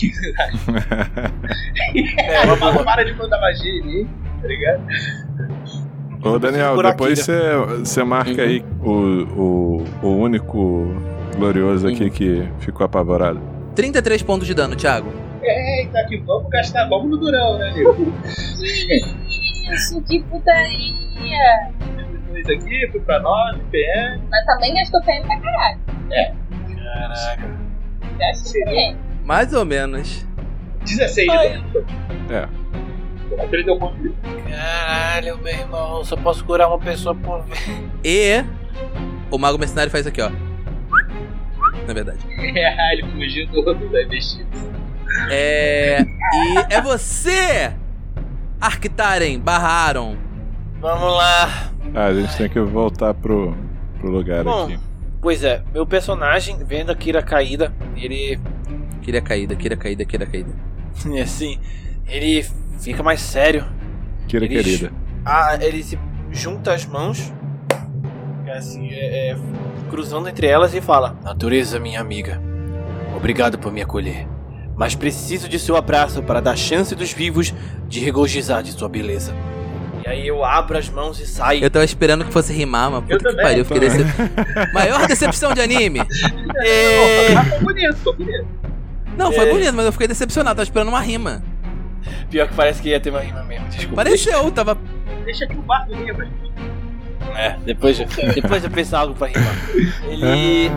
É, 2.18 2.44
uma 2.46 2.56
boa. 2.56 2.84
Para 2.84 3.04
de 3.04 3.12
mandar 3.14 3.40
magia 3.40 3.70
em 3.70 3.82
mim, 3.82 4.08
tá 4.40 4.48
ligado? 4.48 4.82
Ô, 6.22 6.38
Daniel, 6.38 6.80
depois 6.82 7.26
né? 7.26 7.34
você 7.34 7.78
você 7.78 8.04
marca 8.04 8.30
Uhum. 8.42 8.48
aí 8.48 8.64
o, 8.82 8.90
o, 8.92 9.84
o 10.02 10.08
único 10.16 10.86
glorioso 11.36 11.88
aqui 11.88 12.04
Uhum. 12.04 12.10
que 12.10 12.48
ficou 12.60 12.84
apavorado. 12.84 13.40
33 13.74 14.22
pontos 14.22 14.46
de 14.46 14.54
dano, 14.54 14.76
Thiago. 14.76 15.12
Eita, 15.42 16.04
que 16.06 16.18
vamos 16.18 16.50
gastar. 16.50 16.88
Vamos 16.88 17.10
no 17.10 17.16
durão, 17.16 17.58
né, 17.58 17.70
amigo? 17.70 18.12
Isso, 19.72 20.02
que 20.02 20.22
putaria! 20.24 21.70
Dois 22.28 22.46
aqui, 22.48 22.88
fui 22.90 23.00
pra 23.00 23.20
9, 23.20 23.60
PM. 23.70 24.22
Mas 24.30 24.44
também 24.46 24.74
gastou 24.74 25.00
PM 25.02 25.26
pra 25.26 25.40
caralho. 25.40 25.80
Caraca. 26.84 27.48
Gastou? 28.18 28.64
PM. 28.64 28.96
Mais 29.24 29.52
ou 29.52 29.64
menos. 29.64 30.26
16 30.84 31.30
de 31.30 31.36
Ai. 31.36 31.48
dano. 31.50 31.86
É. 32.30 32.48
Ele 33.52 33.62
deu 33.62 33.78
ponto 33.78 33.96
de 34.02 34.10
Caralho, 34.50 35.38
meu 35.38 35.52
irmão. 35.52 36.04
Só 36.04 36.16
posso 36.16 36.44
curar 36.44 36.68
uma 36.68 36.78
pessoa 36.78 37.14
por 37.14 37.42
vez. 37.44 37.60
E. 38.04 38.44
O 39.30 39.38
Mago 39.38 39.58
Mercenário 39.58 39.90
faz 39.90 40.04
isso 40.04 40.08
aqui, 40.08 40.20
ó. 40.20 40.30
Na 41.86 41.94
verdade. 41.94 42.18
É, 42.40 42.92
ele 42.94 43.04
fugiu 43.12 43.46
do, 43.48 43.74
do 43.74 43.88
da 43.90 44.02
investida. 44.02 44.48
É. 45.30 46.02
E 46.02 46.74
é 46.74 46.80
você! 46.80 47.72
Arctaren, 48.60 49.38
barraram. 49.38 50.16
Vamos 50.80 51.12
lá. 51.16 51.70
Ah, 51.94 52.06
a 52.06 52.14
gente 52.14 52.36
tem 52.36 52.48
que 52.48 52.60
voltar 52.60 53.14
pro, 53.14 53.56
pro 53.98 54.10
lugar 54.10 54.44
Bom. 54.44 54.64
aqui. 54.64 54.78
Pois 55.20 55.44
é, 55.44 55.62
meu 55.72 55.86
personagem, 55.86 56.56
vendo 56.64 56.90
a 56.90 56.94
Kira 56.94 57.22
caída, 57.22 57.72
ele. 57.96 58.38
Queria 59.02 59.20
caída, 59.20 59.54
queria 59.56 59.76
caída, 59.76 60.04
queria 60.04 60.26
caída. 60.26 60.50
Assim. 61.22 61.58
Ele 62.06 62.44
fica 62.80 63.02
mais 63.02 63.20
sério. 63.20 63.64
Kira 64.26 64.44
Eles- 64.44 64.64
querida. 64.64 64.92
Ah, 65.24 65.56
ele 65.60 65.82
se 65.82 65.98
junta 66.30 66.72
as 66.72 66.86
mãos. 66.86 67.32
é 68.46 68.52
Assim, 68.56 68.88
é, 68.90 69.30
é, 69.32 69.36
cruzando 69.90 70.28
entre 70.28 70.46
elas 70.46 70.74
e 70.74 70.80
fala: 70.80 71.16
Natureza, 71.22 71.78
minha 71.78 72.00
amiga. 72.00 72.40
Obrigado 73.14 73.58
por 73.58 73.70
me 73.72 73.82
acolher. 73.82 74.26
Mas 74.80 74.94
preciso 74.94 75.46
de 75.46 75.58
seu 75.58 75.76
abraço 75.76 76.22
para 76.22 76.40
dar 76.40 76.56
chance 76.56 76.94
dos 76.94 77.12
vivos 77.12 77.52
de 77.86 78.00
regozijar 78.00 78.62
de 78.62 78.72
sua 78.72 78.88
beleza. 78.88 79.34
E 80.06 80.08
aí 80.08 80.26
eu 80.26 80.42
abro 80.42 80.78
as 80.78 80.88
mãos 80.88 81.20
e 81.20 81.26
saio. 81.26 81.62
Eu 81.62 81.70
tava 81.70 81.84
esperando 81.84 82.24
que 82.24 82.32
fosse 82.32 82.50
rimar, 82.50 82.90
mas 82.90 83.02
Eu 83.02 83.18
puta 83.18 83.18
que 83.18 83.24
também, 83.24 83.42
pariu, 83.44 83.58
eu 83.58 83.64
fiquei 83.66 83.80
decep... 83.80 84.08
Maior 84.72 85.06
decepção 85.06 85.52
de 85.52 85.60
anime! 85.60 86.00
É. 86.64 87.34
Ah, 87.34 87.58
bonito, 87.62 87.94
ficou 87.98 88.14
bonito. 88.16 88.46
Não, 89.18 89.30
foi 89.30 89.48
É. 89.48 89.52
bonito, 89.52 89.72
mas 89.74 89.84
eu 89.84 89.92
fiquei 89.92 90.08
decepcionado, 90.08 90.56
tava 90.56 90.62
esperando 90.64 90.88
uma 90.88 91.00
rima. 91.00 91.42
Pior 92.30 92.48
que 92.48 92.54
parece 92.54 92.80
que 92.80 92.88
ia 92.88 92.98
ter 92.98 93.10
uma 93.10 93.20
rima 93.20 93.42
mesmo, 93.44 93.68
desculpa. 93.68 93.96
Pareceu, 93.96 94.50
tava. 94.50 94.78
Deixa 95.26 95.44
aqui 95.44 95.56
o 95.58 95.62
barco 95.62 95.92
Ribas. 95.94 96.26
É, 97.36 97.56
depois, 97.66 98.00
eu- 98.00 98.06
depois 98.34 98.64
eu 98.64 98.70
penso 98.70 98.96
algo 98.96 99.14
pra 99.14 99.26
rimar. 99.26 99.54
Ele. 100.08 100.70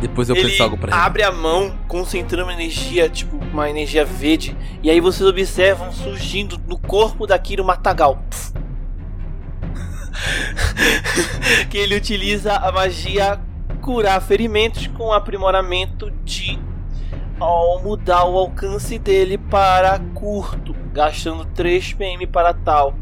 Depois 0.00 0.28
eu 0.28 0.36
ele 0.36 0.48
penso 0.48 0.62
algo 0.62 0.76
pra 0.76 0.90
rimar. 0.90 1.06
abre 1.06 1.22
a 1.22 1.30
mão, 1.30 1.76
concentrando 1.86 2.44
uma 2.44 2.52
energia, 2.52 3.08
tipo, 3.08 3.36
uma 3.36 3.68
energia 3.68 4.04
verde, 4.04 4.56
e 4.82 4.90
aí 4.90 5.00
vocês 5.00 5.28
observam 5.28 5.92
surgindo 5.92 6.60
no 6.66 6.78
corpo 6.78 7.26
da 7.26 7.38
Kira 7.38 7.62
o 7.62 7.64
Matagal. 7.64 8.18
Que 11.68 11.78
ele 11.78 11.96
utiliza 11.96 12.54
a 12.54 12.70
magia 12.70 13.40
curar 13.80 14.20
ferimentos 14.20 14.86
com 14.88 15.12
aprimoramento 15.12 16.10
de 16.24 16.58
ao 17.40 17.82
mudar 17.82 18.26
o 18.26 18.36
alcance 18.36 18.98
dele 18.98 19.38
para 19.38 19.98
curto, 20.14 20.74
gastando 20.92 21.44
3 21.46 21.94
PM 21.94 22.26
para 22.26 22.52
tal. 22.52 22.94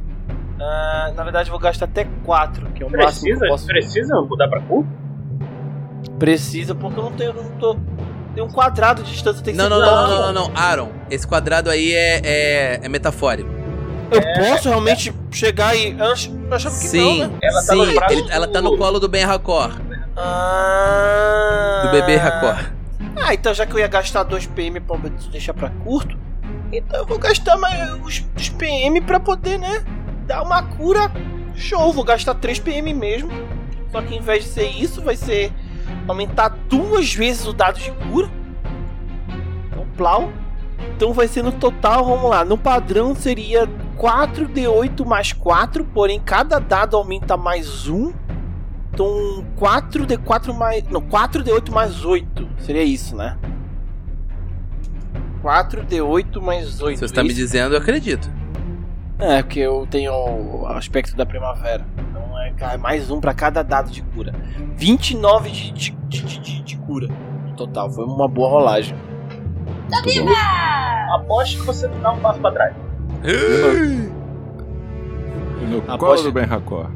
Ah, 0.61 1.13
na 1.15 1.25
verdade, 1.25 1.49
eu 1.49 1.53
vou 1.53 1.61
gastar 1.61 1.87
até 1.87 2.07
4, 2.25 2.71
que 2.71 2.83
é 2.83 2.87
o 2.87 2.91
máximo 2.91 3.01
que 3.01 3.21
Precisa, 3.21 3.45
eu 3.45 3.51
posso 3.51 3.67
precisa 3.67 4.15
mudar 4.23 4.49
pra 4.49 4.61
cu? 4.61 4.87
Precisa, 6.19 6.75
porque 6.75 6.99
eu 6.99 7.05
não 7.05 7.13
tenho. 7.13 7.31
eu 7.31 7.43
não 7.43 7.51
tô. 7.59 7.77
Tem 8.35 8.43
um 8.45 8.49
quadrado 8.51 9.03
de 9.03 9.11
distância, 9.13 9.43
tem 9.43 9.53
que 9.55 9.59
Não, 9.59 9.65
ser 9.65 9.71
não, 9.71 9.81
não, 9.81 10.09
não, 10.09 10.33
não, 10.33 10.49
não, 10.49 10.57
Aaron, 10.57 10.91
esse 11.11 11.27
quadrado 11.27 11.71
aí 11.71 11.93
é, 11.93 12.21
é, 12.25 12.81
é 12.83 12.89
metafórico. 12.89 13.51
Eu 14.11 14.23
posso 14.39 14.69
realmente 14.69 15.13
chegar 15.31 15.77
e. 15.77 15.91
Eu 15.99 16.13
ach- 16.13 16.29
eu 16.31 16.55
achava 16.55 16.75
que 16.75 16.81
Sim, 16.87 17.21
não, 17.23 17.29
né? 17.29 17.39
Ela 17.43 17.55
tá 17.63 17.73
sim, 17.73 17.87
no 17.87 17.95
braço 17.95 18.15
ele- 18.15 18.31
ela 18.31 18.47
tá 18.49 18.63
no 18.63 18.71
do- 18.71 18.79
colo 18.79 18.99
do 19.01 19.09
Ben 19.09 19.25
Hakor, 19.25 19.71
Ah. 20.17 21.83
do 21.85 21.91
bebê 21.91 22.17
Hakor. 22.17 22.71
Ah, 23.17 23.35
então 23.35 23.53
já 23.53 23.67
que 23.67 23.73
eu 23.75 23.79
ia 23.79 23.89
gastar 23.89 24.23
2 24.23 24.47
PM 24.47 24.81
pra 24.81 24.97
deixar 25.31 25.53
pra 25.55 25.71
curto, 25.85 26.17
então 26.73 27.01
eu 27.01 27.07
vou 27.07 27.19
gastar 27.19 27.57
mais 27.59 27.93
os, 28.03 28.25
os 28.37 28.49
PM 28.51 29.01
pra 29.01 29.19
poder, 29.21 29.59
né? 29.59 29.85
Dar 30.27 30.43
uma 30.43 30.63
cura. 30.63 31.11
Show, 31.55 31.93
vou 31.93 32.05
gastar 32.05 32.35
3 32.35 32.59
PM 32.59 32.95
mesmo. 32.95 33.31
Só 33.91 34.01
que 34.03 34.15
em 34.15 34.21
vez 34.21 34.45
de 34.45 34.51
ser 34.51 34.69
isso, 34.69 35.03
vai 35.03 35.17
ser 35.17 35.53
aumentar 36.09 36.49
duas 36.69 37.15
vezes 37.15 37.47
o 37.47 37.53
dado 37.53 37.79
de 37.79 37.93
cura. 38.11 38.29
Então, 39.69 39.87
plau. 39.97 40.33
Então 40.97 41.13
vai 41.13 41.29
ser 41.29 41.43
no 41.43 41.53
total, 41.53 42.05
vamos 42.05 42.31
lá. 42.31 42.45
No 42.45 42.57
padrão 42.59 43.15
seria 43.15 43.69
4d8 43.97 45.05
mais 45.05 45.33
4, 45.33 45.85
porém 45.85 46.21
cada 46.21 46.59
dado 46.59 46.97
aumenta 46.97 47.37
mais 47.37 47.89
1. 47.89 48.13
Então 48.93 49.45
4d4 49.57 50.53
mais. 50.55 50.85
Não, 50.89 51.01
4d8 51.01 51.71
mais 51.71 52.05
8. 52.05 52.49
Seria 52.59 52.83
isso, 52.83 53.15
né? 53.15 53.37
4d8 55.43 56.41
mais 56.41 56.81
8. 56.81 56.99
Se 56.99 57.09
você 57.09 57.15
tá 57.15 57.23
me 57.23 57.33
dizendo, 57.33 57.75
eu 57.75 57.79
acredito. 57.81 58.29
É, 59.19 59.43
porque 59.43 59.61
eu 59.61 59.87
tenho 59.91 60.13
o 60.13 60.67
aspecto 60.67 61.17
da 61.17 61.27
primavera. 61.27 61.85
Então 61.99 62.41
é 62.41 62.53
ca- 62.53 62.79
mais 62.79 63.11
um 63.11 63.21
pra 63.21 63.35
cada 63.35 63.63
dado 63.63 63.91
de 63.91 64.03
cura. 64.03 64.33
29 64.77 65.51
de, 65.51 65.73
de, 65.73 65.91
de, 66.09 66.39
de, 66.41 66.63
de- 66.63 66.77
cura 66.79 67.09
no 67.47 67.55
total. 67.57 67.91
Foi 67.91 68.05
uma 68.05 68.29
boa 68.29 68.49
rolagem. 68.49 68.97
muito 69.91 70.25
bom. 70.25 71.15
Aposto 71.17 71.59
que 71.59 71.67
você 71.67 71.89
não 71.89 72.01
dá 72.01 72.13
um 72.13 72.21
passo 72.21 72.41
pra 72.41 72.53
trás. 72.53 72.75
E 73.25 74.09
no 75.67 75.79
Aposto- 75.79 75.99
colo 75.99 76.23
do 76.23 76.33
Ben 76.33 76.45
Hakor. 76.45 76.91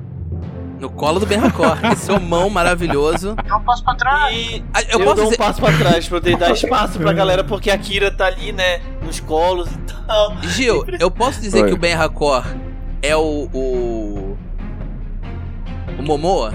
No 0.83 0.91
colo 0.91 1.21
do 1.21 1.27
esse 1.93 2.07
seu 2.07 2.19
mão 2.19 2.51
maravilhoso. 2.51 3.37
Dá 3.37 3.57
um 3.57 3.63
passo 3.63 3.85
pra 3.85 3.95
trás. 3.95 4.37
E 4.37 4.65
eu, 4.91 4.99
Eu 4.99 5.05
posso 5.05 5.15
dou 5.15 5.25
dizer. 5.27 5.35
um 5.35 5.39
passo 5.39 5.61
pra 5.61 5.73
trás 5.79 6.09
pra 6.09 6.19
poder 6.19 6.37
dar 6.37 6.51
espaço 6.53 6.99
pra 6.99 7.13
galera, 7.13 7.45
porque 7.45 7.71
a 7.71 7.79
Kira 7.79 8.11
tá 8.11 8.27
ali, 8.27 8.51
né? 8.51 8.81
Nos 9.01 9.21
colos 9.21 9.71
e 9.71 9.79
tal. 9.79 10.37
Gil, 10.43 10.85
eu 10.99 11.09
posso 11.09 11.41
dizer 11.41 11.63
Oi. 11.63 11.69
que 11.69 11.75
o 11.75 11.77
Ben 11.77 11.95
Hakor 11.95 12.45
é 13.01 13.15
o. 13.15 13.49
o. 13.55 14.37
O 16.01 16.03
Momoa? 16.03 16.53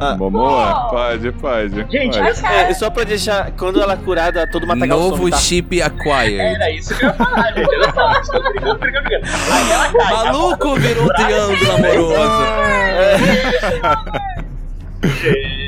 Ah. 0.00 0.16
Momoa? 0.16 0.88
Pode, 0.90 1.30
pode. 1.32 1.74
Gente, 1.90 2.18
pode. 2.18 2.28
essa- 2.30 2.48
É, 2.52 2.74
só 2.74 2.90
pra 2.90 3.04
deixar, 3.04 3.52
quando 3.52 3.80
ela 3.80 3.92
é 3.92 3.96
curada, 3.96 4.46
todo 4.50 4.66
mundo 4.66 4.78
atacar 4.82 4.96
o 4.98 5.10
Novo 5.10 5.30
tá? 5.30 5.36
chip 5.36 5.80
acquired. 5.80 6.40
Era 6.40 6.70
isso 6.72 6.94
que 6.96 7.04
eu 7.04 7.08
ia 7.10 7.14
falar, 7.14 7.52
gente. 7.54 7.68
Olha 7.68 7.92
só, 7.92 8.10
eles 8.12 8.26
estão 8.26 8.42
brigando, 8.42 8.78
brigando, 8.78 9.04
brigando. 9.08 9.26
Aí 9.52 9.70
ela 9.70 9.92
cai. 9.92 10.12
Maluco 10.12 10.74
virou 10.76 11.04
um 11.04 11.08
triângulo 11.08 11.72
amoroso. 11.72 12.44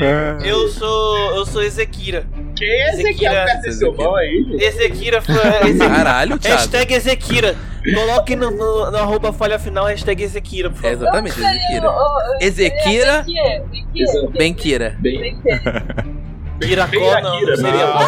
É. 0.00 0.36
Eu 0.44 0.68
sou. 0.68 1.16
Eu 1.36 1.46
sou 1.46 1.62
Ezequira. 1.62 2.24
Que 2.56 2.64
esse 2.64 3.00
aqui 3.02 3.08
Ezequiel. 3.10 3.42
aperta 3.42 3.72
seu 3.72 3.94
mão 3.94 4.16
aí, 4.16 4.42
gente? 4.48 4.64
Ezequira 4.64 5.20
foi. 5.22 5.34
Ezequira. 5.68 5.88
Caralho, 5.90 6.38
Thiago. 6.38 6.56
Hashtag 6.58 6.94
Ezequira. 6.94 7.54
Coloque 7.94 8.34
no, 8.36 8.50
no, 8.50 8.90
no 8.90 8.96
arroba 8.98 9.32
falha 9.32 9.58
final, 9.58 9.86
hashtag 9.86 10.22
Ezequira, 10.22 10.70
por 10.70 10.78
É 10.84 10.90
favor. 10.90 11.02
exatamente, 11.04 11.36
Ezequira. 11.40 11.90
Ezequira. 12.40 13.24
Benquira. 14.36 14.96
Bem, 15.00 15.38
Kiracó 16.60 17.20
não. 17.22 17.38
Kira, 17.38 17.56
seria 17.56 17.86
Não, 17.86 17.92
bom. 17.92 18.04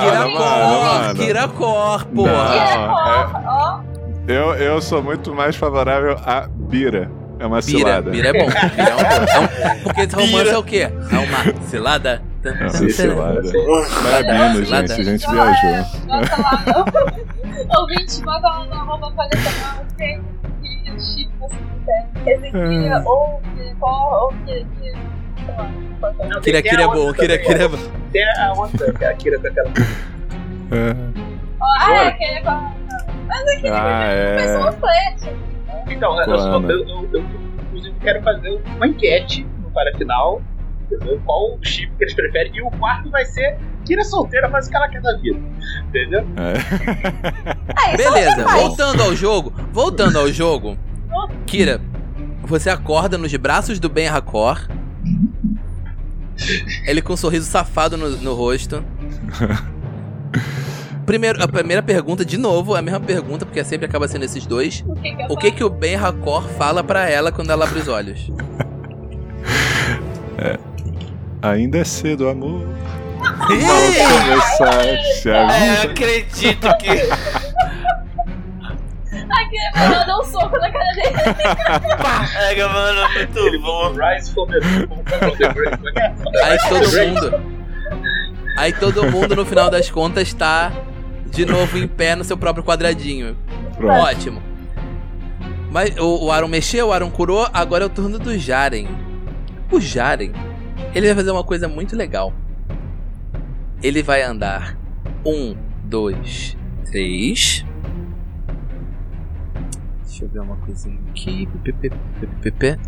Kiracor. 0.00 1.14
Kiracor, 1.16 2.06
porra. 2.06 3.84
Não, 4.26 4.34
Eu, 4.34 4.54
eu 4.54 4.80
sou 4.80 5.02
muito 5.02 5.34
mais 5.34 5.54
favorável 5.54 6.16
a 6.24 6.48
Bira. 6.48 7.10
É 7.38 7.46
uma 7.46 7.60
Bira, 7.60 7.78
cilada. 7.78 8.10
bira 8.10 8.28
é 8.28 8.32
bom. 8.32 8.46
Bira 8.46 8.88
é 8.88 8.94
um 8.94 8.96
bom. 8.96 9.02
É 9.34 9.38
um- 9.40 9.78
porque 9.84 10.00
esse 10.02 10.14
romance 10.16 10.48
é 10.50 10.56
o 10.58 10.62
quê? 10.62 10.88
É 11.12 11.18
uma 11.18 11.60
cilada? 11.66 12.22
Não 12.44 14.16
é 14.16 14.22
Bino, 14.22 14.66
Cilada. 14.66 14.88
gente. 14.88 15.00
A 15.00 15.04
gente 15.04 15.30
viajou. 15.30 15.84
Bota 16.06 16.42
lá 16.42 16.64
no... 16.66 17.80
Ouvinte, 17.80 18.22
bota 18.22 18.48
lá 18.48 18.64
no 18.66 18.72
arroba 18.74 19.12
colecional 19.12 19.84
quem 19.96 20.20
que 20.62 21.00
chip 21.00 21.30
você 21.38 21.56
quiser. 22.24 23.02
Ou 23.06 23.40
que 23.56 23.74
qual 23.76 24.24
ou 24.24 24.32
que... 24.44 24.66
sei 24.76 25.54
lá, 25.56 25.70
é 26.30 26.36
o. 26.36 26.40
Kira 26.40 26.62
Kira 26.62 26.82
é 26.82 26.86
bom, 26.86 27.12
Kira 27.14 27.38
Kira 27.38 27.64
é 27.64 27.68
bom. 27.68 27.78
Tem 28.12 28.24
a 28.38 28.52
outra, 28.52 28.92
que 28.92 29.04
é 29.04 29.08
a 29.08 29.14
Kira 29.14 29.38
com 29.38 29.46
aquela. 29.46 29.68
É. 30.72 30.94
Ah, 31.62 31.94
é, 31.94 32.10
que 32.12 32.24
é 32.24 32.40
qual... 32.42 32.74
Mas 33.26 33.48
aqui 33.52 33.68
Ah, 33.68 34.72
faz 34.80 35.24
é. 35.26 35.34
Então, 35.88 36.20
eu, 36.20 36.38
só- 36.38 36.50
Quando? 36.50 36.70
eu, 36.70 36.88
eu, 36.88 37.08
eu, 37.12 37.24
inclusive 37.66 37.94
quero 38.00 38.22
fazer 38.22 38.62
uma 38.76 38.86
enquete 38.86 39.46
no 39.62 39.70
para 39.70 39.96
final. 39.96 40.42
Entendeu? 40.96 41.20
Qual 41.24 41.54
o 41.54 41.64
chip 41.64 41.90
que 41.96 42.04
eles 42.04 42.14
preferem? 42.14 42.54
E 42.54 42.62
o 42.62 42.70
quarto 42.70 43.10
vai 43.10 43.24
ser 43.24 43.56
Kira 43.84 44.02
solteira, 44.02 44.48
faz 44.48 44.66
o 44.66 44.70
que 44.70 44.76
ela 44.76 44.88
quer 44.88 45.02
da 45.02 45.16
vida. 45.18 45.38
Entendeu? 45.88 46.20
É. 46.20 46.54
Ah, 47.76 47.94
isso 47.94 47.96
Beleza, 47.96 48.44
voltando 48.46 49.02
ao 49.02 49.14
jogo. 49.14 49.52
Voltando 49.72 50.18
ao 50.18 50.32
jogo. 50.32 50.76
Kira, 51.46 51.80
você 52.42 52.70
acorda 52.70 53.18
nos 53.18 53.34
braços 53.36 53.78
do 53.78 53.88
Ben 53.88 54.08
Hakor. 54.08 54.66
Ele 56.86 57.02
com 57.02 57.12
um 57.12 57.16
sorriso 57.16 57.46
safado 57.46 57.96
no, 57.96 58.08
no 58.10 58.34
rosto. 58.34 58.82
Primeiro, 61.04 61.42
a 61.42 61.46
primeira 61.46 61.82
pergunta, 61.82 62.24
de 62.24 62.38
novo, 62.38 62.74
é 62.74 62.78
a 62.78 62.82
mesma 62.82 62.98
pergunta, 62.98 63.44
porque 63.44 63.62
sempre 63.62 63.84
acaba 63.84 64.08
sendo 64.08 64.24
esses 64.24 64.46
dois. 64.46 64.82
O 64.86 64.94
que 64.94 65.14
que 65.14 65.26
O 65.28 65.36
que 65.36 65.50
que 65.50 65.62
o 65.62 65.68
Ben 65.68 65.96
Hakor 65.96 66.48
fala 66.48 66.82
pra 66.82 67.10
ela 67.10 67.30
quando 67.30 67.50
ela 67.50 67.66
abre 67.66 67.80
os 67.80 67.88
olhos? 67.88 68.30
Ainda 71.44 71.78
é 71.78 71.84
cedo, 71.84 72.26
amor. 72.26 72.66
Ih! 73.50 73.66
Começar 74.24 74.80
a 74.80 75.54
É, 75.54 75.76
eu 75.76 75.90
acredito 75.90 76.76
que. 76.78 76.88
Aqui, 79.34 79.56
ela 79.74 80.04
deu 80.04 80.16
um 80.16 80.24
soco 80.24 80.56
na 80.58 80.70
cara 80.70 80.92
dele. 80.94 81.10
Pega, 82.32 82.68
mano, 82.68 83.00
muito 83.12 83.60
bom. 83.60 83.92
Rise 83.92 84.32
from 84.32 84.46
the, 84.46 84.60
from 84.60 85.36
the 85.36 85.52
break. 85.52 85.76
Como 85.76 85.88
é 85.90 85.92
que 85.92 86.00
é? 86.00 86.14
Aí 86.44 86.58
todo 86.70 86.88
mundo. 86.96 87.42
Aí 88.56 88.72
todo 88.72 89.10
mundo, 89.10 89.36
no 89.36 89.44
final 89.44 89.68
das 89.68 89.90
contas, 89.90 90.32
tá 90.32 90.72
de 91.26 91.44
novo 91.44 91.76
em 91.76 91.86
pé 91.86 92.16
no 92.16 92.24
seu 92.24 92.38
próprio 92.38 92.64
quadradinho. 92.64 93.36
Pronto. 93.76 94.00
Ótimo. 94.00 94.42
Mas 95.70 95.94
o, 95.98 96.24
o 96.26 96.32
Aaron 96.32 96.48
mexeu, 96.48 96.88
o 96.88 96.92
Aaron 96.92 97.10
curou, 97.10 97.46
agora 97.52 97.84
é 97.84 97.86
o 97.86 97.90
turno 97.90 98.18
do 98.18 98.38
Jaren. 98.38 98.86
O 99.70 99.80
Jaren, 99.80 100.32
ele 100.94 101.06
vai 101.06 101.14
fazer 101.16 101.30
uma 101.30 101.44
coisa 101.44 101.68
muito 101.68 101.96
legal. 101.96 102.32
Ele 103.82 104.02
vai 104.02 104.22
andar 104.22 104.76
um, 105.26 105.54
dois, 105.84 106.56
três. 106.86 107.64
Deixa 110.04 110.24
eu 110.24 110.28
ver 110.28 110.40
uma 110.40 110.56
coisinha 110.56 110.98
aqui. 111.10 111.46
PPP. 111.62 112.78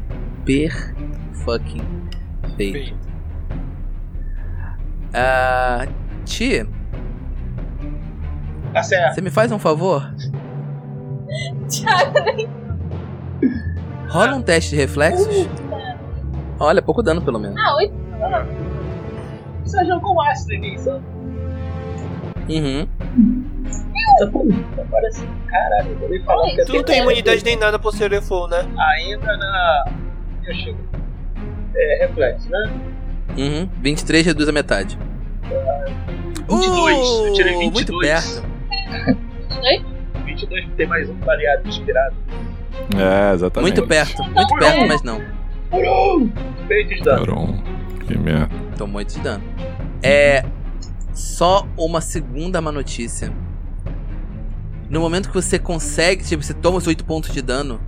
Per 0.44 0.94
fucking 1.44 1.82
feito. 2.56 2.94
Ah, 5.12 5.86
Ti, 6.24 6.66
Tá 8.72 8.82
certo. 8.82 9.14
você 9.14 9.20
me 9.20 9.30
faz 9.30 9.50
um 9.50 9.58
favor? 9.58 10.08
Rola 14.08 14.36
um 14.36 14.42
teste 14.42 14.70
de 14.70 14.76
reflexos. 14.76 15.26
Olha, 16.58 16.80
pouco 16.82 17.02
dano 17.02 17.20
pelo 17.22 17.38
menos. 17.38 17.56
ah, 17.58 17.76
oito. 17.76 17.94
Você 19.64 19.84
jogou 19.84 20.14
com 20.14 20.20
ácido 20.22 20.54
em 20.54 20.60
mim, 20.60 20.78
sabe? 20.78 21.02
Uhum. 22.48 22.86
Parece. 24.90 25.26
Caralho, 25.48 25.90
eu 25.90 25.98
vou 25.98 26.08
nem 26.08 26.22
falar 26.22 26.46
que 26.50 26.64
Tu 26.64 26.72
não 26.72 26.84
tem 26.84 27.00
imunidade 27.00 27.44
nem 27.44 27.56
nada 27.56 27.78
pro 27.78 27.90
Serefou, 27.92 28.46
né? 28.48 28.64
Ainda 28.94 29.36
na. 29.36 29.84
Eu 30.46 30.54
chego. 30.54 30.78
É, 31.74 32.06
reflexo, 32.06 32.48
né? 32.48 32.70
Uhum. 33.36 33.68
23 33.82 34.26
reduz 34.26 34.48
a 34.48 34.52
metade. 34.52 34.98
22, 36.48 37.26
eu 37.26 37.32
tirei 37.34 37.54
Uh, 37.54 37.58
Muito 37.70 37.92
22. 37.92 38.08
perto. 38.08 38.46
22 40.24 40.68
tem 40.76 40.86
mais 40.86 41.08
um 41.10 41.14
variado 41.20 41.68
inspirado. 41.68 42.14
É, 42.96 43.34
exatamente. 43.34 43.74
Muito 43.74 43.88
perto. 43.88 44.22
Muito 44.22 44.54
perto, 44.54 44.86
mas 44.86 45.02
não. 45.02 45.20
Feito 46.66 46.94
de 46.94 47.02
dano. 47.02 47.26
Caron. 47.26 47.62
Que 48.06 48.18
merda. 48.18 48.54
Tomou 48.76 48.98
8 48.98 49.14
de 49.14 49.20
dano. 49.20 49.44
É. 50.02 50.44
Só 51.12 51.66
uma 51.76 52.00
segunda 52.00 52.60
má 52.60 52.70
notícia. 52.70 53.32
No 54.88 55.00
momento 55.00 55.28
que 55.28 55.34
você 55.34 55.58
consegue, 55.58 56.22
tipo, 56.24 56.42
você 56.42 56.54
toma 56.54 56.78
os 56.78 56.86
8 56.86 57.04
pontos 57.04 57.32
de 57.32 57.42
dano. 57.42 57.80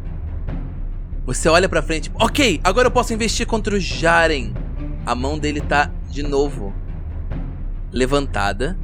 Você 1.27 1.49
olha 1.49 1.69
pra 1.69 1.83
frente. 1.83 2.11
Ok, 2.15 2.61
agora 2.65 2.87
eu 2.89 2.91
posso 2.91 3.13
investir 3.13 3.47
contra 3.47 3.75
o 3.75 3.79
Jaren. 3.79 4.53
A 5.05 5.15
mão 5.15 5.39
dele 5.39 5.61
tá 5.61 5.91
de 6.09 6.23
novo 6.23 6.73
levantada. 7.93 8.79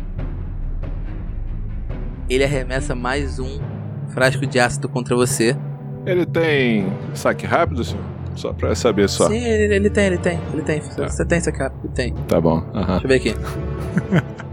Ele 2.29 2.45
arremessa 2.45 2.95
mais 2.95 3.39
um 3.39 3.61
frasco 4.09 4.47
de 4.47 4.61
ácido 4.61 4.89
contra 4.89 5.17
você. 5.17 5.57
Ele 6.07 6.25
tem 6.27 6.93
saque 7.15 7.47
rápido, 7.47 7.83
senhor? 7.83 8.14
Só 8.35 8.53
pra 8.53 8.75
saber 8.75 9.09
só. 9.09 9.29
Sim, 9.29 9.37
ele, 9.45 9.75
ele 9.75 9.91
tem, 9.91 10.07
ele 10.07 10.19
tem, 10.19 10.41
ele 10.53 10.63
tem. 10.63 10.81
Tá. 10.81 11.09
Você 11.09 11.25
tem 11.25 11.39
isso 11.39 11.49
aqui, 11.51 11.63
ele 11.63 11.93
tem. 11.95 12.15
Tá 12.29 12.41
bom. 12.41 12.65
Aham. 12.75 12.99
Deixa 13.01 13.05
eu 13.05 13.09
ver 13.09 13.15
aqui. 13.17 13.35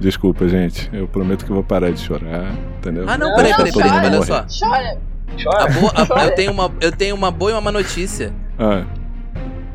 Desculpa, 0.00 0.46
gente. 0.46 0.88
Eu 0.92 1.08
prometo 1.08 1.44
que 1.44 1.50
eu 1.50 1.54
vou 1.54 1.64
parar 1.64 1.90
de 1.90 1.98
chorar, 2.00 2.52
entendeu? 2.78 3.04
Ah, 3.08 3.18
não, 3.18 3.30
Não, 3.30 3.36
peraí, 3.36 3.54
peraí, 3.56 3.72
peraí, 3.72 3.90
olha 4.06 4.22
só. 4.22 4.44
Chora. 4.46 4.98
A 5.28 5.42
Chora. 5.42 5.72
boa, 5.72 5.92
a- 5.94 6.24
eu, 6.24 6.34
tenho 6.34 6.52
uma, 6.52 6.70
eu 6.80 6.92
tenho 6.92 7.14
uma 7.14 7.30
boa 7.30 7.50
e 7.50 7.54
uma 7.54 7.60
má 7.60 7.72
notícia. 7.72 8.32
Ah, 8.58 8.84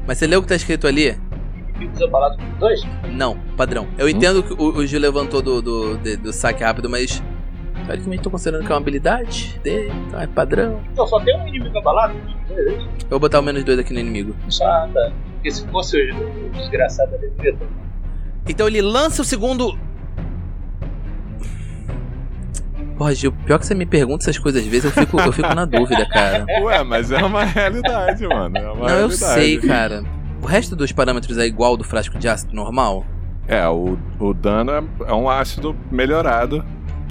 Mas 0.07 0.17
você 0.17 0.27
leu 0.27 0.39
o 0.39 0.41
que 0.41 0.47
tá 0.47 0.55
escrito 0.55 0.87
ali? 0.87 1.17
Desamparado 1.93 2.37
com 2.37 2.59
dois? 2.59 2.81
Não, 3.11 3.37
padrão. 3.57 3.87
Eu 3.97 4.07
entendo 4.07 4.41
que 4.41 4.53
o, 4.53 4.77
o 4.77 4.87
Gil 4.87 4.99
levantou 5.01 5.41
do, 5.41 5.61
do, 5.61 5.97
de- 5.97 6.15
do 6.15 6.31
saque 6.31 6.63
rápido, 6.63 6.89
mas. 6.89 7.21
Teoricamente 7.85 8.23
tô 8.23 8.29
considerando 8.29 8.65
que 8.65 8.71
é 8.71 8.75
uma 8.75 8.81
habilidade 8.81 9.59
dele, 9.63 9.91
então 10.07 10.21
é 10.21 10.27
padrão. 10.27 10.81
Não, 10.95 11.05
só 11.05 11.19
tem 11.19 11.37
um 11.39 11.47
inimigo 11.47 11.77
abalado. 11.77 12.13
Eu 12.49 13.09
vou 13.09 13.19
botar 13.19 13.39
o 13.39 13.43
menos 13.43 13.63
dois 13.63 13.77
aqui 13.79 13.93
no 13.93 13.99
inimigo. 13.99 14.35
Ah, 14.61 14.87
tá. 14.93 15.11
Porque 15.35 15.51
se 15.51 15.67
fosse 15.67 16.11
o, 16.11 16.49
desgraçado 16.51 17.15
ali, 17.15 17.31
eu 17.39 17.43
ia 17.45 17.53
tomar. 17.53 17.71
Então 18.47 18.67
ele 18.67 18.81
lança 18.81 19.21
o 19.21 19.25
segundo. 19.25 19.77
Porra, 22.97 23.13
Gil, 23.15 23.31
pior 23.31 23.59
que 23.59 23.65
você 23.65 23.73
me 23.73 23.85
pergunta 23.85 24.23
essas 24.23 24.37
coisas 24.37 24.61
às 24.63 24.67
vezes, 24.67 24.85
eu 24.85 24.91
fico, 24.91 25.19
eu 25.19 25.31
fico 25.31 25.53
na 25.53 25.65
dúvida, 25.65 26.05
cara. 26.07 26.45
Ué, 26.61 26.83
mas 26.83 27.11
é 27.11 27.17
uma 27.17 27.43
realidade, 27.43 28.27
mano. 28.27 28.57
É 28.57 28.71
uma 28.71 28.75
Não, 28.75 28.95
eu 28.95 29.07
realidade. 29.07 29.33
sei, 29.33 29.57
cara. 29.57 30.03
O 30.41 30.45
resto 30.45 30.75
dos 30.75 30.91
parâmetros 30.91 31.37
é 31.37 31.45
igual 31.45 31.75
do 31.75 31.83
frasco 31.83 32.17
de 32.17 32.27
ácido 32.27 32.53
normal? 32.53 33.05
É, 33.47 33.67
o, 33.67 33.97
o 34.19 34.33
dano 34.33 34.71
é, 34.71 34.83
é 35.07 35.13
um 35.13 35.29
ácido 35.29 35.75
melhorado. 35.91 36.63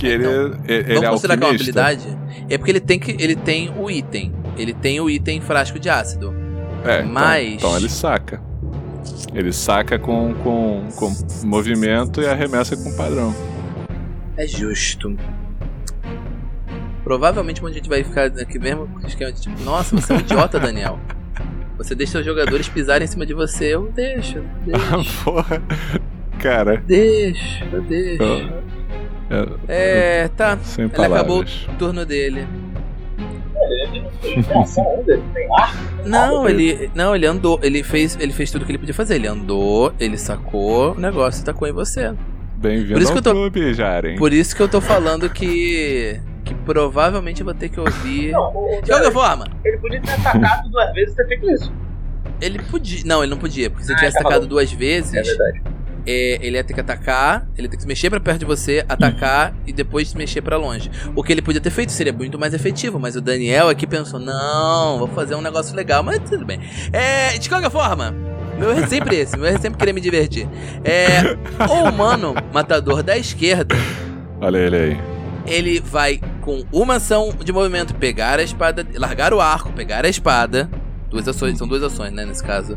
Que 0.02 0.08
ele, 0.08 0.24
Então, 0.24 0.60
ele, 0.64 0.74
ele 0.74 0.82
Vamos 0.94 1.02
é 1.04 1.10
considerar 1.10 1.36
que 1.36 1.42
é 1.44 1.46
uma 1.46 1.54
habilidade? 1.54 2.18
É 2.50 2.58
porque 2.58 2.70
ele 2.72 2.80
tem 2.80 2.98
que. 2.98 3.12
Ele 3.22 3.36
tem 3.36 3.72
o 3.78 3.88
item. 3.90 4.32
Ele 4.58 4.72
tem 4.74 5.00
o 5.00 5.08
item 5.08 5.40
frasco 5.40 5.78
de 5.78 5.88
ácido. 5.88 6.34
É, 6.84 7.00
então- 7.00 7.12
Mas- 7.12 7.52
Então, 7.54 7.76
ele 7.76 7.88
saca. 7.88 8.42
Ele 9.32 9.52
saca 9.52 9.98
com, 9.98 10.34
com, 10.42 10.88
com 10.96 11.12
movimento 11.44 12.20
e 12.20 12.26
arremessa 12.26 12.76
com 12.76 12.92
padrão. 12.96 13.34
É 14.36 14.46
justo. 14.46 15.16
Provavelmente 17.04 17.60
onde 17.64 17.72
a 17.72 17.76
gente 17.76 17.88
vai 17.88 18.04
ficar 18.04 18.26
aqui 18.26 18.58
mesmo, 18.58 18.88
esquema 19.06 19.32
de 19.32 19.40
tipo, 19.40 19.60
nossa, 19.62 19.96
você 19.96 20.12
é 20.12 20.16
um 20.16 20.20
idiota, 20.20 20.58
Daniel. 20.60 20.98
Você 21.78 21.94
deixa 21.94 22.18
os 22.20 22.24
jogadores 22.24 22.68
pisarem 22.68 23.04
em 23.04 23.08
cima 23.08 23.26
de 23.26 23.34
você, 23.34 23.74
eu 23.74 23.90
deixo, 23.94 24.40
deixo, 24.64 25.22
Porra. 25.24 25.62
Cara, 26.38 26.76
deixo, 26.86 27.64
eu 27.72 27.82
deixo. 27.82 28.22
É, 29.68 30.24
É, 30.24 30.28
tá. 30.28 30.58
sem 30.62 30.84
Ele 30.84 30.92
acabou 30.94 31.18
palavras. 31.38 31.66
o 31.68 31.72
turno 31.78 32.04
dele. 32.06 32.46
Ele 33.64 34.00
não 34.00 34.10
ele 34.22 34.44
não 35.16 35.28
tem 35.32 35.48
ar. 35.56 35.74
Não, 36.04 36.48
ele. 36.48 36.90
Não, 36.94 37.14
ele 37.14 37.26
andou. 37.26 37.58
Ele 37.62 37.82
fez, 37.82 38.16
ele 38.20 38.32
fez 38.32 38.50
tudo 38.50 38.64
que 38.64 38.72
ele 38.72 38.78
podia 38.78 38.94
fazer. 38.94 39.14
Ele 39.16 39.26
andou, 39.28 39.92
ele 40.00 40.16
sacou 40.18 40.92
o 40.94 41.00
negócio 41.00 41.42
e 41.42 41.44
tacou 41.44 41.66
em 41.68 41.72
você. 41.72 42.12
Bem-vindo 42.56 42.92
Por 42.94 43.02
isso 43.02 43.12
ao 43.12 43.14
que 43.14 43.18
eu 43.18 43.22
tô- 43.22 43.30
clube, 43.32 43.74
Jaren. 43.74 44.16
Por 44.16 44.32
isso 44.32 44.54
que 44.54 44.62
eu 44.62 44.68
tô 44.68 44.80
falando 44.80 45.28
que. 45.30 46.20
Que 46.44 46.54
provavelmente 46.54 47.40
eu 47.40 47.44
vou 47.44 47.54
ter 47.54 47.68
que 47.68 47.78
ouvir. 47.78 48.32
Não, 48.32 48.52
o- 48.52 48.78
o- 48.78 48.82
De 48.82 48.90
qualquer 48.90 49.12
forma, 49.12 49.46
ele 49.64 49.78
podia 49.78 50.00
ter 50.00 50.10
atacado 50.12 50.68
duas 50.70 50.92
vezes 50.92 51.12
e 51.12 51.16
ter 51.16 51.26
feito 51.28 51.50
isso. 51.50 51.72
ele 52.40 52.58
podia. 52.58 53.02
Não, 53.06 53.22
ele 53.22 53.30
não 53.30 53.38
podia, 53.38 53.70
porque 53.70 53.84
se 53.84 53.90
ele 53.92 53.96
Ah, 53.96 53.98
tivesse 54.00 54.14
tá 54.18 54.20
atacado 54.28 54.46
duas 54.48 54.72
vezes, 54.72 55.14
É 55.14 55.22
verdade. 55.22 55.62
É, 56.06 56.38
ele 56.40 56.56
ia 56.56 56.64
ter 56.64 56.74
que 56.74 56.80
atacar, 56.80 57.46
ele 57.56 57.66
ia 57.66 57.70
ter 57.70 57.76
que 57.76 57.82
se 57.82 57.88
mexer 57.88 58.10
pra 58.10 58.18
perto 58.20 58.40
de 58.40 58.44
você, 58.44 58.84
atacar 58.88 59.54
e 59.66 59.72
depois 59.72 60.08
se 60.08 60.16
mexer 60.16 60.40
pra 60.42 60.56
longe. 60.56 60.90
O 61.14 61.22
que 61.22 61.32
ele 61.32 61.42
podia 61.42 61.60
ter 61.60 61.70
feito 61.70 61.92
seria 61.92 62.12
muito 62.12 62.38
mais 62.38 62.54
efetivo, 62.54 62.98
mas 62.98 63.16
o 63.16 63.20
Daniel 63.20 63.68
aqui 63.68 63.86
pensou: 63.86 64.18
não, 64.20 64.98
vou 64.98 65.08
fazer 65.08 65.34
um 65.34 65.40
negócio 65.40 65.74
legal, 65.76 66.02
mas 66.02 66.18
tudo 66.28 66.44
bem. 66.44 66.60
É, 66.92 67.36
de 67.38 67.48
qualquer 67.48 67.70
forma, 67.70 68.14
meu 68.58 68.70
erro 68.70 68.82
é 68.84 68.86
sempre 68.86 69.16
esse, 69.16 69.36
meu 69.36 69.46
erro 69.46 69.56
é 69.56 69.60
sempre 69.60 69.78
querer 69.78 69.92
me 69.92 70.00
divertir. 70.00 70.48
É, 70.84 71.36
o 71.68 71.88
humano 71.88 72.34
matador 72.52 73.02
da 73.02 73.16
esquerda, 73.16 73.74
Olha 74.40 74.58
ele 74.58 74.76
aí. 74.76 75.00
ele 75.46 75.80
vai 75.80 76.20
com 76.40 76.64
uma 76.72 76.96
ação 76.96 77.32
de 77.44 77.52
movimento 77.52 77.94
pegar 77.94 78.38
a 78.40 78.42
espada, 78.42 78.84
largar 78.96 79.32
o 79.32 79.40
arco, 79.40 79.72
pegar 79.72 80.04
a 80.04 80.08
espada. 80.08 80.68
Duas 81.08 81.28
ações, 81.28 81.58
são 81.58 81.68
duas 81.68 81.82
ações, 81.82 82.10
né, 82.12 82.24
nesse 82.24 82.42
caso. 82.42 82.76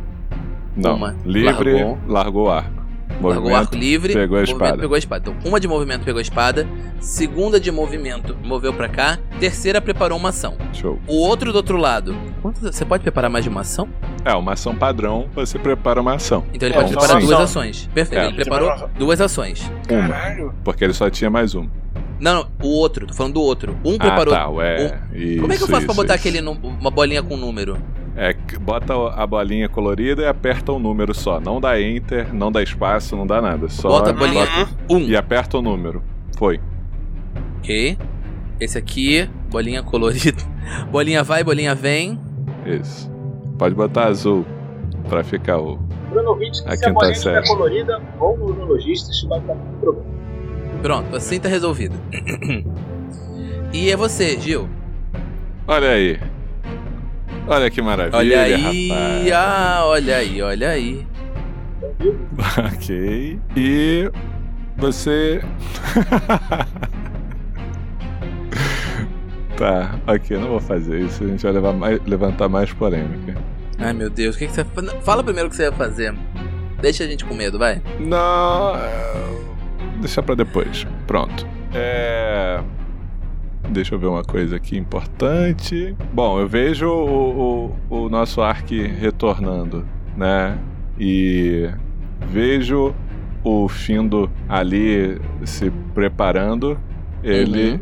Não, 0.76 0.96
Uma. 0.98 1.16
livre, 1.26 1.74
Largou. 1.74 1.98
largou 2.08 2.46
o 2.48 2.52
arco. 2.52 2.85
Largou 3.22 3.52
o 3.52 3.56
arco 3.56 3.76
livre, 3.76 4.14
pegou 4.14 4.38
a 4.38 4.42
movimento, 4.42 4.62
espada. 4.64 4.78
pegou 4.82 4.96
a 4.96 4.98
espada. 5.00 5.30
Então, 5.32 5.50
uma 5.50 5.60
de 5.60 5.68
movimento 5.68 6.04
pegou 6.04 6.20
a 6.20 6.22
espada, 6.22 6.68
segunda 7.00 7.60
de 7.60 7.72
movimento 7.72 8.36
moveu 8.44 8.74
pra 8.74 8.88
cá, 8.90 9.18
terceira 9.40 9.80
preparou 9.82 10.18
uma 10.18 10.30
ação. 10.30 10.56
Show. 10.74 11.00
O 11.08 11.16
outro 11.18 11.52
do 11.52 11.56
outro 11.56 11.78
lado, 11.78 12.16
você 12.62 12.84
pode 12.86 13.04
preparar 13.04 13.30
mais 13.30 13.44
de 13.44 13.50
uma 13.50 13.62
ação? 13.62 13.88
É, 14.24 14.34
uma 14.34 14.54
ação 14.54 14.76
padrão, 14.76 15.28
você 15.34 15.58
prepara 15.58 16.02
uma 16.02 16.16
ação. 16.16 16.44
Então 16.54 16.68
ele 16.68 16.76
É, 16.76 16.80
pode 16.82 16.94
só 16.94 17.00
preparar 17.00 17.22
duas 17.22 17.32
ação. 17.34 17.44
ações. 17.62 17.90
Perfeito, 17.94 18.22
É. 18.22 18.28
ele 18.28 18.36
preparou 18.36 18.90
duas 18.98 19.22
ações. 19.22 19.72
Uma. 19.90 20.08
Caralho. 20.10 20.54
Porque 20.64 20.84
ele 20.84 20.94
só 20.94 21.10
tinha 21.10 21.30
mais 21.30 21.54
uma. 21.56 21.70
Não, 22.20 22.34
não, 22.34 22.48
o 22.64 22.68
outro, 22.70 23.06
tô 23.08 23.14
falando 23.14 23.34
do 23.34 23.42
outro. 23.42 23.78
Um 23.84 23.96
Ah, 23.96 24.00
preparou. 24.00 24.34
tá, 24.34 24.48
ué. 24.50 24.78
Como 24.88 24.94
é 24.94 25.08
que 25.10 25.18
eu 25.18 25.42
Isso, 25.54 25.58
faço 25.60 25.68
pra 25.68 25.80
isso, 25.80 25.88
botar 25.94 26.16
isso. 26.16 26.28
aquele 26.28 26.42
num- 26.42 26.54
uma 26.80 26.90
bolinha 26.90 27.22
com 27.22 27.36
número? 27.36 27.78
É, 28.18 28.34
bota 28.62 28.94
a 29.14 29.28
bolinha 29.28 29.68
colorida 29.68 30.22
e 30.22 30.26
aperta 30.26 30.72
o 30.72 30.80
número 30.80 31.14
só. 31.14 31.40
Não 31.40 31.60
dá 31.60 31.80
enter, 31.82 32.34
não 32.34 32.50
dá 32.52 32.64
espaço, 32.64 33.16
não 33.16 33.28
dá 33.28 33.42
nada. 33.42 33.68
Só 33.68 33.90
Bota 33.90 34.12
a 34.12 34.14
bolinha. 34.14 34.48
Um. 34.90 35.00
e 35.00 35.18
aperta 35.18 35.58
o 35.58 35.62
número. 35.62 36.02
Foi. 36.38 36.62
Ok. 37.60 37.98
Esse 38.60 38.78
aqui, 38.78 39.30
bolinha 39.50 39.84
colorida. 39.84 40.42
Bolinha 40.90 41.24
vai, 41.24 41.44
bolinha 41.44 41.76
vem. 41.76 42.20
Isso. 42.66 43.12
Pode 43.58 43.76
botar 43.76 44.08
azul 44.08 44.46
pra 45.10 45.24
ficar 45.24 45.60
o. 45.60 45.78
Bruno 46.10 46.34
A 46.34 46.54
se 46.54 46.62
a 46.66 46.72
quinta 46.72 46.94
bolinha 46.94 47.16
série. 47.16 47.40
estiver 47.40 47.48
colorida, 47.48 48.02
vão 48.18 48.38
no 48.38 48.46
urologista, 48.46 49.12
isso 49.12 49.28
vai 49.28 49.40
dar 49.42 49.54
muito 49.56 49.80
problema. 49.80 50.10
Pronto, 50.82 51.16
assim 51.16 51.40
tá 51.40 51.50
resolvido. 51.50 51.96
e 53.74 53.92
é 53.92 53.96
você, 53.98 54.40
Gil. 54.40 54.70
Olha 55.68 55.90
aí. 55.90 56.20
Olha 57.48 57.70
que 57.70 57.82
maravilha, 57.82 58.18
Olha 58.18 58.42
aí, 58.42 58.88
rapaz. 58.90 59.32
ah, 59.34 59.82
olha 59.86 60.18
aí, 60.18 60.42
olha 60.42 60.70
aí. 60.70 61.06
ok. 62.74 63.40
E 63.56 64.12
você. 64.78 65.42
tá, 69.58 69.96
ok, 70.08 70.38
não 70.38 70.48
vou 70.50 70.60
fazer 70.60 71.00
isso. 71.02 71.24
A 71.24 71.28
gente 71.28 71.44
vai 71.44 71.52
levar 71.52 71.74
mais- 71.74 72.00
levantar 72.06 72.50
mais 72.50 72.72
polêmica. 72.74 73.36
Ai 73.78 73.94
meu 73.94 74.10
Deus, 74.10 74.36
o 74.36 74.40
que, 74.40 74.48
que 74.48 74.54
você? 74.54 74.66
Fala 75.04 75.24
primeiro 75.24 75.48
o 75.48 75.52
que 75.52 75.56
você 75.56 75.70
vai 75.70 75.78
fazer. 75.88 76.14
Deixa 76.82 77.04
a 77.04 77.08
gente 77.08 77.26
com 77.26 77.34
medo, 77.34 77.58
vai. 77.60 77.82
Não. 78.00 78.76
é, 78.76 79.36
Deixa 80.00 80.22
pra 80.22 80.36
depois. 80.36 80.86
Pronto. 81.08 81.46
É. 81.74 82.60
Deixa 83.70 83.96
eu 83.96 84.00
ver 84.00 84.08
uma 84.08 84.24
coisa 84.24 84.56
aqui 84.56 84.78
importante. 84.78 85.96
Bom, 86.14 86.40
eu 86.40 86.48
vejo 86.48 86.88
o, 86.88 87.72
o, 87.90 88.06
o 88.06 88.10
nosso 88.10 88.42
Ark 88.42 88.72
retornando, 88.88 89.86
né? 90.16 90.58
E 91.00 91.70
vejo 92.30 92.94
o 93.44 93.68
Findo 93.68 94.30
ali 94.48 95.20
se 95.44 95.70
preparando. 95.94 96.78
Ele. 97.24 97.72
Uhum. 97.72 97.80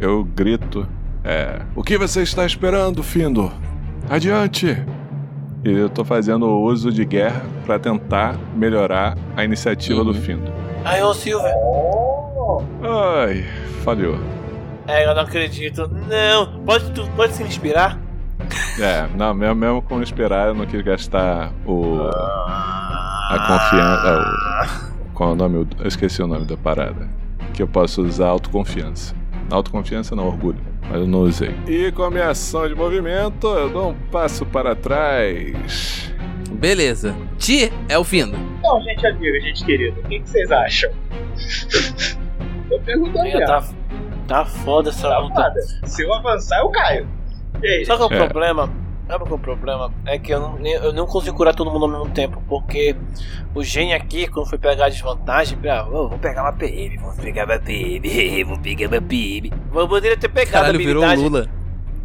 Eu 0.00 0.24
grito. 0.24 0.86
É. 1.24 1.60
O 1.76 1.82
que 1.82 1.96
você 1.96 2.22
está 2.22 2.44
esperando, 2.44 3.02
Findo? 3.02 3.50
Adiante! 4.10 4.76
E 5.64 5.70
eu 5.70 5.88
tô 5.88 6.04
fazendo 6.04 6.44
o 6.46 6.62
uso 6.64 6.90
de 6.90 7.04
guerra 7.04 7.42
pra 7.64 7.78
tentar 7.78 8.36
melhorar 8.56 9.16
a 9.36 9.44
iniciativa 9.44 10.00
Uhum. 10.00 10.06
do 10.06 10.14
Findo. 10.14 10.52
Aí, 10.84 11.00
ô 11.00 11.14
Silver. 11.14 11.52
Ai, 12.82 13.44
falhou. 13.84 14.16
É, 14.86 15.06
eu 15.06 15.14
não 15.14 15.22
acredito. 15.22 15.88
Não. 16.08 16.64
Pode, 16.64 16.90
tu 16.92 17.08
pode 17.16 17.32
se 17.34 17.42
inspirar? 17.42 17.98
É, 18.80 19.06
não, 19.16 19.32
mesmo, 19.34 19.54
mesmo 19.54 19.82
com 19.82 20.02
esperar, 20.02 20.48
eu 20.48 20.54
não 20.54 20.66
quis 20.66 20.82
gastar 20.82 21.52
o. 21.66 22.00
a 22.02 23.38
confiança. 23.46 24.92
Qual 25.14 25.30
é 25.30 25.32
o 25.32 25.36
nome? 25.36 25.66
Eu 25.78 25.86
esqueci 25.86 26.22
o 26.22 26.26
nome 26.26 26.46
da 26.46 26.56
parada. 26.56 27.08
Que 27.54 27.62
eu 27.62 27.68
posso 27.68 28.02
usar 28.02 28.28
autoconfiança. 28.28 29.14
Autoconfiança 29.50 30.16
não, 30.16 30.26
orgulho. 30.26 30.58
Mas 30.82 31.00
eu 31.00 31.06
não 31.06 31.20
usei. 31.20 31.54
E 31.66 31.92
com 31.92 32.02
a 32.02 32.10
minha 32.10 32.30
ação 32.30 32.66
de 32.66 32.74
movimento, 32.74 33.46
eu 33.46 33.68
dou 33.68 33.90
um 33.90 33.94
passo 34.10 34.44
para 34.46 34.74
trás. 34.74 36.12
Beleza. 36.50 37.14
Ti 37.38 37.72
é 37.88 37.98
o 37.98 38.04
Findo. 38.04 38.36
Então, 38.58 38.80
gente 38.82 39.06
amiga, 39.06 39.40
gente 39.40 39.64
querida, 39.64 40.00
o 40.00 40.08
que, 40.08 40.20
que 40.20 40.28
vocês 40.28 40.50
acham? 40.50 40.90
Tô 42.68 42.78
perguntando 42.80 43.20
Amiga, 43.20 43.46
já. 43.46 43.64
Tá, 44.26 44.44
foda 44.44 44.90
essa 44.90 45.08
Tá 45.08 45.18
luta. 45.18 45.34
foda. 45.34 45.60
Se 45.88 46.02
eu 46.02 46.12
avançar, 46.14 46.60
eu 46.60 46.70
caio. 46.70 47.06
Aí? 47.62 47.84
Sabe 47.84 47.98
qual 47.98 48.10
é 48.10 48.14
o 48.14 48.16
É. 48.16 48.28
problema? 48.28 48.70
Sabe 49.08 49.24
qual 49.24 49.32
é 49.32 49.34
o 49.34 49.38
problema? 49.38 49.92
É 50.06 50.18
que 50.18 50.32
eu 50.32 50.40
não, 50.40 50.58
eu 50.66 50.92
não 50.92 51.06
consigo 51.06 51.36
curar 51.36 51.54
todo 51.54 51.70
mundo 51.70 51.84
ao 51.84 51.90
mesmo 51.90 52.08
tempo, 52.10 52.42
porque 52.48 52.96
o 53.54 53.62
Gen 53.62 53.92
aqui, 53.94 54.26
quando 54.26 54.48
foi 54.48 54.58
pegar 54.58 54.86
a 54.86 54.88
desvantagem, 54.88 55.58
ah, 55.68 55.86
oh, 55.86 56.08
vou 56.08 56.18
pegar 56.18 56.42
uma 56.42 56.52
PM, 56.52 56.96
vou 56.98 57.12
pegar 57.14 57.44
uma 57.44 57.58
PM, 57.58 58.44
vou 58.44 58.58
pegar 58.58 58.88
uma 58.88 59.02
PM. 59.02 59.52
Eu 59.74 59.88
poderia 59.88 60.16
ter 60.16 60.28
pegado 60.28 60.52
Caralho, 60.64 60.76
a 60.76 60.78
virou 60.78 61.02
o 61.02 61.06
habilidade. 61.06 61.28
Lula. 61.28 61.48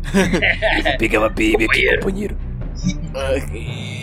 Vou 0.88 0.98
pegar 1.00 1.20
uma 1.20 1.30
PM 1.30 1.66
aqui, 1.66 1.98
companheiro. 1.98 2.38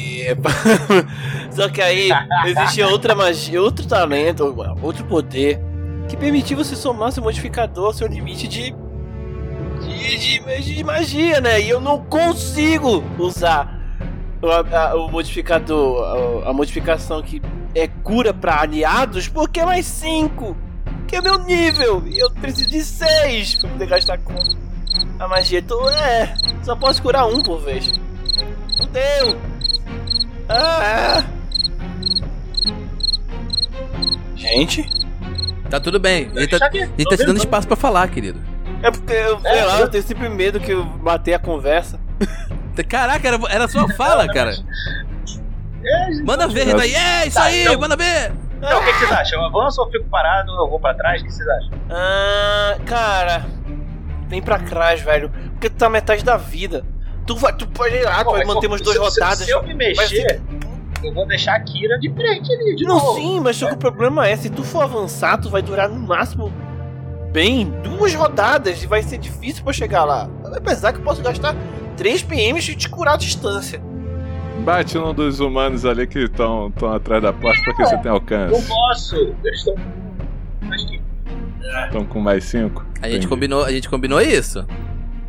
Só 1.51 1.69
que 1.69 1.81
aí 1.81 2.11
existia 2.47 2.89
outra 2.89 3.15
magia, 3.15 3.63
outro 3.63 3.87
talento, 3.87 4.55
outro 4.83 5.05
poder 5.05 5.61
que 6.09 6.17
permitia 6.17 6.57
você 6.57 6.77
somar 6.77 7.13
seu 7.13 7.23
modificador 7.23 7.87
ao 7.87 7.93
seu 7.93 8.07
limite 8.07 8.47
de 8.49 8.75
de, 9.83 10.19
de, 10.19 10.75
de 10.75 10.85
magia, 10.85 11.41
né? 11.41 11.61
E 11.61 11.69
eu 11.69 11.81
não 11.81 11.99
consigo 12.05 13.03
usar 13.19 13.81
o, 14.41 14.47
a- 14.51 14.95
o 14.95 15.11
modificador, 15.11 16.43
a, 16.47 16.51
a 16.51 16.53
modificação 16.53 17.21
que 17.23 17.43
é 17.75 17.87
cura 17.89 18.33
pra 18.33 18.61
aliados, 18.63 19.29
porque 19.29 19.61
é 19.61 19.65
mais 19.67 19.85
5, 19.87 20.57
que 21.09 21.17
é 21.17 21.21
meu 21.21 21.39
nível, 21.45 22.03
e 22.07 22.19
eu 22.19 22.31
preciso 22.31 22.71
de 22.71 22.83
6 22.83 23.57
pra 23.57 23.71
poder 23.71 23.87
gastar 23.87 24.19
com 24.19 24.33
a 25.19 25.29
magia. 25.29 25.59
Então 25.59 25.89
é, 25.91 26.35
só 26.63 26.75
posso 26.77 27.03
curar 27.03 27.27
um 27.27 27.43
por 27.43 27.61
vez. 27.61 27.93
Não 28.79 28.87
deu! 28.87 29.37
Ah! 30.49 31.25
Gente, 34.37 34.89
Tá 35.71 35.81
tudo 35.81 35.99
bem. 35.99 36.31
A 36.37 36.41
gente 36.41 36.51
tá, 36.51 36.59
Deixa 36.59 36.65
aqui. 36.67 36.83
a 36.83 36.87
gente 36.87 37.05
tá 37.05 37.17
te 37.17 37.27
dando 37.27 37.39
espaço 37.39 37.67
pra 37.67 37.77
falar, 37.77 38.09
querido. 38.09 38.41
é 38.83 38.91
porque 38.91 39.13
eu, 39.13 39.41
sei 39.41 39.51
É, 39.51 39.65
lá, 39.65 39.75
eu- 39.77 39.81
eu 39.83 39.89
tenho 39.89 40.05
sempre 40.05 40.29
medo 40.29 40.61
que 40.61 40.73
eu 40.73 40.85
matei 40.85 41.35
a 41.35 41.39
conversa. 41.39 41.99
Caraca, 42.89 43.27
era, 43.27 43.39
era 43.49 43.65
a 43.65 43.69
sua 43.69 43.89
fala, 43.95 44.27
cara. 44.33 44.55
É. 45.85 46.11
Manda 46.23 46.47
ver, 46.49 46.75
aí. 46.81 46.95
É, 46.95 47.27
isso 47.27 47.37
Tá, 47.37 47.45
aí, 47.45 47.63
então- 47.63 47.79
manda 47.81 47.97
ver. 47.97 48.33
Então, 48.57 48.81
o 48.81 48.85
que, 48.85 48.93
que 48.95 48.99
vocês 49.01 49.13
acham? 49.13 49.41
Eu 49.41 49.47
avanço 49.47 49.81
ou 49.83 49.91
fico 49.91 50.05
parado? 50.09 50.51
Eu 50.53 50.69
vou 50.71 50.81
pra 50.81 50.95
trás? 50.95 51.21
O 51.21 51.25
que 51.25 51.31
vocês 51.33 51.47
acham? 51.49 51.71
Ah, 51.91 52.77
cara, 52.87 53.45
vem 54.29 54.41
pra 54.41 54.59
trás, 54.59 55.03
velho. 55.03 55.31
Porque 55.53 55.69
tu 55.69 55.77
tá 55.77 55.89
metade 55.91 56.25
da 56.25 56.37
vida. 56.39 56.83
Tu 57.27 57.37
vai, 57.37 57.53
tu 57.55 57.67
pode 57.69 57.95
ir 57.95 58.05
lá, 58.05 58.25
tu 58.25 58.31
vai 58.31 58.45
manter 58.45 58.67
umas 58.67 58.81
duas 58.81 58.97
rodadas. 58.97 59.41
Se, 59.41 59.51
eu 59.51 59.63
me 59.63 59.75
mexer, 59.75 60.41
eu 61.07 61.15
vou 61.15 61.27
deixar 61.27 61.55
a 61.57 61.61
Kira 61.61 61.99
de 61.99 62.11
frente 62.13 62.53
ali, 62.53 62.77
de 62.77 62.85
Não, 62.85 62.97
novo. 62.97 63.15
sim, 63.21 63.41
mas 63.41 63.57
só 63.57 63.69
que 63.69 63.75
o 63.75 63.79
problema 63.79 64.27
é, 64.29 64.37
se 64.37 64.49
tu 64.51 64.63
for 64.63 64.83
avançar, 64.83 65.39
tu 65.39 65.49
vai 65.51 65.63
durar 65.63 65.89
no 65.89 65.99
máximo 66.01 66.53
bem 67.33 67.73
duas 67.83 68.15
rodadas 68.15 68.83
e 68.83 68.87
vai 68.87 69.03
ser 69.03 69.19
difícil 69.19 69.63
pra 69.63 69.71
eu 69.71 69.75
chegar 69.75 70.05
lá. 70.05 70.29
Apesar 70.57 70.93
que 70.93 70.99
eu 71.01 71.03
posso 71.05 71.21
gastar 71.23 71.55
3 71.97 72.23
PMs 72.23 72.69
e 72.71 72.77
te 72.77 72.89
curar 72.89 73.15
a 73.15 73.17
distância. 73.17 73.81
Bate 74.65 74.97
num 74.97 75.13
dos 75.13 75.41
humanos 75.41 75.85
ali 75.85 76.07
que 76.07 76.21
estão 76.21 76.73
atrás 76.95 77.23
da 77.23 77.33
porta 77.33 77.61
pra 77.65 77.75
que 77.75 77.85
você 77.85 77.97
tenha 77.99 78.05
Não 78.05 78.15
alcance. 78.15 78.69
posso. 78.69 79.17
Eles 79.45 79.59
estão. 79.59 79.75
Acho 80.71 80.87
que. 80.87 81.01
Estão 81.87 82.05
com 82.05 82.21
mais 82.21 82.45
cinco. 82.45 82.85
A 83.03 83.09
gente 83.11 83.27
combinou, 83.27 83.65
a 83.65 83.71
gente 83.73 83.89
combinou 83.89 84.21
isso. 84.21 84.65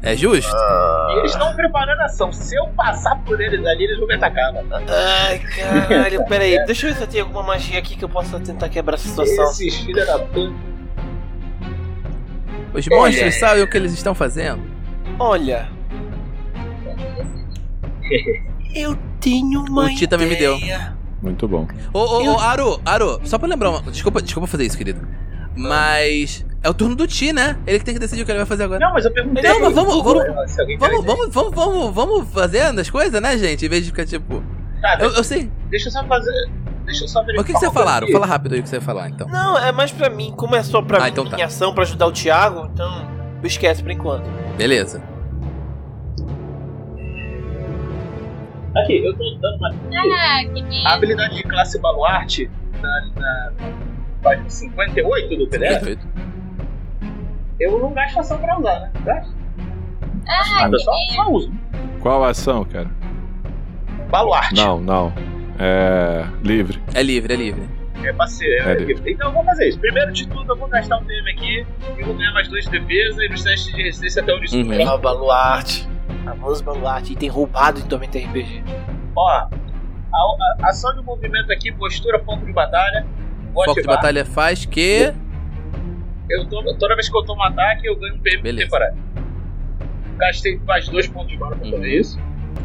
É 0.06 0.16
justo? 0.16 0.56
E 0.56 1.20
eles 1.20 1.32
estão 1.32 1.56
preparando 1.56 2.00
a 2.00 2.06
ação. 2.06 2.32
Se 2.32 2.56
eu 2.56 2.68
passar 2.78 3.16
por 3.24 3.42
eles 3.42 3.66
ali, 3.66 3.86
eles 3.86 3.98
vão 3.98 4.08
me 4.08 4.14
atacar. 4.14 4.54
mano. 4.54 4.70
Ai, 4.88 5.40
caralho, 5.40 6.24
peraí. 6.30 6.64
Deixa 6.66 6.86
eu 6.86 6.92
ver 6.92 6.98
se 6.98 7.04
eu 7.04 7.08
tenho 7.08 7.24
alguma 7.24 7.42
magia 7.42 7.80
aqui 7.80 7.96
que 7.96 8.06
eu 8.06 8.10
possa 8.10 8.40
tentar 8.40 8.70
quebrar 8.70 8.96
essa 8.96 9.08
situação. 9.08 9.46
Esses 9.46 9.76
filhos 9.78 10.06
da 10.06 10.20
puta. 10.20 10.54
Os 12.74 12.88
monstros 12.88 13.36
sabem 13.36 13.64
o 13.64 13.68
que 13.70 13.78
eles 13.78 13.94
estão 13.94 14.14
fazendo. 14.14 14.62
Olha. 15.18 15.68
Eu 18.76 18.98
tenho 19.22 19.62
uma 19.62 19.86
O 19.86 19.96
Ti 19.96 20.06
também 20.06 20.28
me 20.28 20.36
deu. 20.36 20.60
Muito 21.22 21.48
bom. 21.48 21.66
Ô, 21.94 22.00
ô, 22.00 22.34
ô, 22.34 22.40
Aru, 22.40 22.80
Aru, 22.86 23.22
só 23.24 23.40
pra 23.40 23.48
lembrar 23.48 23.70
uma. 23.70 23.82
Desculpa, 23.90 24.22
desculpa 24.22 24.48
fazer 24.48 24.66
isso, 24.66 24.78
querido. 24.78 25.08
Mas. 25.56 26.46
É 26.66 26.70
o 26.70 26.74
turno 26.74 26.96
do 26.96 27.06
Ti, 27.06 27.32
né? 27.32 27.60
Ele 27.68 27.78
que 27.78 27.86
tem 27.86 27.94
que 27.94 28.00
decidir 28.00 28.24
o 28.24 28.26
que 28.26 28.32
ele 28.32 28.40
vai 28.40 28.48
fazer 28.48 28.64
agora. 28.64 28.80
Não, 28.80 28.92
mas 28.92 29.06
eu 29.06 29.12
perguntei. 29.12 29.44
Não, 29.44 29.62
mas 29.62 29.76
vamos- 29.76 30.04
vamos- 30.04 30.24
Vamos, 30.26 30.56
dizer. 30.56 30.76
vamos, 30.80 31.34
vamos, 31.34 31.54
vamos, 31.56 31.94
vamos 31.94 32.28
fazendo 32.34 32.82
as 32.82 32.90
coisas, 32.90 33.22
né, 33.22 33.38
gente? 33.38 33.64
Em 33.64 33.70
vez 33.70 33.84
de 33.86 33.92
ficar 33.92 34.04
tipo. 34.04 34.44
Tá, 34.82 34.98
Eu, 35.00 35.12
eu 35.12 35.24
sei. 35.24 35.52
deixa 35.70 35.90
eu 35.90 35.92
só 35.92 36.04
fazer. 36.06 36.34
Deixa 36.86 37.04
eu 37.04 37.08
só 37.08 37.22
verificar. 37.24 37.36
Mas 37.36 37.44
o 37.44 37.46
que, 37.46 37.54
que 37.54 37.60
você 37.60 37.72
falaram? 37.72 38.08
Fala 38.08 38.26
rápido 38.26 38.54
aí 38.54 38.60
o 38.62 38.64
que 38.64 38.70
você 38.70 38.78
ia 38.78 38.82
falar, 38.82 39.10
então. 39.10 39.28
Não, 39.28 39.56
é 39.60 39.72
mais 39.72 39.92
pra 39.92 40.10
mim. 40.10 40.34
Como 40.36 40.56
é 40.56 40.64
só 40.64 40.82
pra 40.82 40.98
Ah, 40.98 41.02
mim 41.04 41.10
então 41.10 41.26
tá. 41.30 41.38
em 41.38 41.44
ação 41.44 41.72
pra 41.72 41.84
ajudar 41.84 42.08
o 42.08 42.12
Thiago, 42.12 42.68
então 42.74 43.08
esquece 43.44 43.84
por 43.84 43.92
enquanto. 43.92 44.26
Beleza. 44.58 45.04
Aqui, 48.78 49.06
eu 49.06 49.14
tô 49.16 49.24
dando 49.40 49.58
uma. 49.58 49.70
Ah, 49.70 50.44
que 50.44 50.86
A 50.86 50.94
habilidade 50.96 51.36
de 51.36 51.44
classe 51.44 51.80
baluarte 51.80 52.50
na, 52.82 53.08
na 53.16 53.52
página 54.22 54.50
58 54.50 55.38
do 55.38 55.48
PDF, 55.48 55.70
Perfeito. 55.70 56.08
Eu 57.60 57.80
não 57.80 57.94
gasto 57.94 58.20
ação 58.20 58.38
pra 58.38 58.58
usar, 58.60 58.80
né? 58.82 58.92
Gasto? 59.04 59.34
Ah, 60.28 60.70
Eu 60.72 60.80
só, 60.80 60.92
só 61.16 61.30
uso. 61.32 61.52
Qual 62.02 62.24
ação, 62.24 62.64
cara? 62.66 62.90
Baluarte. 64.10 64.56
Não, 64.56 64.80
não. 64.80 65.14
É. 65.60 66.26
Livre. 66.44 66.82
É 66.94 67.02
livre, 67.02 67.34
é 67.34 67.38
livre. 67.38 67.70
É 68.04 68.28
ser. 68.28 68.62
é 68.62 68.72
É 68.72 68.76
livre. 68.76 69.12
Então 69.12 69.28
eu 69.30 69.34
vou 69.34 69.44
fazer 69.44 69.70
isso. 69.70 69.80
Primeiro 69.80 70.12
de 70.12 70.28
tudo, 70.28 70.52
eu 70.54 70.58
vou 70.58 70.68
gastar 70.68 70.98
um 70.98 71.04
DM 71.06 71.32
aqui 71.32 71.66
e 71.98 72.04
vou 72.04 72.14
ganhar 72.16 72.34
mais 72.34 72.48
dois 72.48 72.66
de 72.66 72.72
defesa 72.72 73.24
e 73.26 73.30
nos 73.30 73.44
testes 73.44 73.74
de 73.74 73.82
resistência 73.82 74.22
até 74.22 74.34
onde 74.34 74.46
isso 74.46 74.58
Uhum. 74.58 74.66
for. 74.66 74.82
Ah, 74.94 74.98
baluarte. 74.98 75.88
Famoso 76.24 76.64
baluarte. 76.64 77.14
Item 77.14 77.30
roubado 77.30 77.80
em 77.80 77.84
Tormenta 77.84 78.18
RPG. 78.20 78.64
Ó, 79.16 79.28
a, 79.30 79.48
a- 80.14 80.70
ação 80.70 80.94
de 80.96 81.02
movimento 81.04 81.52
aqui, 81.52 81.72
postura, 81.72 82.20
foco 82.20 82.46
de 82.46 82.52
batalha. 82.54 83.06
Vou 83.54 83.64
Foco 83.66 83.82
de 83.82 83.88
batalha 83.88 84.26
faz 84.26 84.66
que. 84.66 85.14
Eu 86.30 86.46
tô- 86.48 86.76
toda 86.78 86.96
vez 86.96 87.08
que 87.10 87.18
eu 87.18 87.24
tomo 87.24 87.44
ataque, 87.44 87.88
eu 87.88 87.96
ganho 88.00 88.16
um 88.16 88.20
PM 88.20 88.42
Beleza. 88.42 88.66
temporário. 88.66 88.98
Gastei 90.18 90.58
mais 90.66 90.88
dois 90.88 91.08
pontos 91.08 91.30
de 91.32 91.38
bala 91.38 91.56
pra 91.56 91.66
fazer 91.66 91.76
Uhum. 91.78 91.86
isso. 91.86 92.20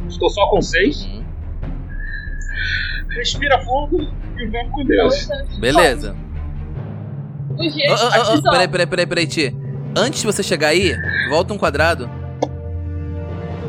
Estou 0.09 0.31
só 0.31 0.47
com 0.49 0.61
seis. 0.63 1.05
Hum, 1.05 1.21
Respira 3.11 3.59
fundo 3.61 4.09
e 4.39 4.47
vamos 4.47 4.71
com 4.73 4.85
Deus. 4.85 5.29
Beleza. 5.59 6.15
O 7.59 7.63
jeito. 7.69 7.93
ah, 7.93 7.97
ah, 8.15 8.35
ah, 8.39 8.51
peraí, 8.51 8.69
peraí, 8.69 8.87
peraí, 8.87 9.07
peraí, 9.07 9.27
Ti. 9.27 9.57
Antes 9.97 10.21
de 10.21 10.27
você 10.27 10.43
chegar 10.43 10.69
aí, 10.69 10.95
volta 11.29 11.53
um 11.53 11.59
quadrado. 11.59 12.09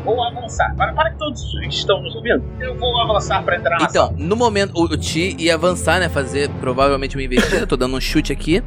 Vou 0.04 0.22
avançar. 0.22 0.74
Para, 0.76 0.92
para 0.94 1.10
que 1.10 1.18
todos 1.18 1.42
estão 1.68 2.00
nos 2.02 2.14
ouvindo. 2.14 2.42
Eu 2.60 2.76
vou 2.76 2.96
avançar 3.00 3.42
para 3.42 3.56
entrar 3.56 3.78
na 3.78 3.86
Então, 3.86 4.06
sala. 4.06 4.16
no 4.18 4.36
momento, 4.36 4.72
o, 4.76 4.84
o 4.84 4.96
Ti 4.96 5.36
ia 5.38 5.54
avançar, 5.54 5.98
né? 6.00 6.08
Fazer 6.08 6.48
provavelmente 6.60 7.16
uma 7.16 7.22
investida. 7.22 7.66
Tô 7.66 7.76
dando 7.76 7.96
um 7.96 8.00
chute 8.00 8.32
aqui. 8.32 8.62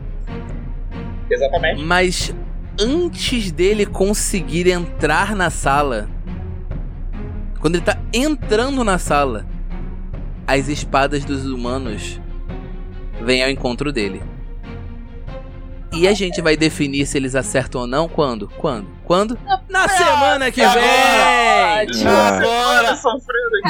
Exatamente. 1.29 1.83
Mas 1.83 2.33
antes 2.79 3.51
dele 3.51 3.85
conseguir 3.85 4.69
entrar 4.69 5.35
na 5.35 5.49
sala, 5.49 6.07
quando 7.59 7.75
ele 7.75 7.83
tá 7.83 7.97
entrando 8.13 8.83
na 8.83 8.97
sala, 8.97 9.45
as 10.47 10.67
espadas 10.67 11.25
dos 11.25 11.45
humanos 11.45 12.19
vêm 13.21 13.43
ao 13.43 13.49
encontro 13.49 13.91
dele. 13.91 14.21
E 15.91 16.07
a 16.07 16.13
gente 16.13 16.41
vai 16.41 16.57
definir 16.57 17.05
se 17.05 17.17
eles 17.17 17.35
acertam 17.35 17.81
ou 17.81 17.87
não 17.87 18.07
quando? 18.07 18.47
Quando? 18.57 18.87
Quando? 19.05 19.37
Na 19.69 19.87
semana 19.87 20.51
que 20.51 20.59
vem! 20.59 20.67
Agora 20.67 21.81
aqui. 22.91 22.99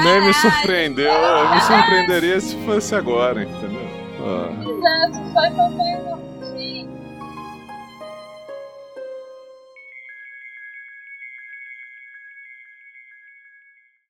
Nem 0.03 0.25
me 0.25 0.33
surpreendeu. 0.33 1.11
Eu 1.11 1.49
me 1.51 1.61
surpreenderia 1.61 2.39
se 2.39 2.55
fosse 2.65 2.95
agora, 2.95 3.43
entendeu? 3.43 3.87
Ah. 4.21 4.49
Exato, 4.59 5.23
só 5.33 5.41
sofrendo 5.49 6.04